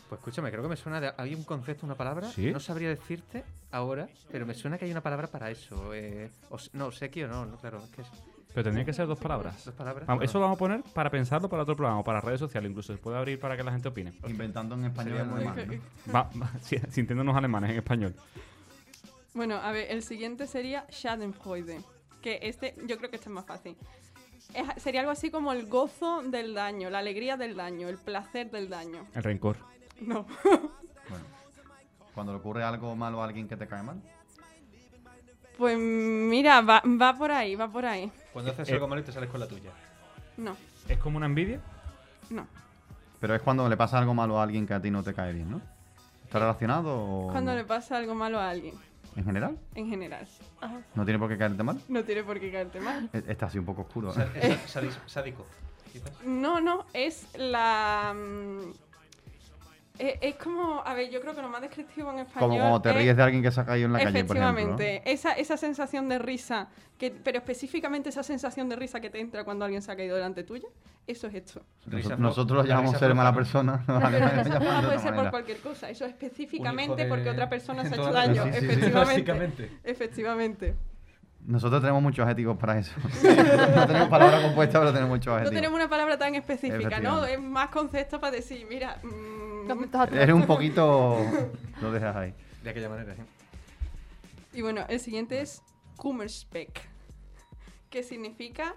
Pues 0.09 0.19
escúchame, 0.19 0.49
creo 0.51 0.63
que 0.63 0.69
me 0.69 0.77
suena 0.77 1.01
de... 1.01 1.11
¿Hay 1.17 1.35
un 1.35 1.43
concepto, 1.43 1.85
una 1.85 1.95
palabra? 1.95 2.27
¿Sí? 2.31 2.51
No 2.51 2.59
sabría 2.61 2.89
decirte 2.89 3.43
ahora, 3.71 4.07
pero 4.31 4.45
me 4.45 4.53
suena 4.53 4.77
que 4.77 4.85
hay 4.85 4.91
una 4.91 5.01
palabra 5.01 5.27
para 5.27 5.51
eso. 5.51 5.93
Eh, 5.93 6.29
os- 6.49 6.69
no, 6.73 6.85
obsequio 6.85 7.27
no, 7.27 7.45
no, 7.45 7.57
claro. 7.57 7.79
Es 7.83 7.89
que 7.89 8.01
es 8.03 8.07
Pero 8.53 8.63
tendría 8.63 8.85
que 8.85 8.93
ser 8.93 9.05
dos 9.05 9.19
palabras. 9.19 9.65
dos 9.65 9.73
palabras. 9.75 10.07
Vamos, 10.07 10.23
eso 10.23 10.37
lo 10.39 10.43
vamos 10.45 10.55
a 10.55 10.59
poner 10.59 10.81
para 10.93 11.09
pensarlo 11.09 11.49
para 11.49 11.63
otro 11.63 11.75
programa, 11.75 11.99
o 11.99 12.03
para 12.05 12.21
redes 12.21 12.39
sociales 12.39 12.69
incluso. 12.69 12.93
Se 12.93 12.99
puede 12.99 13.17
abrir 13.17 13.37
para 13.37 13.57
que 13.57 13.63
la 13.63 13.71
gente 13.73 13.89
opine. 13.89 14.13
Inventando 14.27 14.75
en 14.75 14.85
español 14.85 15.17
en 15.19 15.29
muy- 15.29 15.45
alemán, 15.45 15.81
¿no? 16.05 16.13
Va, 16.13 16.29
va, 16.41 16.51
sintiéndonos 16.89 17.35
alemanes 17.35 17.71
en 17.71 17.77
español. 17.77 18.15
Bueno, 19.33 19.57
a 19.57 19.71
ver, 19.73 19.91
el 19.91 20.03
siguiente 20.03 20.47
sería 20.47 20.85
Schadenfreude. 20.89 21.81
Que 22.21 22.39
este, 22.43 22.75
yo 22.87 22.97
creo 22.97 23.09
que 23.09 23.17
este 23.17 23.29
es 23.29 23.35
más 23.35 23.45
fácil. 23.45 23.75
Es- 24.53 24.81
sería 24.81 25.01
algo 25.01 25.11
así 25.11 25.29
como 25.29 25.51
el 25.51 25.67
gozo 25.67 26.23
del 26.23 26.53
daño, 26.53 26.89
la 26.89 26.99
alegría 26.99 27.35
del 27.37 27.55
daño, 27.57 27.89
el 27.89 27.97
placer 27.97 28.49
del 28.49 28.69
daño. 28.69 29.05
El 29.13 29.23
rencor. 29.23 29.57
No. 30.01 30.25
Bueno, 31.09 31.23
cuando 32.13 32.33
le 32.33 32.39
ocurre 32.39 32.63
algo 32.65 32.93
malo 32.97 33.21
a 33.21 33.25
alguien 33.25 33.47
que 33.47 33.55
te 33.55 33.65
cae 33.65 33.81
mal. 33.81 34.01
Pues 35.57 35.77
mira, 35.77 36.59
va, 36.61 36.81
va 36.85 37.13
por 37.17 37.31
ahí, 37.31 37.55
va 37.55 37.67
por 37.69 37.85
ahí. 37.85 38.11
Cuando 38.33 38.51
haces 38.51 38.67
Eh, 38.69 38.73
algo 38.73 38.87
malo 38.89 39.01
y 39.01 39.05
te 39.05 39.11
sales 39.13 39.29
con 39.29 39.39
la 39.39 39.47
tuya. 39.47 39.71
No, 40.35 40.55
¿Es 40.89 40.97
como 40.99 41.15
una 41.17 41.25
envidia? 41.27 41.61
no. 42.29 42.45
Pero 43.21 43.33
es 43.35 43.41
cuando 43.41 43.67
le 43.69 43.75
pasa 43.77 43.97
algo 43.97 44.13
malo 44.13 44.37
a 44.39 44.43
alguien 44.43 44.67
que 44.67 44.73
a 44.75 44.81
ti 44.81 44.91
no 44.91 45.01
te 45.01 45.13
cae 45.13 45.31
bien, 45.33 45.49
¿no? 45.49 45.61
¿Está 46.25 46.37
relacionado 46.39 46.93
o 46.93 47.31
Cuando 47.31 47.51
no? 47.51 47.57
le 47.57 47.63
pasa 47.63 47.97
algo 47.97 48.13
malo 48.13 48.37
a 48.39 48.49
alguien, 48.49 48.75
en 49.15 49.23
general? 49.25 49.57
en 49.73 49.89
general. 49.89 50.27
Ajá. 50.61 50.81
¿No 50.93 51.05
tiene 51.05 51.17
por 51.19 51.29
qué 51.29 51.37
caerte 51.37 51.63
mal? 51.63 51.81
No 51.87 52.03
tiene 52.03 52.23
por 52.23 52.39
qué 52.39 52.51
caerte 52.51 52.79
mal. 52.81 53.09
E- 53.13 53.23
Está 53.29 53.45
así 53.47 53.57
un 53.57 53.65
poco 53.65 53.83
oscuro. 53.83 54.11
Sa- 54.13 54.25
¿eh? 54.35 54.59
es 54.61 54.67
sadis- 54.75 54.99
sádico. 55.07 55.45
quizás. 55.91 56.11
No, 56.25 56.59
no, 56.61 56.85
es 56.93 57.25
la... 57.37 58.13
mm, 58.13 58.86
Es, 59.99 60.15
es 60.21 60.35
como, 60.35 60.81
a 60.85 60.93
ver, 60.93 61.09
yo 61.09 61.19
creo 61.21 61.33
que 61.35 61.41
lo 61.41 61.49
más 61.49 61.61
descriptivo 61.61 62.11
en 62.11 62.19
español 62.19 62.49
Como 62.49 62.59
cuando 62.59 62.81
te 62.81 62.89
es- 62.89 62.95
ríes 62.95 63.17
de 63.17 63.23
alguien 63.23 63.41
que 63.41 63.51
se 63.51 63.59
ha 63.61 63.65
caído 63.65 63.87
en 63.87 63.93
la 63.93 63.99
calle, 63.99 64.23
por 64.25 64.37
ejemplo. 64.37 64.51
¿no? 64.53 64.59
Efectivamente, 64.77 65.11
esa, 65.11 65.31
esa 65.33 65.57
sensación 65.57 66.07
de 66.09 66.19
risa, 66.19 66.67
que, 66.97 67.11
pero 67.11 67.37
específicamente 67.39 68.09
esa 68.09 68.23
sensación 68.23 68.69
de 68.69 68.75
risa 68.75 68.99
que 68.99 69.09
te 69.09 69.19
entra 69.19 69.43
cuando 69.43 69.65
alguien 69.65 69.81
se 69.81 69.91
ha 69.91 69.95
caído 69.95 70.15
delante 70.15 70.43
tuya, 70.43 70.67
eso 71.07 71.27
es 71.27 71.33
esto. 71.35 71.61
Risa 71.85 72.15
Nosotros 72.15 72.57
lo 72.57 72.63
la 72.63 72.69
llamamos 72.69 72.93
risa 72.93 73.05
ser 73.07 73.15
mala 73.15 73.31
¿no? 73.31 73.37
persona. 73.37 73.83
No, 73.87 73.99
pero 73.99 74.19
llaman 74.19 74.45
forma 74.45 74.81
de 74.81 74.87
puede 74.87 74.99
ser 74.99 75.15
por 75.15 75.29
cualquier 75.31 75.57
cosa, 75.59 75.89
eso 75.89 76.05
específicamente 76.05 77.03
de- 77.03 77.09
porque 77.09 77.29
otra 77.29 77.49
persona 77.49 77.81
se 77.83 77.89
ha 77.89 77.97
hecho 77.97 78.11
la 78.11 78.27
daño. 78.27 78.43
Sí, 78.45 78.51
sí, 78.53 78.59
sí. 78.59 78.65
efectivamente. 78.67 79.71
Efectivamente. 79.83 80.75
Nosotros 81.45 81.79
tenemos 81.79 82.03
muchos 82.03 82.23
adjetivos 82.23 82.57
para 82.57 82.77
eso. 82.77 82.91
no 83.75 83.87
tenemos 83.87 84.09
palabras 84.09 84.41
compuestas, 84.41 84.79
pero 84.81 84.91
tenemos 84.91 85.09
muchos 85.11 85.27
No 85.27 85.33
adjetivos. 85.35 85.55
tenemos 85.55 85.75
una 85.79 85.89
palabra 85.89 86.17
tan 86.17 86.35
específica, 86.35 86.99
¿no? 86.99 87.23
Es 87.25 87.39
más 87.39 87.69
concepto 87.69 88.19
para 88.19 88.31
decir, 88.35 88.65
mira, 88.69 88.97
mm, 89.01 89.36
Conceptos 89.67 90.01
abstractos. 90.01 90.17
Eres 90.17 90.35
un 90.35 90.45
poquito... 90.45 91.17
Lo 91.81 91.91
dejas 91.91 92.15
ahí. 92.15 92.33
De 92.63 92.69
aquella 92.69 92.89
manera, 92.89 93.15
¿sí? 93.15 93.21
Y 94.53 94.61
bueno, 94.61 94.85
el 94.89 94.99
siguiente 94.99 95.41
es 95.41 95.61
Kummerspeck, 95.97 96.81
que 97.89 98.03
significa 98.03 98.75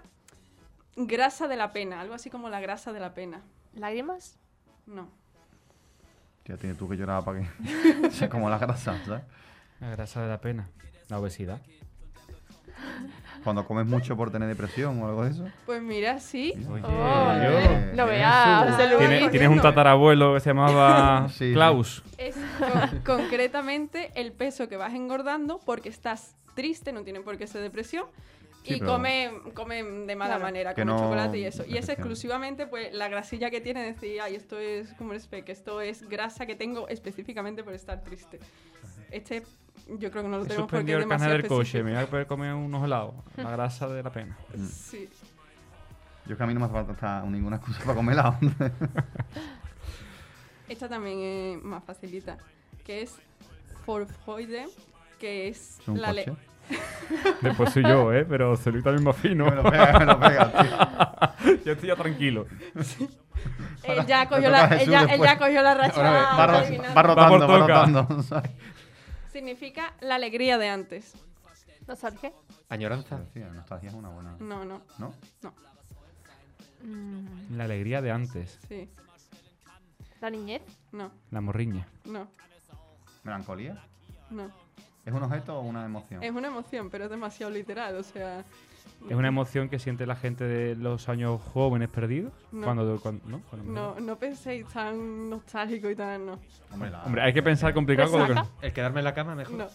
grasa 0.95 1.47
de 1.47 1.55
la 1.55 1.71
pena, 1.71 2.01
algo 2.01 2.13
así 2.13 2.29
como 2.29 2.49
la 2.49 2.59
grasa 2.59 2.93
de 2.93 2.99
la 2.99 3.13
pena. 3.13 3.41
¿Lágrimas? 3.73 4.37
No. 4.85 5.09
Ya 6.45 6.57
tienes 6.57 6.77
tú 6.77 6.87
que 6.87 6.97
llorar 6.97 7.23
para 7.23 7.39
que... 7.39 8.11
sea 8.11 8.29
como 8.29 8.49
la 8.49 8.57
grasa, 8.57 9.03
¿sabes? 9.05 9.23
La 9.79 9.89
grasa 9.91 10.21
de 10.21 10.29
la 10.29 10.41
pena. 10.41 10.69
La 11.09 11.19
obesidad. 11.19 11.61
Cuando 13.43 13.65
comes 13.65 13.85
mucho 13.87 14.15
por 14.15 14.31
tener 14.31 14.47
depresión 14.47 15.01
o 15.01 15.07
algo 15.07 15.23
de 15.23 15.31
eso. 15.31 15.45
Pues 15.65 15.81
mira, 15.81 16.19
sí. 16.19 16.53
Oye, 16.71 16.83
Oh, 16.85 17.33
yo- 17.43 17.59
Eh, 17.59 17.91
no 17.95 18.05
veas. 18.05 18.77
¿Tienes, 18.99 19.31
tienes 19.31 19.49
un 19.49 19.59
tatarabuelo 19.61 20.33
que 20.35 20.39
se 20.41 20.49
llamaba 20.51 21.27
Sí. 21.33 21.53
Klaus. 21.53 22.03
Es 22.17 22.35
con- 23.05 23.17
concretamente 23.17 24.11
el 24.15 24.31
peso 24.31 24.69
que 24.69 24.77
vas 24.77 24.93
engordando 24.93 25.59
porque 25.65 25.89
estás 25.89 26.35
triste, 26.55 26.91
no 26.91 27.03
tiene 27.03 27.21
por 27.21 27.37
qué 27.37 27.47
ser 27.47 27.61
depresión. 27.61 28.05
Sí, 28.63 28.75
y 28.75 28.79
come, 28.79 29.31
come 29.55 29.81
de 29.81 30.15
mala 30.15 30.33
Claro. 30.35 30.43
manera, 30.43 30.75
Que 30.75 30.83
come 30.83 30.91
no- 30.93 30.99
chocolate 30.99 31.39
y 31.39 31.45
eso. 31.45 31.63
Y 31.67 31.77
es 31.77 31.89
exclusivamente 31.89 32.67
pues 32.67 32.93
la 32.93 33.07
grasilla 33.09 33.49
que 33.49 33.59
tiene 33.59 33.81
decir, 33.83 34.21
ay, 34.21 34.35
esto 34.35 34.59
es 34.59 34.93
como 34.93 35.17
speck, 35.17 35.49
esto 35.49 35.81
es 35.81 36.07
grasa 36.07 36.45
que 36.45 36.53
tengo 36.55 36.87
específicamente 36.87 37.63
por 37.63 37.73
estar 37.73 38.03
triste. 38.03 38.39
Este 39.11 39.43
yo 39.99 40.09
creo 40.09 40.23
que 40.23 40.29
no 40.29 40.37
lo 40.37 40.45
tenemos 40.45 40.69
porque 40.69 40.91
es 40.91 40.95
el 40.95 40.99
demasiado 41.01 41.33
del 41.33 41.47
coche. 41.47 41.83
Me 41.83 41.93
voy 41.93 42.03
a 42.03 42.07
poder 42.07 42.27
comer 42.27 42.53
unos 42.53 42.83
helados. 42.83 43.13
La 43.37 43.51
grasa 43.51 43.87
de 43.87 44.03
la 44.03 44.11
pena. 44.11 44.37
Sí. 44.71 45.09
Yo 46.25 46.33
es 46.33 46.37
que 46.37 46.43
a 46.43 46.47
mí 46.47 46.53
no 46.53 46.59
me 46.61 46.65
hace 46.67 46.73
falta 46.75 47.23
ninguna 47.25 47.57
excusa 47.57 47.79
para 47.81 47.95
comer 47.95 48.13
helado. 48.13 48.37
Esta 50.69 50.87
también 50.87 51.19
es 51.57 51.63
más 51.63 51.83
facilita, 51.83 52.37
que 52.85 53.01
es 53.01 53.15
Vorfreude, 53.85 54.67
que 55.19 55.49
es 55.49 55.79
¿Es 55.81 55.87
un 55.87 55.99
la 56.01 56.13
le- 56.13 56.25
coche? 56.25 56.37
Después 57.41 57.73
soy 57.73 57.83
yo, 57.83 58.13
¿eh? 58.13 58.23
Pero 58.23 58.55
soy 58.55 58.81
también 58.81 59.03
más 59.03 59.17
fino. 59.17 59.45
Me 59.45 59.55
lo 59.55 59.63
pega, 59.63 59.99
me 59.99 60.05
lo 60.05 60.19
pega, 60.19 60.51
tío. 60.53 61.57
yo 61.65 61.71
estoy 61.73 61.89
ya 61.89 61.95
tranquilo. 61.97 62.45
Ella 63.83 64.29
cogió, 64.29 64.45
toca 64.45 64.49
la, 64.49 64.63
a 64.63 64.67
Jesús 64.69 64.87
ella, 64.87 64.99
después. 65.01 65.19
ella 65.19 65.37
cogió 65.39 65.61
la 65.63 65.73
racha. 65.73 66.01
Va, 66.01 66.35
va 66.93 67.03
rotando, 67.03 67.47
va 67.47 67.59
toca. 67.59 67.85
rotando. 67.85 68.23
Significa 69.31 69.93
la 70.01 70.15
alegría 70.15 70.57
de 70.57 70.69
antes. 70.69 71.13
¿Nostalgia? 71.87 72.31
Añoranza. 72.69 73.19
Nostalgia 73.53 73.89
es 73.89 73.95
una 73.95 74.09
buena. 74.09 74.35
No, 74.39 74.63
no, 74.65 74.81
¿No? 74.99 75.13
no. 75.41 75.53
Mm, 76.83 77.55
La 77.57 77.65
alegría 77.65 78.01
de 78.01 78.11
antes. 78.11 78.59
Sí, 78.67 78.89
¿La 80.19 80.29
niñez? 80.29 80.61
no, 80.91 81.11
La 81.31 81.41
morriña. 81.41 81.87
no, 82.05 82.27
¿Melancolía? 83.23 83.83
no. 84.29 84.49
¿Es 85.05 85.13
un 85.13 85.23
objeto 85.23 85.57
o 85.57 85.61
una 85.61 85.85
emoción? 85.85 86.21
Es 86.23 86.31
una 86.31 86.47
emoción, 86.49 86.89
pero 86.91 87.05
es 87.05 87.09
demasiado 87.09 87.51
literal, 87.51 87.95
o 87.95 88.03
sea... 88.03 88.45
Es 89.09 89.15
una 89.15 89.27
emoción 89.27 89.67
que 89.67 89.79
siente 89.79 90.05
la 90.05 90.15
gente 90.15 90.43
de 90.43 90.75
los 90.75 91.09
años 91.09 91.41
jóvenes 91.53 91.89
perdidos. 91.89 92.31
No. 92.51 92.63
Cuando, 92.65 92.99
cuando- 93.01 93.27
¿no? 93.27 93.41
Cuando- 93.49 93.71
No, 93.71 93.99
no 93.99 94.15
penséis 94.17 94.65
tan 94.67 95.29
nostálgico 95.29 95.89
y 95.89 95.95
tan... 95.95 96.25
No, 96.27 96.39
Hombre, 96.71 96.91
la- 96.91 97.03
Hombre, 97.03 97.21
hay 97.23 97.33
que 97.33 97.41
pensar 97.43 97.73
complicado 97.73 98.11
con 98.11 98.21
lo 98.21 98.27
que-. 98.27 98.67
El 98.67 98.73
quedarme 98.73 98.99
en 98.99 99.05
la 99.05 99.13
cama 99.13 99.35
mejor. 99.35 99.55
no, 99.55 99.67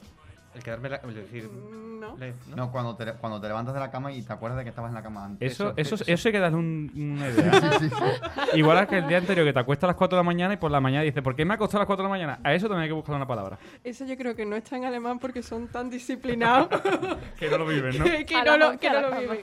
El 0.57 0.63
quedarme 0.63 0.89
la 0.89 0.99
cama. 1.01 1.13
Es 1.13 1.19
decir, 1.19 1.49
no. 1.53 2.17
le- 2.17 2.33
¿no? 2.49 2.57
No, 2.57 2.73
cuando 2.73 2.97
te, 2.97 3.13
cuando 3.15 3.41
te 3.41 3.47
levantas 3.49 3.75
de 3.75 3.81
la 3.81 3.91
cama 3.91 4.11
y 4.13 4.23
te 4.23 4.33
acuerdas 4.33 4.57
de 4.59 4.65
que 4.65 4.71
estabas 4.71 4.89
en 4.89 4.95
la 4.95 5.03
cama 5.03 5.25
antes. 5.27 5.53
Eso, 5.53 5.75
eso, 5.77 5.95
eso- 5.97 6.05
eso 6.07 6.29
hay 6.29 6.33
que 6.33 6.39
darle 6.39 6.57
un- 6.59 6.91
una 6.95 7.29
idea. 7.31 7.61
Sí, 7.79 7.89
sí, 7.89 7.91
sí. 7.91 8.59
Igual 8.59 8.79
a 8.79 8.87
que 8.87 8.99
el 8.99 9.07
día 9.09 9.19
anterior 9.19 9.47
que 9.47 9.53
te 9.53 9.59
acuestas 9.59 9.85
a 9.85 9.89
las 9.89 9.97
4 9.97 10.17
de 10.17 10.21
la 10.21 10.27
mañana 10.27 10.55
y 10.55 10.57
por 10.57 10.71
la 10.71 10.81
mañana 10.81 11.03
dices, 11.05 11.23
¿por 11.23 11.37
qué 11.37 11.45
me 11.45 11.53
he 11.53 11.57
acostado 11.57 11.81
a 11.81 11.83
las 11.83 11.87
4 11.87 12.03
de 12.03 12.09
la 12.09 12.11
mañana? 12.11 12.41
A 12.43 12.55
eso 12.55 12.67
también 12.69 12.85
hay 12.85 12.89
que 12.89 12.95
buscar 12.95 13.15
una 13.15 13.27
palabra. 13.27 13.59
Eso 13.85 14.05
yo 14.07 14.17
creo 14.17 14.35
que 14.35 14.47
no 14.47 14.57
está 14.57 14.77
en 14.77 14.85
alemán 14.87 15.19
porque 15.19 15.43
son 15.43 15.69
tan 15.69 15.91
disciplinados 15.91 16.69
Que 17.39 17.51
no 17.51 17.59
lo 17.59 17.67
viven, 17.67 17.99
¿no? 17.99 18.05
que, 18.27 18.43
no 18.45 18.57
lo, 18.57 18.79
que 18.79 18.89
no 18.91 19.01
lo 19.03 19.21
viven. 19.21 19.41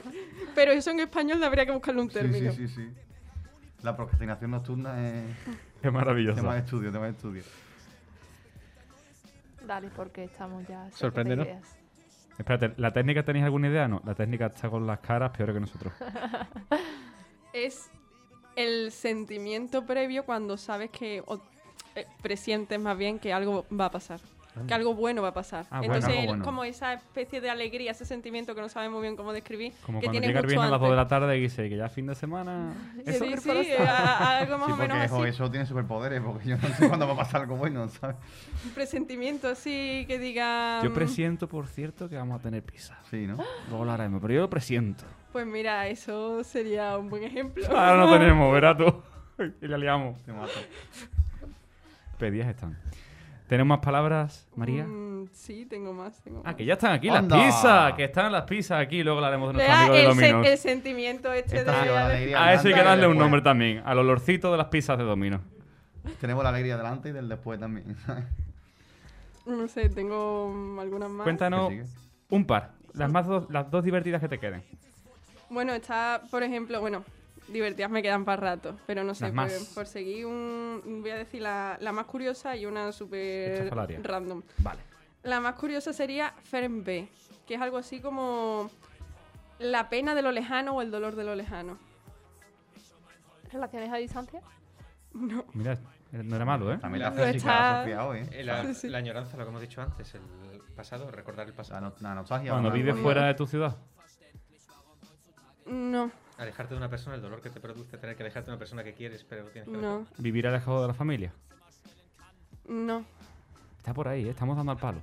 Pero 0.54 0.72
eso 0.72 0.90
en 0.90 1.00
español 1.00 1.42
habría 1.44 1.64
que 1.66 1.72
buscarle 1.72 2.00
un 2.00 2.08
término. 2.08 2.50
sí, 2.52 2.66
sí, 2.66 2.74
sí. 2.74 2.88
La 3.82 3.94
procrastinación 3.94 4.50
nocturna 4.50 5.06
es 5.06 5.24
Qué 5.82 5.90
maravilloso. 5.90 6.40
tema 6.40 6.54
de 6.54 6.60
estudio, 6.60 6.90
tema 6.90 7.04
de 7.04 7.10
estudio. 7.10 7.42
Dale, 9.66 9.90
porque 9.94 10.24
estamos 10.24 10.66
ya... 10.66 10.90
Sorpréndenos. 10.90 11.46
ideas. 11.46 11.78
Espérate, 12.38 12.74
¿la 12.76 12.92
técnica 12.92 13.24
tenéis 13.24 13.44
alguna 13.44 13.68
idea? 13.68 13.86
No, 13.86 14.02
la 14.04 14.14
técnica 14.14 14.46
está 14.46 14.68
con 14.68 14.86
las 14.86 14.98
caras 15.00 15.30
peor 15.36 15.52
que 15.52 15.60
nosotros. 15.60 15.92
es 17.52 17.90
el 18.56 18.90
sentimiento 18.90 19.86
previo 19.86 20.24
cuando 20.24 20.56
sabes 20.56 20.90
que 20.90 21.22
o, 21.26 21.40
eh, 21.94 22.06
presientes 22.22 22.78
más 22.80 22.98
bien 22.98 23.18
que 23.18 23.32
algo 23.32 23.64
va 23.72 23.86
a 23.86 23.90
pasar. 23.90 24.20
Que 24.66 24.72
algo 24.74 24.94
bueno 24.94 25.20
va 25.22 25.28
a 25.28 25.34
pasar. 25.34 25.66
Ah, 25.70 25.78
bueno, 25.78 25.94
Entonces, 25.94 26.16
algo 26.18 26.28
bueno. 26.32 26.44
como 26.44 26.62
esa 26.64 26.92
especie 26.94 27.40
de 27.40 27.50
alegría, 27.50 27.90
ese 27.90 28.04
sentimiento 28.04 28.54
que 28.54 28.60
no 28.60 28.68
sabes 28.68 28.88
muy 28.90 29.02
bien 29.02 29.16
cómo 29.16 29.32
describir, 29.32 29.72
Como 29.84 29.98
que 29.98 30.06
cuando 30.06 30.12
tiene 30.20 30.26
llega 30.28 30.38
el 30.40 30.44
mucho 30.46 30.50
viernes 30.52 30.68
a 30.68 30.70
las 30.70 30.80
2 30.80 30.90
de 30.90 30.96
la 30.96 31.08
tarde 31.08 31.36
y 31.36 31.40
dice 31.40 31.68
que 31.68 31.76
ya 31.76 31.88
fin 31.88 32.06
de 32.06 32.14
semana. 32.14 32.72
Sí, 32.94 33.02
Eso. 33.10 33.24
sí, 33.42 33.50
eh, 33.50 33.76
a- 33.78 34.16
a- 34.18 34.38
algo 34.38 34.58
más 34.58 34.66
Sí, 34.66 34.72
o 34.72 34.76
menos 34.76 35.10
jo, 35.10 35.20
así. 35.22 35.28
eso 35.30 35.50
tiene 35.50 35.66
superpoderes, 35.66 36.20
porque 36.22 36.48
yo 36.48 36.56
no 36.56 36.68
sé 36.68 36.86
cuándo 36.88 37.06
va 37.06 37.14
a 37.14 37.16
pasar 37.16 37.40
algo 37.42 37.56
bueno, 37.56 37.88
¿sabes? 37.88 38.16
Un 38.64 38.70
presentimiento 38.70 39.48
así 39.48 40.04
que 40.06 40.18
diga... 40.18 40.80
Yo 40.84 40.90
mm, 40.90 40.94
presiento, 40.94 41.48
por 41.48 41.66
cierto, 41.66 42.08
que 42.08 42.16
vamos 42.16 42.38
a 42.38 42.42
tener 42.42 42.62
pizza. 42.62 42.96
Sí, 43.10 43.26
¿no? 43.26 43.36
Luego 43.68 43.84
lo 43.84 43.90
haremos, 43.92 44.20
pero 44.20 44.34
yo 44.34 44.40
lo 44.42 44.50
presiento. 44.50 45.04
Pues 45.32 45.46
mira, 45.46 45.88
eso 45.88 46.44
sería 46.44 46.96
un 46.96 47.10
buen 47.10 47.24
ejemplo. 47.24 47.66
Ahora 47.76 47.96
no 47.96 48.12
tenemos, 48.18 48.52
verás 48.52 48.76
tú. 48.76 49.02
y 49.60 49.66
la 49.66 49.76
liamos. 49.76 50.22
Te 50.22 50.32
mato. 50.32 50.52
Pedidas 52.18 52.48
están. 52.48 52.78
¿Tenemos 53.46 53.76
más 53.76 53.84
palabras, 53.84 54.48
María? 54.56 54.84
Mm, 54.86 55.28
sí, 55.32 55.66
tengo 55.66 55.92
más. 55.92 56.22
Tengo 56.22 56.42
Ah, 56.44 56.56
que 56.56 56.64
ya 56.64 56.74
están 56.74 56.92
aquí 56.92 57.08
¡Anda! 57.10 57.36
las 57.36 57.46
pizzas. 57.46 57.92
Que 57.94 58.04
están 58.04 58.32
las 58.32 58.42
pizzas 58.44 58.80
aquí. 58.80 59.02
Luego 59.02 59.18
hablaremos 59.18 59.48
de 59.48 59.52
nuestro 59.54 59.74
amigo 59.74 59.94
de 59.94 60.02
sen- 60.02 60.08
Dominos. 60.32 60.46
el 60.46 60.58
sentimiento 60.58 61.32
este 61.32 61.58
Esta 61.58 61.82
de... 61.84 61.90
la 61.90 62.06
alegría 62.06 62.42
A 62.44 62.54
eso 62.54 62.68
hay 62.68 62.74
que 62.74 62.82
darle 62.82 63.06
un 63.06 63.18
nombre 63.18 63.42
también. 63.42 63.82
Al 63.84 63.98
olorcito 63.98 64.50
de 64.50 64.56
las 64.58 64.68
pizzas 64.68 64.96
de 64.96 65.04
Dominos. 65.04 65.40
Tenemos 66.20 66.42
la 66.42 66.50
alegría 66.50 66.76
delante 66.78 67.10
y 67.10 67.12
del 67.12 67.28
después 67.28 67.58
también, 67.60 67.96
¿sabes? 68.06 68.24
No 69.46 69.68
sé, 69.68 69.90
tengo 69.90 70.50
mm, 70.54 70.78
algunas 70.78 71.10
más. 71.10 71.24
Cuéntanos 71.24 71.70
un 72.30 72.46
par. 72.46 72.70
Las 72.94 73.12
más 73.12 73.26
dos, 73.26 73.44
las 73.50 73.70
dos 73.70 73.84
divertidas 73.84 74.22
que 74.22 74.28
te 74.28 74.38
queden. 74.38 74.62
Bueno, 75.50 75.74
está, 75.74 76.22
por 76.30 76.42
ejemplo, 76.42 76.80
bueno, 76.80 77.04
divertidas 77.48 77.90
me 77.90 78.02
quedan 78.02 78.24
para 78.24 78.40
rato, 78.40 78.76
pero 78.86 79.04
no 79.04 79.14
sé, 79.14 79.26
por, 79.26 79.34
más. 79.34 79.72
por 79.74 79.86
seguir 79.86 80.26
un, 80.26 81.00
voy 81.02 81.10
a 81.10 81.16
decir 81.16 81.42
la, 81.42 81.76
la 81.80 81.92
más 81.92 82.06
curiosa 82.06 82.56
y 82.56 82.66
una 82.66 82.92
súper 82.92 83.70
random. 84.02 84.42
Vale. 84.58 84.80
La 85.22 85.40
más 85.40 85.54
curiosa 85.54 85.92
sería 85.92 86.32
Fernbe, 86.44 87.08
que 87.46 87.54
es 87.54 87.60
algo 87.60 87.76
así 87.78 88.00
como 88.00 88.70
la 89.58 89.88
pena 89.88 90.14
de 90.14 90.22
lo 90.22 90.32
lejano 90.32 90.72
o 90.76 90.82
el 90.82 90.90
dolor 90.90 91.14
de 91.16 91.24
lo 91.24 91.34
lejano. 91.34 91.78
¿Relaciones 93.52 93.92
a 93.92 93.96
distancia? 93.96 94.40
No, 95.12 95.44
Mira, 95.54 95.78
no 96.10 96.34
era 96.36 96.44
malo, 96.44 96.72
¿eh? 96.72 96.78
También 96.78 97.02
la 97.04 97.10
chica 97.12 97.30
está- 97.30 98.16
¿eh? 98.16 98.28
Eh, 98.32 98.42
La, 98.44 98.74
Sí, 98.74 98.88
la 98.88 98.98
añoranza, 98.98 99.36
lo 99.36 99.44
que 99.44 99.50
hemos 99.50 99.60
dicho 99.62 99.80
antes, 99.80 100.14
el 100.14 100.60
pasado, 100.74 101.10
recordar 101.10 101.46
el 101.46 101.52
La, 101.52 101.56
pasado. 101.56 101.80
no- 101.82 101.94
la 102.00 102.14
nostalgia. 102.16 102.50
Cuando 102.50 102.70
¿no? 102.70 102.74
vives 102.74 102.96
fuera 102.98 103.26
de 103.26 103.34
tu 103.34 103.46
ciudad. 103.46 103.76
no, 105.66 106.10
Alejarte 106.38 106.74
de 106.74 106.78
una 106.78 106.90
persona, 106.90 107.14
el 107.16 107.22
dolor 107.22 107.40
que 107.40 107.50
te 107.50 107.60
produce 107.60 107.96
tener 107.96 108.16
que 108.16 108.22
alejarte 108.24 108.50
de 108.50 108.52
una 108.54 108.58
persona 108.58 108.82
que 108.82 108.92
quieres, 108.94 109.24
pero 109.28 109.44
tienes 109.44 109.70
que 109.70 109.76
no, 109.76 110.06
Vivir 110.18 110.46
alejado 110.46 110.82
de 110.82 110.88
la 110.88 110.94
familia. 110.94 111.32
no. 112.68 113.04
Está 113.78 113.92
por 113.92 114.08
ahí, 114.08 114.26
¿eh? 114.26 114.30
estamos 114.30 114.56
dando 114.56 114.72
al 114.72 114.78
palo. 114.78 114.98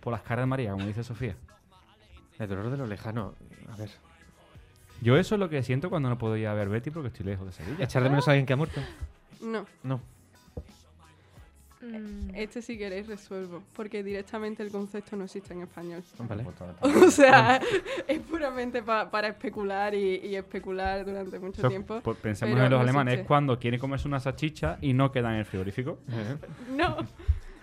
Por 0.00 0.10
las 0.10 0.22
caras 0.22 0.44
de 0.44 0.46
María, 0.46 0.72
como 0.72 0.86
dice 0.86 1.04
Sofía. 1.04 1.36
El 2.38 2.48
dolor 2.48 2.70
de 2.70 2.78
lo 2.78 2.86
lejano. 2.86 3.34
A 3.70 3.76
ver. 3.76 3.90
Yo 5.02 5.18
eso 5.18 5.34
es 5.34 5.38
lo 5.38 5.50
que 5.50 5.62
siento 5.62 5.90
cuando 5.90 6.08
no 6.08 6.16
puedo 6.16 6.34
ir 6.38 6.46
a 6.46 6.54
ver 6.54 6.70
Betty 6.70 6.90
porque 6.90 7.08
estoy 7.08 7.26
lejos 7.26 7.44
de 7.46 7.52
Sevilla. 7.52 7.84
¿Echar 7.84 8.02
de 8.02 8.08
menos 8.08 8.26
a 8.26 8.30
alguien 8.30 8.46
que 8.46 8.54
ha 8.54 8.56
muerto? 8.56 8.80
No, 9.42 9.66
No. 9.82 10.00
Mm, 11.88 12.30
este 12.34 12.60
si 12.62 12.76
queréis 12.76 13.06
resuelvo, 13.06 13.62
porque 13.72 14.02
directamente 14.02 14.62
el 14.62 14.70
concepto 14.70 15.16
no 15.16 15.24
existe 15.24 15.54
en 15.54 15.62
español. 15.62 16.02
Vale. 16.18 16.44
O 16.82 17.10
sea, 17.10 17.60
es 18.08 18.20
puramente 18.20 18.82
pa- 18.82 19.10
para 19.10 19.28
especular 19.28 19.94
y, 19.94 20.16
y 20.26 20.36
especular 20.36 21.04
durante 21.04 21.38
mucho 21.38 21.66
tiempo. 21.68 22.00
pues 22.02 22.16
pensemos 22.18 22.54
en 22.56 22.62
los 22.62 22.70
no 22.70 22.80
alemanes, 22.80 23.12
existe. 23.14 23.22
es 23.22 23.26
cuando 23.28 23.58
quieren 23.58 23.80
comerse 23.80 24.06
una 24.08 24.20
salchicha 24.20 24.78
y 24.80 24.92
no 24.92 25.10
quedan 25.12 25.32
en 25.34 25.38
el 25.40 25.44
frigorífico. 25.44 25.98
No, 26.76 26.96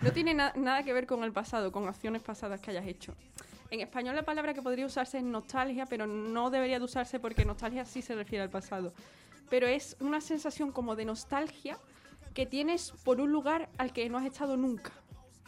no 0.00 0.12
tiene 0.12 0.34
na- 0.34 0.52
nada 0.56 0.82
que 0.82 0.92
ver 0.92 1.06
con 1.06 1.22
el 1.24 1.32
pasado, 1.32 1.70
con 1.72 1.88
acciones 1.88 2.22
pasadas 2.22 2.60
que 2.60 2.70
hayas 2.70 2.86
hecho. 2.86 3.14
En 3.70 3.80
español 3.80 4.14
la 4.14 4.22
palabra 4.24 4.54
que 4.54 4.62
podría 4.62 4.86
usarse 4.86 5.18
es 5.18 5.24
nostalgia, 5.24 5.86
pero 5.86 6.06
no 6.06 6.50
debería 6.50 6.78
de 6.78 6.84
usarse 6.84 7.18
porque 7.18 7.44
nostalgia 7.44 7.84
sí 7.84 8.00
se 8.02 8.14
refiere 8.14 8.42
al 8.44 8.50
pasado. 8.50 8.92
Pero 9.50 9.66
es 9.66 9.96
una 10.00 10.20
sensación 10.20 10.70
como 10.72 10.96
de 10.96 11.04
nostalgia 11.04 11.78
que 12.36 12.44
tienes 12.44 12.92
por 13.02 13.18
un 13.22 13.32
lugar 13.32 13.70
al 13.78 13.94
que 13.94 14.10
no 14.10 14.18
has 14.18 14.26
estado 14.26 14.58
nunca. 14.58 14.92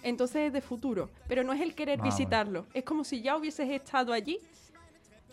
Entonces 0.03 0.47
es 0.47 0.53
de 0.55 0.63
futuro, 0.63 1.11
pero 1.29 1.45
no 1.45 1.53
es 1.53 1.61
el 1.61 1.75
querer 1.75 1.99
Ah, 1.99 2.03
bueno. 2.03 2.17
visitarlo. 2.17 2.67
Es 2.73 2.83
como 2.83 3.05
si 3.05 3.21
ya 3.21 3.37
hubieses 3.37 3.69
estado 3.69 4.15
allí. 4.15 4.39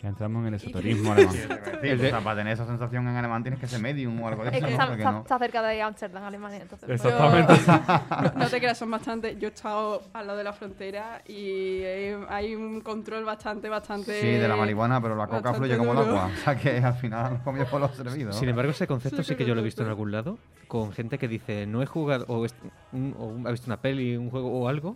Ya 0.02 0.10
entramos 0.10 0.42
en 0.42 0.48
el 0.48 0.54
esoterismo 0.54 1.12
alemán. 1.12 1.34
Sí, 1.34 1.90
o 1.90 1.98
sea, 1.98 2.20
para 2.20 2.36
tener 2.36 2.52
esa 2.52 2.66
sensación 2.66 3.08
en 3.08 3.16
alemán 3.16 3.42
tienes 3.42 3.58
que 3.58 3.66
ser 3.66 3.80
medium 3.80 4.20
o 4.20 4.28
algo 4.28 4.44
de 4.44 4.50
es 4.50 4.56
eso. 4.56 4.66
que 4.66 4.70
¿no? 4.70 4.76
está, 4.76 4.86
Porque 4.88 5.02
está- 5.02 5.12
no- 5.12 5.20
está 5.22 5.38
cerca 5.38 5.62
de 5.62 5.82
Ámsterdam, 5.82 6.24
Alemania. 6.24 6.58
Entonces, 6.62 6.86
pues, 6.86 7.02
Exactamente. 7.04 7.54
No, 7.66 8.32
no 8.44 8.46
te 8.50 8.58
creas, 8.58 8.76
son 8.76 8.90
bastante. 8.90 9.36
Yo 9.38 9.48
he 9.48 9.52
estado 9.52 10.02
al 10.12 10.26
lado 10.26 10.36
de 10.38 10.44
la 10.44 10.52
frontera 10.52 11.22
y 11.26 11.80
eh, 11.80 12.18
hay 12.28 12.54
un 12.54 12.82
control 12.82 13.24
bastante, 13.24 13.70
bastante. 13.70 14.20
Sí, 14.20 14.26
de 14.26 14.46
la 14.46 14.56
marihuana, 14.56 15.00
pero 15.00 15.16
la 15.16 15.26
coca 15.28 15.54
fluye 15.54 15.78
como 15.78 15.92
el 15.92 15.98
duro. 15.98 16.10
agua. 16.20 16.30
O 16.34 16.36
sea 16.44 16.56
que 16.56 16.76
al 16.78 16.94
final 16.94 17.40
comió 17.44 17.64
por 17.66 17.80
los 17.80 17.92
servidos. 17.96 18.36
Sin 18.36 18.50
embargo, 18.50 18.72
ese 18.72 18.86
concepto 18.86 19.22
Sí, 19.22 19.30
sí 19.30 19.34
que 19.36 19.44
yo 19.46 19.54
lo 19.54 19.60
he 19.60 19.62
pero 19.62 19.64
visto 19.64 19.82
en 19.82 19.88
algún 19.88 20.12
lado, 20.12 20.38
con 20.68 20.92
gente 20.92 21.16
que 21.18 21.26
dice, 21.26 21.66
no 21.66 21.80
he 21.82 21.86
jugado, 21.86 22.26
o, 22.28 22.46
un- 22.92 23.14
o 23.18 23.48
ha 23.48 23.50
visto 23.50 23.66
una 23.68 23.78
peli, 23.80 24.14
un 24.18 24.28
juego 24.30 24.50
o 24.60 24.68
algo, 24.68 24.94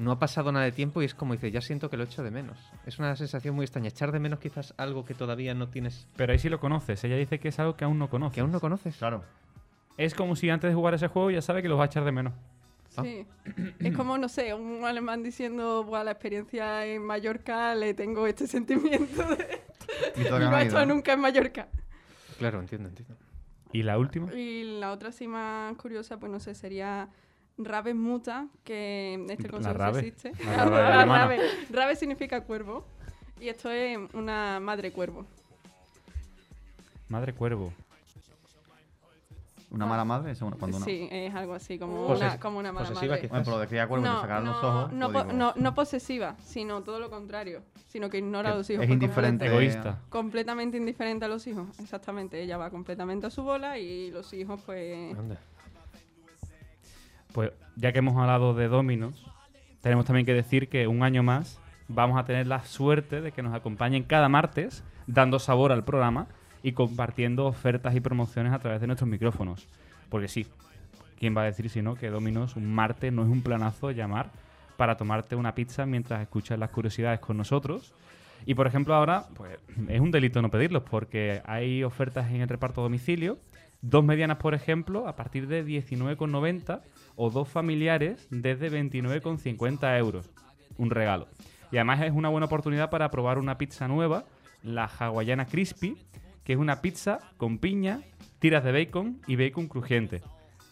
no 0.00 0.12
ha 0.12 0.18
pasado 0.18 0.50
nada 0.50 0.64
de 0.64 0.72
tiempo 0.72 1.02
y 1.02 1.04
es 1.04 1.14
como 1.14 1.34
dice, 1.34 1.50
ya 1.50 1.60
siento 1.60 1.90
que 1.90 1.98
lo 1.98 2.04
echo 2.04 2.22
de 2.22 2.30
menos. 2.30 2.58
Es 2.86 2.98
una 2.98 3.14
sensación 3.16 3.54
muy 3.54 3.64
extraña, 3.64 3.88
echar 3.88 4.12
de 4.12 4.18
menos 4.18 4.38
quizás 4.38 4.72
algo 4.78 5.04
que 5.04 5.12
todavía 5.12 5.54
no 5.54 5.68
tienes, 5.68 6.08
Pero 6.16 6.32
ahí 6.32 6.38
sí 6.38 6.48
lo 6.48 6.58
conoces. 6.58 7.04
Ella 7.04 7.16
dice 7.16 7.38
que 7.38 7.48
es 7.48 7.58
algo 7.58 7.76
que 7.76 7.84
aún 7.84 7.98
no 7.98 8.08
conoces. 8.08 8.34
que 8.34 8.40
aún 8.40 8.50
no 8.50 8.60
conoces. 8.60 8.96
Claro. 8.96 9.24
Es 9.98 10.14
como 10.14 10.36
si 10.36 10.48
antes 10.48 10.70
de 10.70 10.74
jugar 10.74 10.94
ese 10.94 11.08
juego 11.08 11.30
ya 11.30 11.42
sabe 11.42 11.60
que 11.60 11.68
lo 11.68 11.76
va 11.76 11.84
a 11.84 11.86
echar 11.86 12.04
de 12.04 12.12
menos. 12.12 12.32
Sí. 13.02 13.26
Es 13.78 13.94
como, 13.94 14.16
no 14.16 14.30
sé, 14.30 14.54
un 14.54 14.86
alemán 14.86 15.22
diciendo, 15.22 15.84
Buah, 15.84 16.02
la 16.02 16.12
experiencia 16.12 16.86
en 16.86 17.02
Mallorca 17.04 17.74
le 17.74 17.92
tengo 17.92 18.26
este 18.26 18.46
sentimiento 18.46 19.22
de. 19.22 19.60
Y 20.16 20.20
no 20.30 20.38
he 20.38 20.54
ha 20.54 20.62
estado 20.62 20.86
nunca 20.86 21.12
en 21.12 21.20
Mallorca. 21.20 21.68
Claro, 22.38 22.60
entiendo, 22.60 22.88
entiendo. 22.88 23.16
¿Y 23.72 23.82
la 23.82 23.98
última? 23.98 24.32
Y 24.32 24.78
la 24.78 24.92
otra 24.92 25.12
sí 25.12 25.28
más 25.28 25.76
curiosa, 25.76 26.18
pues 26.18 26.32
no 26.32 26.40
sé, 26.40 26.54
sería 26.54 27.08
Rabe 27.64 27.94
Muta, 27.94 28.46
que 28.64 29.14
este 29.28 29.44
La 29.44 29.50
concepto 29.50 29.98
existe. 29.98 30.32
La. 30.44 31.30
Rave 31.70 31.96
significa 31.96 32.42
cuervo. 32.42 32.84
Y 33.40 33.48
esto 33.48 33.70
es 33.70 33.98
una 34.12 34.60
madre 34.60 34.92
cuervo. 34.92 35.26
Madre 37.08 37.32
cuervo. 37.32 37.72
Una 39.70 39.86
mala 39.86 40.04
madre, 40.04 40.34
cuando 40.36 40.78
una... 40.78 40.84
Sí, 40.84 41.08
es 41.12 41.32
algo 41.32 41.54
así, 41.54 41.78
como, 41.78 42.08
Poses- 42.08 42.22
una, 42.32 42.40
como 42.40 42.58
una 42.58 42.72
mala 42.72 42.88
posesiva 42.88 43.14
madre. 43.14 43.28
Bueno, 43.28 43.44
pero 43.44 44.34
cuervo, 44.34 44.46
los 44.50 44.64
ojos. 44.64 44.92
no, 44.92 45.12
po- 45.12 45.24
no, 45.32 45.52
no 45.54 45.74
posesiva, 45.74 46.34
sino 46.42 46.82
todo 46.82 46.98
lo 46.98 47.08
contrario. 47.08 47.62
Sino 47.86 48.10
que 48.10 48.18
ignora 48.18 48.48
que 48.48 48.52
a 48.54 48.56
los 48.56 48.68
hijos. 48.68 48.84
Es 48.84 48.90
indiferente. 48.90 49.46
Egoísta. 49.46 50.00
Completamente 50.08 50.76
indiferente 50.76 51.24
a 51.24 51.28
los 51.28 51.46
hijos, 51.46 51.68
exactamente. 51.78 52.42
Ella 52.42 52.56
va 52.56 52.70
completamente 52.70 53.28
a 53.28 53.30
su 53.30 53.44
bola 53.44 53.78
y 53.78 54.10
los 54.10 54.32
hijos, 54.32 54.60
pues. 54.66 55.16
Anda. 55.16 55.38
Pues 57.32 57.52
ya 57.76 57.92
que 57.92 57.98
hemos 57.98 58.16
hablado 58.16 58.54
de 58.54 58.68
Dominos, 58.68 59.26
tenemos 59.80 60.04
también 60.04 60.26
que 60.26 60.34
decir 60.34 60.68
que 60.68 60.86
un 60.86 61.02
año 61.02 61.22
más 61.22 61.60
vamos 61.88 62.18
a 62.18 62.24
tener 62.24 62.46
la 62.46 62.64
suerte 62.64 63.20
de 63.20 63.32
que 63.32 63.42
nos 63.42 63.54
acompañen 63.54 64.04
cada 64.04 64.28
martes 64.28 64.84
dando 65.06 65.38
sabor 65.38 65.72
al 65.72 65.84
programa 65.84 66.26
y 66.62 66.72
compartiendo 66.72 67.46
ofertas 67.46 67.94
y 67.94 68.00
promociones 68.00 68.52
a 68.52 68.58
través 68.58 68.80
de 68.80 68.86
nuestros 68.86 69.08
micrófonos. 69.08 69.66
Porque 70.08 70.28
sí, 70.28 70.46
¿quién 71.18 71.36
va 71.36 71.42
a 71.42 71.46
decir 71.46 71.68
si 71.70 71.82
no 71.82 71.94
que 71.94 72.10
Dominos 72.10 72.56
un 72.56 72.72
martes 72.72 73.12
no 73.12 73.22
es 73.22 73.28
un 73.28 73.42
planazo 73.42 73.90
llamar 73.90 74.30
para 74.76 74.96
tomarte 74.96 75.36
una 75.36 75.54
pizza 75.54 75.86
mientras 75.86 76.20
escuchas 76.22 76.58
las 76.58 76.70
curiosidades 76.70 77.20
con 77.20 77.36
nosotros? 77.36 77.92
Y 78.46 78.54
por 78.54 78.66
ejemplo 78.66 78.94
ahora, 78.94 79.26
pues 79.34 79.58
es 79.88 80.00
un 80.00 80.10
delito 80.10 80.40
no 80.42 80.50
pedirlos 80.50 80.82
porque 80.82 81.42
hay 81.44 81.84
ofertas 81.84 82.30
en 82.30 82.40
el 82.40 82.48
reparto 82.48 82.82
domicilio, 82.82 83.38
dos 83.82 84.04
medianas 84.04 84.38
por 84.38 84.54
ejemplo 84.54 85.08
a 85.08 85.16
partir 85.16 85.46
de 85.46 85.64
19,90 85.64 86.82
o 87.16 87.30
dos 87.30 87.48
familiares 87.48 88.26
desde 88.30 88.70
29,50 88.70 89.98
euros. 89.98 90.30
Un 90.78 90.90
regalo. 90.90 91.28
Y 91.72 91.76
además 91.76 92.02
es 92.02 92.12
una 92.12 92.28
buena 92.28 92.46
oportunidad 92.46 92.90
para 92.90 93.10
probar 93.10 93.38
una 93.38 93.58
pizza 93.58 93.86
nueva, 93.88 94.24
la 94.62 94.84
hawaiana 94.84 95.46
crispy, 95.46 95.96
que 96.44 96.54
es 96.54 96.58
una 96.58 96.80
pizza 96.80 97.18
con 97.36 97.58
piña, 97.58 98.00
tiras 98.38 98.64
de 98.64 98.72
bacon 98.72 99.20
y 99.26 99.36
bacon 99.36 99.68
crujiente. 99.68 100.22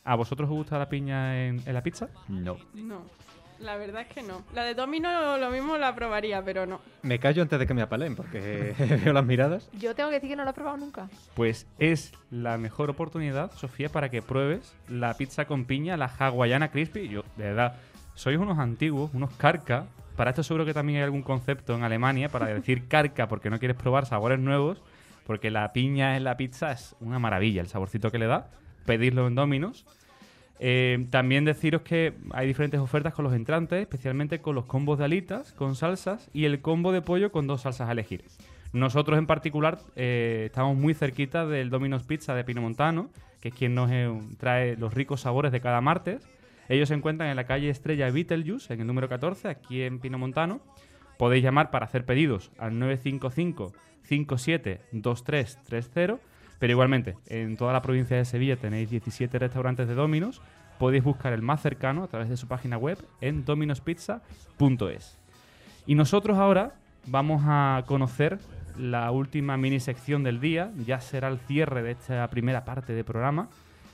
¿A 0.05 0.17
vosotros 0.17 0.49
os 0.49 0.57
gusta 0.57 0.79
la 0.79 0.89
piña 0.89 1.47
en, 1.47 1.61
en 1.67 1.75
la 1.75 1.83
pizza? 1.83 2.09
No. 2.29 2.57
No. 2.75 3.03
La 3.61 3.77
verdad 3.77 4.03
es 4.03 4.09
que 4.09 4.23
no. 4.23 4.43
La 4.55 4.63
de 4.63 4.75
Domino 4.75 5.37
lo 5.37 5.51
mismo 5.51 5.77
la 5.79 5.95
probaría, 5.95 6.43
pero 6.45 6.67
no. 6.67 6.81
Me 7.03 7.19
callo 7.19 7.43
antes 7.43 7.59
de 7.59 7.67
que 7.67 7.75
me 7.75 7.83
apalen, 7.83 8.15
porque 8.15 8.75
veo 9.05 9.13
las 9.13 9.25
miradas. 9.25 9.69
Yo 9.73 9.95
tengo 9.95 10.11
que 10.11 10.17
decir 10.17 10.31
que 10.31 10.37
no 10.37 10.45
lo 10.45 10.51
he 10.51 10.55
probado 10.55 10.77
nunca. 10.77 11.09
Pues 11.35 11.67
es 11.79 12.13
la 12.31 12.57
mejor 12.59 12.91
oportunidad, 12.91 13.51
Sofía, 13.53 13.89
para 13.89 14.11
que 14.11 14.23
pruebes 14.23 14.75
la 14.89 15.15
pizza 15.15 15.47
con 15.47 15.65
piña, 15.65 15.97
la 15.97 16.07
hawaiana 16.07 16.71
crispy. 16.71 17.09
Yo, 17.09 17.25
de 17.37 17.45
verdad, 17.45 17.77
sois 18.15 18.39
unos 18.39 18.59
antiguos, 18.59 19.11
unos 19.13 19.33
carca. 19.35 19.87
Para 20.17 20.31
esto 20.31 20.43
seguro 20.43 20.65
que 20.65 20.75
también 20.75 20.99
hay 20.99 21.05
algún 21.05 21.23
concepto 21.23 21.75
en 21.75 21.85
Alemania 21.85 22.29
para 22.29 22.47
decir 22.47 22.87
carca 22.89 23.29
porque 23.29 23.51
no 23.51 23.59
quieres 23.59 23.77
probar 23.77 24.07
sabores 24.07 24.39
nuevos, 24.39 24.83
porque 25.27 25.51
la 25.51 25.73
piña 25.73 26.17
en 26.17 26.25
la 26.25 26.37
pizza 26.37 26.73
es 26.73 26.95
una 27.01 27.19
maravilla, 27.19 27.61
el 27.61 27.69
saborcito 27.69 28.11
que 28.11 28.19
le 28.19 28.27
da. 28.27 28.51
Pedirlo 28.87 29.27
en 29.27 29.35
Domino's. 29.35 29.85
Eh, 30.61 31.07
también 31.11 31.45
deciros 31.45 31.83
que 31.83 32.15
hay 32.33 32.47
diferentes 32.47 32.81
ofertas 32.81 33.15
con 33.15 33.25
los 33.25 33.35
entrantes, 33.35 33.81
especialmente 33.81 34.41
con 34.41 34.55
los 34.55 34.65
combos 34.65 34.99
de 34.99 35.05
alitas, 35.05 35.53
con 35.53 35.77
salsas 35.77 36.31
y 36.33 36.45
el 36.47 36.61
combo 36.61 36.93
de 36.93 37.03
pollo 37.03 37.31
con 37.31 37.47
dos 37.47 37.63
salsas 37.63 37.89
a 37.89 37.93
elegir. 37.93 38.25
Nosotros 38.73 39.19
en 39.19 39.27
particular 39.27 39.79
eh, 39.97 40.45
estamos 40.47 40.77
muy 40.77 40.95
cerquita 40.95 41.47
del 41.47 41.71
Domino's 41.71 42.03
Pizza 42.03 42.35
de 42.35 42.45
Pino 42.45 42.61
Montano, 42.61 43.11
que 43.41 43.49
es 43.49 43.55
quien 43.55 43.75
nos 43.75 43.91
eh, 43.91 44.11
trae 44.39 44.77
los 44.77 44.93
ricos 44.93 45.21
sabores 45.23 45.53
de 45.53 45.61
cada 45.61 45.81
martes. 45.81 46.29
Ellos 46.69 46.89
se 46.89 46.95
encuentran 46.95 47.31
en 47.31 47.37
la 47.37 47.45
calle 47.45 47.71
Estrella 47.71 48.11
Beetlejuice, 48.11 48.75
en 48.75 48.81
el 48.81 48.87
número 48.87 49.09
14, 49.09 49.49
aquí 49.49 49.83
en 49.83 50.01
Pino 50.01 50.19
Montano. 50.19 50.61
Podéis 51.19 51.43
llamar 51.43 51.71
para 51.71 51.87
hacer 51.87 52.05
pedidos 52.05 52.51
al 52.59 52.79
955 52.79 53.73
57 54.03 54.81
2330, 54.93 56.23
pero 56.59 56.73
igualmente 56.73 57.17
en 57.27 57.57
toda 57.57 57.73
la 57.73 57.83
provincia 57.83 58.17
de 58.17 58.25
Sevilla 58.25 58.57
tenéis 58.57 58.91
17 58.91 59.39
restaurantes 59.39 59.89
de 59.89 59.95
Domino's. 59.95 60.41
Podéis 60.79 61.03
buscar 61.03 61.33
el 61.33 61.43
más 61.43 61.61
cercano 61.61 62.05
a 62.05 62.09
través 62.09 62.29
de 62.29 62.37
su 62.37 62.47
página 62.47 62.79
web 62.79 62.99
en 63.21 63.45
dominospizza.es. 63.45 65.19
Y 65.87 65.95
nosotros 65.95 66.39
ahora 66.39 66.75
vamos 67.07 67.43
a 67.47 67.83
conocer 67.87 68.39
la 68.79 69.11
última 69.11 69.57
mini 69.57 69.81
sección 69.81 70.23
del 70.23 70.41
día, 70.41 70.71
ya 70.87 71.01
será 71.01 71.29
el 71.29 71.39
cierre 71.39 71.83
de 71.83 71.93
esta 71.93 72.29
primera 72.31 72.65
parte 72.65 72.93
del 72.93 73.05
programa, 73.05 73.49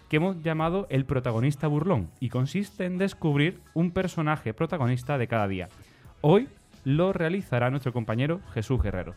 que 0.08 0.16
hemos 0.16 0.42
llamado 0.42 0.86
El 0.90 1.06
protagonista 1.06 1.66
burlón 1.66 2.10
y 2.20 2.28
consiste 2.28 2.84
en 2.84 2.98
descubrir 2.98 3.60
un 3.72 3.90
personaje 3.90 4.52
protagonista 4.52 5.16
de 5.16 5.26
cada 5.26 5.48
día. 5.48 5.68
Hoy 6.20 6.48
lo 6.84 7.12
realizará 7.12 7.70
nuestro 7.70 7.92
compañero 7.92 8.40
Jesús 8.52 8.82
Guerrero. 8.82 9.14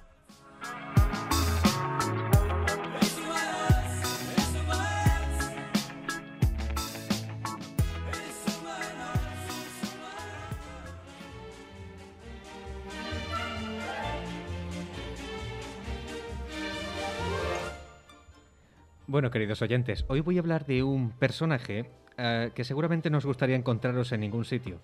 Bueno, 19.18 19.31
queridos 19.31 19.64
oyentes, 19.64 20.06
hoy 20.10 20.19
voy 20.19 20.38
a 20.38 20.41
hablar 20.41 20.68
de 20.68 20.84
un 20.84 21.10
personaje 21.10 21.89
eh, 22.19 22.52
que 22.53 22.64
seguramente 22.64 23.10
no 23.10 23.18
os 23.18 23.26
gustaría 23.26 23.56
encontraros 23.56 24.11
en 24.11 24.19
ningún 24.19 24.45
sitio. 24.45 24.80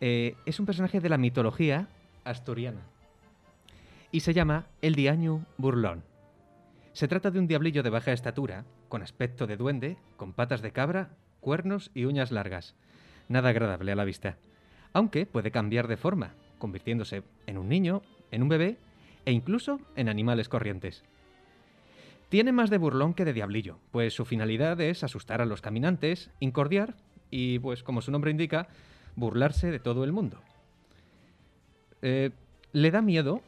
Eh, 0.00 0.34
es 0.44 0.58
un 0.58 0.66
personaje 0.66 0.98
de 0.98 1.08
la 1.08 1.18
mitología 1.18 1.86
asturiana 2.24 2.80
y 4.10 4.18
se 4.18 4.34
llama 4.34 4.66
el 4.82 4.96
Diaño 4.96 5.46
Burlón. 5.56 6.02
Se 6.94 7.06
trata 7.06 7.30
de 7.30 7.38
un 7.38 7.46
diablillo 7.46 7.84
de 7.84 7.90
baja 7.90 8.10
estatura, 8.10 8.64
con 8.88 9.02
aspecto 9.02 9.46
de 9.46 9.56
duende, 9.56 9.98
con 10.16 10.32
patas 10.32 10.60
de 10.60 10.72
cabra, 10.72 11.10
cuernos 11.38 11.92
y 11.94 12.06
uñas 12.06 12.32
largas. 12.32 12.74
Nada 13.28 13.50
agradable 13.50 13.92
a 13.92 13.94
la 13.94 14.04
vista. 14.04 14.36
Aunque 14.92 15.26
puede 15.26 15.52
cambiar 15.52 15.86
de 15.86 15.96
forma, 15.96 16.34
convirtiéndose 16.58 17.22
en 17.46 17.58
un 17.58 17.68
niño, 17.68 18.02
en 18.32 18.42
un 18.42 18.48
bebé 18.48 18.78
e 19.24 19.30
incluso 19.30 19.78
en 19.94 20.08
animales 20.08 20.48
corrientes. 20.48 21.04
Tiene 22.34 22.50
más 22.50 22.68
de 22.68 22.78
burlón 22.78 23.14
que 23.14 23.24
de 23.24 23.32
diablillo, 23.32 23.78
pues 23.92 24.12
su 24.12 24.24
finalidad 24.24 24.80
es 24.80 25.04
asustar 25.04 25.40
a 25.40 25.44
los 25.44 25.60
caminantes, 25.60 26.30
incordiar 26.40 26.96
y, 27.30 27.60
pues 27.60 27.84
como 27.84 28.02
su 28.02 28.10
nombre 28.10 28.32
indica, 28.32 28.66
burlarse 29.14 29.70
de 29.70 29.78
todo 29.78 30.02
el 30.02 30.10
mundo. 30.10 30.40
Eh, 32.02 32.30
le 32.72 32.90
da 32.90 33.02
miedo 33.02 33.40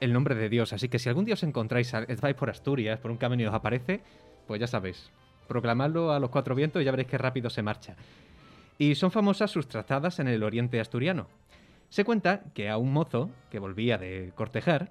el 0.00 0.14
nombre 0.14 0.34
de 0.34 0.48
Dios, 0.48 0.72
así 0.72 0.88
que 0.88 0.98
si 0.98 1.10
algún 1.10 1.26
día 1.26 1.34
os 1.34 1.42
encontráis, 1.42 1.92
vais 2.22 2.34
por 2.34 2.48
Asturias, 2.48 2.98
por 3.00 3.10
un 3.10 3.18
camino 3.18 3.42
y 3.42 3.46
os 3.48 3.54
aparece, 3.54 4.00
pues 4.46 4.58
ya 4.58 4.66
sabéis, 4.66 5.10
proclamadlo 5.46 6.10
a 6.10 6.18
los 6.18 6.30
cuatro 6.30 6.54
vientos 6.54 6.80
y 6.80 6.86
ya 6.86 6.90
veréis 6.90 7.10
qué 7.10 7.18
rápido 7.18 7.50
se 7.50 7.60
marcha. 7.60 7.96
Y 8.78 8.94
son 8.94 9.10
famosas 9.10 9.50
sus 9.50 9.68
tratadas 9.68 10.20
en 10.20 10.28
el 10.28 10.42
oriente 10.42 10.80
asturiano. 10.80 11.26
Se 11.90 12.06
cuenta 12.06 12.44
que 12.54 12.70
a 12.70 12.78
un 12.78 12.94
mozo 12.94 13.28
que 13.50 13.58
volvía 13.58 13.98
de 13.98 14.32
cortejar, 14.34 14.90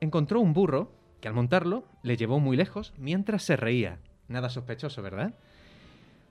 encontró 0.00 0.40
un 0.40 0.52
burro 0.52 0.98
que 1.20 1.28
al 1.28 1.34
montarlo 1.34 1.84
le 2.02 2.16
llevó 2.16 2.40
muy 2.40 2.56
lejos 2.56 2.92
mientras 2.98 3.42
se 3.42 3.56
reía. 3.56 3.98
Nada 4.28 4.48
sospechoso, 4.48 5.02
¿verdad? 5.02 5.34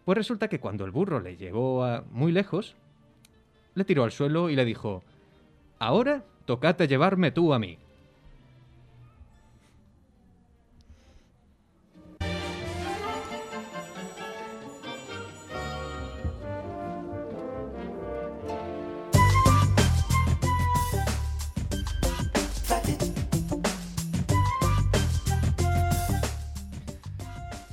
Pues 0.05 0.17
resulta 0.17 0.47
que 0.47 0.59
cuando 0.59 0.85
el 0.85 0.91
burro 0.91 1.19
le 1.19 1.37
llevó 1.37 1.83
a 1.83 2.03
muy 2.09 2.31
lejos, 2.31 2.75
le 3.75 3.85
tiró 3.85 4.03
al 4.03 4.11
suelo 4.11 4.49
y 4.49 4.55
le 4.55 4.65
dijo, 4.65 5.03
Ahora 5.77 6.23
tocate 6.45 6.87
llevarme 6.87 7.31
tú 7.31 7.53
a 7.53 7.59
mí. 7.59 7.77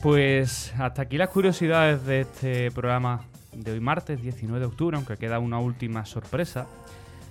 Pues 0.06 0.72
hasta 0.78 1.02
aquí 1.02 1.18
las 1.18 1.30
curiosidades 1.30 2.06
de 2.06 2.20
este 2.20 2.70
programa 2.70 3.24
de 3.52 3.72
hoy 3.72 3.80
martes 3.80 4.22
19 4.22 4.60
de 4.60 4.66
octubre, 4.66 4.96
aunque 4.96 5.16
queda 5.16 5.40
una 5.40 5.58
última 5.58 6.06
sorpresa. 6.06 6.68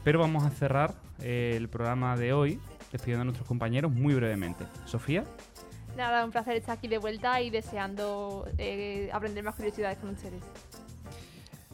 Pero 0.04 0.20
vamos 0.20 0.44
a 0.44 0.50
cerrar 0.50 0.94
eh, 1.22 1.54
el 1.56 1.70
programa 1.70 2.18
de 2.18 2.34
hoy 2.34 2.60
despidiendo 2.92 3.22
a 3.22 3.24
nuestros 3.24 3.48
compañeros 3.48 3.94
muy 3.94 4.14
brevemente. 4.14 4.66
Sofía. 4.84 5.24
Nada, 5.96 6.26
un 6.26 6.32
placer 6.32 6.58
estar 6.58 6.78
aquí 6.78 6.90
de 6.90 6.98
vuelta 6.98 7.40
y 7.40 7.50
deseando 7.50 8.46
eh, 8.58 9.10
aprender 9.14 9.42
más 9.42 9.56
curiosidades 9.56 9.98
con 10.00 10.10
ustedes. 10.10 10.44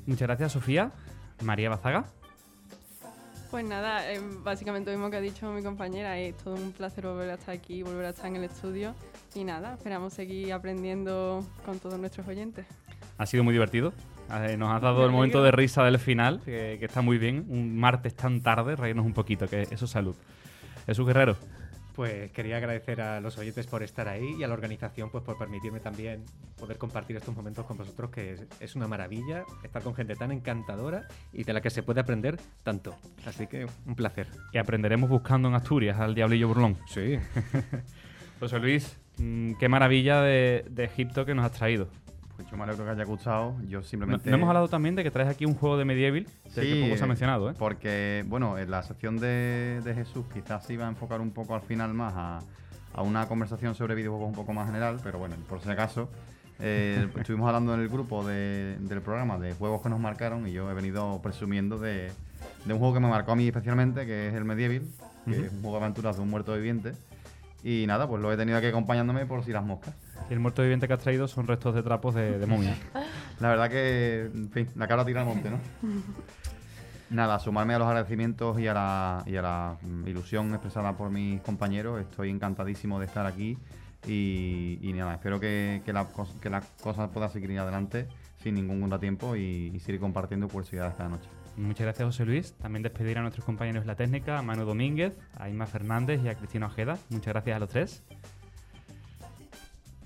Muchas 0.06 0.28
gracias, 0.28 0.52
Sofía. 0.52 0.92
María 1.42 1.72
Bazaga. 1.72 2.06
Pues 3.50 3.66
nada, 3.66 4.08
eh, 4.12 4.22
básicamente 4.44 4.92
lo 4.92 4.98
mismo 5.00 5.10
que 5.10 5.18
ha 5.18 5.22
dicho 5.22 5.52
mi 5.52 5.64
compañera, 5.64 6.20
es 6.20 6.38
todo 6.38 6.54
un 6.54 6.74
placer 6.74 7.08
volver 7.08 7.32
a 7.32 7.34
estar 7.34 7.56
aquí, 7.56 7.82
volver 7.82 8.06
a 8.06 8.10
estar 8.10 8.28
en 8.28 8.36
el 8.36 8.44
estudio 8.44 8.94
y 9.36 9.44
nada, 9.44 9.76
esperamos 9.76 10.14
seguir 10.14 10.52
aprendiendo 10.54 11.46
con 11.66 11.80
todos 11.80 12.00
nuestros 12.00 12.28
oyentes. 12.28 12.66
Ha 13.18 13.26
sido 13.26 13.44
muy 13.44 13.54
divertido. 13.54 13.94
Eh, 14.32 14.56
Nos 14.58 14.74
has 14.74 14.82
dado 14.82 15.06
el 15.06 15.12
momento 15.12 15.44
de 15.44 15.52
risa 15.52 15.84
del 15.84 16.00
final, 16.00 16.42
que, 16.44 16.78
que 16.80 16.86
está 16.86 17.02
muy 17.02 17.18
bien. 17.18 17.46
Un 17.50 17.78
martes 17.78 18.16
tan 18.16 18.42
tarde, 18.42 18.76
reírnos 18.76 19.06
un 19.06 19.14
poquito, 19.14 19.48
que 19.48 19.64
eso 19.64 19.86
es 19.86 19.92
salud. 19.92 20.16
Jesús 20.86 21.06
Guerrero. 21.06 21.36
Pues 21.96 22.32
quería 22.32 22.56
agradecer 22.58 23.02
a 23.02 23.20
los 23.20 23.38
oyentes 23.38 23.68
por 23.68 23.84
estar 23.84 24.08
ahí 24.08 24.36
y 24.40 24.44
a 24.44 24.48
la 24.48 24.54
organización 24.54 25.10
pues 25.12 25.26
por 25.26 25.38
permitirme 25.38 25.82
también 25.82 26.24
poder 26.58 26.78
compartir 26.78 27.18
estos 27.18 27.36
momentos 27.36 27.66
con 27.66 27.78
vosotros, 27.78 28.10
que 28.10 28.32
es, 28.32 28.48
es 28.62 28.76
una 28.78 28.88
maravilla 28.88 29.44
estar 29.62 29.84
con 29.84 29.94
gente 29.94 30.16
tan 30.16 30.32
encantadora 30.32 31.06
y 31.34 31.44
de 31.44 31.52
la 31.52 31.60
que 31.60 31.70
se 31.70 31.84
puede 31.84 32.00
aprender 32.00 32.40
tanto. 32.64 32.96
Así 33.26 33.46
que 33.46 33.68
un 33.86 33.96
placer. 33.96 34.28
Y 34.54 34.58
aprenderemos 34.58 35.10
buscando 35.10 35.50
en 35.50 35.56
Asturias 35.56 36.00
al 36.00 36.16
Diablillo 36.16 36.48
Burlón. 36.48 36.78
Sí. 36.88 37.20
José 38.40 38.60
Luis, 38.60 38.98
mm, 39.22 39.54
qué 39.60 39.70
maravilla 39.70 40.22
de, 40.22 40.66
de 40.70 40.84
Egipto 40.86 41.26
que 41.26 41.34
nos 41.36 41.46
has 41.46 41.52
traído. 41.54 41.88
Pues 42.36 42.50
yo 42.50 42.58
me 42.58 42.64
alegro 42.64 42.84
que 42.86 42.92
haya 42.92 43.04
gustado. 43.04 43.56
Yo 43.68 43.80
No, 43.80 43.84
simplemente. 43.86 44.30
no 44.30 44.36
hemos 44.36 44.48
hablado 44.48 44.68
también 44.68 44.96
de 44.96 45.04
que 45.04 45.12
traes 45.12 45.30
aquí 45.30 45.46
un 45.46 45.54
juego 45.54 45.78
de 45.78 45.86
Medieval, 45.86 46.26
del 46.56 46.68
que 46.68 46.74
Sí, 46.76 46.82
poco 46.84 46.98
se 46.98 47.04
ha 47.04 47.08
mencionado, 47.08 47.52
¿eh? 47.52 47.54
Porque, 47.58 48.26
bueno, 48.28 48.58
en 48.58 48.72
la 48.72 48.82
sección 48.84 49.20
de, 49.20 49.82
de 49.84 49.94
Jesús 49.94 50.26
quizás 50.34 50.66
se 50.66 50.74
iba 50.74 50.86
a 50.86 50.90
enfocar 50.90 51.22
un 51.22 51.32
poco 51.32 51.54
al 51.54 51.62
final 51.62 51.94
más 51.94 52.14
a, 52.16 52.40
a 52.94 53.02
una 53.04 53.28
conversación 53.28 53.76
sobre 53.76 53.94
videojuegos 53.96 54.30
un 54.30 54.36
poco 54.36 54.54
más 54.54 54.66
general, 54.68 55.00
pero 55.04 55.20
bueno, 55.20 55.36
por 55.48 55.62
si 55.62 55.70
acaso, 55.70 56.10
eh, 56.60 57.08
estuvimos 57.20 57.48
hablando 57.48 57.74
en 57.76 57.82
el 57.82 57.90
grupo 57.90 58.26
de- 58.26 58.78
del 58.80 59.02
programa 59.02 59.38
de 59.38 59.54
juegos 59.54 59.82
que 59.84 59.90
nos 59.90 60.00
marcaron 60.00 60.48
y 60.48 60.52
yo 60.52 60.70
he 60.70 60.74
venido 60.74 61.22
presumiendo 61.22 61.78
de, 61.78 62.12
de 62.66 62.74
un 62.74 62.80
juego 62.80 62.96
que 62.96 63.00
me 63.02 63.08
marcó 63.10 63.34
a 63.34 63.36
mí 63.36 63.48
especialmente, 63.48 64.06
que 64.08 64.30
es 64.30 64.34
el 64.34 64.46
Medieval, 64.46 64.82
que 65.26 65.32
Ujú. 65.32 65.42
es 65.44 65.52
un 65.52 65.62
juego 65.62 65.78
de 65.78 65.84
aventuras 65.84 66.16
de 66.16 66.24
un 66.24 66.30
muerto 66.30 66.56
viviente. 66.56 66.94
Y 67.64 67.86
nada, 67.88 68.08
pues 68.08 68.22
lo 68.22 68.32
he 68.32 68.38
tenido 68.38 68.58
aquí 68.58 68.68
acompañándome 68.68 69.26
por 69.26 69.44
si 69.44 69.52
las 69.52 69.64
moscas. 69.64 69.94
Y 70.30 70.34
el 70.34 70.40
muerto 70.40 70.62
viviente 70.62 70.88
que 70.88 70.94
has 70.94 71.00
traído 71.00 71.28
son 71.28 71.48
restos 71.48 71.76
de 71.76 71.84
trapos 71.84 72.16
de, 72.16 72.40
de 72.40 72.46
momia. 72.46 72.76
La 73.40 73.50
verdad 73.50 73.70
que, 73.70 74.30
en 74.34 74.50
fin, 74.52 74.68
la 74.76 74.88
cara 74.88 75.06
tira 75.06 75.22
al 75.22 75.28
monte, 75.28 75.50
¿no? 75.50 75.60
Nada, 77.12 77.40
sumarme 77.40 77.74
a 77.74 77.80
los 77.80 77.88
agradecimientos 77.88 78.58
y 78.60 78.68
a 78.68 78.74
la, 78.74 79.24
y 79.26 79.36
a 79.36 79.42
la 79.42 79.78
mm, 79.82 80.08
ilusión 80.08 80.50
expresada 80.52 80.96
por 80.96 81.10
mis 81.10 81.42
compañeros. 81.42 82.00
Estoy 82.00 82.30
encantadísimo 82.30 83.00
de 83.00 83.06
estar 83.06 83.26
aquí 83.26 83.58
y, 84.08 84.80
y 84.82 84.94
nada, 84.94 85.16
espero 85.16 85.40
que, 85.40 85.82
que 85.86 85.92
la, 85.92 86.08
que 86.42 86.50
la 86.50 86.64
cosa 86.82 87.10
pueda 87.12 87.28
seguir 87.28 87.60
adelante 87.60 88.08
sin 88.42 88.56
ningún 88.56 88.80
contratiempo 88.80 89.36
y, 89.36 89.72
y 89.74 89.80
seguir 89.80 90.00
compartiendo 90.00 90.48
curiosidades 90.48 90.96
cada 90.96 91.10
noche. 91.10 91.30
Muchas 91.62 91.86
gracias, 91.86 92.06
José 92.08 92.26
Luis. 92.26 92.54
También 92.54 92.82
despedir 92.82 93.20
a 93.20 93.22
nuestros 93.22 93.46
compañeros 93.46 93.84
de 93.84 93.88
la 93.88 93.96
técnica, 93.96 94.40
a 94.40 94.42
Manu 94.42 94.66
Domínguez, 94.66 95.16
a 95.38 95.48
Inma 95.48 95.68
Fernández 95.68 96.20
y 96.24 96.28
a 96.28 96.36
Cristina 96.36 96.66
Ojeda. 96.66 96.98
Muchas 97.10 97.34
gracias 97.34 97.56
a 97.56 97.60
los 97.60 97.70
tres. 97.70 98.04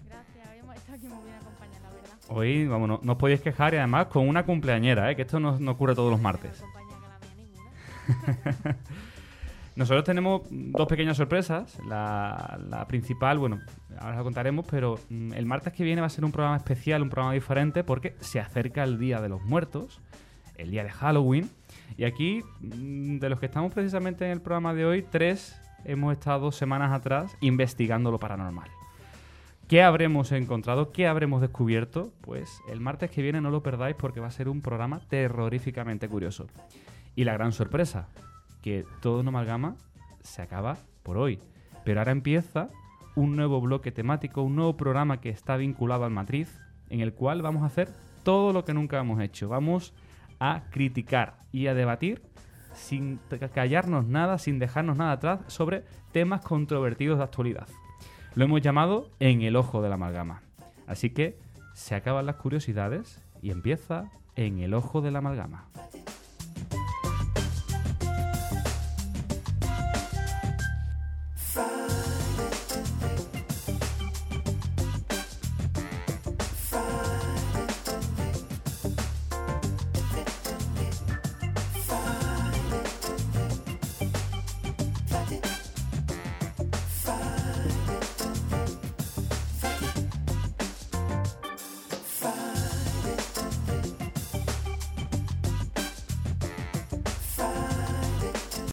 Gracias, 0.10 0.50
hemos 0.60 0.76
estado 0.76 0.98
aquí 0.98 1.08
muy 1.08 1.24
bien 1.24 1.36
acompañados, 1.36 1.82
la 1.82 1.92
verdad. 1.92 2.12
Hoy, 2.28 2.68
vamos, 2.68 2.90
no, 2.90 3.00
no 3.02 3.14
os 3.14 3.18
podéis 3.18 3.40
quejar 3.40 3.74
y 3.74 3.78
además 3.78 4.08
con 4.08 4.28
una 4.28 4.46
cumpleañera, 4.46 5.10
¿eh? 5.10 5.16
que 5.16 5.22
esto 5.22 5.40
no, 5.40 5.58
no 5.58 5.72
ocurre 5.72 5.96
todos 5.96 6.12
los 6.12 6.20
martes. 6.20 6.62
La. 6.62 6.68
Nosotros 9.78 10.04
tenemos 10.04 10.42
dos 10.50 10.88
pequeñas 10.88 11.16
sorpresas. 11.16 11.80
La, 11.88 12.60
la 12.70 12.86
principal, 12.86 13.40
bueno, 13.40 13.62
ahora 13.98 14.18
lo 14.18 14.26
contaremos, 14.26 14.66
pero 14.70 15.00
mm, 15.10 15.32
el 15.34 15.46
martes 15.46 15.72
que 15.72 15.86
viene 15.86 16.02
va 16.02 16.08
a 16.08 16.10
ser 16.10 16.26
un 16.26 16.34
programa 16.34 16.58
especial, 16.58 17.02
un 17.02 17.10
programa 17.10 17.34
diferente, 17.34 17.86
porque 17.86 18.18
se 18.20 18.42
acerca 18.42 18.84
el 18.84 19.00
Día 19.00 19.22
de 19.22 19.30
los 19.30 19.42
Muertos, 19.44 20.02
el 20.58 20.72
día 20.72 20.84
de 20.84 20.90
Halloween. 20.90 21.50
Y 21.98 22.04
aquí, 22.04 22.44
mm, 22.60 23.20
de 23.20 23.30
los 23.30 23.40
que 23.40 23.46
estamos 23.46 23.74
precisamente 23.74 24.26
en 24.26 24.32
el 24.32 24.42
programa 24.42 24.74
de 24.74 24.86
hoy, 24.86 25.04
tres 25.04 25.56
hemos 25.86 26.14
estado 26.14 26.52
semanas 26.52 26.92
atrás 26.92 27.38
investigando 27.42 28.12
lo 28.12 28.20
paranormal. 28.20 28.70
¿Qué 29.68 29.82
habremos 29.82 30.32
encontrado? 30.32 30.92
¿Qué 30.92 31.08
habremos 31.08 31.42
descubierto? 31.42 32.12
Pues 32.22 32.62
el 32.70 32.80
martes 32.80 33.10
que 33.10 33.24
viene 33.24 33.42
no 33.42 33.50
lo 33.50 33.64
perdáis 33.64 33.96
porque 33.96 34.20
va 34.20 34.28
a 34.28 34.32
ser 34.32 34.48
un 34.48 34.62
programa 34.62 35.00
terroríficamente 35.10 36.08
curioso. 36.08 36.48
Y 37.16 37.24
la 37.24 37.34
gran 37.34 37.52
sorpresa, 37.52 38.08
que 38.62 38.86
todo 39.02 39.22
en 39.22 39.28
amalgama 39.28 39.76
se 40.22 40.44
acaba 40.44 40.78
por 41.02 41.18
hoy. 41.18 41.40
Pero 41.84 42.00
ahora 42.00 42.12
empieza 42.12 42.70
un 43.16 43.36
nuevo 43.36 43.60
bloque 43.62 43.92
temático, 43.92 44.44
un 44.44 44.56
nuevo 44.56 44.78
programa 44.78 45.20
que 45.20 45.30
está 45.30 45.58
vinculado 45.58 46.04
al 46.06 46.12
matriz, 46.12 46.60
en 46.90 47.00
el 47.00 47.14
cual 47.14 47.42
vamos 47.42 47.64
a 47.64 47.68
hacer 47.68 47.90
todo 48.24 48.54
lo 48.54 48.66
que 48.66 48.74
nunca 48.74 49.00
hemos 49.00 49.20
hecho. 49.22 49.50
Vamos 49.50 49.94
a 50.40 50.64
criticar 50.72 51.38
y 51.52 51.68
a 51.68 51.74
debatir 51.74 52.22
sin 52.74 53.20
callarnos 53.54 54.06
nada, 54.06 54.38
sin 54.38 54.60
dejarnos 54.60 54.98
nada 54.98 55.14
atrás 55.14 55.40
sobre 55.48 55.84
temas 56.12 56.42
controvertidos 56.42 57.18
de 57.18 57.24
actualidad. 57.24 57.68
Lo 58.36 58.46
hemos 58.46 58.62
llamado 58.62 59.10
En 59.20 59.42
el 59.42 59.56
ojo 59.56 59.82
de 59.82 59.90
la 59.90 59.96
amalgama. 59.96 60.42
Así 60.88 61.10
que 61.10 61.40
Se 61.74 61.96
acaban 61.96 62.26
las 62.26 62.38
curiosidades 62.38 63.22
y 63.42 63.52
empieza 63.52 64.10
en 64.36 64.60
el 64.60 64.74
ojo 64.74 65.02
de 65.02 65.12
la 65.12 65.20
amalgama. 65.20 65.66